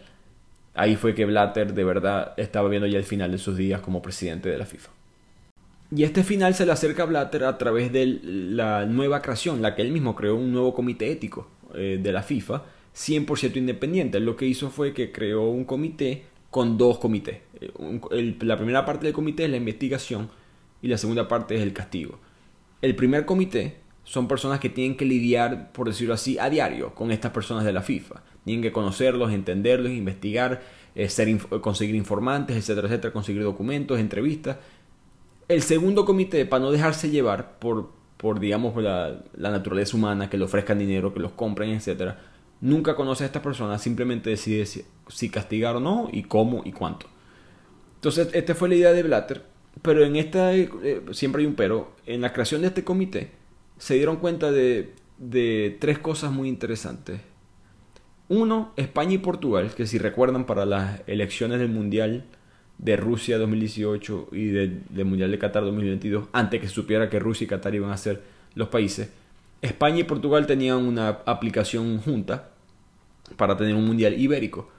Ahí 0.75 0.95
fue 0.95 1.13
que 1.13 1.25
Blatter 1.25 1.73
de 1.73 1.83
verdad 1.83 2.33
estaba 2.37 2.67
viendo 2.69 2.87
ya 2.87 2.97
el 2.97 3.03
final 3.03 3.31
de 3.31 3.37
sus 3.37 3.55
días 3.57 3.81
como 3.81 4.01
presidente 4.01 4.49
de 4.49 4.57
la 4.57 4.65
FIFA. 4.65 4.89
Y 5.95 6.03
este 6.03 6.23
final 6.23 6.55
se 6.55 6.65
le 6.65 6.71
acerca 6.71 7.03
a 7.03 7.05
Blatter 7.05 7.43
a 7.43 7.57
través 7.59 7.91
de 7.91 8.19
la 8.23 8.85
nueva 8.85 9.21
creación, 9.21 9.61
la 9.61 9.75
que 9.75 9.83
él 9.83 9.91
mismo 9.91 10.15
creó 10.15 10.35
un 10.35 10.51
nuevo 10.51 10.73
comité 10.73 11.11
ético 11.11 11.47
eh, 11.75 11.99
de 12.01 12.11
la 12.11 12.23
FIFA, 12.23 12.63
100% 12.95 13.57
independiente. 13.57 14.19
lo 14.19 14.35
que 14.35 14.47
hizo 14.47 14.71
fue 14.71 14.93
que 14.93 15.11
creó 15.11 15.43
un 15.49 15.65
comité 15.65 16.23
con 16.49 16.77
dos 16.79 16.97
comités. 16.97 17.41
Eh, 17.61 18.35
la 18.41 18.57
primera 18.57 18.85
parte 18.85 19.05
del 19.05 19.13
comité 19.13 19.45
es 19.45 19.51
la 19.51 19.57
investigación 19.57 20.29
y 20.83 20.89
la 20.89 20.99
segunda 20.99 21.27
parte 21.27 21.55
es 21.55 21.61
el 21.61 21.73
castigo. 21.73 22.19
El 22.81 22.95
primer 22.95 23.25
comité 23.25 23.77
son 24.03 24.27
personas 24.27 24.59
que 24.59 24.69
tienen 24.69 24.97
que 24.97 25.05
lidiar, 25.05 25.71
por 25.71 25.87
decirlo 25.87 26.13
así, 26.13 26.37
a 26.37 26.49
diario 26.49 26.93
con 26.93 27.09
estas 27.09 27.31
personas 27.31 27.63
de 27.63 27.71
la 27.71 27.81
FIFA. 27.81 28.21
Tienen 28.43 28.61
que 28.61 28.73
conocerlos, 28.73 29.31
entenderlos, 29.31 29.93
investigar, 29.93 30.61
eh, 30.93 31.07
conseguir 31.61 31.95
informantes, 31.95 32.57
etcétera, 32.57 32.87
etcétera, 32.87 33.13
conseguir 33.13 33.43
documentos, 33.43 33.97
entrevistas. 33.97 34.57
El 35.47 35.61
segundo 35.61 36.03
comité, 36.03 36.45
para 36.45 36.65
no 36.65 36.71
dejarse 36.71 37.09
llevar 37.09 37.59
por, 37.59 37.91
por 38.17 38.41
digamos, 38.41 38.75
la, 38.83 39.23
naturaleza 39.37 39.95
humana, 39.95 40.29
que 40.29 40.37
le 40.37 40.43
ofrezcan 40.43 40.79
dinero, 40.79 41.13
que 41.13 41.21
los 41.21 41.31
compren, 41.31 41.69
etcétera, 41.69 42.19
nunca 42.59 42.97
conoce 42.97 43.23
a 43.23 43.27
estas 43.27 43.41
personas, 43.41 43.81
simplemente 43.81 44.29
decide 44.29 44.65
si 44.65 45.29
castigar 45.29 45.77
o 45.77 45.79
no, 45.79 46.09
y 46.11 46.23
cómo 46.23 46.61
y 46.65 46.73
cuánto. 46.73 47.07
Entonces, 47.95 48.27
esta 48.33 48.53
fue 48.53 48.67
la 48.67 48.75
idea 48.75 48.91
de 48.91 49.03
Blatter, 49.03 49.52
pero 49.81 50.05
en 50.05 50.15
esta, 50.15 50.55
eh, 50.55 50.69
siempre 51.11 51.41
hay 51.41 51.47
un 51.47 51.55
pero, 51.55 51.95
en 52.05 52.21
la 52.21 52.33
creación 52.33 52.61
de 52.61 52.67
este 52.67 52.83
comité 52.83 53.31
se 53.77 53.95
dieron 53.95 54.17
cuenta 54.17 54.51
de, 54.51 54.93
de 55.17 55.77
tres 55.79 55.99
cosas 55.99 56.31
muy 56.31 56.47
interesantes. 56.47 57.21
Uno, 58.29 58.71
España 58.77 59.13
y 59.13 59.17
Portugal, 59.17 59.73
que 59.75 59.85
si 59.85 59.97
recuerdan 59.97 60.45
para 60.45 60.65
las 60.65 61.01
elecciones 61.07 61.59
del 61.59 61.69
Mundial 61.69 62.25
de 62.77 62.95
Rusia 62.95 63.37
2018 63.37 64.29
y 64.31 64.45
del 64.47 65.05
Mundial 65.05 65.31
de 65.31 65.39
Qatar 65.39 65.63
2022, 65.63 66.27
antes 66.31 66.61
que 66.61 66.67
supiera 66.67 67.09
que 67.09 67.19
Rusia 67.19 67.45
y 67.45 67.47
Qatar 67.47 67.75
iban 67.75 67.91
a 67.91 67.97
ser 67.97 68.21
los 68.55 68.69
países, 68.69 69.09
España 69.61 69.99
y 69.99 70.03
Portugal 70.03 70.45
tenían 70.47 70.77
una 70.77 71.09
aplicación 71.25 71.97
junta 71.99 72.51
para 73.37 73.55
tener 73.55 73.75
un 73.75 73.85
Mundial 73.85 74.19
ibérico. 74.19 74.69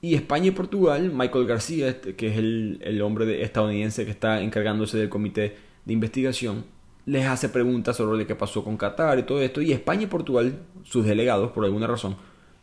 Y 0.00 0.14
España 0.14 0.46
y 0.46 0.50
Portugal, 0.52 1.10
Michael 1.12 1.46
García, 1.46 1.88
este, 1.88 2.14
que 2.14 2.28
es 2.28 2.38
el, 2.38 2.78
el 2.82 3.02
hombre 3.02 3.42
estadounidense 3.42 4.04
que 4.04 4.10
está 4.10 4.40
encargándose 4.40 4.96
del 4.96 5.08
comité 5.08 5.56
de 5.84 5.92
investigación, 5.92 6.64
les 7.04 7.26
hace 7.26 7.48
preguntas 7.48 7.96
sobre 7.96 8.18
lo 8.18 8.26
que 8.26 8.34
pasó 8.36 8.62
con 8.62 8.76
Qatar 8.76 9.18
y 9.18 9.22
todo 9.22 9.40
esto. 9.40 9.62
Y 9.62 9.72
España 9.72 10.02
y 10.02 10.06
Portugal, 10.06 10.58
sus 10.84 11.06
delegados, 11.06 11.52
por 11.52 11.64
alguna 11.64 11.86
razón, 11.86 12.16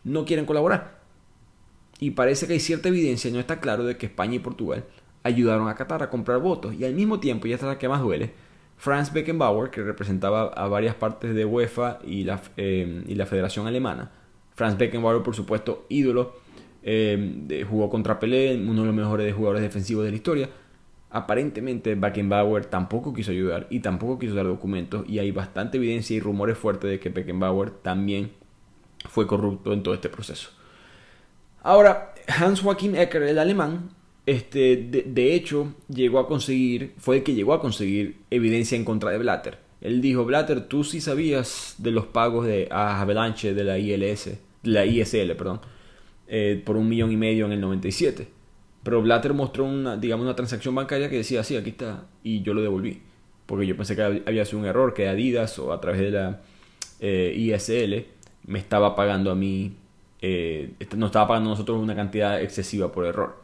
no 0.03 0.23
quieren 0.23 0.45
colaborar. 0.45 0.99
Y 1.99 2.11
parece 2.11 2.45
que 2.45 2.53
hay 2.53 2.59
cierta 2.59 2.89
evidencia, 2.89 3.31
no 3.31 3.39
está 3.39 3.59
claro, 3.59 3.83
de 3.85 3.97
que 3.97 4.05
España 4.05 4.35
y 4.35 4.39
Portugal 4.39 4.85
ayudaron 5.23 5.67
a 5.67 5.75
Qatar 5.75 6.03
a 6.03 6.09
comprar 6.09 6.39
votos. 6.39 6.75
Y 6.75 6.85
al 6.85 6.93
mismo 6.93 7.19
tiempo, 7.19 7.47
y 7.47 7.53
esta 7.53 7.65
es 7.65 7.73
la 7.73 7.79
que 7.79 7.89
más 7.89 8.01
duele, 8.01 8.33
Franz 8.77 9.11
Beckenbauer, 9.11 9.71
que 9.71 9.81
representaba 9.81 10.43
a 10.43 10.67
varias 10.67 10.95
partes 10.95 11.33
de 11.33 11.45
UEFA 11.45 11.99
y 12.05 12.23
la, 12.23 12.41
eh, 12.57 13.03
y 13.07 13.15
la 13.15 13.25
Federación 13.25 13.65
Alemana. 13.65 14.11
Franz 14.53 14.77
Beckenbauer, 14.77 15.23
por 15.23 15.35
supuesto, 15.35 15.85
ídolo, 15.89 16.35
eh, 16.87 17.65
jugó 17.67 17.89
contra 17.89 18.19
Pelé, 18.19 18.55
uno 18.55 18.81
de 18.81 18.87
los 18.87 18.95
mejores 18.95 19.33
jugadores 19.33 19.63
defensivos 19.63 20.05
de 20.05 20.11
la 20.11 20.15
historia. 20.15 20.49
Aparentemente 21.09 21.95
Beckenbauer 21.95 22.65
tampoco 22.65 23.11
quiso 23.11 23.31
ayudar 23.31 23.65
y 23.71 23.79
tampoco 23.79 24.19
quiso 24.19 24.35
dar 24.35 24.45
documentos 24.45 25.03
y 25.09 25.17
hay 25.17 25.31
bastante 25.31 25.77
evidencia 25.77 26.15
y 26.15 26.19
rumores 26.19 26.57
fuertes 26.57 26.89
de 26.89 26.99
que 26.99 27.09
Beckenbauer 27.09 27.71
también 27.71 28.31
fue 29.09 29.25
corrupto 29.25 29.73
en 29.73 29.81
todo 29.81 29.95
este 29.95 30.09
proceso. 30.09 30.51
Ahora, 31.63 32.13
Hans 32.27 32.61
Joachim 32.61 32.95
Ecker, 32.95 33.23
el 33.23 33.39
alemán, 33.39 33.89
este, 34.27 34.77
de, 34.77 35.33
hecho, 35.33 35.73
llegó 35.87 36.19
a 36.19 36.27
conseguir, 36.27 36.93
fue 36.97 37.17
el 37.17 37.23
que 37.23 37.33
llegó 37.33 37.53
a 37.53 37.61
conseguir 37.61 38.21
evidencia 38.29 38.75
en 38.75 38.85
contra 38.85 39.09
de 39.09 39.17
Blatter. 39.17 39.57
Él 39.81 40.01
dijo, 40.01 40.25
Blatter, 40.25 40.67
tú 40.67 40.83
sí 40.83 41.01
sabías 41.01 41.75
de 41.79 41.91
los 41.91 42.05
pagos 42.05 42.45
de 42.45 42.67
Avalanche 42.69 43.55
de 43.55 43.63
la 43.63 43.79
ILS, 43.79 44.25
de 44.25 44.39
la 44.63 44.85
ISL, 44.85 45.35
perdón, 45.35 45.61
eh, 46.27 46.61
por 46.65 46.77
un 46.77 46.87
millón 46.89 47.11
y 47.11 47.17
medio 47.17 47.45
en 47.45 47.51
el 47.53 47.61
97. 47.61 48.27
Pero 48.83 49.01
Blatter 49.01 49.33
mostró 49.33 49.65
una, 49.65 49.97
digamos, 49.97 50.25
una 50.25 50.35
transacción 50.35 50.75
bancaria 50.75 51.09
que 51.09 51.17
decía, 51.17 51.43
sí, 51.43 51.57
aquí 51.57 51.71
está, 51.71 52.05
y 52.23 52.43
yo 52.43 52.53
lo 52.53 52.61
devolví. 52.61 53.01
Porque 53.47 53.65
yo 53.65 53.75
pensé 53.75 53.95
que 53.95 54.03
había 54.03 54.45
sido 54.45 54.59
un 54.59 54.65
error, 54.65 54.93
que 54.93 55.07
Adidas 55.07 55.57
o 55.57 55.73
a 55.73 55.81
través 55.81 56.01
de 56.01 56.11
la 56.11 56.41
eh, 56.99 57.33
ISL 57.35 58.05
me 58.47 58.59
estaba 58.59 58.95
pagando 58.95 59.31
a 59.31 59.35
mí, 59.35 59.75
eh, 60.21 60.73
nos 60.95 61.09
estaba 61.09 61.27
pagando 61.29 61.49
a 61.49 61.53
nosotros 61.53 61.81
una 61.81 61.95
cantidad 61.95 62.41
excesiva 62.41 62.91
por 62.91 63.05
error. 63.05 63.41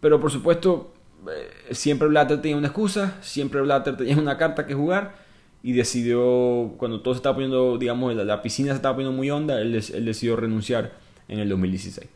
Pero 0.00 0.20
por 0.20 0.30
supuesto, 0.30 0.94
eh, 1.30 1.74
siempre 1.74 2.08
Blatter 2.08 2.40
tenía 2.40 2.56
una 2.56 2.68
excusa, 2.68 3.18
siempre 3.20 3.60
Blatter 3.60 3.96
tenía 3.96 4.16
una 4.16 4.36
carta 4.36 4.66
que 4.66 4.74
jugar 4.74 5.14
y 5.62 5.72
decidió, 5.72 6.74
cuando 6.78 7.00
todo 7.00 7.14
se 7.14 7.18
estaba 7.18 7.34
poniendo, 7.34 7.78
digamos, 7.78 8.14
la, 8.14 8.42
piscina 8.42 8.70
se 8.70 8.76
estaba 8.76 8.96
poniendo 8.96 9.16
muy 9.16 9.30
honda, 9.30 9.60
él, 9.60 9.74
él 9.74 10.04
decidió 10.04 10.36
renunciar 10.36 10.92
en 11.28 11.38
el 11.38 11.48
2016. 11.48 12.08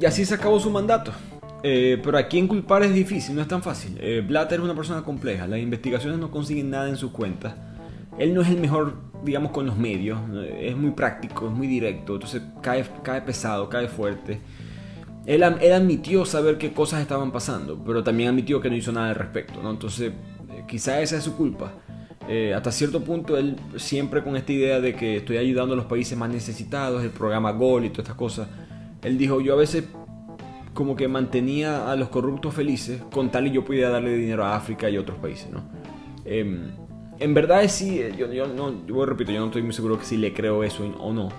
Y 0.00 0.06
así 0.06 0.24
se 0.24 0.34
acabó 0.34 0.58
su 0.58 0.70
mandato. 0.70 1.12
Eh, 1.62 2.00
pero 2.02 2.16
a 2.16 2.22
quién 2.26 2.48
culpar 2.48 2.82
es 2.82 2.94
difícil, 2.94 3.34
no 3.34 3.42
es 3.42 3.48
tan 3.48 3.62
fácil. 3.62 3.98
Eh, 4.00 4.24
Blatter 4.26 4.58
es 4.58 4.64
una 4.64 4.74
persona 4.74 5.02
compleja, 5.02 5.46
las 5.46 5.60
investigaciones 5.60 6.18
no 6.18 6.30
consiguen 6.30 6.70
nada 6.70 6.88
en 6.88 6.96
sus 6.96 7.10
cuentas. 7.10 7.54
Él 8.18 8.32
no 8.34 8.40
es 8.40 8.48
el 8.48 8.58
mejor, 8.58 8.96
digamos, 9.24 9.52
con 9.52 9.66
los 9.66 9.76
medios, 9.76 10.18
es 10.58 10.76
muy 10.76 10.92
práctico, 10.92 11.48
es 11.48 11.52
muy 11.52 11.66
directo, 11.66 12.14
entonces 12.14 12.42
cae, 12.62 12.84
cae 13.02 13.20
pesado, 13.22 13.68
cae 13.68 13.88
fuerte. 13.88 14.40
Él, 15.26 15.42
él, 15.42 15.72
admitió 15.72 16.24
saber 16.24 16.56
qué 16.56 16.72
cosas 16.72 17.02
estaban 17.02 17.30
pasando, 17.30 17.78
pero 17.84 18.02
también 18.02 18.30
admitió 18.30 18.60
que 18.60 18.70
no 18.70 18.76
hizo 18.76 18.90
nada 18.90 19.10
al 19.10 19.14
respecto, 19.14 19.62
¿no? 19.62 19.70
Entonces, 19.70 20.12
eh, 20.50 20.64
quizá 20.66 21.00
esa 21.00 21.18
es 21.18 21.24
su 21.24 21.36
culpa. 21.36 21.72
Hasta 22.54 22.70
cierto 22.70 23.02
punto, 23.02 23.36
él 23.36 23.56
siempre 23.76 24.22
con 24.22 24.36
esta 24.36 24.52
idea 24.52 24.80
de 24.80 24.94
que 24.94 25.16
estoy 25.16 25.36
ayudando 25.36 25.74
a 25.74 25.76
los 25.76 25.86
países 25.86 26.16
más 26.16 26.30
necesitados, 26.30 27.02
el 27.02 27.10
programa 27.10 27.50
GOL 27.50 27.84
y 27.84 27.90
todas 27.90 28.04
estas 28.04 28.16
cosas, 28.16 28.48
él 29.02 29.18
dijo, 29.18 29.40
yo 29.40 29.54
a 29.54 29.56
veces 29.56 29.84
como 30.74 30.96
que 30.96 31.08
mantenía 31.08 31.90
a 31.90 31.96
los 31.96 32.08
corruptos 32.08 32.54
felices 32.54 33.02
con 33.12 33.30
tal 33.30 33.46
y 33.46 33.50
yo 33.50 33.64
pudiera 33.64 33.90
darle 33.90 34.16
dinero 34.16 34.44
a 34.44 34.56
África 34.56 34.88
y 34.88 34.96
otros 34.96 35.18
países, 35.18 35.50
¿no? 35.50 35.62
Em, 36.24 36.70
en 37.18 37.34
verdad 37.34 37.62
sí, 37.68 37.98
eh, 37.98 38.14
yo, 38.16 38.32
yo 38.32 38.46
no, 38.46 38.86
yo 38.86 39.04
repito, 39.04 39.32
yo 39.32 39.40
no 39.40 39.46
estoy 39.46 39.62
muy 39.62 39.72
seguro 39.72 39.98
que 39.98 40.04
si 40.04 40.16
le 40.16 40.32
creo 40.32 40.62
eso 40.64 40.84
o 40.98 41.12
no, 41.12 41.30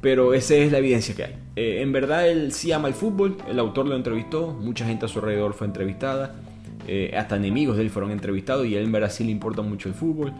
pero 0.00 0.34
esa 0.34 0.54
es 0.54 0.72
la 0.72 0.78
evidencia 0.78 1.14
que 1.14 1.24
hay. 1.24 1.34
Eh, 1.56 1.82
en 1.82 1.92
verdad 1.92 2.28
él 2.28 2.52
sí 2.52 2.72
ama 2.72 2.88
el 2.88 2.94
fútbol, 2.94 3.36
el 3.48 3.58
autor 3.58 3.86
lo 3.86 3.96
entrevistó, 3.96 4.48
mucha 4.48 4.86
gente 4.86 5.04
a 5.04 5.08
su 5.08 5.18
alrededor 5.18 5.52
fue 5.52 5.66
entrevistada, 5.66 6.36
eh, 6.92 7.16
hasta 7.16 7.36
enemigos 7.36 7.76
de 7.76 7.84
él 7.84 7.90
fueron 7.90 8.10
entrevistados 8.10 8.66
y 8.66 8.74
a 8.74 8.80
él 8.80 8.92
en 8.92 9.10
sí 9.10 9.22
le 9.22 9.30
importa 9.30 9.62
mucho 9.62 9.88
el 9.88 9.94
fútbol. 9.94 10.32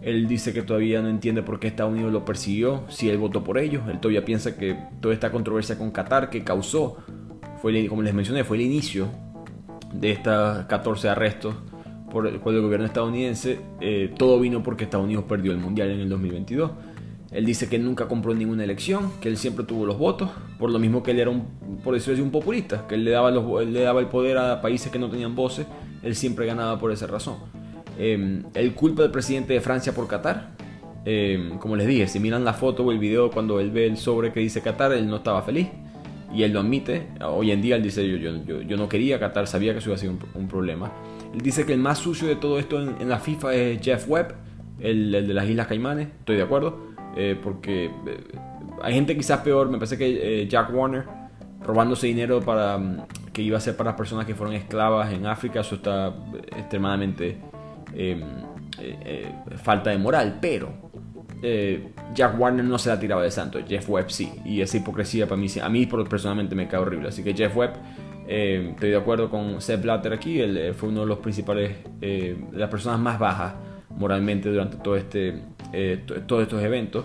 Él 0.00 0.26
dice 0.26 0.54
que 0.54 0.62
todavía 0.62 1.02
no 1.02 1.10
entiende 1.10 1.42
por 1.42 1.60
qué 1.60 1.66
Estados 1.66 1.92
Unidos 1.92 2.10
lo 2.10 2.24
persiguió, 2.24 2.84
si 2.88 3.10
él 3.10 3.18
votó 3.18 3.44
por 3.44 3.58
ellos. 3.58 3.82
Él 3.90 4.00
todavía 4.00 4.24
piensa 4.24 4.56
que 4.56 4.74
toda 5.02 5.12
esta 5.12 5.30
controversia 5.30 5.76
con 5.76 5.90
Qatar 5.90 6.30
que 6.30 6.42
causó 6.42 6.96
fue, 7.60 7.86
como 7.88 8.00
les 8.00 8.14
mencioné, 8.14 8.42
fue 8.42 8.56
el 8.56 8.62
inicio 8.62 9.10
de 9.92 10.12
estos 10.12 10.64
14 10.64 11.10
arrestos 11.10 11.56
por 12.10 12.26
el, 12.26 12.36
el 12.36 12.40
gobierno 12.40 12.86
estadounidense. 12.86 13.60
Eh, 13.82 14.14
todo 14.16 14.40
vino 14.40 14.62
porque 14.62 14.84
Estados 14.84 15.04
Unidos 15.04 15.24
perdió 15.28 15.52
el 15.52 15.58
mundial 15.58 15.90
en 15.90 16.00
el 16.00 16.08
2022. 16.08 16.70
Él 17.32 17.46
dice 17.46 17.68
que 17.68 17.78
nunca 17.78 18.08
compró 18.08 18.34
ninguna 18.34 18.64
elección, 18.64 19.10
que 19.20 19.28
él 19.28 19.38
siempre 19.38 19.64
tuvo 19.64 19.86
los 19.86 19.98
votos, 19.98 20.30
por 20.58 20.70
lo 20.70 20.78
mismo 20.78 21.02
que 21.02 21.12
él 21.12 21.20
era 21.20 21.30
un, 21.30 21.46
por 21.82 21.94
decirlo 21.94 22.22
un 22.22 22.30
populista, 22.30 22.86
que 22.86 22.94
él 22.94 23.04
le, 23.04 23.10
daba 23.10 23.30
los, 23.30 23.66
le 23.66 23.80
daba 23.80 24.00
el 24.00 24.06
poder 24.06 24.36
a 24.36 24.60
países 24.60 24.92
que 24.92 24.98
no 24.98 25.08
tenían 25.08 25.34
voces, 25.34 25.66
él 26.02 26.14
siempre 26.14 26.44
ganaba 26.44 26.78
por 26.78 26.92
esa 26.92 27.06
razón. 27.06 27.36
Eh, 27.98 28.42
él 28.54 28.74
culpa 28.74 29.02
al 29.02 29.10
presidente 29.10 29.52
de 29.54 29.60
Francia 29.60 29.94
por 29.94 30.08
Qatar. 30.08 30.50
Eh, 31.04 31.52
como 31.58 31.74
les 31.74 31.86
dije, 31.86 32.06
si 32.06 32.20
miran 32.20 32.44
la 32.44 32.52
foto 32.52 32.84
o 32.84 32.92
el 32.92 32.98
video 32.98 33.30
cuando 33.30 33.60
él 33.60 33.70
ve 33.70 33.86
el 33.86 33.96
sobre 33.96 34.32
que 34.32 34.40
dice 34.40 34.60
Qatar, 34.60 34.92
él 34.92 35.08
no 35.08 35.16
estaba 35.16 35.42
feliz 35.42 35.68
y 36.34 36.42
él 36.42 36.52
lo 36.52 36.60
admite. 36.60 37.08
Hoy 37.24 37.50
en 37.50 37.62
día 37.62 37.76
él 37.76 37.82
dice, 37.82 38.08
yo, 38.08 38.16
yo, 38.16 38.62
yo, 38.62 38.76
no 38.76 38.88
quería 38.88 39.18
Qatar, 39.18 39.46
sabía 39.46 39.72
que 39.72 39.78
eso 39.78 39.90
iba 39.90 39.96
a 39.96 39.98
ser 39.98 40.10
un, 40.10 40.48
problema. 40.48 40.92
Él 41.34 41.40
dice 41.40 41.64
que 41.64 41.72
el 41.72 41.80
más 41.80 41.98
sucio 41.98 42.28
de 42.28 42.36
todo 42.36 42.58
esto 42.58 42.80
en, 42.80 43.08
la 43.08 43.18
FIFA 43.18 43.54
es 43.54 43.80
Jeff 43.82 44.08
Webb, 44.08 44.34
el, 44.80 45.12
de 45.12 45.34
las 45.34 45.48
Islas 45.48 45.66
Caimanes, 45.66 46.08
estoy 46.20 46.36
de 46.36 46.42
acuerdo, 46.42 46.91
eh, 47.16 47.38
porque 47.42 47.86
eh, 47.86 48.24
hay 48.82 48.94
gente 48.94 49.16
quizás 49.16 49.40
peor, 49.40 49.68
me 49.68 49.78
parece 49.78 49.98
que 49.98 50.42
eh, 50.42 50.48
Jack 50.48 50.74
Warner 50.74 51.04
robándose 51.62 52.06
dinero 52.06 52.40
para 52.40 52.78
mm, 52.78 53.06
que 53.32 53.42
iba 53.42 53.58
a 53.58 53.60
ser 53.60 53.76
para 53.76 53.90
las 53.90 53.96
personas 53.96 54.26
que 54.26 54.34
fueron 54.34 54.54
esclavas 54.54 55.12
en 55.12 55.26
África, 55.26 55.60
eso 55.60 55.76
está 55.76 56.14
extremadamente 56.56 57.38
em, 57.94 58.22
falta 59.56 59.90
de 59.90 59.98
moral, 59.98 60.38
pero 60.40 60.82
eh, 61.42 61.88
Jack 62.14 62.38
Warner 62.38 62.64
no 62.64 62.78
se 62.78 62.88
la 62.88 63.00
tiraba 63.00 63.22
de 63.22 63.30
santo, 63.30 63.58
Jeff 63.66 63.88
Webb 63.88 64.10
sí. 64.10 64.32
Y 64.44 64.60
esa 64.60 64.76
hipocresía 64.76 65.26
para 65.26 65.40
mí, 65.40 65.48
a 65.60 65.68
mí 65.68 65.86
personalmente 65.86 66.54
me 66.54 66.68
cae 66.68 66.80
horrible. 66.80 67.08
Así 67.08 67.24
que 67.24 67.34
Jeff 67.34 67.56
Webb, 67.56 67.72
eh, 68.28 68.68
estoy 68.70 68.90
de 68.90 68.96
acuerdo 68.96 69.28
con 69.28 69.60
Seth 69.60 69.82
Blatter 69.82 70.12
aquí, 70.12 70.40
él 70.40 70.56
eh, 70.56 70.72
fue 70.72 70.88
uno 70.88 71.00
de 71.00 71.06
los 71.06 71.18
principales, 71.18 71.76
las 72.52 72.70
personas 72.70 73.00
más 73.00 73.18
bajas 73.18 73.54
moralmente 73.96 74.48
durante 74.48 74.76
todo 74.76 74.96
este, 74.96 75.40
todos 76.26 76.42
estos 76.42 76.62
eventos. 76.62 77.04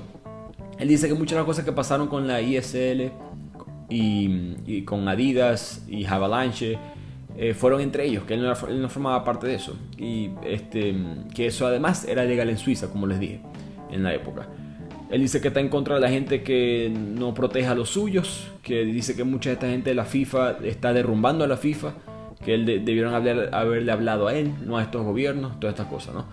Él 0.80 0.88
dice 0.88 1.08
que 1.08 1.14
muchas 1.14 1.32
de 1.32 1.38
las 1.38 1.46
cosas 1.46 1.66
que 1.66 1.72
pasaron 1.72 2.08
con 2.08 2.28
la 2.28 2.42
ISL 2.42 3.12
y, 3.90 4.82
con 4.84 5.08
Adidas 5.08 5.86
y 5.88 6.06
Avalanche 6.06 6.78
fueron 7.56 7.82
entre 7.82 8.06
ellos, 8.06 8.24
que 8.24 8.34
él 8.34 8.42
no, 8.42 8.54
él 8.68 8.82
no, 8.82 8.90
formaba 8.90 9.24
parte 9.24 9.48
de 9.48 9.56
eso. 9.56 9.78
Y 9.98 10.32
este, 10.44 10.96
que 11.34 11.48
eso 11.48 11.66
además 11.68 12.06
era 12.06 12.24
legal 12.26 12.50
en 12.50 12.58
Suiza, 12.58 12.90
como 12.90 13.08
les 13.08 13.20
dije 13.20 13.42
en 13.92 14.04
la 14.04 14.14
época. 14.14 14.48
Él 15.10 15.22
dice 15.22 15.40
que 15.40 15.48
está 15.48 15.62
en 15.62 15.70
contra 15.70 15.96
de 15.96 16.02
la 16.02 16.10
gente 16.10 16.44
que 16.44 16.92
no 16.94 17.34
proteja 17.34 17.72
a 17.72 17.76
los 17.76 17.90
suyos, 17.90 18.48
que 18.62 18.84
dice 18.84 19.16
que 19.16 19.24
mucha 19.24 19.50
de 19.50 19.54
esta 19.54 19.68
gente 19.68 19.92
de 19.92 19.96
la 19.96 20.04
FIFA 20.04 20.58
está 20.64 20.92
derrumbando 20.92 21.46
a 21.46 21.48
la 21.48 21.56
FIFA, 21.56 21.94
que 22.44 22.54
él 22.54 22.66
debieron 22.66 23.14
haberle 23.14 23.92
hablado 23.92 24.28
a 24.28 24.34
él, 24.34 24.54
no 24.66 24.78
a 24.78 24.84
estos 24.84 25.04
gobiernos, 25.04 25.60
todas 25.60 25.74
estas 25.74 25.88
cosas, 25.88 26.14
¿no? 26.14 26.26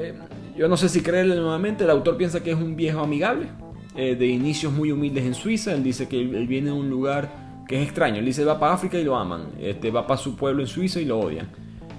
Eh, 0.00 0.14
yo 0.56 0.68
no 0.68 0.76
sé 0.76 0.88
si 0.88 1.00
creerle 1.02 1.36
nuevamente, 1.36 1.84
el 1.84 1.90
autor 1.90 2.16
piensa 2.16 2.42
que 2.42 2.50
es 2.50 2.56
un 2.56 2.76
viejo 2.76 3.00
amigable, 3.00 3.48
eh, 3.96 4.14
de 4.14 4.26
inicios 4.26 4.72
muy 4.72 4.92
humildes 4.92 5.24
en 5.24 5.34
Suiza, 5.34 5.74
él 5.74 5.82
dice 5.82 6.08
que 6.08 6.20
él, 6.20 6.46
viene 6.46 6.66
de 6.66 6.76
un 6.76 6.88
lugar 6.88 7.64
que 7.66 7.76
es 7.76 7.82
extraño, 7.82 8.18
él 8.18 8.24
dice 8.24 8.44
va 8.44 8.58
para 8.58 8.74
África 8.74 8.98
y 8.98 9.04
lo 9.04 9.16
aman, 9.16 9.48
este, 9.60 9.90
va 9.90 10.06
para 10.06 10.18
su 10.18 10.36
pueblo 10.36 10.62
en 10.62 10.68
Suiza 10.68 11.00
y 11.00 11.04
lo 11.04 11.18
odian. 11.18 11.48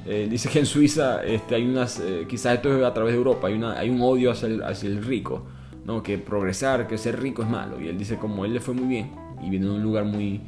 Eh, 0.05 0.27
dice 0.29 0.49
que 0.49 0.59
en 0.59 0.65
Suiza 0.65 1.23
este, 1.23 1.55
hay 1.55 1.63
unas, 1.63 1.99
eh, 1.99 2.25
quizás 2.27 2.55
esto 2.55 2.75
es 2.75 2.83
a 2.83 2.93
través 2.93 3.13
de 3.13 3.17
Europa, 3.17 3.47
hay, 3.47 3.53
una, 3.53 3.77
hay 3.77 3.89
un 3.89 4.01
odio 4.01 4.31
hacia 4.31 4.47
el, 4.47 5.03
rico, 5.03 5.45
no, 5.85 6.01
que 6.01 6.17
progresar, 6.17 6.87
que 6.87 6.97
ser 6.97 7.21
rico 7.21 7.43
es 7.43 7.49
malo. 7.49 7.79
Y 7.79 7.87
él 7.87 7.97
dice 7.97 8.17
como 8.17 8.45
él 8.45 8.53
le 8.53 8.59
fue 8.59 8.73
muy 8.73 8.87
bien 8.87 9.11
y 9.43 9.49
viene 9.49 9.67
de 9.67 9.71
un 9.73 9.83
lugar 9.83 10.05
muy, 10.05 10.41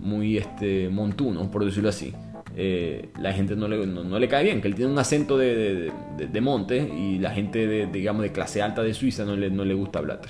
muy 0.00 0.36
este, 0.36 0.88
montuno, 0.88 1.50
por 1.50 1.64
decirlo 1.64 1.88
así. 1.88 2.12
Eh, 2.54 3.08
la 3.20 3.32
gente 3.32 3.56
no 3.56 3.66
le, 3.66 3.86
no, 3.86 4.18
le, 4.18 4.28
cae 4.28 4.44
bien, 4.44 4.60
que 4.60 4.68
él 4.68 4.74
tiene 4.74 4.92
un 4.92 4.98
acento 4.98 5.38
de, 5.38 5.90
de, 6.18 6.40
monte 6.40 6.76
y 6.76 7.18
la 7.18 7.30
gente 7.30 7.66
de, 7.66 7.86
digamos, 7.86 8.22
de 8.22 8.32
clase 8.32 8.60
alta 8.60 8.82
de 8.82 8.92
Suiza 8.92 9.24
no 9.24 9.36
le, 9.36 9.50
no 9.50 9.64
le 9.64 9.74
gusta 9.74 10.00
hablar. 10.00 10.20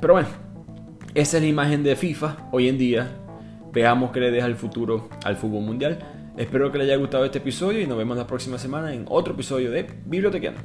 Pero 0.00 0.14
bueno, 0.14 0.28
esa 1.14 1.38
es 1.38 1.42
la 1.42 1.48
imagen 1.48 1.82
de 1.82 1.96
FIFA 1.96 2.48
hoy 2.52 2.68
en 2.68 2.76
día. 2.76 3.10
Veamos 3.72 4.12
qué 4.12 4.20
le 4.20 4.30
deja 4.30 4.46
el 4.46 4.56
futuro 4.56 5.08
al 5.24 5.36
fútbol 5.36 5.62
mundial. 5.62 5.98
Espero 6.36 6.70
que 6.70 6.78
les 6.78 6.88
haya 6.88 6.96
gustado 6.96 7.24
este 7.24 7.38
episodio 7.38 7.80
y 7.80 7.86
nos 7.86 7.96
vemos 7.96 8.16
la 8.16 8.26
próxima 8.26 8.58
semana 8.58 8.92
en 8.92 9.04
otro 9.08 9.34
episodio 9.34 9.70
de 9.70 9.86
Bibliotequiano. 10.04 10.58